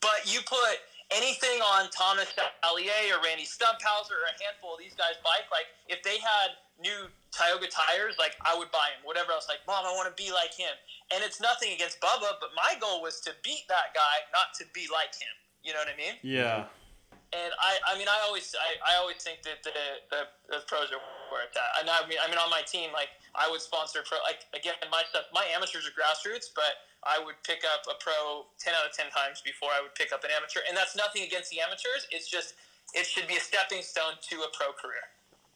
But 0.00 0.24
you 0.24 0.40
put 0.46 0.78
anything 1.10 1.60
on 1.60 1.90
Thomas 1.90 2.30
Allier 2.64 3.18
or 3.18 3.20
Randy 3.24 3.44
Stumpfhauser 3.44 4.16
or 4.16 4.24
a 4.30 4.34
handful 4.40 4.74
of 4.74 4.80
these 4.80 4.94
guys' 4.94 5.20
bike, 5.20 5.50
like 5.52 5.68
if 5.88 6.00
they 6.02 6.16
had 6.16 6.56
new 6.80 7.08
Tioga 7.30 7.68
tires, 7.68 8.16
like 8.18 8.36
I 8.42 8.56
would 8.56 8.70
buy 8.72 8.94
them. 8.94 9.04
Whatever 9.04 9.32
else, 9.32 9.46
like 9.48 9.62
Mom, 9.66 9.84
I 9.84 9.92
want 9.92 10.08
to 10.08 10.16
be 10.16 10.32
like 10.32 10.54
him. 10.54 10.72
And 11.14 11.22
it's 11.22 11.40
nothing 11.40 11.70
against 11.72 12.00
Bubba, 12.02 12.42
but 12.42 12.50
my 12.58 12.74
goal 12.82 12.98
was 13.00 13.20
to 13.22 13.30
beat 13.46 13.70
that 13.70 13.94
guy, 13.94 14.26
not 14.34 14.50
to 14.58 14.64
be 14.74 14.90
like 14.90 15.14
him. 15.14 15.30
You 15.62 15.72
know 15.72 15.78
what 15.78 15.88
I 15.88 15.96
mean? 15.96 16.18
Yeah. 16.26 16.66
And 17.30 17.50
I, 17.58 17.94
I 17.94 17.98
mean, 17.98 18.10
I 18.10 18.18
always, 18.26 18.54
I, 18.58 18.78
I 18.82 18.98
always 18.98 19.22
think 19.22 19.42
that 19.42 19.62
the, 19.62 19.74
the, 20.10 20.26
the 20.50 20.58
pros 20.66 20.90
are 20.90 21.02
worth 21.34 21.50
that. 21.54 21.82
And 21.82 21.90
I 21.90 22.06
mean, 22.06 22.18
I 22.18 22.30
mean, 22.30 22.38
on 22.38 22.50
my 22.50 22.62
team, 22.62 22.90
like 22.94 23.10
I 23.34 23.50
would 23.50 23.58
sponsor 23.58 24.06
pro. 24.06 24.22
Like 24.22 24.46
again, 24.54 24.74
my 24.90 25.02
stuff, 25.10 25.26
my 25.34 25.42
amateurs 25.50 25.82
are 25.82 25.94
grassroots, 25.94 26.50
but 26.54 26.86
I 27.02 27.18
would 27.18 27.34
pick 27.42 27.66
up 27.66 27.82
a 27.90 27.98
pro 27.98 28.46
ten 28.62 28.74
out 28.78 28.86
of 28.86 28.94
ten 28.94 29.10
times 29.10 29.42
before 29.42 29.74
I 29.74 29.82
would 29.82 29.94
pick 29.98 30.14
up 30.14 30.22
an 30.22 30.30
amateur. 30.30 30.62
And 30.68 30.78
that's 30.78 30.94
nothing 30.94 31.26
against 31.26 31.50
the 31.50 31.58
amateurs. 31.58 32.06
It's 32.14 32.30
just 32.30 32.54
it 32.94 33.06
should 33.06 33.26
be 33.26 33.34
a 33.34 33.42
stepping 33.42 33.82
stone 33.82 34.14
to 34.30 34.46
a 34.46 34.50
pro 34.54 34.70
career. 34.70 35.02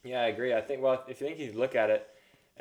Yeah, 0.02 0.26
I 0.26 0.34
agree. 0.34 0.54
I 0.54 0.60
think 0.60 0.82
well, 0.82 1.04
if 1.06 1.20
you 1.20 1.30
think 1.30 1.38
you 1.38 1.52
look 1.54 1.78
at 1.78 1.90
it, 1.90 2.10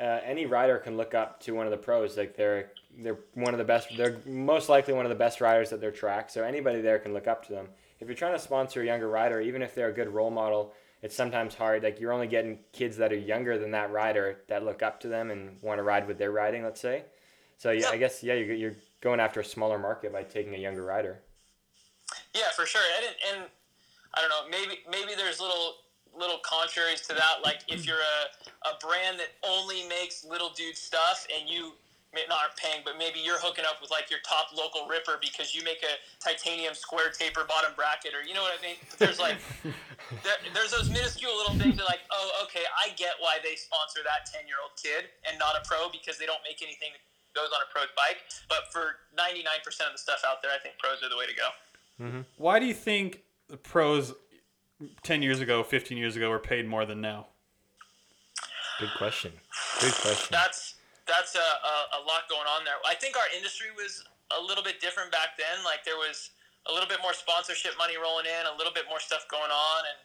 uh, 0.00 0.20
any 0.24 0.46
rider 0.46 0.78
can 0.78 0.96
look 0.96 1.14
up 1.14 1.40
to 1.40 1.52
one 1.52 1.66
of 1.66 1.70
the 1.70 1.76
pros. 1.76 2.16
Like 2.16 2.36
they're 2.36 2.70
they're 2.98 3.18
one 3.34 3.54
of 3.54 3.58
the 3.58 3.64
best. 3.64 3.88
They're 3.96 4.18
most 4.26 4.68
likely 4.68 4.94
one 4.94 5.04
of 5.04 5.10
the 5.10 5.16
best 5.16 5.40
riders 5.40 5.72
at 5.72 5.80
their 5.80 5.90
track. 5.90 6.30
So 6.30 6.44
anybody 6.44 6.80
there 6.80 6.98
can 6.98 7.12
look 7.12 7.26
up 7.26 7.46
to 7.46 7.52
them. 7.52 7.68
If 8.00 8.06
you're 8.08 8.16
trying 8.16 8.34
to 8.34 8.38
sponsor 8.38 8.82
a 8.82 8.86
younger 8.86 9.08
rider, 9.08 9.40
even 9.40 9.62
if 9.62 9.74
they're 9.74 9.88
a 9.88 9.92
good 9.92 10.08
role 10.08 10.30
model, 10.30 10.72
it's 11.02 11.14
sometimes 11.14 11.54
hard. 11.54 11.82
Like 11.82 12.00
you're 12.00 12.12
only 12.12 12.28
getting 12.28 12.60
kids 12.72 12.96
that 12.98 13.12
are 13.12 13.18
younger 13.18 13.58
than 13.58 13.72
that 13.72 13.90
rider 13.90 14.40
that 14.48 14.64
look 14.64 14.82
up 14.82 15.00
to 15.00 15.08
them 15.08 15.30
and 15.30 15.60
want 15.62 15.78
to 15.78 15.82
ride 15.82 16.06
with 16.06 16.18
their 16.18 16.30
riding. 16.30 16.62
Let's 16.62 16.80
say. 16.80 17.04
So 17.56 17.72
yeah, 17.72 17.88
I 17.90 17.96
guess 17.96 18.22
yeah, 18.22 18.34
you're, 18.34 18.54
you're 18.54 18.76
going 19.00 19.20
after 19.20 19.40
a 19.40 19.44
smaller 19.44 19.78
market 19.78 20.12
by 20.12 20.22
taking 20.22 20.54
a 20.54 20.58
younger 20.58 20.84
rider. 20.84 21.20
Yeah, 22.34 22.50
for 22.54 22.66
sure. 22.66 22.82
And, 22.96 23.14
and 23.32 23.50
I 24.14 24.20
don't 24.20 24.30
know, 24.30 24.48
maybe 24.48 24.80
maybe 24.90 25.14
there's 25.16 25.40
little 25.40 25.74
little 26.18 26.38
contraries 26.42 27.00
to 27.02 27.14
that. 27.14 27.44
Like 27.44 27.60
if 27.68 27.86
you're 27.86 28.02
a, 28.02 28.68
a 28.68 28.78
brand 28.84 29.18
that 29.18 29.38
only 29.46 29.86
makes 29.88 30.24
little 30.24 30.50
dude 30.50 30.76
stuff 30.76 31.26
and 31.30 31.48
you 31.48 31.72
not 32.26 32.40
aren't 32.40 32.56
paying, 32.56 32.80
but 32.82 32.96
maybe 32.96 33.20
you're 33.20 33.38
hooking 33.38 33.68
up 33.68 33.78
with 33.84 33.92
like 33.92 34.08
your 34.08 34.18
top 34.24 34.50
local 34.56 34.88
ripper 34.88 35.20
because 35.20 35.54
you 35.54 35.62
make 35.62 35.84
a 35.84 35.94
titanium 36.18 36.72
square 36.72 37.12
taper 37.12 37.44
bottom 37.44 37.76
bracket, 37.76 38.16
or 38.16 38.24
you 38.24 38.32
know 38.32 38.42
what 38.42 38.56
I 38.56 38.60
mean. 38.64 38.80
But 38.90 38.98
there's 38.98 39.20
like 39.20 39.36
there, 40.24 40.40
there's 40.56 40.72
those 40.72 40.88
minuscule 40.88 41.36
little 41.36 41.54
things 41.60 41.76
that 41.76 41.86
like, 41.86 42.02
oh, 42.10 42.48
okay, 42.48 42.64
I 42.74 42.96
get 42.96 43.20
why 43.20 43.38
they 43.44 43.54
sponsor 43.54 44.00
that 44.02 44.26
ten 44.26 44.48
year 44.48 44.58
old 44.58 44.74
kid 44.80 45.12
and 45.28 45.38
not 45.38 45.54
a 45.54 45.62
pro 45.68 45.92
because 45.92 46.16
they 46.16 46.26
don't 46.26 46.42
make 46.42 46.64
anything 46.64 46.96
that 46.96 47.04
goes 47.36 47.52
on 47.52 47.60
a 47.60 47.68
pro's 47.70 47.92
bike. 47.94 48.24
But 48.48 48.72
for 48.72 49.04
99% 49.14 49.62
of 49.86 49.94
the 49.94 50.00
stuff 50.00 50.24
out 50.26 50.40
there, 50.42 50.50
I 50.50 50.58
think 50.58 50.80
pros 50.80 51.04
are 51.04 51.12
the 51.12 51.20
way 51.20 51.28
to 51.28 51.36
go. 51.36 51.48
Mm-hmm. 52.00 52.22
Why 52.40 52.58
do 52.58 52.66
you 52.66 52.74
think 52.74 53.22
the 53.48 53.56
pros 53.56 54.14
10 55.02 55.22
years 55.22 55.40
ago, 55.40 55.62
15 55.62 55.98
years 55.98 56.16
ago 56.16 56.30
were 56.30 56.38
paid 56.38 56.66
more 56.66 56.84
than 56.84 57.00
now? 57.00 57.26
Good 58.78 58.94
question. 58.96 59.32
Good 59.80 59.94
question. 59.94 60.30
That's 60.30 60.74
that's 61.08 61.34
a, 61.34 61.38
a, 61.40 61.74
a, 61.98 62.00
lot 62.04 62.28
going 62.28 62.46
on 62.46 62.68
there. 62.68 62.76
I 62.84 62.94
think 62.94 63.16
our 63.16 63.26
industry 63.34 63.72
was 63.74 64.04
a 64.30 64.40
little 64.40 64.62
bit 64.62 64.78
different 64.78 65.10
back 65.10 65.40
then. 65.40 65.64
Like 65.64 65.82
there 65.82 65.96
was 65.96 66.30
a 66.68 66.72
little 66.72 66.86
bit 66.86 67.00
more 67.02 67.16
sponsorship 67.16 67.72
money 67.80 67.96
rolling 67.96 68.28
in, 68.28 68.44
a 68.44 68.54
little 68.54 68.72
bit 68.76 68.84
more 68.86 69.00
stuff 69.00 69.24
going 69.32 69.50
on, 69.50 69.80
and 69.88 69.98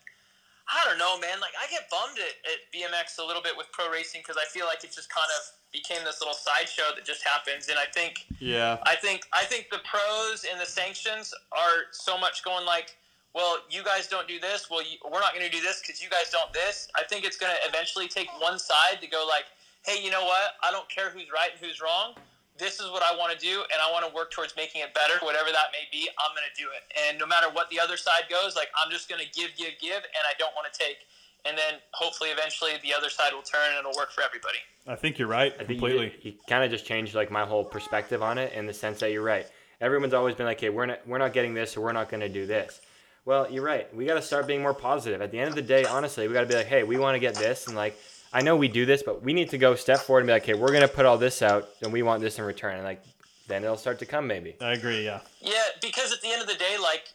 I 0.65 0.81
don't 0.89 0.97
know, 0.97 1.19
man. 1.19 1.37
Like 1.37 1.53
I 1.59 1.69
get 1.69 1.91
bummed 1.91 2.17
at, 2.17 2.33
at 2.49 2.65
BMX 2.71 3.19
a 3.19 3.25
little 3.25 3.43
bit 3.43 3.53
with 3.53 3.67
pro 3.75 3.91
racing 3.91 4.25
because 4.25 4.39
I 4.39 4.47
feel 4.49 4.65
like 4.65 4.81
it 4.81 4.95
just 4.95 5.11
kind 5.11 5.27
of 5.37 5.41
became 5.69 6.01
this 6.07 6.17
little 6.17 6.33
sideshow 6.33 6.95
that 6.95 7.05
just 7.05 7.21
happens. 7.21 7.69
And 7.69 7.77
I 7.77 7.85
think, 7.91 8.25
yeah, 8.39 8.79
I 8.89 8.95
think 8.95 9.27
I 9.37 9.43
think 9.43 9.69
the 9.69 9.85
pros 9.85 10.49
and 10.49 10.57
the 10.57 10.65
sanctions 10.65 11.29
are 11.51 11.91
so 11.91 12.17
much 12.17 12.41
going 12.41 12.65
like 12.65 12.95
well, 13.33 13.57
you 13.69 13.83
guys 13.83 14.07
don't 14.07 14.27
do 14.27 14.39
this. 14.39 14.69
Well, 14.69 14.81
you, 14.81 14.97
we're 15.03 15.19
not 15.19 15.33
going 15.33 15.45
to 15.45 15.51
do 15.51 15.61
this 15.61 15.81
because 15.81 16.01
you 16.01 16.09
guys 16.09 16.29
don't 16.31 16.53
this. 16.53 16.87
I 16.95 17.03
think 17.03 17.25
it's 17.25 17.37
going 17.37 17.51
to 17.51 17.69
eventually 17.69 18.07
take 18.07 18.27
one 18.39 18.59
side 18.59 19.01
to 19.01 19.07
go 19.07 19.25
like, 19.27 19.45
hey, 19.85 20.03
you 20.03 20.11
know 20.11 20.23
what? 20.23 20.55
I 20.63 20.71
don't 20.71 20.87
care 20.89 21.09
who's 21.09 21.27
right 21.33 21.49
and 21.51 21.59
who's 21.59 21.81
wrong. 21.81 22.13
This 22.59 22.79
is 22.79 22.91
what 22.91 23.01
I 23.01 23.17
want 23.17 23.33
to 23.33 23.39
do, 23.39 23.65
and 23.73 23.81
I 23.81 23.91
want 23.91 24.05
to 24.07 24.13
work 24.13 24.29
towards 24.29 24.55
making 24.55 24.81
it 24.81 24.93
better, 24.93 25.17
whatever 25.25 25.49
that 25.49 25.73
may 25.73 25.89
be. 25.91 26.07
I'm 26.21 26.35
going 26.37 26.45
to 26.45 26.61
do 26.61 26.69
it, 26.69 26.85
and 27.01 27.17
no 27.17 27.25
matter 27.25 27.49
what 27.49 27.67
the 27.71 27.79
other 27.79 27.97
side 27.97 28.29
goes, 28.29 28.55
like 28.55 28.69
I'm 28.77 28.91
just 28.91 29.09
going 29.09 29.19
to 29.19 29.31
give, 29.33 29.57
give, 29.57 29.73
give, 29.81 29.97
and 29.97 30.23
I 30.29 30.37
don't 30.37 30.53
want 30.53 30.71
to 30.71 30.79
take. 30.79 30.97
And 31.45 31.57
then 31.57 31.81
hopefully, 31.93 32.29
eventually, 32.29 32.73
the 32.83 32.93
other 32.93 33.09
side 33.09 33.33
will 33.33 33.41
turn, 33.41 33.59
and 33.69 33.79
it'll 33.79 33.97
work 33.97 34.11
for 34.11 34.21
everybody. 34.21 34.59
I 34.85 34.95
think 34.95 35.17
you're 35.17 35.27
right 35.27 35.51
I 35.59 35.63
completely. 35.63 36.13
You, 36.21 36.31
you 36.31 36.37
kind 36.47 36.63
of 36.63 36.69
just 36.69 36.85
changed 36.85 37.15
like 37.15 37.31
my 37.31 37.43
whole 37.43 37.65
perspective 37.65 38.21
on 38.21 38.37
it 38.37 38.53
in 38.53 38.67
the 38.67 38.73
sense 38.73 38.99
that 38.99 39.11
you're 39.11 39.23
right. 39.23 39.47
Everyone's 39.81 40.13
always 40.13 40.35
been 40.35 40.45
like, 40.45 40.61
"Hey, 40.61 40.69
we're 40.69 40.85
not, 40.85 40.99
we're 41.07 41.17
not 41.17 41.33
getting 41.33 41.55
this, 41.55 41.75
or 41.75 41.81
we're 41.81 41.91
not 41.91 42.07
going 42.07 42.21
to 42.21 42.29
do 42.29 42.45
this." 42.45 42.81
Well, 43.25 43.49
you're 43.49 43.63
right. 43.63 43.93
We 43.95 44.05
got 44.05 44.15
to 44.15 44.21
start 44.21 44.47
being 44.47 44.61
more 44.61 44.73
positive. 44.73 45.21
At 45.21 45.31
the 45.31 45.39
end 45.39 45.49
of 45.49 45.55
the 45.55 45.61
day, 45.61 45.85
honestly, 45.85 46.27
we 46.27 46.33
got 46.33 46.41
to 46.41 46.47
be 46.47 46.55
like, 46.55 46.65
hey, 46.65 46.83
we 46.83 46.97
want 46.97 47.15
to 47.15 47.19
get 47.19 47.35
this, 47.35 47.67
and 47.67 47.75
like, 47.75 47.97
I 48.33 48.41
know 48.41 48.55
we 48.55 48.67
do 48.67 48.85
this, 48.85 49.03
but 49.03 49.21
we 49.21 49.31
need 49.31 49.49
to 49.51 49.57
go 49.57 49.75
step 49.75 49.99
forward 49.99 50.21
and 50.21 50.27
be 50.27 50.33
like, 50.33 50.43
okay, 50.43 50.55
we're 50.55 50.73
gonna 50.73 50.87
put 50.87 51.05
all 51.05 51.19
this 51.19 51.41
out, 51.41 51.69
and 51.81 51.93
we 51.93 52.01
want 52.01 52.21
this 52.21 52.39
in 52.39 52.45
return, 52.45 52.75
and 52.75 52.83
like, 52.83 53.01
then 53.47 53.63
it'll 53.63 53.77
start 53.77 53.99
to 53.99 54.05
come, 54.05 54.25
maybe. 54.25 54.55
I 54.59 54.73
agree. 54.73 55.05
Yeah. 55.05 55.19
Yeah, 55.39 55.53
because 55.81 56.11
at 56.11 56.21
the 56.21 56.29
end 56.29 56.41
of 56.41 56.47
the 56.47 56.55
day, 56.55 56.75
like, 56.81 57.09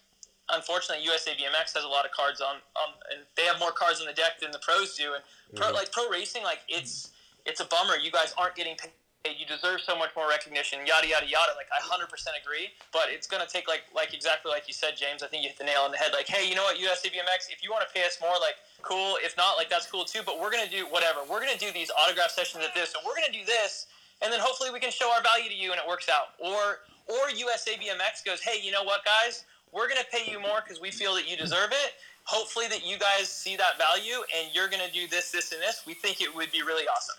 unfortunately, 0.50 1.04
USA 1.04 1.32
BMX 1.32 1.74
has 1.74 1.84
a 1.84 1.88
lot 1.88 2.04
of 2.04 2.12
cards 2.12 2.40
on, 2.40 2.54
um, 2.54 2.94
and 3.10 3.20
they 3.36 3.42
have 3.44 3.58
more 3.58 3.72
cards 3.72 4.00
on 4.00 4.06
the 4.06 4.12
deck 4.12 4.38
than 4.40 4.52
the 4.52 4.60
pros 4.60 4.96
do, 4.96 5.14
and 5.14 5.22
pro, 5.56 5.66
mm-hmm. 5.66 5.76
like 5.76 5.90
pro 5.90 6.08
racing, 6.08 6.44
like 6.44 6.60
it's 6.68 7.10
it's 7.44 7.60
a 7.60 7.64
bummer. 7.64 7.96
You 7.96 8.10
guys 8.10 8.32
aren't 8.38 8.54
getting 8.54 8.76
paid 8.76 8.92
you 9.26 9.44
deserve 9.46 9.80
so 9.80 9.98
much 9.98 10.10
more 10.14 10.28
recognition, 10.28 10.78
yada 10.86 11.06
yada 11.06 11.26
yada. 11.26 11.52
Like 11.58 11.66
I 11.74 11.82
hundred 11.82 12.08
percent 12.08 12.36
agree, 12.38 12.70
but 12.92 13.10
it's 13.10 13.26
gonna 13.26 13.46
take 13.46 13.66
like 13.66 13.82
like 13.94 14.14
exactly 14.14 14.50
like 14.50 14.68
you 14.68 14.74
said, 14.74 14.96
James. 14.96 15.22
I 15.22 15.26
think 15.26 15.42
you 15.42 15.50
hit 15.50 15.58
the 15.58 15.66
nail 15.66 15.82
on 15.82 15.90
the 15.90 15.98
head. 15.98 16.12
Like, 16.12 16.28
hey, 16.28 16.48
you 16.48 16.54
know 16.54 16.62
what, 16.62 16.78
USABMX, 16.78 17.50
if 17.50 17.62
you 17.62 17.70
want 17.70 17.86
to 17.86 17.90
pay 17.92 18.06
us 18.06 18.18
more, 18.20 18.38
like 18.40 18.56
cool. 18.82 19.18
If 19.20 19.36
not, 19.36 19.56
like 19.56 19.68
that's 19.68 19.90
cool 19.90 20.04
too. 20.04 20.20
But 20.24 20.40
we're 20.40 20.50
gonna 20.50 20.70
do 20.70 20.86
whatever. 20.86 21.20
We're 21.28 21.40
gonna 21.40 21.58
do 21.58 21.72
these 21.72 21.90
autograph 21.90 22.30
sessions 22.30 22.62
at 22.64 22.74
this, 22.74 22.94
and 22.94 23.02
we're 23.04 23.14
gonna 23.18 23.34
do 23.34 23.44
this, 23.44 23.86
and 24.22 24.32
then 24.32 24.40
hopefully 24.40 24.70
we 24.70 24.80
can 24.80 24.90
show 24.90 25.10
our 25.10 25.22
value 25.22 25.50
to 25.50 25.56
you, 25.56 25.72
and 25.72 25.80
it 25.80 25.86
works 25.86 26.08
out. 26.08 26.38
Or 26.38 26.86
or 27.08 27.32
USABMX 27.32 28.24
goes, 28.24 28.40
hey, 28.40 28.60
you 28.62 28.70
know 28.70 28.84
what, 28.84 29.00
guys, 29.04 29.44
we're 29.72 29.88
gonna 29.88 30.08
pay 30.12 30.30
you 30.30 30.40
more 30.40 30.60
because 30.62 30.80
we 30.80 30.90
feel 30.90 31.14
that 31.14 31.28
you 31.28 31.36
deserve 31.36 31.72
it. 31.72 31.94
Hopefully 32.24 32.68
that 32.68 32.86
you 32.86 32.98
guys 32.98 33.28
see 33.28 33.56
that 33.56 33.78
value, 33.78 34.20
and 34.36 34.54
you're 34.54 34.68
gonna 34.68 34.92
do 34.92 35.08
this, 35.08 35.30
this, 35.30 35.52
and 35.52 35.60
this. 35.62 35.82
We 35.86 35.94
think 35.94 36.20
it 36.20 36.34
would 36.34 36.52
be 36.52 36.62
really 36.62 36.84
awesome. 36.84 37.16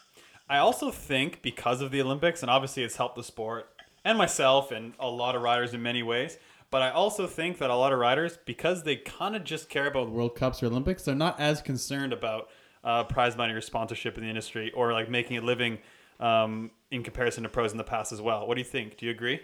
I 0.49 0.57
also 0.57 0.89
think 0.89 1.41
because 1.41 1.81
of 1.81 1.91
the 1.91 2.01
Olympics, 2.01 2.41
and 2.41 2.49
obviously 2.49 2.83
it's 2.83 2.95
helped 2.95 3.15
the 3.15 3.23
sport 3.23 3.69
and 4.03 4.17
myself 4.17 4.71
and 4.71 4.93
a 4.99 5.07
lot 5.07 5.35
of 5.35 5.41
riders 5.41 5.73
in 5.73 5.81
many 5.81 6.01
ways. 6.01 6.37
But 6.71 6.81
I 6.81 6.91
also 6.91 7.27
think 7.27 7.57
that 7.59 7.69
a 7.69 7.75
lot 7.75 7.93
of 7.93 7.99
riders, 7.99 8.37
because 8.45 8.83
they 8.83 8.95
kind 8.95 9.35
of 9.35 9.43
just 9.43 9.69
care 9.69 9.87
about 9.87 10.11
World 10.11 10.35
Cups 10.35 10.61
or 10.61 10.67
Olympics, 10.67 11.03
they're 11.03 11.15
not 11.15 11.39
as 11.39 11.61
concerned 11.61 12.13
about 12.13 12.49
uh, 12.83 13.03
prize 13.03 13.35
money 13.35 13.53
or 13.53 13.61
sponsorship 13.61 14.17
in 14.17 14.23
the 14.23 14.29
industry 14.29 14.71
or 14.73 14.93
like 14.93 15.09
making 15.09 15.37
a 15.37 15.41
living 15.41 15.79
um, 16.19 16.71
in 16.91 17.03
comparison 17.03 17.43
to 17.43 17.49
pros 17.49 17.71
in 17.71 17.77
the 17.77 17.83
past 17.83 18.11
as 18.11 18.21
well. 18.21 18.47
What 18.47 18.55
do 18.55 18.61
you 18.61 18.67
think? 18.67 18.97
Do 18.97 19.05
you 19.05 19.11
agree? 19.11 19.39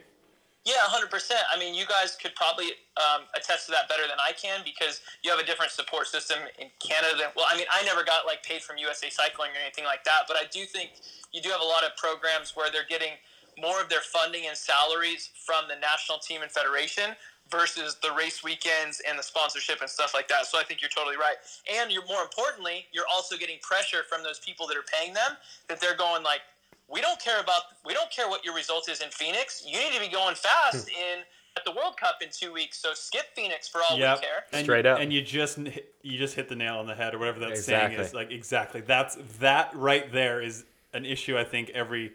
Yeah, 0.66 0.82
100%. 0.90 1.06
I 1.54 1.60
mean, 1.60 1.76
you 1.76 1.86
guys 1.86 2.18
could 2.20 2.34
probably 2.34 2.74
um, 2.98 3.30
attest 3.38 3.68
to 3.68 3.72
that 3.72 3.88
better 3.88 4.02
than 4.10 4.18
I 4.18 4.34
can 4.34 4.62
because 4.66 5.02
you 5.22 5.30
have 5.30 5.40
a 5.40 5.46
different 5.46 5.72
support 5.72 6.08
system 6.08 6.40
in 6.58 6.70
Canada. 6.80 7.14
Than, 7.20 7.30
well, 7.38 7.46
I 7.48 7.56
mean, 7.56 7.68
I 7.72 7.86
never 7.86 8.04
got 8.04 8.26
like 8.26 8.42
paid 8.42 8.64
from 8.64 8.78
USA 8.78 9.12
Cycling 9.12 9.52
or 9.54 9.62
anything 9.62 9.86
like 9.86 10.04
that, 10.06 10.26
but 10.28 10.38
I 10.38 10.50
do 10.52 10.66
think 10.66 10.90
you 11.32 11.42
do 11.42 11.50
have 11.50 11.62
a 11.62 11.66
lot 11.66 11.84
of 11.84 11.96
programs 11.98 12.56
where 12.56 12.72
they're 12.72 12.90
getting 12.90 13.14
more 13.62 13.80
of 13.80 13.90
their 13.90 14.02
funding 14.02 14.48
and 14.48 14.58
salaries 14.58 15.30
from 15.46 15.66
the 15.70 15.76
national 15.80 16.18
team 16.18 16.42
and 16.42 16.52
federation 16.52 17.16
versus 17.52 17.98
the 18.02 18.12
race 18.18 18.44
weekends 18.44 19.02
and 19.08 19.20
the 19.20 19.24
sponsorship 19.24 19.82
and 19.82 19.90
stuff 19.90 20.14
like 20.16 20.28
that. 20.28 20.48
So 20.48 20.60
I 20.60 20.64
think 20.64 20.82
you're 20.82 20.90
totally 20.90 21.16
right. 21.16 21.38
And 21.72 21.92
you're 21.92 22.06
more 22.08 22.24
importantly, 22.24 22.88
you're 22.92 23.06
also 23.12 23.38
getting 23.38 23.60
pressure 23.62 24.02
from 24.10 24.24
those 24.24 24.40
people 24.40 24.66
that 24.68 24.76
are 24.76 24.88
paying 24.90 25.14
them 25.14 25.38
that 25.70 25.80
they're 25.80 25.96
going 25.96 26.24
like, 26.24 26.42
we 26.90 27.02
don't 27.02 27.20
care 27.20 27.40
about 27.40 27.62
we 27.86 27.94
don't 27.94 28.12
care 28.12 28.30
what 28.30 28.46
your 28.46 28.56
result 28.56 28.90
is 28.90 29.02
in 29.02 29.10
Phoenix. 29.10 29.64
You 29.66 29.78
need 29.80 29.94
to 29.94 30.00
be 30.00 30.08
going 30.08 30.36
fast 30.36 30.90
hmm. 30.90 30.98
in 30.98 31.24
at 31.58 31.64
the 31.64 31.72
World 31.72 31.98
Cup 31.98 32.18
in 32.22 32.30
two 32.32 32.54
weeks. 32.54 32.78
So 32.78 32.94
skip 32.94 33.26
Phoenix 33.36 33.68
for 33.68 33.82
all 33.90 33.98
yep. 33.98 34.18
we 34.18 34.22
care. 34.22 34.44
And, 34.52 34.66
Straight 34.66 34.86
up. 34.86 35.00
And 35.00 35.12
you 35.12 35.22
just 35.22 35.58
you 35.58 36.18
just 36.18 36.36
hit 36.36 36.50
the 36.50 36.56
nail 36.56 36.76
on 36.76 36.88
the 36.88 36.96
head 36.96 37.14
or 37.14 37.20
whatever 37.20 37.40
that 37.40 37.52
exactly. 37.52 37.96
saying 37.96 38.08
is. 38.08 38.14
Like 38.14 38.32
exactly. 38.32 38.82
That's 38.82 39.18
that 39.40 39.72
right 39.74 40.12
there 40.12 40.42
is 40.42 40.66
an 40.94 41.06
issue 41.06 41.38
I 41.38 41.44
think 41.44 41.70
every 41.72 42.14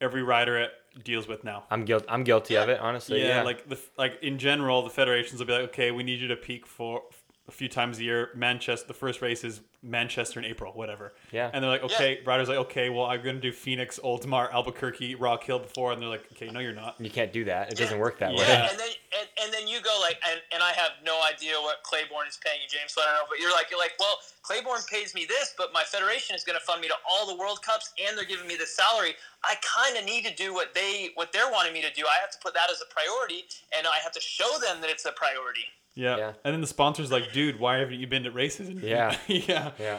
every 0.00 0.22
rider 0.22 0.68
deals 1.04 1.28
with 1.28 1.44
now. 1.44 1.64
I'm 1.70 1.84
guilty. 1.84 2.06
I'm 2.08 2.24
guilty 2.24 2.54
yeah. 2.54 2.62
of 2.62 2.68
it, 2.68 2.80
honestly. 2.80 3.20
Yeah, 3.20 3.36
yeah, 3.36 3.42
like 3.42 3.68
the 3.68 3.78
like 3.96 4.18
in 4.22 4.38
general, 4.38 4.82
the 4.82 4.90
federations 4.90 5.40
will 5.40 5.46
be 5.46 5.52
like, 5.52 5.62
okay, 5.62 5.90
we 5.90 6.02
need 6.02 6.20
you 6.20 6.28
to 6.28 6.36
peak 6.36 6.66
for 6.66 7.02
a 7.50 7.52
few 7.52 7.68
times 7.68 7.98
a 7.98 8.04
year. 8.04 8.30
Manchester, 8.36 8.86
the 8.86 8.94
first 8.94 9.20
race 9.20 9.42
is 9.42 9.60
Manchester 9.82 10.38
in 10.38 10.46
April, 10.46 10.72
whatever. 10.72 11.12
Yeah. 11.32 11.50
And 11.52 11.64
they're 11.64 11.70
like, 11.70 11.82
okay, 11.82 12.18
yeah. 12.22 12.30
riders 12.30 12.48
like, 12.48 12.58
okay, 12.58 12.90
well, 12.90 13.06
I'm 13.06 13.24
gonna 13.24 13.40
do 13.40 13.50
Phoenix, 13.50 13.98
Oldsmar, 14.04 14.52
Albuquerque, 14.52 15.16
Rock 15.16 15.42
Hill 15.42 15.58
before, 15.58 15.92
and 15.92 16.00
they're 16.00 16.08
like, 16.08 16.30
okay, 16.32 16.48
no, 16.48 16.60
you're 16.60 16.74
not. 16.74 16.94
You 17.00 17.10
can't 17.10 17.32
do 17.32 17.44
that. 17.44 17.72
It 17.72 17.78
yeah. 17.78 17.84
doesn't 17.84 17.98
work 17.98 18.20
that 18.20 18.32
yeah. 18.32 18.38
way. 18.38 18.46
Yeah. 18.46 18.70
And 18.70 18.78
then 18.78 18.88
and, 19.18 19.28
and 19.42 19.52
then 19.52 19.66
you 19.66 19.80
go 19.80 19.90
like, 20.00 20.20
and, 20.30 20.40
and 20.54 20.62
I 20.62 20.70
have 20.72 20.92
no 21.04 21.20
idea 21.26 21.54
what 21.58 21.82
Claiborne 21.82 22.28
is 22.28 22.38
paying 22.44 22.60
you, 22.62 22.68
James. 22.70 22.92
So 22.92 23.02
I 23.02 23.06
don't 23.06 23.14
know, 23.14 23.28
but 23.28 23.40
you're 23.40 23.52
like, 23.52 23.66
you're 23.68 23.80
like, 23.80 23.98
well, 23.98 24.18
Claiborne 24.42 24.86
pays 24.88 25.14
me 25.14 25.26
this, 25.26 25.52
but 25.58 25.72
my 25.72 25.82
federation 25.82 26.36
is 26.36 26.44
gonna 26.44 26.60
fund 26.60 26.80
me 26.80 26.86
to 26.88 26.98
all 27.08 27.26
the 27.26 27.34
World 27.34 27.62
Cups, 27.62 27.92
and 27.98 28.16
they're 28.16 28.28
giving 28.28 28.46
me 28.46 28.54
the 28.54 28.66
salary. 28.66 29.18
I 29.42 29.56
kind 29.66 29.98
of 29.98 30.04
need 30.04 30.24
to 30.26 30.34
do 30.34 30.54
what 30.54 30.72
they 30.74 31.10
what 31.14 31.32
they're 31.32 31.50
wanting 31.50 31.72
me 31.72 31.82
to 31.82 31.92
do. 31.96 32.04
I 32.06 32.20
have 32.20 32.30
to 32.30 32.38
put 32.38 32.54
that 32.54 32.70
as 32.70 32.78
a 32.78 32.88
priority, 32.92 33.48
and 33.76 33.88
I 33.88 33.98
have 34.04 34.12
to 34.12 34.20
show 34.20 34.60
them 34.62 34.80
that 34.84 34.90
it's 34.90 35.04
a 35.04 35.12
priority. 35.12 35.66
Yeah. 36.00 36.16
yeah. 36.16 36.32
And 36.44 36.54
then 36.54 36.60
the 36.62 36.66
sponsor's 36.66 37.12
like, 37.12 37.32
dude, 37.32 37.60
why 37.60 37.78
haven't 37.78 38.00
you 38.00 38.06
been 38.06 38.24
to 38.24 38.30
races? 38.30 38.68
And 38.68 38.80
yeah. 38.80 39.16
yeah. 39.26 39.72
Yeah. 39.78 39.98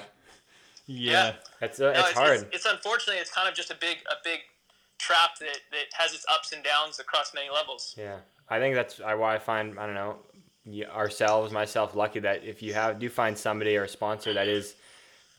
Yeah. 0.88 1.34
It's, 1.62 1.80
uh, 1.80 1.94
no, 1.94 2.00
it's, 2.00 2.10
it's, 2.10 2.18
hard. 2.18 2.40
It's, 2.42 2.56
it's 2.56 2.66
unfortunately, 2.66 3.22
it's 3.22 3.32
kind 3.32 3.48
of 3.48 3.54
just 3.54 3.70
a 3.70 3.76
big, 3.76 3.98
a 4.10 4.16
big 4.24 4.40
trap 4.98 5.38
that, 5.40 5.60
that 5.72 5.86
has 5.94 6.14
its 6.14 6.26
ups 6.34 6.54
and 6.54 6.64
downs 6.64 7.00
across 7.00 7.34
many 7.36 7.50
levels. 7.52 7.96
Yeah. 7.98 8.18
I 8.50 8.60
think 8.60 8.74
that's 8.74 9.00
why 9.00 9.36
I 9.36 9.38
find, 9.38 9.78
I 9.78 9.86
don't 9.86 9.96
know, 9.96 10.18
ourselves, 10.92 11.54
myself, 11.54 11.96
lucky 11.96 12.20
that 12.22 12.44
if 12.44 12.64
you 12.64 12.74
have, 12.74 12.98
do 12.98 13.08
find 13.08 13.38
somebody 13.38 13.78
or 13.78 13.84
a 13.84 13.90
sponsor 13.90 14.34
that 14.34 14.48
is 14.48 14.76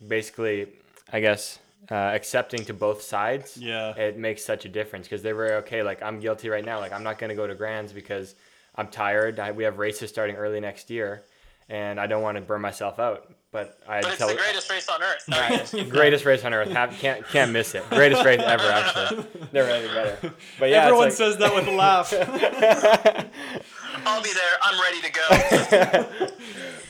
basically, 0.07 0.69
I 1.13 1.21
guess, 1.21 1.59
uh, 1.91 1.95
accepting 1.95 2.65
to 2.67 2.75
both 2.75 3.03
sides, 3.03 3.57
yeah, 3.57 3.97
it 3.97 4.17
makes 4.17 4.45
such 4.45 4.65
a 4.65 4.69
difference 4.69 5.07
because 5.07 5.23
they're 5.23 5.35
very 5.35 5.55
okay. 5.55 5.83
Like 5.83 6.01
I'm 6.01 6.21
guilty 6.21 6.49
right 6.49 6.65
now. 6.65 6.79
Like 6.79 6.93
I'm 6.93 7.03
not 7.03 7.19
going 7.19 7.31
to 7.31 7.35
go 7.35 7.47
to 7.47 7.57
Grands 7.57 7.93
because 7.93 8.37
I'm 8.75 8.89
tired. 8.89 9.39
I, 9.39 9.53
we 9.53 9.65
have 9.65 9.79
races 9.79 10.11
starting 10.11 10.37
early 10.37 10.61
next 10.61 10.91
year, 10.91 11.25
and 11.69 12.01
I 12.01 12.07
don't 12.07 12.23
want 12.23 12.37
to 12.37 12.43
burn 12.43 12.61
myself 12.61 12.99
out. 12.99 13.33
But 13.51 13.79
I 13.87 14.01
But 14.01 14.11
it's 14.11 14.19
tell 14.19 14.29
the 14.29 14.35
greatest 14.35 14.71
race 14.71 14.89
on 14.89 15.03
earth. 15.03 15.25
I 15.31 15.67
mean, 15.75 15.89
greatest 15.91 16.25
race 16.25 16.43
on 16.43 16.55
earth. 16.55 16.71
Have, 16.71 16.93
can't 16.93 17.27
can't 17.29 17.53
miss 17.53 17.75
it. 17.75 17.89
Greatest 17.91 18.25
race 18.25 18.41
ever, 18.41 18.65
actually. 18.65 19.27
Never 19.53 19.69
had 19.69 19.85
any 19.85 19.89
better. 19.89 20.35
But 20.59 20.71
yeah, 20.71 20.85
Everyone 20.85 21.09
like, 21.09 21.13
says 21.13 21.37
that 21.37 21.55
with 21.55 21.67
a 21.69 21.73
laugh. 21.73 22.15
I'll 24.07 24.23
be 24.23 24.33
there. 24.33 24.43
I'm 24.63 24.81
ready 24.81 25.01
to 25.03 25.13
go. 25.13 26.29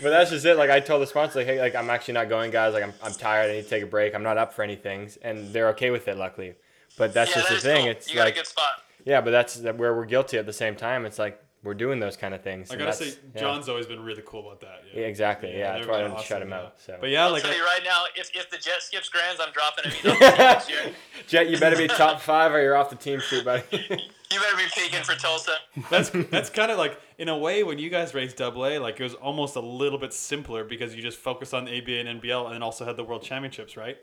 But 0.02 0.10
that's 0.10 0.30
just 0.30 0.44
it. 0.44 0.56
Like 0.56 0.68
I 0.68 0.80
told 0.80 1.00
the 1.00 1.06
sponsor, 1.06 1.38
like, 1.38 1.46
hey, 1.46 1.60
like 1.60 1.76
I'm 1.76 1.88
actually 1.88 2.14
not 2.14 2.28
going, 2.28 2.50
guys. 2.50 2.74
Like 2.74 2.82
I'm, 2.82 2.92
I'm 3.02 3.12
tired. 3.12 3.50
I 3.50 3.54
need 3.54 3.62
to 3.62 3.68
take 3.68 3.84
a 3.84 3.86
break. 3.86 4.16
I'm 4.16 4.24
not 4.24 4.36
up 4.36 4.52
for 4.52 4.64
anything, 4.64 5.08
and 5.22 5.52
they're 5.52 5.68
okay 5.68 5.90
with 5.90 6.08
it, 6.08 6.16
luckily. 6.16 6.54
But 6.98 7.14
that's 7.14 7.30
yeah, 7.30 7.36
just 7.36 7.48
that 7.48 7.54
the 7.54 7.60
thing. 7.60 7.82
cool. 7.82 7.90
It's 7.92 8.10
you 8.10 8.16
got 8.16 8.24
like 8.24 8.34
a 8.34 8.38
good 8.38 8.46
spot. 8.48 8.82
yeah, 9.04 9.20
but 9.20 9.30
that's 9.30 9.60
where 9.60 9.94
we're 9.94 10.06
guilty 10.06 10.38
at 10.38 10.46
the 10.46 10.52
same 10.52 10.74
time. 10.74 11.06
It's 11.06 11.20
like 11.20 11.41
we're 11.62 11.74
doing 11.74 12.00
those 12.00 12.16
kind 12.16 12.34
of 12.34 12.42
things. 12.42 12.70
I 12.70 12.74
gotta 12.74 12.84
that's- 12.90 13.14
say, 13.14 13.18
yeah. 13.34 13.40
John's 13.40 13.68
always 13.68 13.86
been 13.86 14.00
really 14.00 14.22
cool 14.26 14.40
about 14.46 14.60
that. 14.62 14.82
Yeah, 14.92 15.02
exactly. 15.02 15.56
Yeah, 15.56 15.72
that's 15.74 15.84
they're 15.86 15.92
why 15.92 16.00
I 16.00 16.02
been 16.02 16.12
didn't 16.12 16.24
shut 16.26 16.42
him 16.42 16.50
yeah. 16.50 16.58
out. 16.60 16.80
So. 16.80 16.96
But 17.00 17.10
yeah, 17.10 17.24
I'll 17.26 17.32
like 17.32 17.42
tell 17.42 17.52
I- 17.52 17.56
you 17.56 17.64
right 17.64 17.80
now, 17.84 18.02
if, 18.16 18.30
if 18.34 18.50
the 18.50 18.56
jet 18.58 18.80
skips 18.82 19.08
grands, 19.08 19.40
I'm 19.40 19.52
dropping 19.52 19.90
him 19.92 20.18
next 20.38 20.68
year. 20.68 20.92
Jet, 21.28 21.48
you 21.50 21.58
better 21.58 21.76
be 21.76 21.86
top 21.88 22.20
five 22.20 22.52
or 22.52 22.60
you're 22.60 22.76
off 22.76 22.90
the 22.90 22.96
team 22.96 23.20
sheet, 23.20 23.44
buddy. 23.44 23.62
You 24.32 24.40
better 24.40 24.56
be 24.56 24.62
peaking 24.74 25.02
for 25.02 25.14
Tulsa. 25.14 25.52
that's 25.90 26.08
that's 26.30 26.48
kind 26.48 26.70
of 26.72 26.78
like 26.78 26.98
in 27.18 27.28
a 27.28 27.36
way 27.36 27.64
when 27.64 27.78
you 27.78 27.90
guys 27.90 28.14
raced 28.14 28.38
double 28.38 28.64
A, 28.64 28.78
like 28.78 28.98
it 28.98 29.02
was 29.02 29.12
almost 29.12 29.56
a 29.56 29.60
little 29.60 29.98
bit 29.98 30.14
simpler 30.14 30.64
because 30.64 30.94
you 30.96 31.02
just 31.02 31.18
focused 31.18 31.52
on 31.52 31.64
ABA 31.68 31.92
and 32.00 32.22
NBL 32.22 32.50
and 32.54 32.64
also 32.64 32.86
had 32.86 32.96
the 32.96 33.04
World 33.04 33.22
Championships, 33.22 33.76
right? 33.76 33.98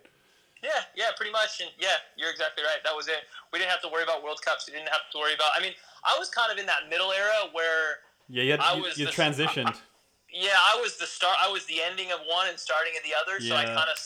Yeah, 0.62 0.70
yeah, 0.95 1.05
pretty 1.18 1.32
much. 1.32 1.62
And 1.62 1.72
yeah, 1.80 1.95
you're 2.16 2.30
exactly 2.30 2.64
right. 2.64 2.78
That 2.84 2.95
was 2.95 3.07
it. 3.07 3.26
We 3.51 3.57
didn't 3.57 3.72
have 3.72 3.82
to 3.82 3.88
worry 3.89 4.03
about 4.03 4.22
World 4.24 4.39
Cups. 4.45 4.68
We 4.70 4.74
didn't 4.78 4.89
have 4.89 5.01
to 5.14 5.18
worry 5.18 5.34
about. 5.34 5.49
I 5.57 5.62
mean, 5.64 5.72
I 6.04 6.18
was 6.18 6.30
kind 6.30 6.52
of 6.52 6.58
in 6.58 6.66
that 6.66 6.89
middle 6.89 7.12
era 7.12 7.50
where, 7.54 8.00
Yeah, 8.30 8.43
you, 8.43 8.52
had, 8.52 8.60
I 8.62 8.76
was 8.80 8.97
you 8.97 9.06
the- 9.06 9.12
transitioned. 9.12 9.76
yeah, 10.32 10.56
I 10.56 10.80
was 10.82 10.97
the 10.97 11.06
start. 11.06 11.38
I 11.43 11.50
was 11.52 11.66
the 11.66 11.82
ending 11.82 12.12
of 12.12 12.20
one 12.28 12.47
and 12.47 12.58
starting 12.60 12.93
of 12.97 13.04
the 13.04 13.16
other. 13.20 13.39
So 13.43 13.56
I 13.56 13.66
kind 13.66 13.89
of 13.89 13.97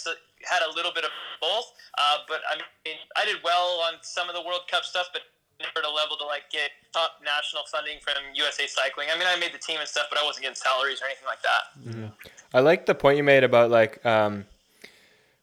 had 0.43 0.61
a 0.67 0.71
little 0.75 0.91
bit 0.93 1.03
of 1.05 1.11
both. 1.41 1.73
Uh, 1.97 2.17
but 2.27 2.41
I 2.51 2.55
mean, 2.57 2.95
I 3.15 3.25
did 3.25 3.37
well 3.43 3.81
on 3.87 3.93
some 4.01 4.29
of 4.29 4.35
the 4.35 4.41
World 4.41 4.61
Cup 4.69 4.83
stuff, 4.83 5.07
but 5.13 5.21
never 5.61 5.81
to 5.85 5.89
level 5.91 6.17
to 6.17 6.25
like 6.25 6.49
get 6.51 6.71
top 6.91 7.21
national 7.23 7.63
funding 7.71 7.97
from 8.01 8.15
USA 8.33 8.67
Cycling. 8.67 9.07
I 9.13 9.17
mean, 9.17 9.27
I 9.27 9.37
made 9.39 9.53
the 9.53 9.57
team 9.59 9.77
and 9.79 9.87
stuff, 9.87 10.07
but 10.09 10.19
I 10.19 10.25
wasn't 10.25 10.43
getting 10.43 10.55
salaries 10.55 11.01
or 11.01 11.05
anything 11.05 11.27
like 11.27 11.41
that. 11.43 12.11
I 12.53 12.59
like 12.59 12.85
the 12.85 12.95
point 12.95 13.17
you 13.17 13.23
made 13.23 13.43
about 13.43 13.69
like, 13.69 14.03
um, 14.05 14.45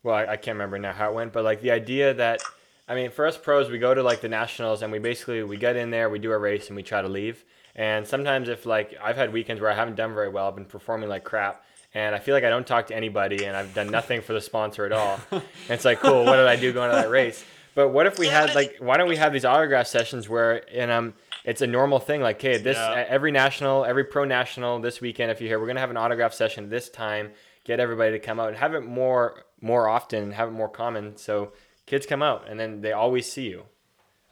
well, 0.03 0.15
I, 0.15 0.23
I 0.33 0.37
can't 0.37 0.55
remember 0.57 0.79
now 0.79 0.93
how 0.93 1.11
it 1.11 1.15
went, 1.15 1.33
but 1.33 1.45
like 1.45 1.61
the 1.63 1.71
idea 1.71 2.13
that, 2.15 2.43
I 2.91 2.97
mean, 2.97 3.13
for 3.13 3.25
us 3.25 3.39
pros, 3.39 3.71
we 3.71 3.79
go 3.79 3.95
to 3.95 4.03
like 4.03 4.21
the 4.21 4.29
nationals 4.29 4.83
and 4.83 4.91
we 4.91 4.99
basically 4.99 5.45
we 5.45 5.57
get 5.57 5.77
in 5.77 5.91
there, 5.91 6.11
we 6.11 6.19
do 6.19 6.33
our 6.33 6.41
race, 6.41 6.67
and 6.67 6.77
we 6.77 6.83
try 6.83 7.01
to 7.01 7.09
leave. 7.09 7.45
And 7.77 8.05
sometimes 8.05 8.49
if 8.49 8.67
like 8.67 8.97
I've 9.01 9.15
had 9.15 9.33
weekends 9.33 9.63
where 9.63 9.71
I 9.71 9.75
haven't 9.77 9.95
done 9.95 10.13
very 10.13 10.29
well, 10.29 10.49
I've 10.49 10.57
been 10.57 10.65
performing 10.65 11.09
like 11.09 11.23
crap, 11.23 11.65
and 11.95 12.17
I 12.17 12.19
feel 12.19 12.35
like 12.35 12.43
I 12.43 12.51
don't 12.51 12.67
talk 12.67 12.89
to 12.89 12.97
anybody, 12.97 13.45
and 13.45 13.57
I've 13.57 13.73
done 13.75 13.93
nothing 13.93 14.23
for 14.23 14.33
the 14.33 14.41
sponsor 14.41 14.85
at 14.87 14.91
all. 14.93 15.21
and 15.31 15.43
it's 15.69 15.85
like, 15.85 16.01
cool, 16.01 16.25
what 16.25 16.35
did 16.35 16.49
I 16.49 16.57
do 16.57 16.73
going 16.73 16.91
to 16.91 16.97
that 16.97 17.11
race? 17.11 17.45
But 17.77 17.91
what 17.91 18.07
if 18.07 18.19
we 18.19 18.27
had 18.27 18.57
like, 18.57 18.79
why 18.81 18.97
don't 18.97 19.09
we 19.09 19.17
have 19.17 19.33
these 19.33 19.45
autograph 19.45 19.87
sessions 19.87 20.29
where, 20.29 20.69
and 20.75 20.91
um, 20.91 21.15
it's 21.45 21.63
a 21.63 21.69
normal 21.69 22.01
thing. 22.01 22.21
Like, 22.21 22.43
hey, 22.43 22.59
this 22.59 22.77
Yeah. 22.77 23.05
every 23.09 23.31
national, 23.31 23.85
every 23.85 24.03
pro 24.03 24.25
national 24.25 24.81
this 24.81 25.01
weekend, 25.01 25.31
if 25.31 25.41
you're 25.41 25.47
here, 25.47 25.61
we're 25.61 25.69
gonna 25.69 25.79
have 25.79 25.91
an 25.91 25.97
autograph 25.97 26.35
session 26.35 26.69
this 26.69 26.89
time. 26.89 27.31
Get 27.63 27.79
everybody 27.79 28.11
to 28.13 28.19
come 28.19 28.41
out 28.41 28.49
and 28.49 28.57
have 28.57 28.75
it 28.75 28.81
more 28.81 29.45
more 29.61 29.89
often, 29.89 30.33
have 30.33 30.49
it 30.49 30.53
more 30.53 30.69
common, 30.71 31.17
so 31.17 31.53
kids 31.91 32.07
come 32.07 32.23
out 32.23 32.49
and 32.49 32.59
then 32.59 32.81
they 32.81 32.93
always 32.93 33.31
see 33.31 33.49
you. 33.49 33.65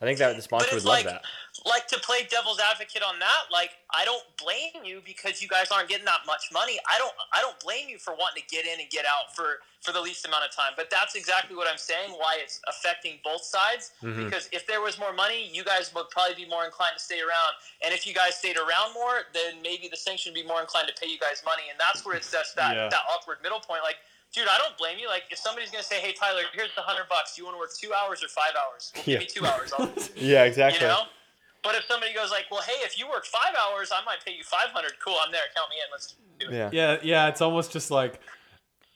I 0.01 0.05
think 0.05 0.17
that 0.19 0.33
the 0.37 0.41
sponsor 0.41 0.67
would 0.71 0.77
it's 0.77 0.85
love 0.85 1.03
that. 1.03 1.23
like 1.65 1.85
to 1.89 1.99
play 1.99 2.19
devil's 2.31 2.57
advocate 2.71 3.03
on 3.03 3.19
that. 3.19 3.51
Like, 3.51 3.71
I 3.91 4.05
don't 4.05 4.23
blame 4.41 4.85
you 4.85 5.01
because 5.05 5.41
you 5.41 5.49
guys 5.49 5.71
aren't 5.75 5.89
getting 5.89 6.05
that 6.05 6.21
much 6.25 6.43
money. 6.53 6.79
I 6.89 6.97
don't, 6.97 7.11
I 7.33 7.41
don't 7.41 7.59
blame 7.59 7.89
you 7.89 7.99
for 7.99 8.15
wanting 8.15 8.41
to 8.41 8.47
get 8.47 8.63
in 8.65 8.79
and 8.79 8.89
get 8.89 9.03
out 9.03 9.35
for 9.35 9.59
for 9.83 9.91
the 9.91 9.99
least 9.99 10.25
amount 10.25 10.45
of 10.47 10.51
time. 10.55 10.71
But 10.77 10.87
that's 10.89 11.15
exactly 11.15 11.53
what 11.57 11.67
I'm 11.69 11.77
saying. 11.77 12.11
Why 12.11 12.37
it's 12.39 12.61
affecting 12.69 13.19
both 13.25 13.43
sides. 13.43 13.91
Mhm. 14.01 14.23
Because 14.23 14.47
if 14.53 14.65
there 14.67 14.79
was 14.79 14.97
more 14.99 15.11
money, 15.11 15.49
you 15.51 15.65
guys 15.65 15.91
would 15.93 16.09
probably 16.11 16.35
be 16.35 16.47
more 16.49 16.63
inclined 16.63 16.95
to 16.97 17.03
stay 17.03 17.19
around. 17.19 17.53
And 17.83 17.93
if 17.93 18.07
you 18.07 18.13
guys 18.13 18.35
stayed 18.35 18.55
around 18.55 18.93
more, 18.93 19.27
then 19.33 19.61
maybe 19.61 19.89
the 19.89 19.97
sanction 19.97 20.31
would 20.31 20.39
be 20.41 20.47
more 20.47 20.61
inclined 20.61 20.87
to 20.87 20.95
pay 20.95 21.11
you 21.11 21.19
guys 21.19 21.43
money. 21.43 21.63
And 21.69 21.77
that's 21.77 22.05
where 22.05 22.15
it's 22.15 22.31
just 22.31 22.55
that 22.55 22.75
Yeah. 22.75 22.87
that 22.87 23.03
awkward 23.13 23.39
middle 23.43 23.59
point. 23.59 23.83
Like. 23.83 23.97
Dude, 24.33 24.47
I 24.47 24.57
don't 24.59 24.77
blame 24.77 24.99
you. 24.99 25.07
Like, 25.07 25.23
if 25.31 25.39
somebody's 25.39 25.71
gonna 25.71 25.83
say, 25.83 25.99
"Hey, 25.99 26.13
Tyler, 26.13 26.43
here's 26.53 26.73
the 26.75 26.81
hundred 26.81 27.09
bucks. 27.09 27.35
Do 27.35 27.41
you 27.41 27.45
want 27.45 27.55
to 27.55 27.59
work 27.59 27.73
two 27.73 27.91
hours 27.93 28.23
or 28.23 28.27
five 28.27 28.51
hours?" 28.55 28.91
Well, 28.95 29.03
Yeah. 29.07 29.19
give 29.19 29.21
me 29.21 29.25
two 29.33 29.45
hours. 29.45 29.73
I'll, 29.73 29.87
Yeah, 30.15 30.43
you 30.43 30.49
exactly. 30.49 30.85
know. 30.87 31.03
But 31.63 31.75
if 31.75 31.85
somebody 31.85 32.13
goes 32.13 32.29
like, 32.31 32.45
"Well, 32.51 32.61
hey, 32.61 32.73
if 32.85 32.97
you 32.99 33.07
work 33.09 33.25
five 33.25 33.53
hours, 33.55 33.91
I 33.91 34.03
might 34.05 34.23
pay 34.23 34.31
you 34.33 34.43
five 34.43 34.69
hundred. 34.69 34.93
Cool, 35.03 35.15
I'm 35.25 35.31
there. 35.31 35.41
Count 35.55 35.69
me 35.71 35.77
in. 35.77 35.91
Let's 35.91 36.15
do 36.39 36.47
it." 36.49 36.53
Yeah. 36.53 36.69
Yeah, 36.71 36.99
yeah, 37.03 37.27
it's 37.27 37.41
almost 37.41 37.71
just 37.71 37.89
like 37.91 38.21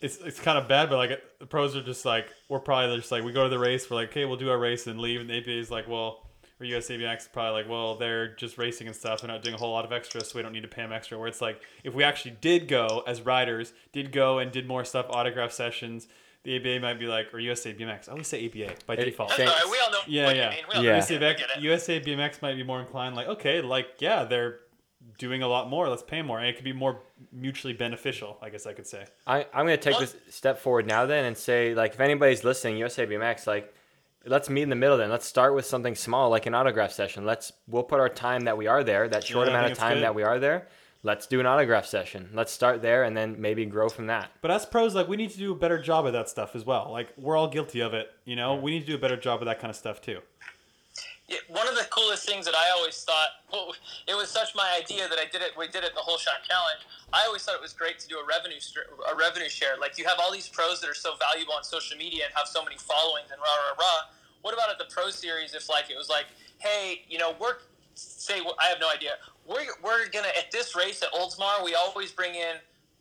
it's 0.02 0.18
it's 0.18 0.40
kind 0.40 0.58
of 0.58 0.68
bad, 0.68 0.90
but 0.90 0.98
like 0.98 1.22
the 1.40 1.46
pros 1.48 1.76
are 1.76 1.82
just 1.82 2.06
like 2.06 2.30
we're 2.48 2.60
probably 2.60 2.96
just 2.98 3.12
like 3.12 3.24
we 3.24 3.32
go 3.32 3.44
to 3.44 3.50
the 3.50 3.60
race, 3.60 3.90
we're 3.90 3.98
like, 3.98 4.10
okay, 4.10 4.26
we'll 4.26 4.38
do 4.38 4.50
our 4.52 4.58
race 4.60 4.86
and 4.86 5.00
leave, 5.00 5.20
and 5.20 5.30
the 5.30 5.38
ABA 5.38 5.52
is 5.60 5.72
like, 5.72 5.88
well, 5.88 6.23
or 6.64 6.78
USABX 6.78 7.18
is 7.22 7.28
probably 7.28 7.62
like, 7.62 7.70
well, 7.70 7.96
they're 7.96 8.36
just 8.36 8.58
racing 8.58 8.88
and 8.88 8.96
stuff, 8.96 9.22
they're 9.22 9.28
not 9.30 9.42
doing 9.44 9.56
a 9.56 9.58
whole 9.58 9.72
lot 9.72 9.86
of 9.86 9.92
extra, 9.92 10.24
so 10.24 10.38
we 10.38 10.42
don't 10.42 10.54
need 10.54 10.62
to 10.64 10.68
pay 10.68 10.82
them 10.82 10.92
extra. 10.94 11.18
Where 11.18 11.28
it's 11.28 11.42
like 11.42 11.62
if 11.84 11.94
we 11.94 12.04
actually 12.04 12.38
did 12.42 12.68
go 12.68 13.04
as 13.06 13.22
riders, 13.22 13.74
did 13.92 14.12
go 14.12 14.40
and 14.40 14.52
did 14.52 14.68
more 14.68 14.84
stuff, 14.86 15.06
autograph 15.10 15.52
sessions, 15.52 16.08
the 16.44 16.58
ABA 16.58 16.80
might 16.82 17.00
be 17.00 17.06
like, 17.06 17.34
or 17.34 17.40
USA 17.40 17.74
BMX, 17.74 18.10
I 18.10 18.12
always 18.12 18.28
say 18.28 18.46
ABA 18.46 18.74
by 18.86 18.96
It- 18.96 19.06
default. 19.06 19.30
That's 19.30 19.38
Thanks. 19.38 19.54
all 19.54 19.60
right. 19.60 19.72
We 19.72 19.80
all 19.80 19.92
know 19.92 20.00
Yeah, 20.08 20.26
what 20.28 20.36
yeah. 20.36 20.44
you 20.44 20.56
mean. 20.58 20.66
We 20.70 20.76
all 20.76 20.84
Yeah. 20.84 20.90
know 20.92 20.96
USA, 20.98 21.14
what 21.14 21.22
you 21.22 21.28
mean. 21.28 21.36
BMX, 21.36 21.38
We 21.38 21.48
get 21.48 21.58
it. 21.58 21.64
USA 21.64 22.00
BMX 22.00 22.42
might 22.42 22.56
be 22.56 22.64
more 22.64 22.80
inclined, 22.82 23.16
like, 23.16 23.28
okay, 23.28 23.62
like, 23.62 23.88
yeah, 24.00 24.24
they're 24.26 24.60
doing 25.18 25.42
a 25.44 25.48
lot 25.48 25.70
more, 25.70 25.88
let's 25.90 26.04
pay 26.04 26.22
more. 26.22 26.40
And 26.40 26.48
it 26.48 26.56
could 26.56 26.64
be 26.66 26.74
more 26.74 27.02
mutually 27.32 27.74
beneficial, 27.74 28.38
I 28.42 28.50
guess 28.50 28.66
I 28.66 28.74
could 28.74 28.88
say. 28.88 29.06
I, 29.28 29.46
I'm 29.54 29.66
going 29.66 29.78
to 29.78 29.78
take 29.78 29.94
What? 29.94 30.00
this 30.02 30.16
step 30.36 30.60
forward 30.60 30.86
now 30.88 31.06
then 31.06 31.26
and 31.26 31.38
say, 31.38 31.74
like, 31.76 31.94
if 31.94 32.00
anybody's 32.00 32.44
listening, 32.44 32.78
USA 32.78 33.06
BMX, 33.06 33.46
like, 33.48 33.74
let's 34.26 34.50
meet 34.50 34.64
in 34.64 34.70
the 34.70 34.76
middle 34.76 34.98
then. 34.98 35.10
Let's 35.10 35.26
start 35.26 35.54
with 35.54 35.66
something 35.66 35.96
small, 35.96 36.30
like 36.30 36.46
an 36.46 36.54
autograph 36.54 36.92
session. 36.92 37.26
Let's, 37.26 37.52
we'll 37.68 37.84
put 37.84 38.00
our 38.00 38.10
time 38.10 38.46
that 38.46 38.58
we 38.58 38.68
are 38.68 38.84
there, 38.84 39.08
that 39.10 39.24
short 39.24 39.48
Yeah, 39.48 39.54
amount 39.54 39.72
of 39.72 39.78
time 39.78 40.02
that 40.02 40.16
we 40.16 40.24
are 40.24 40.40
there. 40.40 40.68
Let's 41.06 41.28
do 41.28 41.42
an 41.42 41.46
autograph 41.46 41.86
session. 41.86 42.30
Let's 42.34 42.54
start 42.54 42.82
there 42.82 43.04
and 43.04 43.16
then 43.16 43.36
maybe 43.38 43.66
grow 43.66 43.90
from 43.90 44.08
that. 44.08 44.32
But 44.42 44.52
as 44.52 44.66
pros, 44.66 44.96
like, 44.96 45.10
we 45.10 45.18
need 45.18 45.32
to 45.32 45.38
do 45.38 45.52
a 45.52 45.56
better 45.56 45.82
job 45.82 46.06
of 46.06 46.14
that 46.14 46.30
stuff 46.30 46.56
as 46.56 46.66
well. 46.66 46.90
Like, 46.92 47.10
we're 47.18 47.36
all 47.36 47.50
guilty 47.50 47.82
of 47.82 47.94
it, 47.94 48.08
you 48.24 48.38
know? 48.38 48.56
We 48.56 48.72
need 48.72 48.82
to 48.82 48.86
do 48.86 48.96
a 48.96 49.00
better 49.00 49.18
job 49.18 49.42
of 49.42 49.48
that 49.48 49.60
kind 49.60 49.70
of 49.70 49.76
stuff, 49.76 50.02
too. 50.02 50.20
One 51.48 51.68
of 51.68 51.76
the 51.76 51.86
coolest 51.90 52.26
things 52.26 52.46
that 52.46 52.56
I 52.56 52.72
always 52.78 53.04
thought, 53.04 53.30
well, 53.52 53.74
it 54.08 54.16
was 54.16 54.30
such 54.30 54.56
my 54.56 54.78
idea 54.78 55.08
that 55.08 55.20
I 55.20 55.26
did 55.32 55.42
it. 55.42 55.52
We 55.58 55.68
did 55.68 55.84
it 55.84 55.94
the 55.96 56.02
whole 56.02 56.18
shot 56.18 56.44
challenge. 56.48 56.82
I 57.14 57.26
always 57.26 57.44
thought 57.44 57.56
it 57.56 57.62
was 57.62 57.74
great 57.74 58.00
to 58.00 58.08
do 58.08 58.18
a 58.18 58.26
revenue 58.26 58.60
a 59.12 59.16
revenue 59.16 59.50
share. 59.50 59.78
Like 59.80 59.98
you 59.98 60.06
have 60.06 60.18
all 60.20 60.32
these 60.32 60.48
pros 60.48 60.82
that 60.82 60.90
are 60.90 60.96
so 60.96 61.14
valuable 61.20 61.54
on 61.54 61.64
social 61.64 61.98
media 61.98 62.26
and 62.26 62.34
have 62.36 62.48
so 62.48 62.64
many 62.64 62.78
followings 62.78 63.32
and 63.32 63.40
rah 63.40 63.46
rah 63.46 63.86
rah. 63.86 64.02
What 64.42 64.54
about 64.54 64.70
at 64.70 64.78
the 64.78 64.92
pro 64.94 65.10
series? 65.10 65.54
If 65.54 65.70
like 65.70 65.90
it 65.90 65.98
was 65.98 66.10
like, 66.10 66.26
hey, 66.60 67.06
you 67.08 67.18
know, 67.18 67.36
we're 67.40 67.56
say 67.96 68.42
I 68.60 68.68
have 68.68 68.80
no 68.80 68.90
idea. 68.90 69.12
We're 69.48 69.66
we're 69.84 70.10
gonna 70.10 70.34
at 70.38 70.52
this 70.52 70.76
race 70.76 71.04
at 71.04 71.12
Oldsmar, 71.14 71.64
we 71.64 71.76
always 71.76 72.12
bring 72.12 72.36
in 72.36 72.58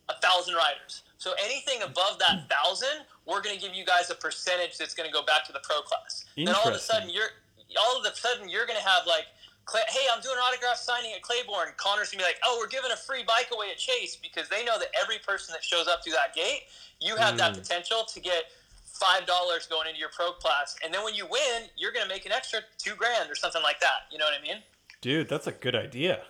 a 0.09 0.15
thousand 0.21 0.55
riders. 0.55 1.03
So 1.19 1.33
anything 1.45 1.83
above 1.83 2.19
that 2.19 2.51
thousand, 2.51 3.07
we're 3.27 3.43
gonna 3.43 3.57
give 3.57 3.75
you 3.75 3.85
guys 3.85 4.11
a 4.11 4.15
percentage 4.15 4.77
that's 4.79 4.95
gonna 4.95 5.13
go 5.13 5.23
back 5.23 5.45
to 5.47 5.53
the 5.53 5.61
pro 5.63 5.81
class. 5.83 6.25
Then 6.37 6.49
all 6.49 6.69
of 6.69 6.75
a 6.75 6.79
sudden 6.79 7.09
you're 7.09 7.31
all 7.79 7.99
of 7.99 8.05
a 8.05 8.15
sudden 8.15 8.49
you're 8.49 8.67
gonna 8.67 8.81
have 8.81 9.07
like 9.07 9.27
hey, 9.71 10.07
I'm 10.13 10.21
doing 10.21 10.35
an 10.37 10.43
autograph 10.43 10.77
signing 10.77 11.13
at 11.15 11.23
Claiborne. 11.23 11.69
Connor's 11.77 12.11
gonna 12.11 12.23
be 12.23 12.27
like, 12.27 12.41
oh, 12.45 12.57
we're 12.59 12.69
giving 12.69 12.91
a 12.91 12.97
free 12.97 13.23
bike 13.23 13.49
away 13.53 13.71
at 13.71 13.79
Chase 13.79 14.17
because 14.17 14.49
they 14.49 14.65
know 14.65 14.79
that 14.79 14.89
every 15.01 15.19
person 15.19 15.53
that 15.53 15.63
shows 15.63 15.87
up 15.87 16.03
through 16.03 16.15
that 16.15 16.35
gate, 16.35 16.65
you 17.01 17.17
have 17.17 17.37
that 17.39 17.53
mm. 17.53 17.59
potential 17.59 18.05
to 18.13 18.21
get 18.21 18.51
five 18.85 19.27
dollars 19.27 19.67
going 19.67 19.89
into 19.89 19.99
your 19.99 20.11
pro 20.11 20.33
class, 20.33 20.77
and 20.85 20.93
then 20.93 21.05
when 21.05 21.15
you 21.15 21.27
win, 21.31 21.71
you're 21.77 21.93
gonna 21.93 22.09
make 22.09 22.27
an 22.27 22.33
extra 22.33 22.61
two 22.79 22.95
grand 22.95 23.31
or 23.31 23.35
something 23.35 23.63
like 23.63 23.81
that. 23.81 24.11
You 24.11 24.19
know 24.19 24.25
what 24.25 24.35
I 24.39 24.43
mean? 24.43 24.63
Dude, 25.01 25.29
that's 25.29 25.47
a 25.47 25.53
good 25.53 25.75
idea. 25.75 26.23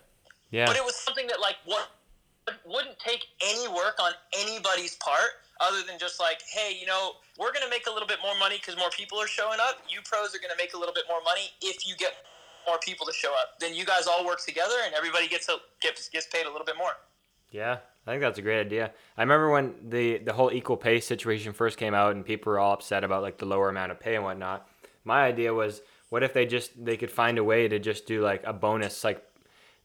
Yeah. 0.51 0.67
But 0.67 0.77
it 0.77 0.85
was 0.85 0.97
something 0.97 1.27
that 1.29 1.41
like 1.41 1.57
what 1.65 1.89
wouldn't 2.67 2.99
take 2.99 3.27
any 3.43 3.69
work 3.69 3.97
on 4.01 4.13
anybody's 4.39 4.97
part 4.97 5.31
other 5.63 5.87
than 5.87 5.99
just 5.99 6.19
like, 6.19 6.43
hey, 6.53 6.77
you 6.79 6.87
know, 6.87 7.13
we're 7.39 7.53
gonna 7.53 7.71
make 7.71 7.87
a 7.87 7.91
little 7.91 8.09
bit 8.09 8.19
more 8.23 8.37
money 8.39 8.57
because 8.57 8.77
more 8.77 8.91
people 8.91 9.19
are 9.19 9.29
showing 9.29 9.59
up. 9.61 9.79
You 9.89 10.01
pros 10.05 10.35
are 10.35 10.39
gonna 10.39 10.59
make 10.59 10.75
a 10.75 10.79
little 10.79 10.95
bit 10.95 11.05
more 11.09 11.23
money 11.25 11.55
if 11.63 11.87
you 11.87 11.95
get 11.97 12.13
more 12.67 12.79
people 12.79 13.07
to 13.07 13.13
show 13.13 13.31
up. 13.31 13.59
Then 13.61 13.75
you 13.75 13.85
guys 13.85 14.07
all 14.07 14.27
work 14.27 14.45
together 14.45 14.75
and 14.85 14.95
everybody 14.95 15.29
gets 15.29 15.49
a, 15.49 15.57
gets 15.81 16.09
gets 16.09 16.27
paid 16.27 16.47
a 16.47 16.51
little 16.51 16.67
bit 16.67 16.77
more. 16.77 16.93
Yeah, 17.51 17.79
I 18.07 18.11
think 18.11 18.23
that's 18.23 18.39
a 18.39 18.43
great 18.43 18.61
idea. 18.61 18.93
I 19.17 19.23
remember 19.23 19.51
when 19.51 19.75
the 19.89 20.19
the 20.19 20.33
whole 20.33 20.51
equal 20.53 20.77
pay 20.77 21.01
situation 21.01 21.53
first 21.53 21.79
came 21.79 21.95
out, 21.95 22.15
and 22.17 22.25
people 22.25 22.51
were 22.51 22.59
all 22.59 22.73
upset 22.73 23.05
about 23.05 23.23
like 23.23 23.39
the 23.39 23.47
lower 23.47 23.69
amount 23.69 23.93
of 23.93 24.01
pay 24.01 24.17
and 24.17 24.25
whatnot. 24.25 24.69
My 25.05 25.25
idea 25.25 25.53
was, 25.53 25.83
what 26.09 26.23
if 26.23 26.33
they 26.33 26.47
just 26.47 26.85
they 26.85 26.97
could 26.97 27.11
find 27.11 27.39
a 27.39 27.45
way 27.45 27.69
to 27.69 27.79
just 27.79 28.07
do 28.07 28.23
like 28.23 28.43
a 28.45 28.53
bonus, 28.53 29.05
like 29.05 29.23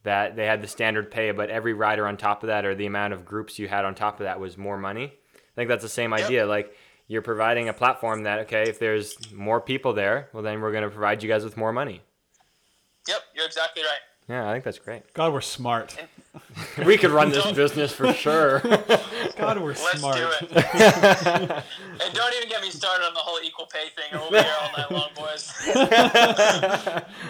that 0.04 0.36
they 0.36 0.46
had 0.46 0.62
the 0.62 0.68
standard 0.68 1.12
pay, 1.12 1.32
but 1.32 1.50
every 1.50 1.74
rider 1.74 2.08
on 2.08 2.16
top 2.16 2.42
of 2.42 2.48
that, 2.48 2.66
or 2.66 2.74
the 2.74 2.86
amount 2.86 3.14
of 3.14 3.26
groups 3.26 3.60
you 3.60 3.68
had 3.68 3.84
on 3.86 3.94
top 3.94 4.20
of 4.20 4.24
that, 4.24 4.40
was 4.40 4.58
more 4.58 4.78
money. 4.78 5.14
I 5.58 5.62
think 5.62 5.70
that's 5.70 5.82
the 5.84 5.90
same 5.90 6.12
Yep. 6.12 6.22
idea. 6.26 6.46
Like 6.46 6.72
you're 7.08 7.24
providing 7.24 7.68
a 7.68 7.74
platform 7.74 8.24
that 8.24 8.40
okay, 8.42 8.64
if 8.70 8.78
there's 8.78 9.16
more 9.34 9.60
people 9.60 9.94
there, 9.94 10.30
well 10.34 10.44
then 10.44 10.62
we're 10.62 10.72
going 10.72 10.84
to 10.84 10.90
provide 10.92 11.24
you 11.24 11.30
guys 11.30 11.44
with 11.44 11.58
more 11.58 11.74
money. 11.74 12.02
Yep, 13.08 13.20
you're 13.36 13.46
exactly 13.46 13.82
right. 13.84 14.00
Yeah, 14.30 14.48
I 14.50 14.52
think 14.54 14.66
that's 14.66 14.78
great. 14.80 15.14
God, 15.14 15.34
we're 15.34 15.42
smart. 15.42 15.98
We 16.86 16.98
could 16.98 17.10
run 17.10 17.30
this 17.32 17.52
business 17.64 17.92
for 17.92 18.14
sure. 18.14 18.60
God, 19.38 19.60
we're 19.60 19.74
smart. 19.74 20.20
Let's 20.20 20.40
do 20.40 20.58
it. 20.60 21.52
and 22.04 22.14
don't 22.14 22.34
even 22.36 22.48
get 22.50 22.62
me 22.62 22.70
started 22.70 23.06
on 23.06 23.14
the 23.16 23.20
whole 23.20 23.40
equal 23.44 23.66
pay 23.66 23.88
thing. 23.90 24.06
We'll 24.14 24.30
be 24.30 24.38
here 24.38 24.54
all 24.62 24.72
night 24.78 24.92
long, 24.92 25.10
boys. 25.16 25.52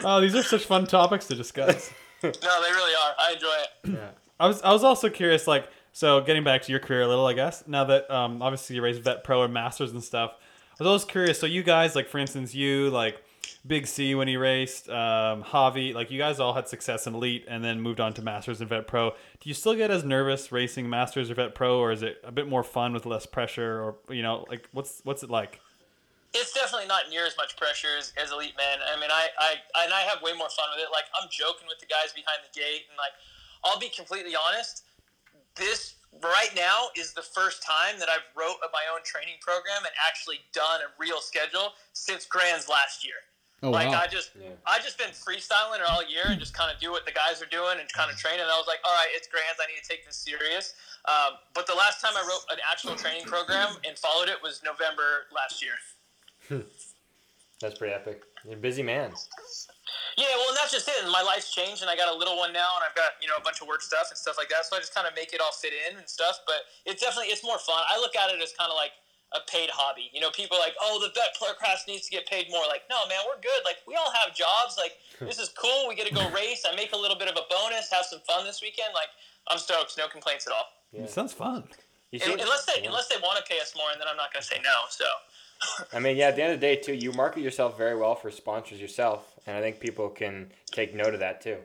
Oh, 0.04 0.20
these 0.22 0.36
are 0.36 0.44
such 0.44 0.66
fun 0.66 0.86
topics 0.88 1.26
to 1.28 1.36
discuss. 1.36 1.92
No, 2.24 2.32
they 2.32 2.72
really 2.72 2.94
are. 2.94 3.14
I 3.20 3.32
enjoy 3.34 3.48
it. 3.48 3.70
yeah. 3.94 4.10
I 4.40 4.48
was 4.48 4.62
I 4.62 4.72
was 4.74 4.84
also 4.84 5.10
curious, 5.10 5.48
like, 5.48 5.68
so 5.98 6.22
getting 6.22 6.44
back 6.44 6.62
to 6.62 6.72
your 6.72 6.80
career 6.80 7.02
a 7.02 7.08
little, 7.08 7.26
I 7.26 7.34
guess. 7.34 7.64
Now 7.66 7.84
that 7.86 8.12
um, 8.12 8.40
obviously 8.44 8.76
you 8.76 8.84
raised 8.84 9.02
vet 9.02 9.24
pro 9.24 9.42
and 9.42 9.52
masters 9.52 9.92
and 9.94 10.04
stuff, 10.04 10.36
I 10.38 10.84
was 10.84 10.86
always 10.86 11.06
curious. 11.06 11.40
So 11.40 11.48
you 11.48 11.64
guys, 11.64 11.96
like, 11.96 12.08
for 12.08 12.20
instance, 12.20 12.54
you 12.54 12.92
like 12.92 13.20
Big 13.66 13.88
C 13.88 14.14
when 14.14 14.28
he 14.28 14.38
raced, 14.38 14.92
um, 14.92 15.42
Javi, 15.42 15.96
like 15.96 16.12
you 16.12 16.20
guys 16.20 16.40
all 16.40 16.54
had 16.54 16.68
success 16.68 17.08
in 17.08 17.16
elite 17.16 17.46
and 17.48 17.64
then 17.64 17.82
moved 17.82 18.00
on 18.00 18.14
to 18.14 18.22
masters 18.22 18.62
and 18.62 18.70
vet 18.70 18.86
pro. 18.86 19.10
Do 19.10 19.50
you 19.50 19.56
still 19.56 19.74
get 19.74 19.90
as 19.90 20.04
nervous 20.04 20.52
racing 20.52 20.88
masters 20.88 21.32
or 21.32 21.34
vet 21.34 21.56
pro, 21.56 21.80
or 21.80 21.92
is 21.92 22.04
it 22.04 22.22
a 22.24 22.32
bit 22.32 22.48
more 22.48 22.64
fun 22.64 22.94
with 22.94 23.08
less 23.08 23.26
pressure, 23.26 23.82
or 23.82 23.96
you 24.14 24.22
know, 24.22 24.46
like 24.50 24.70
what's 24.74 25.02
what's 25.04 25.24
it 25.24 25.32
like? 25.32 25.60
It's 26.36 26.54
definitely 26.54 26.86
not 26.86 27.10
near 27.10 27.26
as 27.26 27.36
much 27.38 27.58
pressure 27.58 27.98
as, 27.98 28.14
as 28.24 28.32
Elite 28.32 28.54
Men. 28.56 28.78
I 28.86 29.00
mean, 29.00 29.10
I, 29.10 29.30
I 29.40 29.84
and 29.84 29.92
I 29.92 30.02
have 30.02 30.22
way 30.22 30.34
more 30.38 30.50
fun 30.50 30.68
with 30.76 30.86
it. 30.86 30.92
Like 30.92 31.06
I'm 31.20 31.28
joking 31.32 31.68
with 31.68 31.80
the 31.80 31.88
guys 31.88 32.14
behind 32.14 32.46
the 32.46 32.54
gate, 32.54 32.86
and 32.88 32.98
like 33.00 33.18
I'll 33.64 33.80
be 33.80 33.90
completely 33.90 34.36
honest. 34.36 34.84
This 35.58 35.96
right 36.24 36.50
now 36.56 36.88
is 36.96 37.14
the 37.14 37.22
first 37.22 37.64
time 37.64 38.00
that 38.00 38.10
I've 38.10 38.26
wrote 38.36 38.58
my 38.74 38.86
own 38.94 39.02
training 39.04 39.36
program 39.42 39.84
and 39.86 39.94
actually 40.06 40.40
done 40.54 40.82
a 40.82 40.90
real 41.00 41.22
schedule 41.22 41.74
since 41.94 42.26
Grands 42.26 42.70
last 42.70 43.06
year. 43.06 43.22
Oh 43.64 43.72
like 43.72 43.90
wow. 43.90 44.02
I 44.04 44.08
just 44.08 44.32
Yeah. 44.38 44.50
I 44.68 44.78
just 44.80 44.98
been 44.98 45.10
freestyling 45.10 45.82
all 45.90 46.06
year 46.06 46.26
and 46.28 46.40
just 46.40 46.54
kind 46.54 46.72
of 46.72 46.80
do 46.80 46.92
what 46.92 47.06
the 47.06 47.12
guys 47.12 47.42
are 47.42 47.50
doing 47.50 47.80
and 47.80 47.92
kind 47.92 48.12
of 48.12 48.18
train. 48.18 48.40
And 48.40 48.50
I 48.50 48.58
was 48.58 48.68
like, 48.68 48.80
all 48.86 48.94
right, 48.94 49.10
it's 49.14 49.28
Grands. 49.28 49.58
I 49.58 49.66
need 49.66 49.82
to 49.82 49.88
take 49.88 50.06
this 50.06 50.16
serious. 50.16 50.74
Um, 51.06 51.42
but 51.56 51.66
the 51.66 51.74
last 51.74 52.02
time 52.02 52.14
I 52.16 52.22
wrote 52.22 52.46
an 52.52 52.60
actual 52.70 52.96
training 52.96 53.26
program 53.26 53.78
and 53.88 53.98
followed 53.98 54.30
it 54.30 54.38
was 54.44 54.62
November 54.64 55.26
last 55.34 55.64
year. 55.64 55.74
That's 57.62 57.78
pretty 57.78 57.94
epic. 57.94 58.22
You're 58.46 58.58
a 58.58 58.62
busy 58.62 58.86
man. 58.86 59.10
Yeah, 60.18 60.30
well, 60.38 60.50
and 60.50 60.58
that's 60.58 60.74
just 60.74 60.86
it. 60.86 60.98
And 61.02 61.10
my 61.10 61.26
life's 61.26 61.50
changed, 61.54 61.82
and 61.82 61.90
I 61.90 61.98
got 61.98 62.14
a 62.14 62.18
little 62.18 62.38
one 62.38 62.54
now, 62.54 62.78
and 62.78 62.86
I've 62.86 62.94
got 62.94 63.18
you 63.18 63.26
know 63.26 63.38
a 63.38 63.42
bunch 63.42 63.62
of 63.62 63.68
work 63.68 63.82
stuff 63.82 64.14
and 64.14 64.18
stuff 64.18 64.38
like 64.38 64.50
that. 64.50 64.70
So 64.70 64.78
I 64.78 64.80
just 64.80 64.94
kind 64.94 65.10
of 65.10 65.18
make 65.18 65.34
it 65.34 65.42
all 65.42 65.54
fit 65.54 65.74
in 65.74 65.98
and 65.98 66.06
stuff. 66.06 66.46
But 66.46 66.70
it's 66.86 67.02
definitely 67.02 67.34
it's 67.34 67.42
more 67.42 67.58
fun. 67.58 67.82
I 67.90 67.98
look 67.98 68.14
at 68.14 68.30
it 68.30 68.38
as 68.38 68.54
kind 68.54 68.70
of 68.70 68.78
like 68.78 68.94
a 69.34 69.42
paid 69.50 69.74
hobby. 69.74 70.14
You 70.14 70.22
know, 70.22 70.30
people 70.30 70.56
are 70.58 70.64
like, 70.64 70.78
oh, 70.78 71.02
the 71.02 71.10
vet 71.18 71.34
pro 71.36 71.58
class 71.58 71.90
needs 71.90 72.06
to 72.08 72.12
get 72.14 72.30
paid 72.30 72.48
more. 72.54 72.64
Like, 72.70 72.86
no, 72.94 73.10
man, 73.10 73.26
we're 73.28 73.42
good. 73.42 73.62
Like, 73.66 73.84
we 73.84 73.98
all 74.00 74.08
have 74.24 74.32
jobs. 74.32 74.80
Like, 74.80 74.96
this 75.20 75.42
is 75.42 75.50
cool. 75.52 75.90
We 75.90 75.98
get 75.98 76.08
to 76.08 76.16
go 76.16 76.30
race. 76.30 76.64
I 76.64 76.72
make 76.78 76.94
a 76.94 77.00
little 77.00 77.18
bit 77.18 77.28
of 77.28 77.36
a 77.36 77.44
bonus, 77.50 77.92
have 77.92 78.06
some 78.06 78.22
fun 78.24 78.46
this 78.46 78.62
weekend. 78.62 78.94
Like, 78.94 79.12
I'm 79.50 79.58
stoked. 79.58 79.98
No 79.98 80.08
complaints 80.08 80.48
at 80.48 80.54
all. 80.54 80.70
Yeah. 80.94 81.10
It 81.10 81.12
sounds 81.12 81.34
fun. 81.34 81.68
You 82.12 82.20
see, 82.20 82.32
unless 82.32 82.64
they 82.64 82.80
yeah. 82.80 82.88
unless 82.88 83.12
they 83.12 83.20
want 83.20 83.36
to 83.36 83.44
pay 83.44 83.60
us 83.60 83.76
more, 83.76 83.92
and 83.92 84.00
then 84.00 84.08
I'm 84.08 84.16
not 84.16 84.32
going 84.32 84.46
to 84.46 84.48
say 84.48 84.64
no. 84.64 84.88
So. 84.88 85.04
I 85.94 86.00
mean, 86.00 86.18
yeah. 86.18 86.28
At 86.28 86.36
the 86.36 86.44
end 86.44 86.54
of 86.54 86.60
the 86.60 86.66
day, 86.68 86.76
too, 86.76 86.94
you 86.94 87.12
market 87.14 87.42
yourself 87.42 87.78
very 87.78 87.96
well 87.96 88.16
for 88.16 88.32
sponsors 88.32 88.80
yourself, 88.80 89.34
and 89.46 89.58
I 89.58 89.62
think 89.62 89.80
people 89.80 90.10
can 90.10 90.52
take 90.72 90.94
note 90.94 91.14
of 91.14 91.20
that 91.20 91.42
too. 91.42 91.58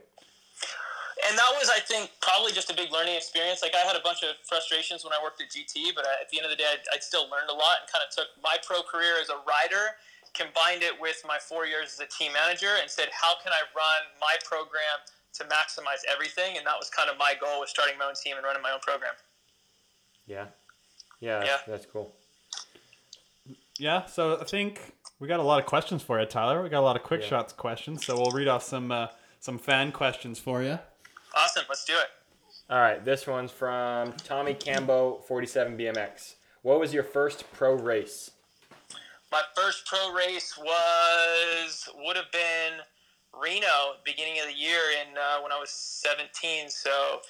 And 1.22 1.38
that 1.38 1.52
was, 1.54 1.70
I 1.70 1.78
think, 1.78 2.10
probably 2.20 2.50
just 2.50 2.70
a 2.70 2.74
big 2.74 2.90
learning 2.90 3.14
experience. 3.14 3.62
Like 3.62 3.74
I 3.78 3.86
had 3.86 3.94
a 3.94 4.02
bunch 4.02 4.26
of 4.26 4.34
frustrations 4.42 5.04
when 5.04 5.12
I 5.14 5.22
worked 5.22 5.40
at 5.40 5.50
GT, 5.54 5.94
but 5.94 6.04
I, 6.04 6.18
at 6.20 6.28
the 6.30 6.38
end 6.38 6.46
of 6.46 6.50
the 6.50 6.58
day, 6.58 6.66
I, 6.66 6.96
I 6.96 6.98
still 6.98 7.30
learned 7.30 7.48
a 7.48 7.54
lot 7.54 7.78
and 7.78 7.86
kind 7.86 8.02
of 8.02 8.10
took 8.10 8.34
my 8.42 8.58
pro 8.66 8.82
career 8.82 9.22
as 9.22 9.30
a 9.30 9.38
rider, 9.46 9.94
combined 10.34 10.82
it 10.82 10.98
with 10.98 11.22
my 11.22 11.38
four 11.38 11.64
years 11.64 11.94
as 11.94 12.00
a 12.02 12.10
team 12.10 12.32
manager, 12.34 12.74
and 12.80 12.90
said, 12.90 13.06
how 13.14 13.38
can 13.38 13.54
I 13.54 13.62
run 13.70 14.02
my 14.18 14.34
program 14.42 14.98
to 15.38 15.44
maximize 15.46 16.02
everything? 16.10 16.58
And 16.58 16.66
that 16.66 16.74
was 16.74 16.90
kind 16.90 17.06
of 17.08 17.14
my 17.18 17.38
goal 17.38 17.62
with 17.62 17.70
starting 17.70 17.94
my 17.98 18.10
own 18.10 18.18
team 18.18 18.34
and 18.34 18.42
running 18.42 18.62
my 18.62 18.74
own 18.74 18.82
program. 18.82 19.14
Yeah. 20.26 20.50
Yeah. 21.20 21.44
Yeah. 21.44 21.58
that's 21.68 21.86
cool. 21.86 22.10
Yeah, 23.82 24.06
so 24.06 24.38
I 24.40 24.44
think 24.44 24.80
we 25.18 25.26
got 25.26 25.40
a 25.40 25.42
lot 25.42 25.58
of 25.58 25.66
questions 25.66 26.02
for 26.02 26.20
you, 26.20 26.24
Tyler. 26.26 26.62
We 26.62 26.68
got 26.68 26.78
a 26.78 26.86
lot 26.86 26.94
of 26.94 27.02
quick 27.02 27.22
Yeah. 27.22 27.26
shots 27.30 27.52
questions, 27.52 28.06
so 28.06 28.14
we'll 28.16 28.30
read 28.30 28.46
off 28.46 28.62
some 28.62 28.92
uh, 28.92 29.08
some 29.40 29.58
fan 29.58 29.90
questions 29.90 30.38
for 30.38 30.62
you. 30.62 30.78
Awesome, 31.34 31.64
let's 31.68 31.84
do 31.84 31.94
it. 31.94 32.06
All 32.70 32.78
right. 32.78 33.04
This 33.04 33.26
one's 33.26 33.50
from 33.50 34.12
Tommy 34.24 34.54
Cambo, 34.54 35.24
47 35.24 35.76
BMX. 35.76 36.34
What 36.62 36.78
was 36.78 36.94
your 36.94 37.02
first 37.02 37.52
pro 37.52 37.74
race? 37.74 38.30
My 39.32 39.42
first 39.56 39.84
pro 39.86 40.12
race 40.12 40.56
was 40.56 41.88
would 42.06 42.14
have 42.14 42.30
been 42.30 42.84
Reno, 43.34 43.96
beginning 44.04 44.38
of 44.38 44.46
the 44.46 44.54
year, 44.54 44.78
in 45.00 45.16
uh, 45.18 45.42
when 45.42 45.50
I 45.50 45.58
was 45.58 45.70
17. 45.70 46.70
So 46.70 47.20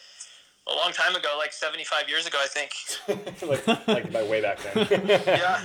a 0.66 0.74
long 0.76 0.92
time 0.92 1.16
ago, 1.16 1.34
like 1.38 1.54
75 1.54 2.10
years 2.10 2.26
ago, 2.26 2.38
I 2.42 2.46
think. 2.46 3.40
like, 3.42 3.88
like 3.88 4.12
by 4.12 4.22
way 4.24 4.42
back 4.42 4.58
then. 4.62 4.86
Yeah. 5.26 5.62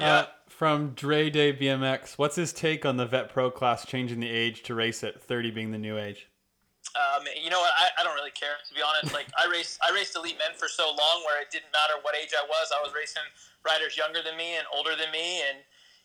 Uh, 0.00 0.26
from 0.48 0.90
Dre 0.90 1.30
Day 1.30 1.52
BMX, 1.52 2.16
what's 2.16 2.36
his 2.36 2.52
take 2.52 2.86
on 2.86 2.96
the 2.96 3.06
Vet 3.06 3.28
Pro 3.28 3.50
class 3.50 3.84
changing 3.86 4.20
the 4.20 4.30
age 4.30 4.62
to 4.64 4.74
race 4.74 5.02
at 5.02 5.20
30 5.20 5.50
being 5.50 5.70
the 5.72 5.78
new 5.78 5.98
age? 5.98 6.28
Um, 6.94 7.26
you 7.34 7.50
know 7.50 7.58
what? 7.58 7.72
I, 7.74 7.90
I 7.98 8.04
don't 8.04 8.14
really 8.14 8.34
care 8.34 8.54
to 8.62 8.74
be 8.74 8.78
honest. 8.78 9.12
Like 9.12 9.26
I 9.34 9.50
raced, 9.50 9.82
I 9.82 9.90
raced 9.90 10.14
elite 10.14 10.38
men 10.38 10.54
for 10.54 10.68
so 10.68 10.86
long, 10.86 11.26
where 11.26 11.42
it 11.42 11.50
didn't 11.50 11.74
matter 11.74 11.98
what 12.02 12.14
age 12.14 12.30
I 12.38 12.46
was. 12.46 12.70
I 12.70 12.78
was 12.78 12.94
racing 12.94 13.26
riders 13.66 13.98
younger 13.98 14.22
than 14.22 14.36
me 14.38 14.54
and 14.54 14.66
older 14.70 14.94
than 14.94 15.10
me, 15.10 15.42
and 15.42 15.58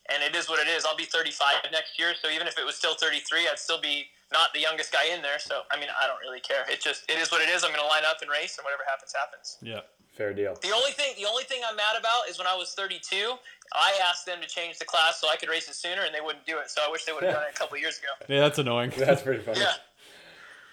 and 0.09 0.25
it 0.25 0.33
is 0.33 0.49
what 0.49 0.57
it 0.57 0.65
is. 0.65 0.89
I'll 0.89 0.97
be 0.97 1.05
35 1.05 1.69
next 1.69 1.99
year, 2.01 2.17
so 2.17 2.33
even 2.33 2.49
if 2.49 2.57
it 2.57 2.65
was 2.65 2.73
still 2.73 2.97
33, 2.97 3.45
I'd 3.45 3.61
still 3.61 3.77
be 3.77 4.09
not 4.33 4.49
the 4.57 4.61
youngest 4.65 4.89
guy 4.89 5.13
in 5.13 5.21
there. 5.21 5.37
So 5.37 5.61
I 5.69 5.77
mean, 5.77 5.93
I 5.93 6.09
don't 6.09 6.17
really 6.25 6.41
care. 6.41 6.65
It 6.65 6.81
just 6.81 7.05
it 7.05 7.21
is 7.21 7.29
what 7.29 7.45
it 7.45 7.53
is. 7.53 7.61
I'm 7.61 7.69
going 7.69 7.85
to 7.85 7.91
line 7.91 8.07
up 8.09 8.25
and 8.25 8.31
race, 8.31 8.57
and 8.57 8.65
whatever 8.65 8.81
happens, 8.89 9.13
happens. 9.13 9.61
Yeah. 9.61 9.85
Fair 10.19 10.33
deal. 10.33 10.53
The 10.61 10.73
only 10.75 10.91
thing, 10.91 11.13
the 11.17 11.25
only 11.25 11.45
thing 11.45 11.61
I'm 11.65 11.77
mad 11.77 11.95
about 11.97 12.27
is 12.29 12.37
when 12.37 12.45
I 12.45 12.53
was 12.53 12.73
32, 12.73 13.35
I 13.73 13.93
asked 14.05 14.25
them 14.25 14.39
to 14.41 14.47
change 14.49 14.77
the 14.77 14.83
class 14.83 15.21
so 15.21 15.29
I 15.29 15.37
could 15.37 15.47
race 15.47 15.69
it 15.69 15.75
sooner, 15.75 16.01
and 16.01 16.13
they 16.13 16.19
wouldn't 16.19 16.45
do 16.45 16.57
it. 16.57 16.69
So 16.69 16.81
I 16.85 16.91
wish 16.91 17.05
they 17.05 17.13
would 17.13 17.23
have 17.23 17.35
done 17.35 17.43
it 17.43 17.55
a 17.55 17.57
couple 17.57 17.77
years 17.77 17.99
ago. 17.99 18.09
Yeah, 18.27 18.41
that's 18.41 18.59
annoying. 18.59 18.91
That's 18.97 19.21
pretty 19.21 19.41
funny. 19.41 19.61
Yeah. 19.61 19.71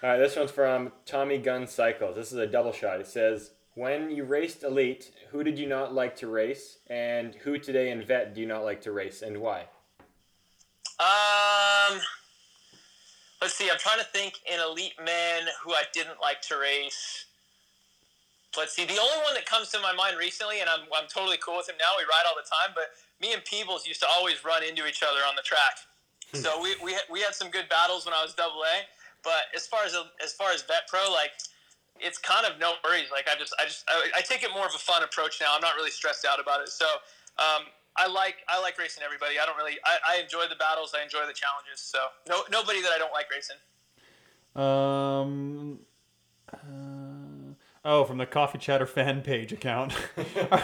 All 0.03 0.09
right, 0.09 0.17
this 0.17 0.35
one's 0.35 0.51
from 0.51 0.91
Tommy 1.05 1.37
Gun 1.37 1.65
Cycles. 1.65 2.17
This 2.17 2.33
is 2.33 2.37
a 2.39 2.45
double 2.45 2.73
shot. 2.73 2.99
It 2.99 3.07
says, 3.07 3.51
"When 3.73 4.11
you 4.11 4.25
raced 4.25 4.63
elite, 4.63 5.11
who 5.31 5.45
did 5.45 5.57
you 5.57 5.65
not 5.65 5.93
like 5.93 6.17
to 6.17 6.27
race, 6.27 6.79
and 6.87 7.33
who 7.35 7.57
today 7.57 7.89
in 7.89 8.03
vet 8.03 8.35
do 8.35 8.41
you 8.41 8.47
not 8.47 8.65
like 8.65 8.81
to 8.81 8.91
race, 8.91 9.21
and 9.21 9.37
why?" 9.37 9.67
Um, 10.99 12.01
let's 13.41 13.53
see. 13.53 13.69
I'm 13.71 13.79
trying 13.79 13.99
to 13.99 14.05
think 14.07 14.33
in 14.45 14.59
elite 14.59 14.95
men 15.01 15.43
who 15.63 15.71
I 15.71 15.83
didn't 15.93 16.19
like 16.21 16.41
to 16.41 16.57
race. 16.59 17.26
Let's 18.57 18.73
see. 18.75 18.85
The 18.85 18.97
only 18.99 19.21
one 19.23 19.33
that 19.35 19.45
comes 19.45 19.69
to 19.71 19.79
my 19.79 19.93
mind 19.93 20.17
recently, 20.17 20.61
and 20.61 20.69
I'm, 20.69 20.89
I'm 20.91 21.07
totally 21.07 21.37
cool 21.37 21.57
with 21.57 21.69
him 21.69 21.75
now. 21.79 21.93
We 21.97 22.03
ride 22.09 22.25
all 22.27 22.35
the 22.35 22.47
time, 22.49 22.73
but 22.73 22.97
me 23.21 23.33
and 23.33 23.45
Peebles 23.45 23.85
used 23.85 24.01
to 24.01 24.07
always 24.09 24.43
run 24.43 24.63
into 24.63 24.87
each 24.87 25.03
other 25.03 25.21
on 25.29 25.35
the 25.35 25.43
track. 25.43 25.77
so 26.33 26.61
we, 26.61 26.75
we, 26.83 26.93
had, 26.93 27.03
we 27.09 27.21
had 27.21 27.35
some 27.35 27.49
good 27.49 27.69
battles 27.69 28.05
when 28.05 28.13
I 28.13 28.21
was 28.21 28.33
double 28.33 28.61
A. 28.65 28.83
But 29.23 29.51
as 29.55 29.67
far 29.67 29.83
as 29.83 29.95
as 30.23 30.31
far 30.33 30.51
as 30.51 30.61
vet 30.63 30.87
pro, 30.87 31.11
like 31.11 31.31
it's 31.99 32.17
kind 32.17 32.45
of 32.45 32.59
no 32.59 32.73
worries. 32.83 33.09
Like 33.11 33.27
I 33.27 33.37
just 33.37 33.53
I 33.59 33.65
just 33.65 33.83
I, 33.89 34.09
I 34.17 34.21
take 34.21 34.43
it 34.43 34.51
more 34.53 34.65
of 34.65 34.73
a 34.75 34.77
fun 34.77 35.03
approach 35.03 35.41
now. 35.41 35.47
I'm 35.53 35.61
not 35.61 35.75
really 35.75 35.91
stressed 35.91 36.25
out 36.25 36.39
about 36.39 36.61
it. 36.61 36.69
So 36.69 36.85
um, 37.37 37.65
I 37.97 38.07
like 38.07 38.37
I 38.47 38.61
like 38.61 38.77
racing 38.77 39.03
everybody. 39.03 39.35
I 39.41 39.45
don't 39.45 39.57
really 39.57 39.77
I, 39.83 40.15
I 40.17 40.21
enjoy 40.21 40.47
the 40.47 40.55
battles. 40.55 40.95
I 40.97 41.03
enjoy 41.03 41.25
the 41.27 41.33
challenges. 41.33 41.81
So 41.81 41.99
no 42.29 42.43
nobody 42.51 42.81
that 42.81 42.91
I 42.93 42.97
don't 42.97 43.11
like 43.11 43.27
racing. 43.29 43.57
Um. 44.55 45.79
uh, 46.53 46.96
oh, 47.87 48.03
from 48.03 48.17
the 48.17 48.25
Coffee 48.25 48.57
Chatter 48.57 48.85
fan 48.85 49.21
page 49.21 49.51
account. 49.53 49.93
are, 50.17 50.61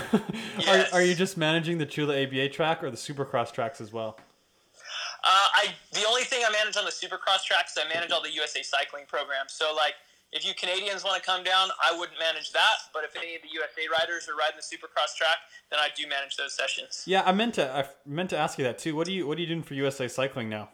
Yes. 0.59 0.93
are 0.93 1.01
you 1.01 1.15
just 1.15 1.37
managing 1.37 1.77
the 1.77 1.85
Chula 1.85 2.21
ABA 2.23 2.49
track 2.49 2.83
or 2.83 2.91
the 2.91 2.97
Supercross 2.97 3.51
tracks 3.51 3.79
as 3.81 3.91
well? 3.91 4.17
Uh, 5.23 5.29
I 5.53 5.67
the 5.93 6.05
only 6.07 6.23
thing 6.23 6.43
I 6.45 6.51
manage 6.51 6.75
on 6.75 6.83
the 6.83 6.91
Supercross 6.91 7.43
tracks, 7.45 7.77
I 7.77 7.91
manage 7.91 8.11
all 8.11 8.21
the 8.21 8.31
USA 8.33 8.61
cycling 8.61 9.05
programs. 9.07 9.53
So 9.53 9.73
like, 9.73 9.93
if 10.33 10.45
you 10.45 10.53
Canadians 10.53 11.03
want 11.05 11.21
to 11.21 11.25
come 11.25 11.43
down, 11.43 11.69
I 11.81 11.97
wouldn't 11.97 12.19
manage 12.19 12.51
that. 12.51 12.75
But 12.93 13.05
if 13.05 13.15
any 13.15 13.35
of 13.35 13.41
the 13.41 13.47
USA 13.53 13.83
riders 13.99 14.27
are 14.27 14.35
riding 14.35 14.57
the 14.57 14.75
Supercross 14.75 15.15
track, 15.15 15.37
then 15.69 15.79
I 15.79 15.87
do 15.95 16.07
manage 16.07 16.35
those 16.35 16.53
sessions. 16.55 17.03
Yeah, 17.07 17.23
I 17.25 17.31
meant 17.31 17.53
to. 17.55 17.71
I 17.73 17.85
meant 18.05 18.31
to 18.31 18.37
ask 18.37 18.57
you 18.57 18.65
that 18.65 18.77
too. 18.79 18.95
What 18.95 19.07
do 19.07 19.13
you 19.13 19.25
What 19.25 19.37
are 19.37 19.41
you 19.41 19.47
doing 19.47 19.63
for 19.63 19.75
USA 19.75 20.07
Cycling 20.09 20.49
now? 20.49 20.69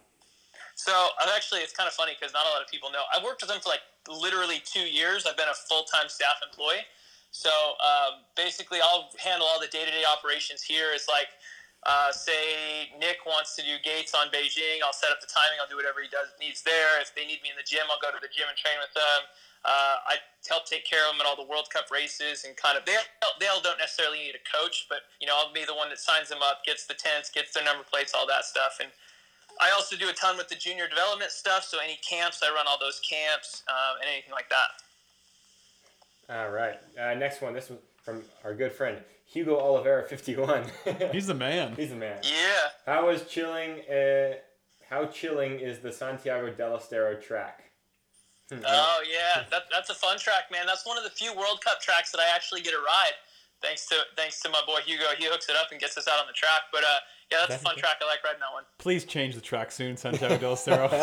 So 0.79 0.95
I've 1.19 1.27
actually, 1.35 1.59
it's 1.59 1.75
kind 1.75 1.91
of 1.91 1.93
funny 1.93 2.15
because 2.15 2.31
not 2.31 2.47
a 2.47 2.51
lot 2.55 2.63
of 2.63 2.71
people 2.71 2.87
know. 2.87 3.03
I've 3.11 3.19
worked 3.19 3.43
with 3.43 3.51
them 3.51 3.59
for 3.59 3.67
like 3.67 3.83
literally 4.07 4.63
two 4.63 4.87
years. 4.87 5.27
I've 5.27 5.35
been 5.35 5.51
a 5.51 5.59
full 5.67 5.83
time 5.83 6.07
staff 6.07 6.39
employee. 6.39 6.87
So 7.35 7.51
um, 7.83 8.23
basically, 8.39 8.79
I'll 8.79 9.11
handle 9.19 9.43
all 9.43 9.59
the 9.59 9.67
day 9.67 9.83
to 9.83 9.91
day 9.91 10.07
operations 10.07 10.63
here. 10.63 10.95
It's 10.95 11.11
like, 11.11 11.35
uh, 11.83 12.15
say 12.15 12.95
Nick 12.95 13.27
wants 13.27 13.59
to 13.59 13.61
do 13.61 13.75
gates 13.83 14.15
on 14.15 14.31
Beijing, 14.31 14.79
I'll 14.79 14.95
set 14.95 15.11
up 15.11 15.19
the 15.19 15.27
timing. 15.27 15.59
I'll 15.59 15.67
do 15.67 15.75
whatever 15.75 15.99
he 15.99 16.07
does 16.07 16.31
needs 16.39 16.63
there. 16.63 16.95
If 17.03 17.11
they 17.11 17.27
need 17.27 17.43
me 17.43 17.51
in 17.51 17.59
the 17.59 17.67
gym, 17.67 17.83
I'll 17.91 17.99
go 17.99 18.15
to 18.15 18.19
the 18.23 18.31
gym 18.31 18.47
and 18.47 18.55
train 18.55 18.79
with 18.79 18.95
them. 18.95 19.19
Uh, 19.67 20.15
I 20.15 20.23
help 20.47 20.63
take 20.63 20.87
care 20.87 21.03
of 21.03 21.11
them 21.11 21.19
at 21.19 21.27
all 21.27 21.35
the 21.35 21.47
World 21.47 21.67
Cup 21.67 21.91
races 21.91 22.47
and 22.47 22.55
kind 22.55 22.79
of 22.79 22.87
they 22.87 22.95
they 23.43 23.51
all 23.51 23.59
don't 23.59 23.75
necessarily 23.83 24.31
need 24.31 24.39
a 24.39 24.43
coach, 24.47 24.87
but 24.87 25.11
you 25.19 25.27
know 25.27 25.35
I'll 25.35 25.51
be 25.51 25.67
the 25.67 25.75
one 25.75 25.91
that 25.91 25.99
signs 25.99 26.31
them 26.31 26.39
up, 26.39 26.63
gets 26.63 26.87
the 26.87 26.95
tents, 26.95 27.27
gets 27.27 27.51
their 27.51 27.67
number 27.67 27.83
plates, 27.83 28.15
all 28.15 28.23
that 28.31 28.47
stuff, 28.47 28.79
and 28.79 28.87
I 29.59 29.71
also 29.71 29.95
do 29.95 30.09
a 30.09 30.13
ton 30.13 30.37
with 30.37 30.47
the 30.47 30.55
junior 30.55 30.87
development 30.87 31.31
stuff. 31.31 31.63
So 31.63 31.79
any 31.83 31.99
camps, 32.07 32.41
I 32.43 32.53
run 32.53 32.65
all 32.67 32.77
those 32.79 32.99
camps 32.99 33.63
um, 33.67 33.97
and 34.01 34.09
anything 34.09 34.31
like 34.31 34.49
that. 34.49 36.33
All 36.33 36.49
right. 36.51 36.79
Uh, 36.99 37.15
next 37.15 37.41
one. 37.41 37.53
This 37.53 37.69
one 37.69 37.79
from 38.03 38.23
our 38.43 38.53
good 38.53 38.71
friend 38.71 38.97
Hugo 39.25 39.59
Oliveira, 39.59 40.03
fifty-one. 40.07 40.63
He's 41.11 41.27
the 41.27 41.33
man. 41.33 41.73
He's 41.75 41.89
the 41.89 41.95
man. 41.95 42.19
Yeah. 42.23 42.69
How 42.85 43.09
is 43.09 43.23
chilling? 43.27 43.81
Uh, 43.89 44.35
how 44.89 45.05
chilling 45.05 45.59
is 45.59 45.79
the 45.79 45.91
Santiago 45.91 46.51
del 46.51 46.75
Estero 46.75 47.15
track? 47.15 47.63
Hmm, 48.51 48.59
Oh 48.65 49.03
yeah, 49.07 49.43
that, 49.51 49.63
that's 49.71 49.91
a 49.91 49.93
fun 49.93 50.17
track, 50.17 50.51
man. 50.51 50.65
That's 50.65 50.85
one 50.85 50.97
of 50.97 51.03
the 51.03 51.11
few 51.11 51.35
World 51.35 51.61
Cup 51.63 51.79
tracks 51.79 52.11
that 52.11 52.19
I 52.19 52.33
actually 52.33 52.61
get 52.61 52.73
a 52.73 52.77
ride. 52.79 53.13
Thanks 53.61 53.87
to 53.87 53.95
thanks 54.15 54.39
to 54.41 54.49
my 54.49 54.61
boy 54.65 54.79
Hugo, 54.85 55.05
he 55.17 55.25
hooks 55.25 55.49
it 55.49 55.55
up 55.55 55.67
and 55.71 55.79
gets 55.79 55.97
us 55.97 56.07
out 56.07 56.19
on 56.19 56.27
the 56.27 56.33
track. 56.33 56.61
But 56.71 56.83
uh, 56.83 56.87
yeah, 57.31 57.37
that's 57.47 57.61
a 57.61 57.65
fun 57.65 57.75
track. 57.77 57.97
I 58.01 58.05
like 58.05 58.23
riding 58.23 58.39
that 58.39 58.53
one. 58.53 58.63
Please 58.77 59.03
change 59.03 59.35
the 59.35 59.41
track 59.41 59.71
soon, 59.71 59.97
Santiago 59.97 60.37
del 60.37 60.53
Estero. 60.53 60.87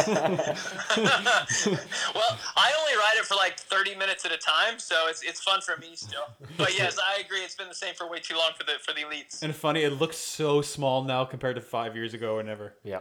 well, 2.15 2.39
I 2.57 2.73
only 2.81 2.97
ride 2.97 3.17
it 3.19 3.25
for 3.27 3.35
like 3.35 3.59
30 3.59 3.95
minutes 3.97 4.25
at 4.25 4.33
a 4.33 4.39
time, 4.39 4.79
so 4.79 5.07
it's, 5.09 5.23
it's 5.23 5.43
fun 5.43 5.61
for 5.61 5.77
me 5.77 5.95
still. 5.95 6.25
But 6.57 6.77
yes, 6.77 6.99
I 6.99 7.21
agree. 7.21 7.41
It's 7.41 7.55
been 7.55 7.69
the 7.69 7.75
same 7.75 7.95
for 7.95 8.09
way 8.09 8.19
too 8.21 8.37
long 8.37 8.51
for 8.59 8.65
the 8.65 8.73
for 8.83 8.93
the 8.93 9.03
elites. 9.03 9.43
and 9.43 9.55
funny, 9.55 9.83
it 9.83 10.01
looks 10.01 10.17
so 10.17 10.63
small 10.63 11.05
now 11.05 11.25
compared 11.25 11.57
to 11.57 11.63
five 11.63 11.95
years 11.95 12.15
ago 12.15 12.37
or 12.37 12.43
never. 12.43 12.75
Yeah. 12.83 13.01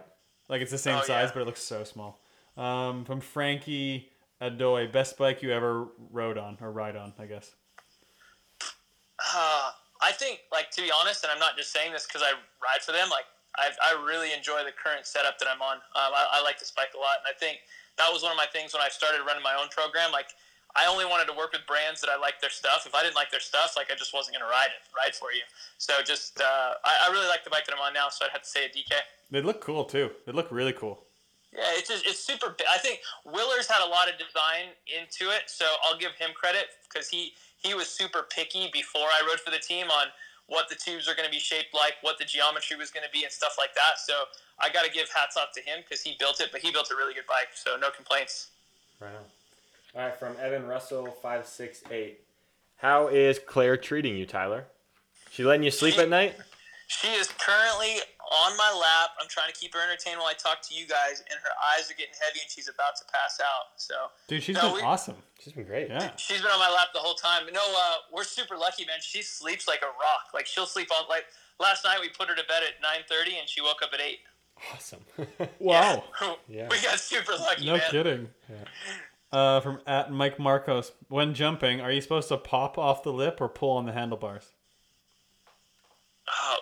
Like 0.49 0.61
it's 0.61 0.71
the 0.71 0.77
same 0.77 0.97
Oh, 0.97 1.01
size, 1.01 1.29
yeah. 1.29 1.31
but 1.33 1.41
it 1.41 1.45
looks 1.45 1.63
so 1.63 1.83
small. 1.83 2.21
Um, 2.57 3.05
from 3.05 3.21
Frankie 3.21 4.09
Adoy, 4.41 4.91
best 4.91 5.17
bike 5.17 5.41
you 5.41 5.51
ever 5.51 5.87
rode 6.11 6.37
on 6.37 6.57
or 6.61 6.71
ride 6.71 6.95
on, 6.95 7.13
I 7.17 7.25
guess. 7.25 7.55
Uh, 9.25 9.71
I 10.01 10.11
think, 10.11 10.45
like 10.51 10.69
to 10.77 10.81
be 10.81 10.91
honest, 10.91 11.23
and 11.23 11.31
I'm 11.31 11.39
not 11.39 11.57
just 11.57 11.71
saying 11.71 11.93
this 11.93 12.05
because 12.05 12.21
I 12.21 12.35
ride 12.61 12.83
for 12.83 12.91
them. 12.91 13.09
Like 13.09 13.25
I, 13.57 13.71
I 13.81 13.97
really 14.05 14.33
enjoy 14.33 14.61
the 14.63 14.75
current 14.75 15.07
setup 15.07 15.39
that 15.39 15.47
I'm 15.47 15.61
on. 15.61 15.77
Um, 15.95 16.11
I, 16.13 16.39
I 16.39 16.43
like 16.43 16.59
this 16.59 16.71
bike 16.71 16.93
a 16.93 16.99
lot, 16.99 17.23
and 17.23 17.27
I 17.29 17.35
think 17.37 17.63
that 17.97 18.11
was 18.11 18.21
one 18.21 18.31
of 18.31 18.37
my 18.37 18.47
things 18.51 18.73
when 18.73 18.83
I 18.83 18.89
started 18.89 19.23
running 19.25 19.43
my 19.43 19.55
own 19.55 19.71
program. 19.71 20.11
Like 20.11 20.35
I 20.75 20.87
only 20.87 21.05
wanted 21.05 21.31
to 21.31 21.35
work 21.37 21.53
with 21.55 21.63
brands 21.65 22.01
that 22.01 22.11
I 22.11 22.19
liked 22.19 22.41
their 22.41 22.51
stuff. 22.51 22.83
If 22.85 22.93
I 22.93 23.03
didn't 23.03 23.15
like 23.15 23.31
their 23.31 23.43
stuff, 23.43 23.79
like 23.79 23.87
I 23.91 23.95
just 23.95 24.13
wasn't 24.13 24.35
gonna 24.37 24.51
ride 24.51 24.75
it, 24.75 24.83
ride 24.91 25.15
for 25.15 25.31
you. 25.31 25.47
So 25.77 25.93
just, 26.03 26.41
uh, 26.41 26.75
I, 26.83 27.07
I 27.07 27.11
really 27.11 27.27
like 27.27 27.43
the 27.43 27.49
bike 27.49 27.65
that 27.65 27.73
I'm 27.73 27.81
on 27.81 27.93
now. 27.93 28.09
So 28.11 28.25
I'd 28.25 28.31
have 28.31 28.43
to 28.43 28.49
say 28.49 28.65
a 28.65 28.69
DK. 28.69 28.99
They 29.31 29.41
look 29.41 29.61
cool 29.61 29.85
too. 29.85 30.11
They 30.25 30.33
look 30.33 30.51
really 30.51 30.73
cool. 30.73 31.01
Yeah, 31.55 31.71
it's 31.79 31.87
just 31.87 32.05
it's 32.05 32.19
super. 32.19 32.53
I 32.69 32.77
think 32.77 32.99
Willer's 33.23 33.67
had 33.67 33.85
a 33.85 33.89
lot 33.89 34.11
of 34.11 34.19
design 34.19 34.75
into 34.91 35.31
it, 35.31 35.43
so 35.47 35.65
I'll 35.83 35.97
give 35.97 36.11
him 36.19 36.31
credit 36.35 36.67
because 36.83 37.07
he 37.07 37.31
he 37.65 37.73
was 37.73 37.87
super 37.87 38.27
picky 38.29 38.69
before 38.71 39.07
I 39.07 39.25
rode 39.27 39.39
for 39.39 39.51
the 39.51 39.59
team 39.59 39.87
on 39.89 40.07
what 40.47 40.69
the 40.69 40.75
tubes 40.75 41.09
are 41.09 41.15
going 41.15 41.25
to 41.25 41.31
be 41.31 41.39
shaped 41.39 41.73
like, 41.73 41.93
what 42.01 42.19
the 42.19 42.25
geometry 42.25 42.77
was 42.77 42.91
going 42.91 43.03
to 43.03 43.09
be, 43.11 43.23
and 43.23 43.31
stuff 43.31 43.55
like 43.57 43.73
that. 43.73 43.99
So 44.05 44.13
I 44.59 44.69
got 44.69 44.85
to 44.85 44.91
give 44.91 45.09
hats 45.09 45.37
off 45.37 45.51
to 45.55 45.61
him 45.61 45.79
because 45.81 46.01
he 46.03 46.15
built 46.19 46.39
it, 46.39 46.49
but 46.51 46.61
he 46.61 46.71
built 46.71 46.91
a 46.91 46.95
really 46.95 47.15
good 47.15 47.25
bike, 47.27 47.49
so 47.55 47.77
no 47.77 47.89
complaints. 47.89 48.49
Right 48.99 49.09
on. 49.09 49.23
All 49.95 50.07
right, 50.07 50.19
from 50.19 50.35
Evan 50.39 50.67
Russell, 50.67 51.07
five 51.07 51.47
six 51.47 51.81
eight. 51.89 52.19
How 52.77 53.07
is 53.07 53.39
Claire 53.39 53.77
treating 53.77 54.15
you, 54.17 54.25
Tyler? 54.25 54.65
She 55.31 55.43
letting 55.43 55.63
you 55.63 55.71
sleep 55.71 55.97
at 55.97 56.09
night? 56.09 56.35
She 56.87 57.07
is 57.07 57.27
currently 57.39 58.01
on 58.31 58.57
my 58.57 58.71
lap. 58.73 59.11
I'm 59.21 59.27
trying 59.29 59.51
to 59.51 59.57
keep 59.57 59.73
her 59.73 59.79
entertained 59.81 60.17
while 60.17 60.27
I 60.27 60.33
talk 60.33 60.61
to 60.69 60.73
you 60.73 60.87
guys, 60.87 61.19
and 61.29 61.37
her 61.41 61.53
eyes 61.73 61.89
are 61.89 61.93
getting 61.93 62.15
heavy, 62.19 62.39
and 62.41 62.49
she's 62.49 62.67
about 62.67 62.95
to 62.97 63.05
pass 63.11 63.39
out. 63.39 63.77
So 63.77 63.93
Dude, 64.27 64.41
she's 64.43 64.55
No, 64.55 64.61
been 64.73 64.73
we- 64.75 64.81
awesome. 64.81 65.15
She's 65.39 65.53
been 65.53 65.65
great. 65.65 65.89
Yeah. 65.89 66.15
She's 66.17 66.41
been 66.41 66.51
on 66.51 66.59
my 66.59 66.69
lap 66.71 66.87
the 66.93 66.99
whole 66.99 67.13
time. 67.15 67.43
No, 67.53 67.61
uh, 67.61 67.95
we're 68.11 68.23
super 68.23 68.57
lucky, 68.57 68.85
man. 68.85 68.97
She 69.01 69.21
sleeps 69.21 69.67
like 69.67 69.81
a 69.83 69.87
rock. 69.99 70.33
Like 70.33 70.45
she'll 70.47 70.65
sleep 70.65 70.89
on 70.91 71.07
like 71.09 71.25
last 71.59 71.83
night 71.85 71.99
we 72.01 72.09
put 72.09 72.27
her 72.29 72.35
to 72.35 72.43
bed 72.47 72.63
at 72.63 72.81
nine 72.81 73.03
thirty 73.09 73.37
and 73.37 73.47
she 73.47 73.61
woke 73.61 73.81
up 73.83 73.89
at 73.93 74.01
eight. 74.01 74.19
Awesome. 74.73 75.01
Wow. 75.59 76.05
Yeah. 76.47 76.67
we 76.71 76.81
got 76.81 76.99
super 76.99 77.33
lucky, 77.33 77.65
No 77.65 77.73
man. 77.73 77.81
kidding. 77.91 78.29
Uh, 79.31 79.59
from 79.59 79.79
at 79.85 80.11
Mike 80.11 80.39
Marcos, 80.39 80.91
when 81.09 81.33
jumping, 81.33 81.81
are 81.81 81.91
you 81.91 81.99
supposed 81.99 82.29
to 82.29 82.37
pop 82.37 82.77
off 82.77 83.03
the 83.03 83.11
lip 83.11 83.39
or 83.41 83.49
pull 83.49 83.71
on 83.71 83.85
the 83.85 83.91
handlebars? 83.91 84.53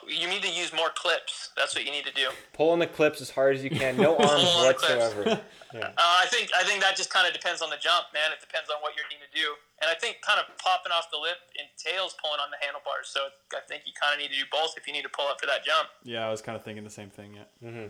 You 0.08 0.28
need 0.28 0.42
to 0.44 0.52
use 0.52 0.74
more 0.74 0.90
clips. 0.96 1.52
That's 1.56 1.76
what 1.76 1.86
you 1.86 1.92
need 1.92 2.06
to 2.06 2.14
do. 2.14 2.30
Pulling 2.54 2.80
the 2.80 2.88
clips 2.88 3.22
as 3.22 3.30
hard 3.30 3.56
as 3.56 3.64
you 3.64 3.70
can. 3.70 3.98
No 3.98 4.16
arms 4.18 4.44
on 4.44 4.68
the 4.68 4.74
clips. 4.74 5.16
whatsoever. 5.16 5.42
Uh, 5.74 5.90
I 5.98 6.28
think 6.30 6.52
I 6.56 6.62
think 6.64 6.82
that 6.82 6.96
just 6.96 7.10
kind 7.10 7.26
of 7.28 7.34
depends 7.34 7.60
on 7.64 7.72
the 7.72 7.78
jump, 7.82 8.06
man. 8.14 8.30
It 8.32 8.40
depends 8.40 8.70
on 8.70 8.76
what 8.84 8.94
you're 8.96 9.08
needing 9.10 9.26
to 9.26 9.34
do. 9.36 9.56
And 9.82 9.90
I 9.90 9.96
think 9.96 10.22
kind 10.22 10.40
of 10.40 10.46
popping 10.60 10.92
off 10.92 11.10
the 11.10 11.18
lip 11.18 11.38
entails 11.58 12.14
pulling 12.22 12.38
on 12.40 12.52
the 12.52 12.58
handlebars. 12.64 13.10
So 13.10 13.22
I 13.58 13.62
think 13.68 13.82
you 13.88 13.92
kind 14.00 14.14
of 14.14 14.20
need 14.22 14.30
to 14.30 14.38
do 14.38 14.46
both 14.52 14.76
if 14.78 14.86
you 14.86 14.94
need 14.94 15.02
to 15.02 15.10
pull 15.10 15.26
up 15.28 15.40
for 15.42 15.48
that 15.48 15.66
jump. 15.66 15.90
Yeah, 16.04 16.28
I 16.28 16.30
was 16.30 16.44
kind 16.44 16.56
of 16.56 16.64
thinking 16.64 16.84
the 16.84 16.92
same 16.94 17.10
thing. 17.10 17.34
Yeah. 17.34 17.90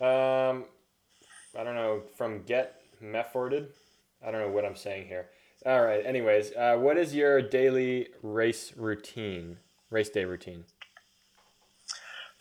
Um, 0.00 0.64
I 1.58 1.62
don't 1.62 1.74
know. 1.74 2.04
From 2.16 2.42
Get 2.44 2.80
Mefforded. 3.04 3.66
I 4.26 4.30
don't 4.30 4.40
know 4.40 4.48
what 4.48 4.64
I'm 4.64 4.74
saying 4.76 5.06
here. 5.06 5.28
All 5.66 5.82
right. 5.84 6.04
Anyways, 6.06 6.52
uh, 6.56 6.76
what 6.78 6.96
is 6.96 7.14
your 7.14 7.42
daily 7.42 8.08
race 8.22 8.72
routine? 8.76 9.58
Race 9.90 10.08
day 10.08 10.24
routine. 10.24 10.64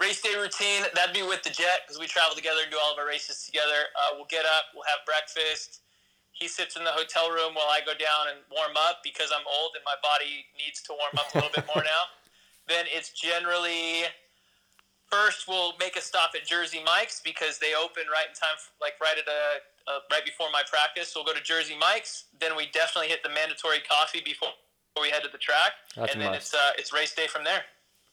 Race 0.04 0.20
day 0.20 0.36
routine 0.36 0.84
that'd 0.92 1.16
be 1.16 1.24
with 1.24 1.40
the 1.48 1.50
jet 1.50 1.88
because 1.88 1.96
we 1.96 2.12
travel 2.12 2.36
together 2.36 2.68
and 2.68 2.72
do 2.72 2.76
all 2.76 2.92
of 2.92 3.00
our 3.00 3.08
races 3.08 3.48
together. 3.48 3.88
Uh, 3.96 4.20
we'll 4.20 4.28
get 4.28 4.44
up 4.44 4.76
we'll 4.76 4.84
have 4.84 5.00
breakfast. 5.08 5.80
He 6.36 6.52
sits 6.52 6.76
in 6.76 6.84
the 6.84 6.92
hotel 6.92 7.32
room 7.32 7.56
while 7.56 7.72
i 7.72 7.80
go 7.80 7.96
down 7.96 8.28
and 8.28 8.44
warm 8.52 8.76
up 8.76 9.00
because 9.00 9.32
i'm 9.32 9.48
old 9.48 9.80
and 9.80 9.86
my 9.88 9.96
body 10.04 10.44
needs 10.60 10.84
to 10.84 10.92
warm 10.92 11.16
up 11.16 11.32
a 11.32 11.40
little 11.40 11.56
bit 11.56 11.64
more 11.72 11.84
now. 11.96 12.12
Then 12.68 12.84
it's 12.92 13.16
generally 13.16 14.04
first 15.08 15.48
we'll 15.48 15.80
make 15.80 15.96
a 15.96 16.04
stop 16.04 16.36
at 16.36 16.44
jersey 16.44 16.84
mike's 16.84 17.24
because 17.24 17.64
they 17.64 17.72
open 17.72 18.04
right 18.12 18.28
in 18.28 18.36
time 18.36 18.60
like 18.84 19.00
right 19.00 19.16
at 19.16 19.28
a 19.32 19.64
uh, 19.88 20.00
right 20.12 20.28
before 20.28 20.52
my 20.52 20.64
practice. 20.68 21.16
We'll 21.16 21.28
go 21.28 21.34
to 21.34 21.44
jersey 21.44 21.80
mike's. 21.80 22.28
Then 22.40 22.60
we 22.60 22.68
definitely 22.76 23.08
hit 23.08 23.24
the 23.24 23.32
mandatory 23.32 23.80
coffee 23.88 24.24
before 24.24 24.52
we 25.00 25.12
head 25.12 25.24
to 25.24 25.32
the 25.32 25.40
track. 25.40 25.80
That's 25.96 26.12
and 26.12 26.22
then 26.22 26.36
must. 26.36 26.52
it's 26.52 26.54
uh, 26.54 26.72
it's 26.76 26.92
race 26.92 27.16
day 27.16 27.28
from 27.28 27.44
there 27.44 27.64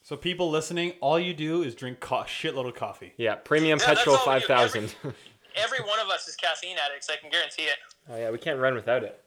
So 0.03 0.17
people 0.17 0.51
listening, 0.51 0.95
all 1.01 1.19
you 1.19 1.35
do 1.35 1.63
is 1.63 1.75
drink 1.75 2.01
co- 2.01 2.23
shitload 2.25 2.67
of 2.67 2.75
coffee. 2.75 3.13
Yeah, 3.17 3.35
premium 3.37 3.79
Yeah, 3.79 3.87
that's 3.87 3.99
petrol 4.01 4.17
all 4.17 4.23
we 4.23 4.41
five 4.41 4.47
do. 4.47 4.53
Every- 4.53 4.81
thousand. 4.89 4.95
every 5.57 5.81
one 5.81 5.99
of 6.01 6.09
us 6.09 6.27
is 6.27 6.37
caffeine 6.37 6.77
addicts. 6.85 7.09
I 7.11 7.17
can 7.17 7.31
guarantee 7.31 7.65
it. 7.65 7.77
oh 8.11 8.17
yeah, 8.17 8.31
we 8.31 8.39
can't 8.39 8.59
run 8.59 8.75
without 8.75 9.05
it. 9.05 9.21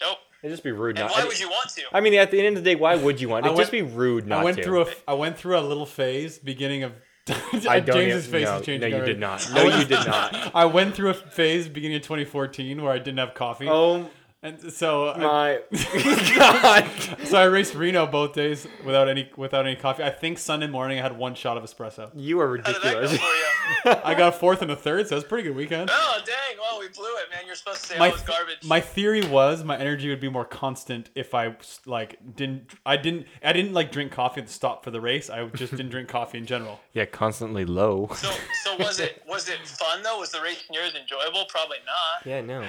Nope. 0.00 0.18
It'd 0.42 0.52
just 0.52 0.64
be 0.64 0.72
rude 0.72 0.98
And 0.98 1.08
not. 1.08 1.12
why 1.16 1.22
I, 1.22 1.24
would 1.26 1.38
you 1.40 1.48
want 1.48 1.70
to? 1.70 1.82
I 1.92 2.00
mean, 2.00 2.14
at 2.14 2.30
the 2.30 2.38
end 2.38 2.56
of 2.58 2.64
the 2.64 2.70
day, 2.70 2.74
why 2.74 2.96
would 2.96 3.20
you 3.20 3.28
want? 3.28 3.44
I 3.46 3.48
It'd 3.48 3.58
just 3.58 3.72
be 3.72 3.82
rude 3.82 4.26
not 4.26 4.40
I 4.40 4.44
went 4.44 4.56
to. 4.58 4.62
through 4.64 4.82
a 4.82 4.86
I 5.08 5.14
went 5.14 5.38
through 5.38 5.58
a 5.58 5.60
little 5.62 5.86
phase 5.86 6.38
beginning 6.38 6.82
of 6.82 6.92
I 7.68 7.80
don't 7.80 7.96
James's 7.96 8.28
even- 8.28 8.40
face 8.40 8.48
no, 8.48 8.56
is 8.58 8.66
changing. 8.66 8.80
no, 8.80 8.86
you 8.88 8.94
already. 8.96 9.12
did 9.12 9.20
not. 9.20 9.50
No, 9.54 9.62
you 9.78 9.84
did 9.84 10.06
not. 10.06 10.50
I 10.54 10.64
went 10.66 10.94
through 10.94 11.10
a 11.10 11.14
phase 11.14 11.68
beginning 11.68 11.96
of 11.96 12.02
2014 12.02 12.82
where 12.82 12.92
I 12.92 12.98
didn't 12.98 13.18
have 13.18 13.34
coffee. 13.34 13.66
Oh 13.68 14.10
And 14.44 14.70
so 14.74 15.08
I, 15.08 15.16
my 15.18 15.60
god! 16.36 16.90
so 17.24 17.38
I 17.38 17.44
raced 17.44 17.74
Reno 17.74 18.06
both 18.06 18.34
days 18.34 18.66
without 18.84 19.08
any 19.08 19.30
without 19.38 19.64
any 19.66 19.74
coffee. 19.74 20.04
I 20.04 20.10
think 20.10 20.38
Sunday 20.38 20.66
morning 20.66 20.98
I 20.98 21.02
had 21.02 21.16
one 21.16 21.34
shot 21.34 21.56
of 21.56 21.64
espresso. 21.64 22.10
You 22.14 22.38
are 22.40 22.58
How 22.58 22.62
did 22.62 22.64
that 22.66 22.82
go 22.82 23.00
ridiculous. 23.00 23.18
for 23.18 23.88
you? 23.88 23.96
I 24.04 24.14
got 24.14 24.34
a 24.34 24.36
fourth 24.36 24.60
and 24.60 24.70
a 24.70 24.76
third, 24.76 25.08
so 25.08 25.14
it 25.14 25.16
was 25.16 25.24
a 25.24 25.28
pretty 25.28 25.44
good 25.48 25.56
weekend. 25.56 25.88
oh 25.90 26.20
dang! 26.26 26.58
Well, 26.60 26.78
we 26.78 26.88
blew 26.88 27.04
it, 27.06 27.30
man. 27.30 27.44
You're 27.46 27.54
supposed 27.54 27.80
to 27.84 27.86
say 27.88 27.98
my 27.98 28.08
I 28.08 28.12
was 28.12 28.20
garbage. 28.20 28.58
my 28.64 28.80
theory 28.80 29.24
was 29.24 29.64
my 29.64 29.78
energy 29.78 30.10
would 30.10 30.20
be 30.20 30.28
more 30.28 30.44
constant 30.44 31.08
if 31.14 31.34
I 31.34 31.56
like 31.86 32.18
didn't 32.36 32.70
I 32.84 32.98
didn't 32.98 33.26
I 33.42 33.54
didn't 33.54 33.72
like 33.72 33.92
drink 33.92 34.12
coffee 34.12 34.42
at 34.42 34.46
the 34.48 34.52
stop 34.52 34.84
for 34.84 34.90
the 34.90 35.00
race. 35.00 35.30
I 35.30 35.46
just 35.46 35.70
didn't 35.72 35.88
drink 35.88 36.10
coffee 36.10 36.36
in 36.36 36.44
general. 36.44 36.80
yeah, 36.92 37.06
constantly 37.06 37.64
low. 37.64 38.10
so, 38.14 38.30
so 38.62 38.76
was 38.76 39.00
it 39.00 39.22
was 39.26 39.48
it 39.48 39.66
fun 39.66 40.02
though? 40.02 40.18
Was 40.18 40.32
the 40.32 40.42
race 40.42 40.62
in 40.68 40.74
yours 40.74 40.94
enjoyable? 40.94 41.46
Probably 41.48 41.78
not. 41.86 42.26
Yeah, 42.26 42.42
no. 42.42 42.62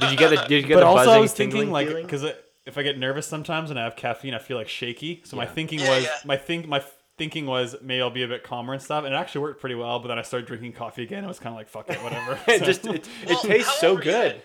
Did 0.00 0.10
you 0.10 0.16
get 0.16 0.30
the 0.30 0.36
Did 0.48 0.62
you 0.62 0.68
get 0.68 0.74
but 0.76 0.80
the 0.80 0.93
also 0.94 1.04
buzzing, 1.06 1.18
I 1.18 1.20
was 1.20 1.32
thinking 1.32 1.70
like 1.70 1.88
because 1.88 2.24
if 2.66 2.78
I 2.78 2.82
get 2.82 2.98
nervous 2.98 3.26
sometimes 3.26 3.70
and 3.70 3.78
I 3.78 3.84
have 3.84 3.96
caffeine, 3.96 4.34
I 4.34 4.38
feel 4.38 4.56
like 4.56 4.68
shaky. 4.68 5.20
So 5.24 5.36
my 5.36 5.46
thinking 5.46 5.80
Yeah, 5.80 5.90
was 5.90 6.04
yeah. 6.04 6.10
my 6.24 6.36
think 6.36 6.66
my 6.66 6.82
thinking 7.18 7.46
was 7.46 7.76
maybe 7.82 8.00
I'll 8.02 8.10
be 8.10 8.22
a 8.24 8.28
bit 8.28 8.42
calmer 8.42 8.72
and 8.72 8.82
stuff, 8.82 9.04
and 9.04 9.14
it 9.14 9.16
actually 9.16 9.42
worked 9.42 9.60
pretty 9.60 9.74
well. 9.76 9.98
But 10.00 10.08
then 10.08 10.18
I 10.18 10.22
started 10.22 10.46
drinking 10.46 10.72
coffee 10.72 11.02
again. 11.02 11.24
I 11.24 11.28
was 11.28 11.38
kind 11.38 11.54
of 11.54 11.58
like 11.58 11.68
fuck 11.68 11.88
it, 11.90 12.02
whatever. 12.02 12.38
it 12.48 12.60
So, 12.60 12.64
just 12.64 12.86
it, 12.86 13.06
Well, 13.28 13.38
it 13.38 13.42
tastes 13.46 13.78
so 13.80 13.90
old 13.90 13.98
were 13.98 14.04
you 14.04 14.10
good. 14.12 14.32
then? 14.32 14.40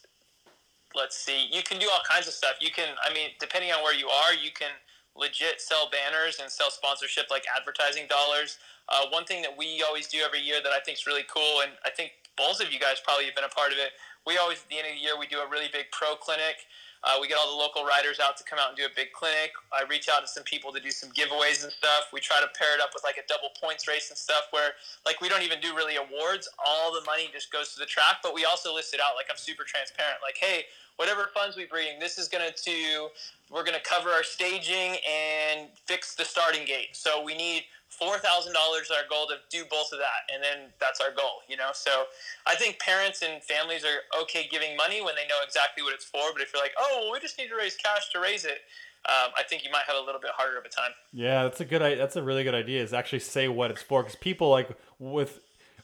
Let's 0.96 1.18
see. 1.18 1.48
You 1.52 1.62
can 1.64 1.80
do 1.80 1.88
all 1.92 2.02
kinds 2.10 2.28
of 2.28 2.34
stuff. 2.34 2.54
You 2.62 2.72
can, 2.72 2.88
I 3.08 3.14
mean, 3.14 3.30
depending 3.40 3.72
on 3.72 3.84
where 3.84 3.94
you 3.96 4.08
are, 4.10 4.34
you 4.34 4.52
can 4.52 4.70
legit 5.16 5.62
sell 5.62 5.90
banners 5.90 6.40
and 6.42 6.50
sell 6.50 6.72
sponsorship 6.72 7.26
like 7.30 7.46
advertising 7.58 8.08
dollars. 8.08 8.58
Uh, 8.90 9.06
one 9.10 9.26
thing 9.26 9.42
that 9.42 9.56
we 9.56 9.84
always 9.86 10.08
do 10.08 10.20
every 10.26 10.42
year 10.42 10.58
that 10.64 10.74
I 10.74 10.80
think 10.80 10.98
is 10.98 11.08
really 11.08 11.26
cool, 11.30 11.62
and 11.62 11.72
I 11.86 11.90
think 11.90 12.12
both 12.38 12.60
of 12.60 12.74
you 12.74 12.80
guys 12.80 12.98
probably 13.04 13.26
have 13.26 13.36
been 13.36 13.46
a 13.46 13.56
part 13.56 13.72
of 13.72 13.78
it. 13.78 13.94
We 14.26 14.38
always 14.38 14.60
at 14.64 14.70
the 14.70 14.78
end 14.78 14.88
of 14.88 14.94
the 14.96 15.02
year 15.02 15.14
we 15.20 15.28
do 15.28 15.40
a 15.40 15.48
really 15.48 15.70
big 15.72 15.92
pro 15.92 16.16
clinic. 16.16 16.66
Uh, 17.04 17.20
we 17.20 17.28
get 17.28 17.38
all 17.38 17.52
the 17.52 17.60
local 17.60 17.84
riders 17.84 18.20
out 18.24 18.38
to 18.38 18.44
come 18.44 18.58
out 18.58 18.70
and 18.70 18.78
do 18.78 18.86
a 18.86 18.96
big 18.96 19.12
clinic. 19.12 19.52
I 19.74 19.84
reach 19.90 20.08
out 20.08 20.22
to 20.22 20.28
some 20.28 20.44
people 20.44 20.72
to 20.72 20.80
do 20.80 20.90
some 20.90 21.12
giveaways 21.12 21.64
and 21.64 21.72
stuff. 21.72 22.08
We 22.14 22.22
try 22.22 22.40
to 22.40 22.48
pair 22.58 22.74
it 22.76 22.82
up 22.82 22.92
with 22.94 23.04
like 23.04 23.18
a 23.18 23.28
double 23.28 23.52
points 23.60 23.88
race 23.88 24.10
and 24.10 24.18
stuff 24.18 24.48
where 24.52 24.72
like 25.06 25.20
we 25.20 25.28
don't 25.28 25.44
even 25.44 25.60
do 25.60 25.76
really 25.76 25.98
awards. 25.98 26.48
All 26.66 26.94
the 26.94 27.04
money 27.06 27.30
just 27.34 27.52
goes 27.52 27.74
to 27.74 27.80
the 27.80 27.86
track, 27.86 28.24
but 28.24 28.34
we 28.34 28.46
also 28.46 28.74
list 28.74 28.94
it 28.94 29.02
out 29.04 29.16
like 29.20 29.28
I'm 29.30 29.38
super 29.38 29.64
transparent. 29.64 30.24
Like, 30.24 30.38
hey, 30.40 30.64
whatever 30.96 31.30
funds 31.34 31.58
we 31.58 31.66
bring, 31.66 32.00
this 32.00 32.18
is 32.18 32.30
gonna 32.30 32.52
to 32.52 33.10
we're 33.52 33.64
gonna 33.64 33.84
cover 33.84 34.10
our 34.10 34.24
staging 34.24 34.96
and 35.04 35.68
fix 35.86 36.16
the 36.16 36.24
starting 36.24 36.66
gate. 36.66 36.96
So 36.96 37.22
we 37.22 37.36
need 37.36 37.66
four 38.00 38.18
thousand 38.18 38.54
dollars 38.54 38.92
our 38.92 39.08
goal 39.10 39.28
to 39.28 39.36
do 39.50 39.64
both 39.70 39.92
of 39.94 40.00
that, 40.00 40.28
and 40.34 40.44
then 40.44 40.70
that's 40.80 41.00
our 41.00 41.12
goal. 41.12 41.42
You 41.48 41.58
know, 41.58 41.70
so 41.74 42.06
I 42.46 42.56
think 42.56 42.80
parents 42.80 43.22
and 43.22 43.42
families 43.44 43.84
are 43.86 44.22
okay 44.24 44.48
giving 44.50 44.76
money 44.76 45.02
when 45.02 45.16
they 45.16 45.28
know 45.28 45.40
exactly 45.46 45.84
what 45.84 45.94
it's 45.94 46.06
for. 46.06 46.34
But 46.34 46.42
if 46.42 46.52
you're 46.54 46.62
like, 46.62 46.74
oh, 46.80 47.00
well, 47.04 47.12
we 47.12 47.20
just 47.20 47.38
need 47.38 47.50
to 47.50 47.56
raise 47.56 47.76
cash 47.76 48.10
to 48.14 48.20
raise 48.20 48.46
it, 48.46 48.60
um, 49.08 49.32
I 49.38 49.44
think 49.44 49.64
you 49.64 49.72
might 49.72 49.84
have 49.88 49.96
a 49.96 50.06
little 50.06 50.22
bit 50.22 50.32
harder 50.36 50.58
of 50.58 50.66
a 50.66 50.70
time. 50.70 50.92
Yeah, 51.12 51.44
that's 51.44 51.60
a 51.62 51.66
good. 51.66 51.82
That's 51.82 52.16
a 52.16 52.24
really 52.24 52.44
good 52.44 52.56
idea. 52.56 52.82
Is 52.84 52.94
actually 52.94 53.20
say 53.20 53.48
what 53.48 53.72
it's 53.72 53.82
for 53.82 54.02
because 54.04 54.16
people 54.16 54.50
like 54.50 54.70
with 55.00 55.40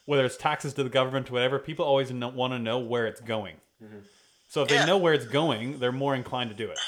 whether 0.06 0.24
it's 0.24 0.36
taxes 0.36 0.74
to 0.74 0.82
the 0.82 0.88
government 0.90 1.30
or 1.30 1.34
whatever, 1.34 1.58
people 1.58 1.84
always 1.84 2.12
want 2.12 2.52
to 2.52 2.58
know 2.58 2.78
where 2.78 3.06
it's 3.06 3.20
going. 3.20 3.56
So 4.48 4.62
if 4.62 4.70
Yeah. 4.70 4.80
they 4.80 4.86
know 4.86 4.98
where 4.98 5.14
it's 5.14 5.26
going, 5.26 5.78
they're 5.78 5.92
more 5.92 6.16
inclined 6.16 6.50
to 6.50 6.56
do 6.56 6.68
it. 6.70 6.78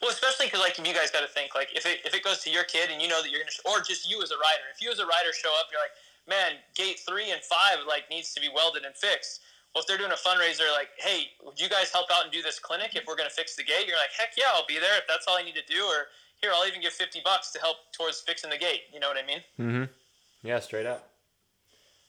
Well, 0.00 0.10
especially 0.10 0.46
because 0.46 0.60
like 0.60 0.78
if 0.78 0.86
you 0.86 0.92
guys 0.92 1.10
got 1.10 1.20
to 1.20 1.32
think 1.32 1.54
like 1.54 1.68
if 1.74 1.86
it 1.86 2.00
if 2.04 2.12
it 2.14 2.22
goes 2.22 2.40
to 2.44 2.50
your 2.50 2.64
kid 2.64 2.90
and 2.90 3.00
you 3.00 3.08
know 3.08 3.22
that 3.22 3.30
you're 3.30 3.40
gonna 3.40 3.50
sh- 3.50 3.64
or 3.64 3.80
just 3.80 4.08
you 4.08 4.20
as 4.22 4.30
a 4.30 4.36
rider, 4.36 4.68
if 4.74 4.82
you 4.82 4.90
as 4.90 4.98
a 4.98 5.06
rider 5.06 5.32
show 5.32 5.48
up, 5.58 5.66
you're 5.72 5.80
like, 5.80 5.96
man, 6.28 6.58
gate 6.74 7.00
three 7.08 7.30
and 7.30 7.40
five 7.42 7.78
like 7.88 8.10
needs 8.10 8.34
to 8.34 8.40
be 8.40 8.48
welded 8.54 8.84
and 8.84 8.94
fixed. 8.94 9.40
Well, 9.74 9.80
if 9.80 9.88
they're 9.88 9.96
doing 9.96 10.12
a 10.12 10.20
fundraiser, 10.20 10.68
like, 10.76 10.90
hey, 10.98 11.28
would 11.42 11.58
you 11.58 11.70
guys 11.70 11.90
help 11.90 12.10
out 12.12 12.24
and 12.24 12.32
do 12.32 12.42
this 12.42 12.58
clinic 12.58 12.92
if 12.94 13.06
we're 13.06 13.16
gonna 13.16 13.30
fix 13.30 13.56
the 13.56 13.64
gate? 13.64 13.86
You're 13.88 13.96
like, 13.96 14.12
heck 14.16 14.36
yeah, 14.36 14.52
I'll 14.52 14.66
be 14.66 14.78
there 14.78 14.98
if 14.98 15.04
that's 15.08 15.26
all 15.26 15.38
I 15.38 15.42
need 15.42 15.54
to 15.56 15.64
do. 15.66 15.82
Or 15.84 16.08
here, 16.36 16.50
I'll 16.54 16.66
even 16.68 16.82
give 16.82 16.92
fifty 16.92 17.22
bucks 17.24 17.50
to 17.52 17.58
help 17.58 17.76
towards 17.96 18.20
fixing 18.20 18.50
the 18.50 18.58
gate. 18.58 18.82
You 18.92 19.00
know 19.00 19.08
what 19.08 19.16
I 19.16 19.26
mean? 19.26 19.40
Mm-hmm. 19.58 20.46
Yeah, 20.46 20.58
straight 20.58 20.84
up. 20.86 21.08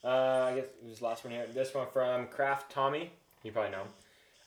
Uh, 0.04 0.50
I 0.52 0.56
guess 0.56 0.66
this 0.84 1.02
last 1.02 1.24
one 1.24 1.32
here. 1.34 1.46
This 1.54 1.74
one 1.74 1.88
from 1.94 2.28
Craft 2.28 2.72
Tommy. 2.72 3.12
You 3.44 3.52
probably 3.54 3.72
know 3.72 3.84
him. 3.84 3.88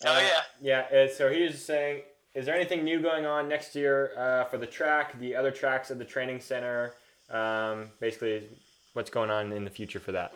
Oh, 0.04 0.12
Uh, 0.12 0.20
yeah. 0.60 0.86
Yeah. 0.92 1.06
so 1.16 1.30
he 1.32 1.42
was 1.44 1.64
saying, 1.64 2.02
is 2.36 2.46
there 2.46 2.54
anything 2.54 2.84
new 2.84 3.00
going 3.00 3.26
on 3.26 3.48
next 3.48 3.74
year 3.74 4.12
uh, 4.16 4.44
for 4.44 4.58
the 4.58 4.66
track, 4.66 5.18
the 5.18 5.34
other 5.34 5.50
tracks 5.50 5.90
at 5.90 5.98
the 5.98 6.04
training 6.04 6.40
center? 6.40 6.92
Um, 7.30 7.90
basically, 7.98 8.44
what's 8.92 9.10
going 9.10 9.30
on 9.30 9.52
in 9.52 9.64
the 9.64 9.70
future 9.70 9.98
for 9.98 10.12
that? 10.12 10.32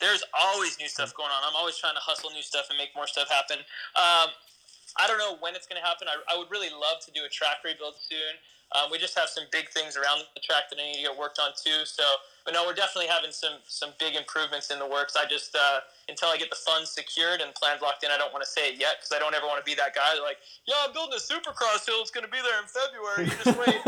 there's 0.00 0.22
always 0.36 0.78
new 0.78 0.88
stuff 0.88 1.14
going 1.14 1.30
on. 1.30 1.40
I'm 1.46 1.56
always 1.56 1.76
trying 1.76 1.94
to 1.94 2.04
hustle 2.04 2.30
new 2.30 2.42
stuff 2.42 2.66
and 2.68 2.76
make 2.76 2.92
more 2.94 3.06
stuff 3.06 3.28
happen. 3.28 3.58
Um, 3.96 4.28
I 4.96 5.08
don't 5.08 5.18
know 5.18 5.36
when 5.40 5.54
it's 5.54 5.66
going 5.66 5.80
to 5.80 5.86
happen. 5.86 6.08
I, 6.08 6.16
I 6.32 6.38
would 6.38 6.50
really 6.50 6.70
love 6.70 7.00
to 7.04 7.10
do 7.12 7.24
a 7.24 7.30
track 7.32 7.64
rebuild 7.64 7.96
soon. 8.00 8.36
Um, 8.74 8.90
we 8.90 8.98
just 8.98 9.16
have 9.16 9.28
some 9.28 9.44
big 9.52 9.68
things 9.70 9.96
around 9.96 10.24
the 10.34 10.40
track 10.40 10.68
that 10.68 10.78
I 10.80 10.84
need 10.84 11.00
to 11.00 11.12
get 11.12 11.16
worked 11.16 11.38
on 11.38 11.52
too. 11.56 11.84
So, 11.84 12.04
but 12.46 12.54
no, 12.54 12.64
we're 12.64 12.78
definitely 12.78 13.10
having 13.10 13.32
some 13.32 13.58
some 13.66 13.90
big 13.98 14.14
improvements 14.14 14.70
in 14.70 14.78
the 14.78 14.86
works. 14.86 15.16
I 15.18 15.26
just 15.26 15.54
uh, 15.54 15.80
until 16.08 16.28
I 16.28 16.38
get 16.38 16.48
the 16.48 16.56
funds 16.56 16.90
secured 16.92 17.40
and 17.40 17.52
plans 17.54 17.82
locked 17.82 18.04
in, 18.04 18.10
I 18.10 18.16
don't 18.16 18.32
want 18.32 18.44
to 18.44 18.50
say 18.50 18.70
it 18.70 18.78
yet 18.78 19.02
because 19.02 19.10
I 19.10 19.18
don't 19.18 19.34
ever 19.34 19.46
want 19.46 19.58
to 19.58 19.66
be 19.68 19.74
that 19.74 19.94
guy 19.94 20.14
like, 20.22 20.38
yeah, 20.64 20.86
I'm 20.86 20.92
building 20.94 21.18
a 21.18 21.20
supercross 21.20 21.84
hill. 21.84 21.98
It's 22.00 22.14
going 22.14 22.24
to 22.24 22.30
be 22.30 22.38
there 22.38 22.62
in 22.62 22.70
February. 22.70 23.26
You 23.26 23.34
just 23.42 23.58
wait. 23.58 23.82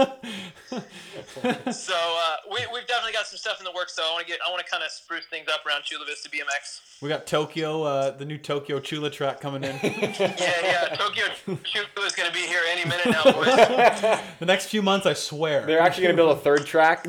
so 1.75 1.95
uh, 1.95 2.37
we, 2.51 2.59
we've 2.75 2.87
definitely 2.91 3.13
got 3.13 3.27
some 3.27 3.39
stuff 3.39 3.61
in 3.61 3.65
the 3.65 3.73
works. 3.73 3.95
So 3.95 4.03
I 4.03 4.11
want 4.13 4.27
to 4.27 4.31
get 4.31 4.41
I 4.45 4.51
want 4.51 4.65
to 4.65 4.71
kind 4.71 4.83
of 4.83 4.91
spruce 4.91 5.27
things 5.31 5.47
up 5.49 5.65
around 5.65 5.85
Chula 5.85 6.05
Vista 6.05 6.29
BMX. 6.29 6.83
We 7.01 7.09
got 7.09 7.27
Tokyo, 7.27 7.85
uh, 7.85 8.11
the 8.11 8.25
new 8.25 8.39
Tokyo 8.39 8.81
Chula 8.81 9.11
track 9.11 9.41
coming 9.41 9.63
in. 9.63 9.79
Yeah, 10.19 10.35
yeah. 10.63 10.97
Tokyo 10.97 11.27
Chula 11.63 12.07
is 12.07 12.15
going 12.15 12.29
to 12.29 12.35
be 12.35 12.41
here 12.41 12.61
any 12.69 12.85
minute 12.85 13.07
now, 13.07 13.23
boys. 13.25 13.47
the 14.41 14.47
next 14.47 14.67
few 14.67 14.83
months, 14.83 15.07
I 15.07 15.13
swear. 15.13 15.65
They're 15.65 15.81
actually 15.81 16.05
going 16.05 16.17
to 16.17 16.23
build 16.23 16.37
a 16.37 16.41
third 16.41 16.67
track. 16.67 17.07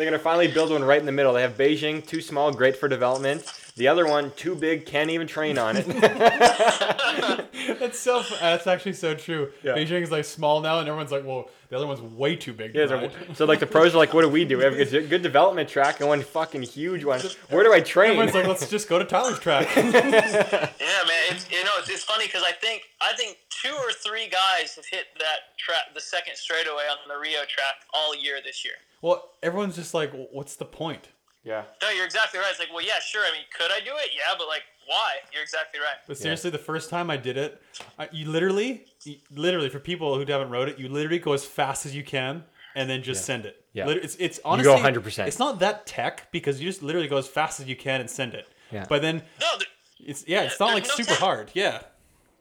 They're 0.00 0.08
going 0.08 0.18
to 0.18 0.24
finally 0.24 0.48
build 0.48 0.70
one 0.70 0.82
right 0.82 0.98
in 0.98 1.04
the 1.04 1.12
middle. 1.12 1.34
They 1.34 1.42
have 1.42 1.58
Beijing, 1.58 2.06
too 2.06 2.22
small, 2.22 2.50
great 2.52 2.74
for 2.74 2.88
development. 2.88 3.44
The 3.76 3.88
other 3.88 4.06
one, 4.06 4.32
too 4.34 4.54
big, 4.54 4.86
can't 4.86 5.10
even 5.10 5.26
train 5.26 5.58
on 5.58 5.76
it. 5.76 5.86
that's 7.78 7.98
so. 7.98 8.22
That's 8.40 8.66
actually 8.66 8.94
so 8.94 9.14
true. 9.14 9.52
Yeah. 9.62 9.74
Beijing 9.74 10.00
is 10.00 10.10
like 10.10 10.24
small 10.24 10.62
now, 10.62 10.78
and 10.78 10.88
everyone's 10.88 11.12
like, 11.12 11.26
"Well, 11.26 11.50
the 11.68 11.76
other 11.76 11.86
one's 11.86 12.00
way 12.00 12.34
too 12.34 12.54
big." 12.54 12.74
Yeah, 12.74 12.86
so, 12.86 13.10
so 13.34 13.44
like 13.44 13.60
the 13.60 13.66
pros 13.66 13.94
are 13.94 13.98
like, 13.98 14.14
what 14.14 14.22
do 14.22 14.30
we 14.30 14.46
do? 14.46 14.56
We 14.56 14.64
have 14.64 14.72
a 14.72 14.84
good 14.86 15.10
good 15.10 15.22
development 15.22 15.68
track 15.68 16.00
and 16.00 16.08
one 16.08 16.22
fucking 16.22 16.62
huge 16.62 17.04
one. 17.04 17.20
Where 17.50 17.62
do 17.62 17.74
I 17.74 17.80
train? 17.80 18.12
Everyone's 18.12 18.34
like, 18.34 18.46
"Let's 18.46 18.68
just 18.70 18.88
go 18.88 18.98
to 18.98 19.04
Tyler's 19.04 19.38
track." 19.38 19.68
Yeah, 19.76 21.02
man. 21.06 21.22
It's 21.30 21.50
you 21.50 21.62
know 21.62 21.70
it's, 21.78 21.90
it's 21.90 22.04
funny 22.04 22.26
because 22.26 22.42
I 22.42 22.52
think 22.52 22.82
I 23.00 23.12
think 23.14 23.36
two 23.50 23.74
or 23.74 23.92
three 23.92 24.28
guys 24.28 24.76
have 24.76 24.86
hit 24.86 25.06
that 25.18 25.56
track, 25.58 25.94
the 25.94 26.00
second 26.00 26.36
straightaway 26.36 26.84
on 26.90 26.96
the 27.06 27.20
Rio 27.20 27.40
track 27.48 27.74
all 27.92 28.16
year 28.16 28.38
this 28.44 28.64
year. 28.64 28.74
Well, 29.02 29.30
everyone's 29.42 29.76
just 29.76 29.94
like, 29.94 30.12
"What's 30.32 30.56
the 30.56 30.64
point?" 30.64 31.08
yeah. 31.44 31.64
No, 31.82 31.88
you're 31.90 32.04
exactly 32.04 32.38
right. 32.38 32.50
It's 32.50 32.58
like, 32.58 32.68
well, 32.72 32.84
yeah, 32.84 33.00
sure. 33.00 33.22
I 33.24 33.32
mean, 33.32 33.42
could 33.56 33.70
I 33.72 33.80
do 33.80 33.92
it? 33.96 34.10
Yeah, 34.14 34.34
but 34.38 34.46
like, 34.46 34.62
why? 34.86 35.14
You're 35.32 35.42
exactly 35.42 35.80
right. 35.80 35.96
But 36.06 36.18
seriously, 36.18 36.50
the 36.50 36.58
first 36.58 36.90
time 36.90 37.10
I 37.10 37.16
did 37.16 37.36
it, 37.38 37.60
I, 37.98 38.08
you 38.12 38.28
literally, 38.30 38.84
you- 39.04 39.16
literally 39.34 39.68
for 39.70 39.78
people 39.80 40.14
who 40.18 40.30
haven't 40.30 40.50
wrote 40.50 40.68
it, 40.68 40.78
you 40.78 40.88
literally 40.88 41.18
go 41.18 41.32
as 41.32 41.44
fast 41.44 41.86
as 41.86 41.94
you 41.96 42.04
can 42.04 42.44
and 42.76 42.90
then 42.90 43.02
just 43.02 43.24
send 43.24 43.46
it. 43.46 43.64
Yeah. 43.72 43.86
Lit- 43.86 44.04
it's 44.04 44.16
it's 44.16 44.38
go 44.40 44.50
100%. 44.76 45.26
It's 45.28 45.38
not 45.38 45.60
that 45.60 45.86
tech 45.86 46.30
because 46.32 46.60
you 46.60 46.68
just 46.68 46.82
literally 46.82 47.08
go 47.08 47.16
as 47.16 47.26
fast 47.28 47.58
as 47.60 47.66
you 47.66 47.76
can 47.76 48.00
and 48.00 48.10
send 48.10 48.34
it. 48.34 48.46
Yeah. 48.70 48.84
But 48.88 49.00
then 49.02 49.22
No, 49.40 49.46
there- 49.58 49.66
it's 50.00 50.26
yeah, 50.28 50.42
it's 50.42 50.60
not 50.60 50.74
like 50.74 50.84
no 50.84 50.94
super 50.94 51.10
tech. 51.10 51.18
hard. 51.18 51.50
Yeah. 51.54 51.82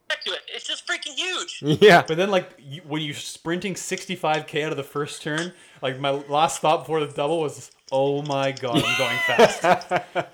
Back 0.10 0.24
to 0.26 0.32
it. 0.32 0.40
It's 0.54 0.68
just 0.68 0.86
freaking 0.88 1.16
huge. 1.16 1.62
Yeah. 1.82 2.04
But 2.06 2.18
then 2.18 2.30
like 2.30 2.50
you, 2.60 2.82
when 2.88 3.02
you're 3.02 3.14
sprinting 3.16 3.76
65k 3.76 4.66
out 4.66 4.72
of 4.72 4.78
the 4.78 4.84
first 4.84 5.22
turn, 5.22 5.54
like 5.82 6.00
my 6.00 6.10
last 6.10 6.60
thought 6.62 6.80
before 6.80 7.00
the 7.00 7.08
double 7.14 7.40
was, 7.40 7.72
oh 7.92 8.22
my 8.24 8.52
god, 8.52 8.84
I'm 8.86 8.98
going 8.98 9.18
fast. 9.28 10.04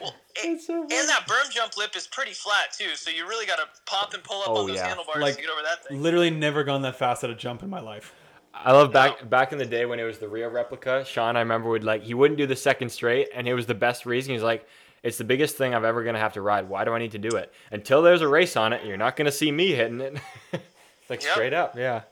Well, 0.00 0.14
and, 0.44 0.58
and 0.68 0.90
that 0.90 1.26
berm 1.28 1.50
jump 1.50 1.76
lip 1.76 1.96
is 1.96 2.06
pretty 2.06 2.32
flat 2.32 2.72
too, 2.76 2.94
so 2.96 3.10
you 3.10 3.26
really 3.26 3.46
got 3.46 3.56
to 3.56 3.64
pop 3.86 4.14
and 4.14 4.22
pull 4.22 4.42
up 4.42 4.48
Oh, 4.48 4.56
on 4.58 4.66
those 4.66 4.76
yeah. 4.76 4.88
handlebars 4.88 5.22
Like, 5.22 5.36
to 5.36 5.40
get 5.40 5.50
over 5.50 5.62
that 5.62 5.84
thing. 5.86 6.02
Literally 6.02 6.30
never 6.30 6.64
gone 6.64 6.82
that 6.82 6.96
fast 6.96 7.24
at 7.24 7.30
a 7.30 7.34
jump 7.34 7.62
in 7.62 7.70
my 7.70 7.80
life. 7.80 8.12
I 8.52 8.72
love 8.72 8.92
back 8.92 9.28
back 9.28 9.52
in 9.52 9.58
the 9.58 9.66
day 9.66 9.84
when 9.86 9.98
it 9.98 10.04
was 10.04 10.18
the 10.18 10.28
Rio 10.28 10.48
replica. 10.48 11.04
Sean, 11.04 11.36
I 11.36 11.40
remember 11.40 11.68
would 11.70 11.82
like 11.82 12.02
he 12.02 12.14
wouldn't 12.14 12.38
do 12.38 12.46
the 12.46 12.54
second 12.56 12.90
straight, 12.90 13.28
and 13.34 13.48
it 13.48 13.54
was 13.54 13.66
the 13.66 13.74
best 13.74 14.06
reason. 14.06 14.32
He's 14.32 14.42
like, 14.44 14.66
it's 15.04 15.18
the 15.18 15.24
biggest 15.24 15.56
thing 15.56 15.72
I've 15.74 15.84
ever 15.84 16.02
gonna 16.02 16.18
have 16.18 16.32
to 16.32 16.40
ride. 16.42 16.68
Why 16.68 16.84
do 16.84 16.92
I 16.92 16.98
need 16.98 17.12
to 17.12 17.18
do 17.18 17.36
it? 17.36 17.52
Until 17.70 18.02
there's 18.02 18.22
a 18.22 18.28
race 18.28 18.56
on 18.56 18.72
it, 18.72 18.84
you're 18.84 18.96
not 18.96 19.14
gonna 19.14 19.30
see 19.30 19.52
me 19.52 19.70
hitting 19.72 20.00
it. 20.00 20.14
like 21.08 21.22
Yep. 21.22 21.32
straight 21.32 21.52
up, 21.52 21.76
yeah. 21.78 22.02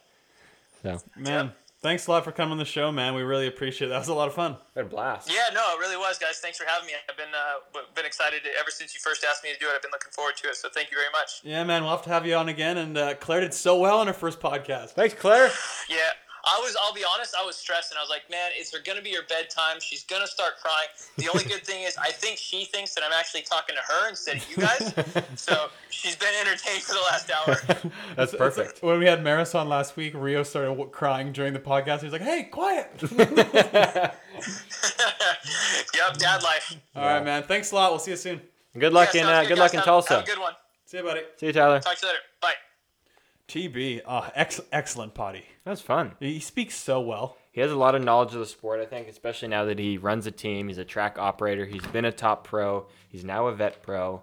So 0.83 1.01
Man, 1.17 1.53
thanks 1.81 2.07
a 2.07 2.11
lot 2.11 2.25
for 2.25 2.33
coming 2.33 2.53
on 2.53 2.59
the 2.59 2.65
show, 2.65 2.91
man. 2.93 3.15
We 3.15 3.23
really 3.23 3.47
appreciate 3.47 3.87
it. 3.87 3.91
That 3.91 3.99
was 4.01 4.09
a 4.09 4.15
lot 4.15 4.27
of 4.29 4.35
fun. 4.35 4.57
what 4.73 4.85
a 4.85 4.89
blast. 4.89 5.31
Yeah, 5.33 5.55
no, 5.55 5.61
it 5.75 5.81
really 5.81 5.97
was, 5.97 6.19
guys. 6.19 6.39
Thanks 6.41 6.59
for 6.59 6.65
having 6.67 6.87
me. 6.89 6.93
I've 7.09 7.17
been 7.17 7.27
uh, 7.33 7.81
been 7.95 8.05
excited 8.05 8.43
to, 8.45 8.49
ever 8.61 8.71
since 8.71 8.93
you 8.95 9.01
first 9.01 9.25
asked 9.25 9.43
me 9.45 9.53
to 9.53 9.59
do 9.59 9.67
it. 9.67 9.73
I've 9.77 9.83
been 9.83 9.93
looking 9.93 10.11
forward 10.13 10.37
to 10.43 10.49
it. 10.49 10.57
So 10.57 10.69
thank 10.69 10.91
you 10.91 10.97
very 10.97 11.11
much. 11.13 11.41
Yeah, 11.45 11.63
man, 11.65 11.83
we'll 11.83 11.93
have 11.93 12.03
to 12.03 12.11
have 12.11 12.27
you 12.27 12.35
on 12.35 12.49
again. 12.49 12.77
And 12.79 12.99
uh, 12.99 13.15
Claire 13.15 13.41
did 13.43 13.55
so 13.55 13.79
well 13.79 14.01
on 14.01 14.07
her 14.09 14.13
first 14.13 14.41
podcast. 14.41 14.91
Thanks, 14.91 15.15
Claire. 15.15 15.51
Yeah, 15.89 15.97
I 16.45 16.59
was. 16.61 16.77
I'll 16.83 16.93
be 16.95 17.05
honest. 17.15 17.35
I 17.41 17.45
was 17.45 17.57
stressed, 17.57 17.91
and 17.93 17.99
I 17.99 18.01
was 18.03 18.11
like, 18.11 18.29
"Man, 18.31 18.51
it's 18.55 18.71
going 18.71 18.99
to 18.99 19.03
be 19.05 19.13
her 19.15 19.23
bedtime. 19.29 19.79
She's 19.81 20.05
going 20.05 20.23
to 20.23 20.29
start 20.29 20.53
crying." 20.61 20.89
The 21.17 21.29
only 21.33 21.45
good 21.45 21.65
thing 21.65 21.83
is, 21.85 21.97
I 21.97 22.11
think 22.11 22.39
she 22.39 22.65
thinks 22.65 22.95
that 22.95 23.05
I'm 23.05 23.13
actually 23.13 23.43
talking 23.43 23.77
to 23.77 23.83
her 23.93 24.09
instead 24.09 24.37
of 24.39 24.51
you 24.51 24.57
guys. 24.57 24.93
so 25.41 25.69
she's 25.91 26.17
been 26.17 26.35
entertained 26.41 26.83
for 26.83 26.95
the 26.95 27.01
last 27.11 27.31
hour. 27.31 27.91
That's 28.17 28.35
perfect. 28.35 28.83
When 28.83 28.99
we 28.99 29.07
had 29.07 29.23
Maris 29.23 29.55
on 29.55 29.69
last 29.69 29.97
week, 29.97 30.15
Rio 30.17 30.43
started 30.43 30.91
crying 30.91 31.33
during 31.33 31.53
the 31.53 31.61
podcast. 31.61 32.01
He 32.01 32.07
was 32.07 32.13
like, 32.13 32.23
"Hey, 32.23 32.45
quiet." 32.45 32.91
yep, 35.95 36.17
dad 36.19 36.43
life. 36.43 36.77
All 36.97 37.05
right, 37.05 37.25
man. 37.25 37.43
Thanks 37.45 37.73
a 37.73 37.75
lot. 37.75 37.91
We'll 37.93 37.99
see 38.01 38.11
you 38.13 38.17
soon. 38.17 38.41
Good 38.79 38.93
luck 38.93 39.15
Yeah, 39.15 39.23
in 39.23 39.27
uh, 39.29 39.41
good, 39.43 39.49
good 39.51 39.59
luck 39.59 39.73
in 39.75 39.79
Have- 39.79 39.85
Tulsa. 39.85 40.15
Have 40.15 40.25
a 40.25 40.27
good 40.27 40.39
one. 40.39 40.55
See 40.87 40.97
you, 40.99 41.03
buddy. 41.05 41.21
See 41.37 41.47
you, 41.47 41.53
Tyler. 41.53 41.81
Talk 41.81 41.97
to 41.99 42.07
you 42.07 42.09
later. 42.13 42.21
Bye. 42.41 42.53
TB, 43.49 44.01
oh, 44.07 44.29
ex- 44.35 44.61
excellent 44.73 45.15
potty. 45.15 45.45
That's 45.65 45.81
fun. 45.81 46.13
He 46.19 46.41
speaks 46.41 46.75
so 46.77 47.01
well. 47.01 47.37
He 47.53 47.61
has 47.61 47.71
a 47.71 47.77
lot 47.77 47.95
of 47.95 48.03
knowledge 48.03 48.33
of 48.33 48.41
the 48.41 48.47
sport, 48.47 48.81
I 48.81 48.87
think, 48.87 49.09
especially 49.09 49.49
now 49.49 49.65
that 49.67 49.79
he 49.79 49.99
runs 49.99 50.27
a 50.27 50.31
team. 50.31 50.69
He's 50.69 50.79
a 50.79 50.85
track 50.85 51.19
operator. 51.19 51.67
He's 51.67 51.87
been 51.87 52.05
a 52.05 52.13
top 52.13 52.45
pro. 52.45 52.87
He's 53.09 53.25
now 53.25 53.47
a 53.47 53.55
vet 53.55 53.83
pro. 53.83 54.23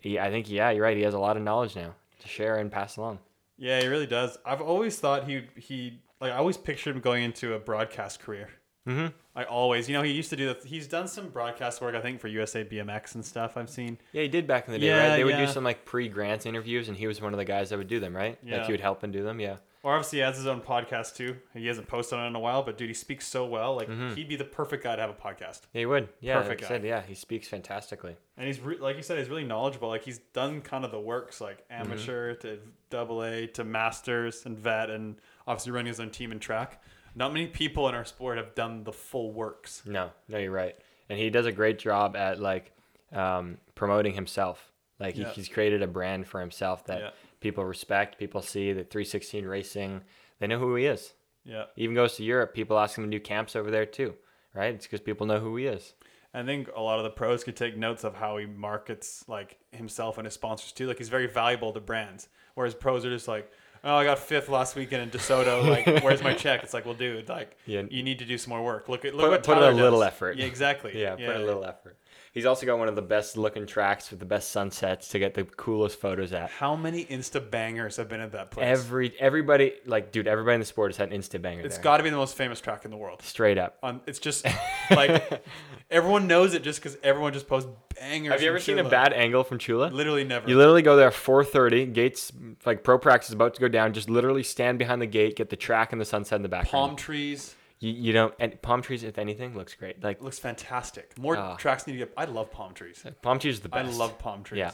He, 0.00 0.18
I 0.18 0.30
think, 0.30 0.50
yeah, 0.50 0.70
you're 0.70 0.82
right. 0.82 0.96
He 0.96 1.02
has 1.02 1.14
a 1.14 1.18
lot 1.18 1.36
of 1.36 1.42
knowledge 1.42 1.76
now 1.76 1.94
to 2.20 2.28
share 2.28 2.56
and 2.56 2.72
pass 2.72 2.96
along. 2.96 3.18
Yeah, 3.58 3.80
he 3.80 3.86
really 3.86 4.06
does. 4.06 4.38
I've 4.44 4.62
always 4.62 4.98
thought 4.98 5.28
he 5.28 5.42
he 5.56 6.00
like 6.20 6.32
I 6.32 6.36
always 6.36 6.56
pictured 6.56 6.96
him 6.96 7.02
going 7.02 7.22
into 7.22 7.54
a 7.54 7.58
broadcast 7.58 8.20
career. 8.20 8.48
Mm-hmm. 8.88 9.08
I 9.36 9.44
always, 9.44 9.88
you 9.88 9.94
know, 9.94 10.02
he 10.02 10.10
used 10.10 10.30
to 10.30 10.36
do 10.36 10.48
that. 10.48 10.64
He's 10.64 10.88
done 10.88 11.06
some 11.06 11.28
broadcast 11.28 11.80
work, 11.80 11.94
I 11.94 12.00
think, 12.00 12.20
for 12.20 12.26
USA 12.26 12.64
BMX 12.64 13.14
and 13.14 13.24
stuff. 13.24 13.56
I've 13.56 13.70
seen. 13.70 13.98
Yeah, 14.12 14.22
he 14.22 14.28
did 14.28 14.46
back 14.48 14.66
in 14.66 14.72
the 14.72 14.80
day, 14.80 14.86
Yeah, 14.86 15.08
right? 15.10 15.16
They 15.16 15.24
would 15.24 15.34
yeah. 15.34 15.46
do 15.46 15.52
some 15.52 15.62
like 15.62 15.84
pre-Grands 15.84 16.46
interviews, 16.46 16.88
and 16.88 16.96
he 16.96 17.06
was 17.06 17.20
one 17.20 17.32
of 17.32 17.38
the 17.38 17.44
guys 17.44 17.70
that 17.70 17.78
would 17.78 17.86
do 17.86 18.00
them, 18.00 18.16
right? 18.16 18.36
Yeah. 18.42 18.56
Like 18.56 18.66
he 18.66 18.72
would 18.72 18.80
help 18.80 19.04
and 19.04 19.12
do 19.12 19.22
them. 19.22 19.38
Yeah. 19.38 19.56
Or 19.84 19.94
obviously 19.94 20.18
he 20.18 20.22
has 20.22 20.36
his 20.36 20.46
own 20.46 20.60
podcast 20.60 21.16
too. 21.16 21.36
He 21.54 21.66
hasn't 21.66 21.88
posted 21.88 22.16
on 22.18 22.24
it 22.24 22.28
in 22.28 22.36
a 22.36 22.40
while, 22.40 22.62
but 22.62 22.78
dude, 22.78 22.88
he 22.88 22.94
speaks 22.94 23.26
so 23.26 23.44
well. 23.46 23.74
Like 23.74 23.88
Mm-hmm. 23.88 24.14
he'd 24.14 24.28
be 24.28 24.36
the 24.36 24.44
perfect 24.44 24.84
guy 24.84 24.94
to 24.94 25.02
have 25.02 25.10
a 25.10 25.14
podcast. 25.14 25.62
Yeah, 25.72 25.80
he 25.80 25.86
would. 25.86 26.08
Yeah, 26.20 26.34
Perfect 26.40 26.60
like 26.62 26.68
guy. 26.70 26.74
said, 26.76 26.84
yeah, 26.84 27.02
he 27.02 27.14
speaks 27.14 27.48
fantastically. 27.48 28.16
And 28.36 28.46
he's 28.46 28.60
re- 28.60 28.78
like 28.78 28.96
you 28.96 29.02
said, 29.02 29.18
he's 29.18 29.28
really 29.28 29.42
knowledgeable. 29.44 29.88
Like 29.88 30.04
he's 30.04 30.18
done 30.18 30.60
kind 30.60 30.84
of 30.84 30.92
the 30.92 31.00
works, 31.00 31.40
like 31.40 31.68
Mm-hmm. 31.68 31.82
amateur 31.82 32.34
to 32.36 32.58
double 32.90 33.24
A 33.24 33.48
to 33.48 33.64
masters 33.64 34.46
and 34.46 34.56
vet, 34.56 34.88
and 34.88 35.16
obviously 35.48 35.72
running 35.72 35.88
his 35.88 35.98
own 35.98 36.10
team 36.10 36.30
and 36.30 36.40
track. 36.40 36.80
Not 37.16 37.32
many 37.32 37.48
people 37.48 37.88
in 37.88 37.94
our 37.96 38.04
sport 38.04 38.38
have 38.38 38.54
done 38.54 38.84
the 38.84 38.92
full 38.92 39.32
works. 39.32 39.82
No, 39.84 40.10
no, 40.28 40.38
you're 40.38 40.52
right. 40.52 40.76
And 41.08 41.18
he 41.18 41.28
does 41.28 41.44
a 41.46 41.52
great 41.52 41.78
job 41.80 42.14
at 42.16 42.38
like 42.40 42.70
um, 43.12 43.58
promoting 43.74 44.14
himself. 44.14 44.70
Like 45.00 45.16
he, 45.16 45.22
Yeah. 45.22 45.30
he's 45.30 45.48
created 45.48 45.82
a 45.82 45.86
brand 45.88 46.28
for 46.28 46.40
himself 46.40 46.86
that 46.86 47.00
Yeah. 47.00 47.10
People 47.42 47.64
respect. 47.64 48.18
People 48.18 48.40
see 48.42 48.72
the 48.72 48.84
316 48.84 49.44
racing. 49.44 50.00
They 50.38 50.46
know 50.46 50.58
who 50.58 50.74
he 50.76 50.86
is. 50.86 51.12
Yeah, 51.44 51.64
He 51.74 51.82
even 51.82 51.94
goes 51.96 52.16
to 52.16 52.24
Europe. 52.24 52.54
People 52.54 52.78
ask 52.78 52.96
him 52.96 53.04
to 53.04 53.10
do 53.10 53.20
camps 53.20 53.56
over 53.56 53.70
there 53.70 53.84
too, 53.86 54.14
right? 54.54 54.74
It's 54.74 54.86
because 54.86 55.00
people 55.00 55.26
know 55.26 55.40
who 55.40 55.56
he 55.56 55.66
is. 55.66 55.92
I 56.32 56.42
think 56.44 56.68
a 56.74 56.80
lot 56.80 56.98
of 56.98 57.04
the 57.04 57.10
pros 57.10 57.44
could 57.44 57.56
take 57.56 57.76
notes 57.76 58.04
of 58.04 58.14
how 58.14 58.36
he 58.38 58.46
markets 58.46 59.24
like 59.28 59.58
himself 59.72 60.18
and 60.18 60.24
his 60.24 60.34
sponsors 60.34 60.72
too. 60.72 60.86
Like 60.86 60.98
he's 60.98 61.08
very 61.10 61.26
valuable 61.26 61.72
to 61.72 61.80
brands, 61.80 62.28
whereas 62.54 62.74
pros 62.74 63.04
are 63.04 63.10
just 63.10 63.28
like, 63.28 63.50
oh, 63.84 63.96
I 63.96 64.04
got 64.04 64.18
fifth 64.20 64.48
last 64.48 64.76
weekend 64.76 65.02
in 65.02 65.10
DeSoto. 65.10 65.68
Like, 65.68 66.02
where's 66.04 66.22
my 66.22 66.32
check? 66.32 66.62
It's 66.62 66.72
like, 66.72 66.86
well, 66.86 66.94
dude, 66.94 67.28
like, 67.28 67.56
Yeah. 67.66 67.82
you 67.90 68.02
need 68.04 68.20
to 68.20 68.24
do 68.24 68.38
some 68.38 68.50
more 68.50 68.62
work. 68.62 68.88
Look 68.88 69.04
at 69.04 69.14
look 69.14 69.24
Put, 69.24 69.30
what 69.30 69.42
put 69.42 69.56
in 69.58 69.62
Tyler 69.64 69.72
a 69.72 69.74
little 69.74 70.02
effort. 70.04 70.36
Yeah, 70.38 70.46
exactly. 70.46 70.92
Yeah, 71.00 71.16
put 71.16 71.22
in 71.34 71.40
a 71.42 71.44
little 71.44 71.64
effort. 71.64 71.98
He's 72.32 72.46
also 72.46 72.64
got 72.64 72.78
one 72.78 72.88
of 72.88 72.96
the 72.96 73.02
best 73.02 73.36
looking 73.36 73.66
tracks 73.66 74.10
with 74.10 74.18
the 74.18 74.24
best 74.24 74.52
sunsets 74.52 75.08
to 75.08 75.18
get 75.18 75.34
the 75.34 75.44
coolest 75.44 76.00
photos 76.00 76.32
at. 76.32 76.48
How 76.48 76.74
many 76.74 77.04
Insta 77.04 77.50
bangers 77.50 77.96
have 77.96 78.08
been 78.08 78.22
at 78.22 78.32
that 78.32 78.50
place? 78.50 78.64
Every 78.66 79.12
everybody 79.20 79.74
like 79.84 80.12
dude, 80.12 80.26
everybody 80.26 80.54
in 80.54 80.60
the 80.60 80.66
sport 80.66 80.92
has 80.92 80.96
had 80.96 81.08
an 81.10 81.14
instant 81.14 81.42
banger 81.42 81.62
It's 81.62 81.76
got 81.76 81.98
to 81.98 82.02
be 82.02 82.08
the 82.08 82.16
most 82.16 82.34
famous 82.34 82.58
track 82.58 82.86
in 82.86 82.90
the 82.90 82.96
world. 82.96 83.20
straight 83.20 83.58
up. 83.58 83.76
On 83.82 84.00
it's 84.06 84.18
just 84.18 84.46
like 84.90 85.44
everyone 85.90 86.26
knows 86.26 86.54
it 86.54 86.62
just 86.62 86.80
because 86.82 86.96
everyone 87.02 87.34
just 87.34 87.46
posts 87.46 87.68
bangers. 88.00 88.32
Have 88.32 88.40
you 88.40 88.48
ever 88.48 88.60
seen 88.60 88.78
a 88.78 88.88
bad 88.88 89.12
angle 89.12 89.44
from 89.44 89.58
Chula? 89.58 89.88
Literally 89.88 90.24
never. 90.24 90.48
You 90.48 90.56
literally 90.56 90.80
go 90.80 90.96
there 90.96 91.10
4:30, 91.10 91.92
gates 91.92 92.32
like 92.64 92.82
pro 92.82 92.98
practice 92.98 93.28
is 93.28 93.34
about 93.34 93.52
to 93.56 93.60
go 93.60 93.68
down. 93.68 93.92
Just 93.92 94.08
literally 94.08 94.42
stand 94.42 94.78
behind 94.78 95.02
the 95.02 95.06
gate, 95.06 95.36
get 95.36 95.50
the 95.50 95.56
track 95.56 95.92
and 95.92 96.00
the 96.00 96.06
sunset 96.06 96.36
in 96.36 96.42
the 96.42 96.48
background. 96.48 96.70
palm 96.70 96.96
trees. 96.96 97.56
You, 97.82 97.92
you 97.92 98.12
don't 98.12 98.32
and 98.38 98.60
palm 98.62 98.80
trees 98.80 99.02
if 99.02 99.18
anything 99.18 99.56
looks 99.56 99.74
great. 99.74 100.02
Like 100.02 100.18
It 100.18 100.22
looks 100.22 100.38
fantastic. 100.38 101.18
More 101.18 101.36
Ah. 101.36 101.56
tracks 101.56 101.86
need 101.86 101.94
to 101.94 101.98
get. 101.98 102.12
I 102.16 102.24
love 102.26 102.50
palm 102.52 102.74
trees. 102.74 103.04
palm 103.22 103.38
trees 103.40 103.54
is 103.56 103.60
the 103.60 103.68
best 103.68 103.80
I 103.80 103.86
best. 103.88 103.98
love 103.98 104.18
palm 104.18 104.44
trees. 104.44 104.58
Yeah. 104.60 104.70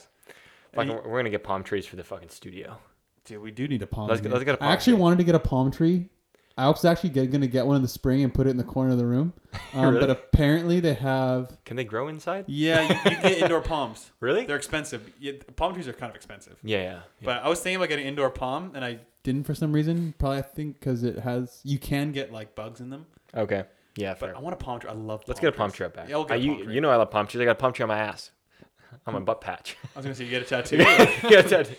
Fucking, 0.74 0.92
we're 1.06 1.18
gonna 1.18 1.30
get 1.30 1.42
palm 1.42 1.64
trees 1.64 1.86
for 1.86 1.96
the 1.96 2.04
fucking 2.04 2.28
studio. 2.28 2.76
Dude, 3.24 3.40
we 3.42 3.50
do 3.50 3.66
need 3.66 3.82
a 3.82 3.86
palm. 3.86 4.08
Let's 4.08 4.20
tree. 4.20 4.28
get- 4.28 4.34
let's 4.34 4.44
get 4.44 4.54
a 4.54 4.58
palm 4.58 4.68
I 4.70 4.72
actually 4.74 4.94
tree. 4.94 5.00
wanted 5.02 5.18
to 5.18 5.24
get 5.24 5.34
a 5.34 5.38
palm 5.40 5.70
tree. 5.70 6.10
I 6.58 6.68
was 6.68 6.84
actually 6.84 7.10
get, 7.10 7.30
gonna 7.30 7.46
get 7.46 7.66
one 7.66 7.76
in 7.76 7.82
the 7.82 7.88
spring 7.88 8.22
and 8.24 8.34
put 8.34 8.46
it 8.46 8.50
in 8.50 8.56
the 8.56 8.64
corner 8.64 8.90
of 8.92 8.98
the 8.98 9.06
room, 9.06 9.32
um, 9.74 9.94
Really? 9.94 10.00
but 10.00 10.10
apparently 10.10 10.80
they 10.80 10.94
have. 10.94 11.56
Can 11.64 11.76
they 11.76 11.84
grow 11.84 12.08
inside? 12.08 12.44
Yeah, 12.48 12.82
you, 12.82 13.10
you 13.12 13.16
get 13.22 13.38
indoor 13.42 13.60
palms. 13.62 14.10
Really? 14.20 14.44
They're 14.44 14.56
expensive. 14.56 15.10
Yeah, 15.20 15.32
palm 15.56 15.72
trees 15.72 15.86
are 15.88 15.92
kind 15.92 16.10
of 16.10 16.16
expensive. 16.16 16.58
Yeah, 16.62 16.78
yeah. 16.78 16.84
yeah. 16.92 17.00
But 17.22 17.42
I 17.44 17.48
was 17.48 17.60
thinking 17.60 17.76
about 17.76 17.88
getting 17.88 18.06
indoor 18.06 18.28
palm, 18.30 18.72
and 18.74 18.84
I 18.84 18.98
Didn't 19.22 19.44
for 19.46 19.54
some 19.54 19.72
reason. 19.72 20.14
Probably 20.18 20.38
I 20.38 20.42
think 20.42 20.80
because 20.80 21.04
it 21.04 21.20
has. 21.20 21.60
you 21.64 21.78
can 21.78 22.12
get 22.12 22.32
like 22.32 22.54
bugs 22.54 22.80
in 22.80 22.90
them. 22.90 23.06
Okay. 23.34 23.64
Yeah, 23.96 24.10
But 24.12 24.18
fair. 24.20 24.36
I 24.36 24.40
want 24.40 24.54
a 24.54 24.56
palm 24.56 24.78
tree. 24.80 24.90
I 24.90 24.94
love. 24.94 25.22
Let's 25.26 25.40
get 25.40 25.48
a 25.54 25.56
palm 25.56 25.70
tree 25.72 25.86
up 25.86 25.94
back. 25.94 26.08
Yeah, 26.08 26.16
we'll 26.16 26.24
get 26.24 26.34
I- 26.34 26.36
a 26.36 26.40
you, 26.40 26.54
palm 26.54 26.64
tree. 26.64 26.74
you 26.74 26.80
know 26.80 26.90
I 26.90 26.96
love 26.96 27.10
palm 27.10 27.26
trees. 27.26 27.40
I 27.40 27.44
got 27.44 27.52
a 27.52 27.54
palm 27.56 27.72
tree 27.72 27.82
on 27.84 27.88
my 27.88 27.98
ass. 27.98 28.30
On 29.06 29.14
my 29.14 29.20
butt 29.20 29.40
patch. 29.40 29.76
I 29.94 29.98
was 29.98 30.04
gonna 30.04 30.14
say 30.14 30.24
you 30.24 30.30
get 30.30 30.42
a 30.42 30.44
tattoo. 30.44 30.76
Yeah, 30.76 31.42
that- 31.42 31.70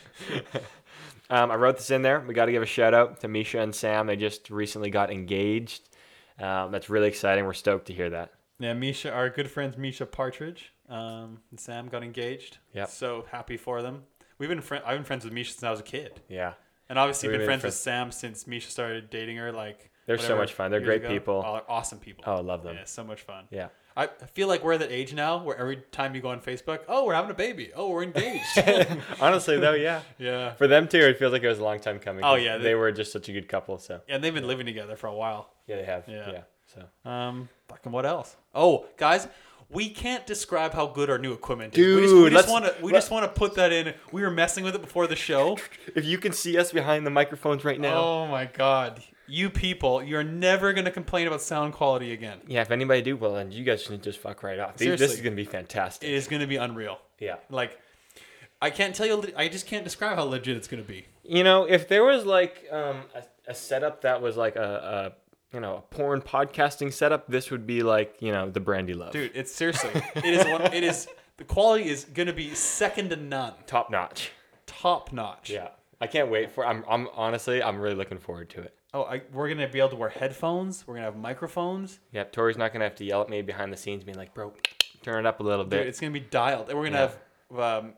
um, 1.29 1.51
I 1.51 1.55
wrote 1.55 1.77
this 1.77 1.91
in 1.91 2.01
there. 2.01 2.19
We 2.21 2.33
got 2.33 2.45
to 2.45 2.51
give 2.51 2.63
a 2.63 2.67
shout 2.67 2.93
out 2.93 3.19
to 3.21 3.27
Misha 3.27 3.59
and 3.59 3.73
Sam. 3.73 4.07
They 4.07 4.15
just 4.15 4.49
recently 4.49 4.89
got 4.89 5.11
engaged. 5.11 5.89
Um, 6.39 6.71
that's 6.71 6.89
really 6.89 7.07
exciting. 7.07 7.45
We're 7.45 7.53
stoked 7.53 7.87
to 7.87 7.93
hear 7.93 8.09
that. 8.11 8.31
yeah, 8.59 8.73
Misha, 8.73 9.11
our 9.11 9.29
good 9.29 9.49
friends 9.51 9.77
Misha 9.77 10.05
Partridge, 10.05 10.71
um, 10.87 11.39
and 11.51 11.59
Sam 11.59 11.87
got 11.89 12.03
engaged. 12.03 12.57
Yeah. 12.73 12.85
So 12.85 13.25
happy 13.31 13.57
for 13.57 13.81
them. 13.81 14.03
We've 14.37 14.47
been 14.49 14.61
friend. 14.61 14.83
I've 14.85 14.97
been 14.97 15.03
friends 15.03 15.25
with 15.25 15.33
Misha 15.33 15.51
since 15.51 15.63
I 15.63 15.71
was 15.71 15.81
a 15.81 15.83
kid, 15.83 16.21
Yeah. 16.29 16.53
and 16.87 16.97
obviously 16.97 17.27
We've 17.27 17.33
been 17.33 17.39
been 17.41 17.47
friends 17.47 17.61
friends- 17.61 17.73
with 17.75 17.79
Sam 17.81 18.11
since 18.11 18.47
Misha 18.47 18.69
started 18.71 19.09
dating 19.09 19.35
her. 19.37 19.51
Like 19.51 19.91
They're 20.05 20.17
so 20.17 20.37
much 20.37 20.53
fun. 20.53 20.71
They're 20.71 20.79
great 20.79 21.01
ago. 21.03 21.09
people. 21.09 21.43
Oh, 21.45 21.53
they're 21.53 21.69
awesome 21.69 21.99
people. 21.99 22.23
Oh, 22.25 22.35
I 22.35 22.39
love 22.41 22.63
them. 22.63 22.75
Yeah, 22.77 22.85
so 22.85 23.03
much 23.03 23.21
fun. 23.21 23.45
Yeah. 23.51 23.67
I 23.99 24.07
feel 24.33 24.47
like 24.47 24.63
we're 24.63 24.73
at 24.73 24.79
that 24.79 24.91
age 24.91 25.13
now 25.13 25.43
where 25.43 25.57
every 25.57 25.77
time 25.91 26.15
you 26.15 26.21
go 26.21 26.29
on 26.29 26.39
Facebook, 26.39 26.79
oh, 26.87 27.05
we're 27.05 27.13
having 27.15 27.31
a 27.31 27.33
baby. 27.33 27.71
Oh, 27.75 27.89
we're 27.89 28.03
engaged. 28.03 28.43
Honestly, 29.19 29.59
though, 29.59 29.73
yeah. 29.73 30.01
yeah. 30.17 30.53
For 30.53 30.67
them 30.67 30.87
too, 30.87 30.99
it 30.99 31.19
feels 31.19 31.33
like 31.33 31.43
it 31.43 31.47
was 31.47 31.59
a 31.59 31.63
long 31.63 31.79
time 31.79 31.99
coming. 31.99 32.23
Oh 32.23 32.35
yeah, 32.35 32.57
They, 32.57 32.63
they- 32.63 32.75
were 32.75 32.91
just 32.91 33.11
such 33.11 33.27
a 33.29 33.33
good 33.33 33.47
couple. 33.49 33.77
So 33.77 34.01
And 34.07 34.23
they've 34.23 34.33
been 34.33 34.47
living 34.47 34.65
together 34.65 34.95
for 34.95 35.07
a 35.07 35.13
while. 35.15 35.49
yeah, 35.67 35.75
they 35.77 35.85
have. 35.85 36.05
Yeah. 36.07 36.31
Yeah. 36.31 36.41
So 36.73 37.09
Um, 37.09 37.49
fucking 37.67 37.91
what 37.91 38.05
else? 38.05 38.35
Oh, 38.55 38.85
guys, 38.97 39.27
we 39.69 39.89
can't 39.89 40.25
describe 40.25 40.73
how 40.73 40.87
good 40.87 41.09
our 41.09 41.17
new 41.19 41.33
equipment 41.33 41.77
is. 41.77 41.79
we 41.79 42.01
Dude, 42.01 42.23
we 42.25 42.29
just 42.29 42.49
want 42.49 42.65
to 42.65 42.75
we 42.81 42.91
just 42.91 43.11
want 43.11 43.25
to 43.25 43.39
put 43.39 43.55
that 43.55 43.71
in. 43.71 43.93
We 44.11 44.21
were 44.21 44.31
messing 44.31 44.63
with 44.63 44.75
it 44.75 44.81
before 44.81 45.07
the 45.07 45.15
show. 45.15 45.57
if 45.95 46.05
you 46.05 46.17
can 46.17 46.31
see 46.31 46.57
us 46.57 46.71
behind 46.71 47.05
the 47.05 47.11
microphones 47.11 47.65
right 47.65 47.79
now. 47.79 47.97
Oh 48.01 48.27
my 48.27 48.45
god, 48.45 49.03
you 49.29 49.49
people, 49.49 50.03
you're 50.03 50.23
never 50.23 50.73
gonna 50.73 50.91
complain 50.91 51.27
about 51.27 51.41
sound 51.41 51.73
quality 51.73 52.11
again. 52.13 52.39
Yeah, 52.47 52.61
if 52.61 52.71
anybody 52.71 53.01
do, 53.01 53.15
well, 53.15 53.33
then 53.35 53.51
you 53.51 53.63
guys 53.63 53.81
should 53.83 54.01
just 54.03 54.19
fuck 54.19 54.43
right 54.43 54.59
off. 54.59 54.77
These- 54.77 54.99
This 54.99 55.13
is 55.13 55.21
gonna 55.21 55.35
be 55.35 55.45
fantastic. 55.45 56.09
It 56.09 56.13
is 56.13 56.27
gonna 56.27 56.47
be 56.47 56.55
unreal. 56.57 56.99
yeah. 57.19 57.35
Like, 57.49 57.79
I 58.61 58.69
can't 58.69 58.93
tell 58.93 59.05
you. 59.05 59.23
I 59.37 59.47
just 59.47 59.67
can't 59.67 59.83
describe 59.85 60.17
how 60.17 60.23
legit 60.23 60.57
it's 60.57 60.67
gonna 60.67 60.83
be. 60.83 61.05
You 61.23 61.43
know, 61.43 61.63
if 61.65 61.87
there 61.87 62.03
was 62.03 62.25
like 62.25 62.65
um, 62.71 63.03
a, 63.15 63.23
a 63.51 63.53
setup 63.55 64.01
that 64.01 64.21
was 64.21 64.35
like 64.35 64.55
a, 64.57 65.13
a 65.53 65.55
you 65.55 65.61
know 65.61 65.77
a 65.77 65.81
porn 65.95 66.21
podcasting 66.21 66.91
setup, 66.91 67.27
this 67.27 67.51
would 67.51 67.65
be 67.65 67.83
like 67.83 68.15
you 68.19 68.31
know 68.33 68.49
the 68.49 68.59
Brandy 68.59 68.93
Love, 68.93 69.13
Dude, 69.13 69.31
it's 69.33 69.53
seriously. 69.53 69.91
it 70.15 70.25
is. 70.25 70.45
One, 70.45 70.61
it 70.73 70.83
is. 70.83 71.07
The 71.37 71.45
quality 71.45 71.87
is 71.89 72.03
gonna 72.03 72.33
be 72.33 72.53
second 72.53 73.11
to 73.11 73.15
none. 73.15 73.53
top 73.65 73.89
notch. 73.89 74.31
Top 74.65 75.13
notch. 75.13 75.49
Yeah, 75.49 75.69
I 76.01 76.07
can't 76.07 76.29
wait 76.29 76.51
for. 76.51 76.65
I'm 76.65 76.83
I'm 76.89 77.07
honestly 77.13 77.63
I'm 77.63 77.79
really 77.79 77.95
looking 77.95 78.17
forward 78.17 78.49
to 78.51 78.61
it. 78.61 78.75
Oh, 78.93 79.03
I, 79.03 79.21
we're 79.31 79.47
gonna 79.49 79.67
be 79.67 79.79
able 79.79 79.89
to 79.89 79.95
wear 79.95 80.09
headphones. 80.09 80.85
We're 80.87 80.95
gonna 80.95 81.05
have 81.05 81.15
microphones. 81.15 81.99
Yep, 82.11 82.31
Tori's 82.31 82.57
not 82.57 82.73
gonna 82.73 82.85
have 82.85 82.95
to 82.95 83.05
yell 83.05 83.21
at 83.21 83.29
me 83.29 83.41
behind 83.41 83.71
the 83.71 83.77
scenes, 83.77 84.03
being 84.03 84.17
like, 84.17 84.33
"Bro, 84.33 84.53
turn 85.03 85.19
it 85.25 85.27
up 85.27 85.39
a 85.39 85.43
little 85.43 85.63
bit." 85.65 85.77
Dude, 85.77 85.79
bit." 85.81 85.87
it's 85.87 85.99
gonna 85.99 86.11
be 86.11 86.19
dialed. 86.21 86.69
And 86.69 86.77
we're 86.77 86.85
gonna 86.85 86.97
Yeah. 86.97 87.59
have 87.59 87.83
um, 87.85 87.93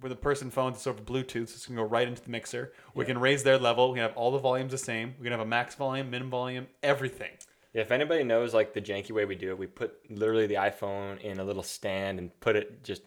where 0.00 0.10
the 0.10 0.16
person 0.16 0.50
phones 0.50 0.76
it's 0.76 0.86
over 0.86 1.00
Bluetooth, 1.00 1.48
so 1.48 1.54
it's 1.54 1.66
gonna 1.66 1.80
go 1.80 1.86
right 1.88 2.06
into 2.06 2.22
the 2.22 2.30
mixer. 2.30 2.72
We 2.94 3.04
can 3.06 3.18
raise 3.18 3.42
their 3.42 3.58
level. 3.58 3.90
We 3.90 3.98
can 3.98 4.08
have 4.08 4.16
all 4.16 4.30
the 4.32 4.38
volumes 4.38 4.72
the 4.72 4.78
same. 4.78 5.14
We 5.18 5.24
can 5.24 5.32
have 5.32 5.40
a 5.40 5.46
max 5.46 5.74
volume, 5.76 6.10
minimum 6.10 6.30
volume, 6.30 6.66
everything. 6.82 7.30
if 7.72 7.90
anybody 7.90 8.22
knows 8.22 8.52
like 8.54 8.72
the 8.74 8.80
janky 8.82 9.10
way 9.12 9.24
we 9.24 9.34
do 9.34 9.48
it, 9.50 9.58
we 9.58 9.66
put 9.66 9.94
literally 10.10 10.46
the 10.46 10.54
iPhone 10.54 11.20
in 11.22 11.40
a 11.40 11.44
little 11.44 11.62
stand 11.62 12.18
and 12.18 12.38
put 12.40 12.54
it 12.54 12.84
just 12.84 13.02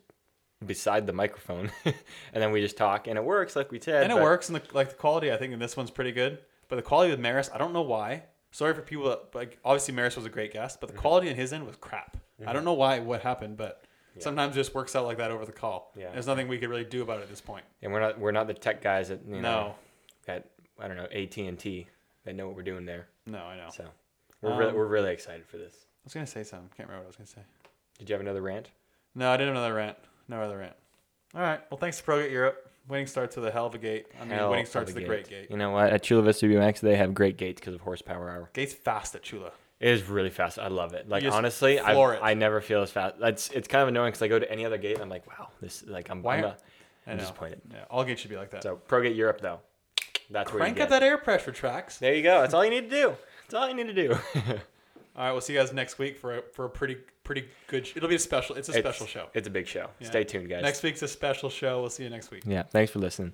beside 0.65 1.05
the 1.05 1.14
microphone, 1.14 1.72
and 1.85 1.93
then 2.34 2.51
we 2.51 2.61
just 2.61 2.77
talk, 2.77 3.07
and 3.07 3.15
it 3.18 3.23
works 3.23 3.55
like 3.55 3.72
we 3.72 3.80
said. 3.80 4.01
and 4.03 4.11
it 4.11 4.15
but- 4.15 4.23
works. 4.23 4.49
And 4.49 4.55
the, 4.55 4.61
like 4.73 4.89
the 4.89 4.95
quality, 4.95 5.31
I 5.31 5.38
think 5.38 5.53
in 5.53 5.59
this 5.59 5.77
one's 5.77 5.91
pretty 5.91 6.11
good. 6.11 6.39
But 6.69 6.76
the 6.77 6.81
quality 6.81 7.11
with 7.11 7.19
Maris, 7.19 7.49
I 7.53 7.57
don't 7.57 7.73
know 7.73 7.81
why. 7.81 8.23
Sorry 8.52 8.73
for 8.73 8.81
people 8.81 9.10
that 9.10 9.34
like. 9.35 9.60
Obviously, 9.64 9.94
Maris 9.94 10.15
was 10.15 10.26
a 10.26 10.30
great 10.30 10.52
guest, 10.53 10.80
but 10.80 10.89
the 10.89 10.95
quality 10.95 11.30
on 11.30 11.35
his 11.35 11.53
end 11.53 11.65
was 11.65 11.76
crap. 11.76 12.18
I 12.45 12.53
don't 12.53 12.65
know 12.65 12.73
why, 12.73 12.99
what 12.99 13.22
happened, 13.22 13.57
but 13.57 13.84
sometimes 14.19 14.56
it 14.56 14.60
just 14.60 14.73
works 14.76 14.95
out 14.95 15.06
like 15.06 15.18
that 15.18 15.31
over 15.31 15.45
the 15.45 15.52
call. 15.52 15.91
Yeah. 15.98 16.11
There's 16.11 16.27
nothing 16.27 16.48
we 16.48 16.57
could 16.57 16.69
really 16.69 16.85
do 16.85 17.02
about 17.02 17.19
it 17.19 17.23
at 17.23 17.30
this 17.30 17.41
point. 17.41 17.65
And 17.81 17.91
we're 17.91 17.99
not 17.99 18.19
we're 18.19 18.31
not 18.31 18.48
the 18.48 18.53
tech 18.53 18.81
guys 18.81 19.11
at 19.11 19.19
you 19.27 19.41
know 19.41 19.41
No, 19.41 19.76
at 20.27 20.49
I 20.80 20.88
don't 20.88 20.98
know 20.98 21.06
AT 21.11 21.38
and 21.38 21.57
T 21.60 21.88
that 22.26 22.35
know 22.35 22.48
what 22.48 22.56
we're 22.56 22.64
doing 22.64 22.85
there. 22.85 23.07
no, 23.26 23.39
I 23.39 23.57
know. 23.57 23.69
So 23.72 23.85
we're 24.41 24.57
really 24.57 24.72
Um, 24.72 24.77
we're 24.77 24.88
really 24.88 25.11
excited 25.14 25.45
for 25.45 25.57
this. 25.57 25.73
I 25.76 26.02
was 26.06 26.14
gonna 26.14 26.27
say 26.27 26.44
something. 26.44 26.69
Can't 26.77 26.88
remember 26.89 27.03
what 27.03 27.06
I 27.06 27.07
was 27.07 27.15
gonna 27.18 27.27
say. 27.27 27.41
Did 27.99 28.10
you 28.10 28.14
have 28.14 28.22
another 28.22 28.41
rant? 28.41 28.69
No, 29.15 29.31
I 29.31 29.38
didn't 29.38 29.56
have 29.56 29.64
another 29.64 29.76
rant. 29.76 29.98
No 30.27 30.41
other 30.41 30.57
rant. 30.57 30.76
All 31.35 31.41
right. 31.41 31.60
Well, 31.72 31.77
thanks 31.80 31.98
to 31.98 32.03
ProGate 32.03 32.31
Europe. 32.31 32.66
Winning 32.88 33.07
starts 33.07 33.35
with 33.35 33.45
the 33.45 33.51
hell 33.51 33.65
of 33.65 33.76
a 33.76 33.77
gate. 33.77 34.07
I 34.19 34.23
mean, 34.23 34.31
Hell 34.38 34.49
winning 34.49 34.64
of 34.64 34.69
starts 34.69 34.91
a 34.91 34.93
with 34.93 35.03
a 35.03 35.07
great 35.07 35.27
gate. 35.30 35.47
You 35.49 35.57
know 35.57 35.72
what? 35.72 35.91
At 35.91 36.03
Chula 36.03 36.22
Vista 36.23 36.45
BMX, 36.45 36.80
they 36.80 36.95
have 36.95 37.14
great 37.14 37.38
gates 37.38 37.59
because 37.59 37.76
of 37.76 37.81
horsepower 37.81 38.30
hour. 38.30 38.49
Gate's 38.53 38.73
fast 38.73 39.14
at 39.15 39.23
Chula. 39.23 39.51
It 39.80 39.89
is 39.89 40.03
really 40.09 40.30
fast. 40.30 40.57
I 40.57 40.69
love 40.69 40.93
it. 40.93 41.07
Like 41.09 41.22
just 41.23 41.35
honestly, 41.38 41.80
I 41.80 41.93
floor 41.93 42.14
it. 42.15 42.19
I 42.23 42.34
never 42.34 42.61
feel 42.61 42.81
as 42.81 42.89
fast. 42.91 43.15
It's 43.22 43.49
it's 43.51 43.68
kind 43.68 43.81
of 43.84 43.89
annoying 43.89 44.07
because 44.11 44.22
I 44.23 44.27
go 44.27 44.39
to 44.39 44.51
any 44.51 44.65
other 44.65 44.77
gate 44.77 44.93
and 44.93 45.03
I'm 45.03 45.09
like, 45.09 45.27
wow, 45.27 45.49
this 45.61 45.84
like 45.85 46.09
I'm, 46.09 46.23
Why 46.23 46.35
I'm, 46.38 46.41
not- 46.41 46.59
I 47.05 47.11
I'm 47.11 47.18
know. 47.18 47.22
disappointed. 47.23 47.61
Yeah, 47.72 47.84
all 47.89 48.03
gates 48.03 48.22
should 48.22 48.30
be 48.31 48.38
like 48.38 48.49
that. 48.51 48.64
So 48.64 48.80
ProGate 48.88 49.15
Europe 49.15 49.41
though, 49.41 49.59
that's 50.31 50.51
where 50.51 50.59
you 50.59 50.64
Crank 50.64 50.80
up 50.80 50.89
get. 50.89 50.89
that 50.89 51.03
air 51.03 51.18
pressure 51.18 51.51
tracks. 51.51 51.97
There 51.99 52.14
you 52.15 52.23
go. 52.23 52.41
That's 52.41 52.53
all 52.53 52.64
you 52.64 52.72
need 52.72 52.89
to 52.89 52.95
do. 52.95 53.15
That's 53.43 53.53
all 53.53 53.68
you 53.69 53.76
need 53.76 53.93
to 53.93 54.07
do. 54.07 54.18
All 55.18 55.23
right, 55.26 55.31
we'll 55.31 55.41
see 55.41 55.53
you 55.53 55.60
guys 55.60 55.73
next 55.73 55.98
week 55.98 56.18
for 56.19 56.38
a, 56.38 56.41
for 56.53 56.65
a 56.65 56.69
pretty 56.69 56.98
pretty 57.23 57.45
good. 57.68 57.88
Sh- 57.88 57.94
it'll 57.95 58.07
be 58.10 58.15
a 58.15 58.19
special. 58.19 58.56
It's 58.56 58.69
a 58.69 58.73
special 58.73 59.07
show. 59.07 59.30
It's 59.34 59.48
a 59.48 59.52
big 59.52 59.65
show. 59.68 59.89
Yeah. 59.99 60.07
Stay 60.07 60.23
tuned, 60.23 60.48
guys. 60.48 60.61
Next 60.61 60.84
week's 60.84 61.02
a 61.02 61.07
special 61.07 61.49
show. 61.49 61.81
We'll 61.81 61.89
see 61.89 62.03
you 62.03 62.10
next 62.11 62.30
week. 62.30 62.44
Yeah. 62.45 62.64
Thanks 62.64 62.91
for 62.91 62.99
listening. 62.99 63.34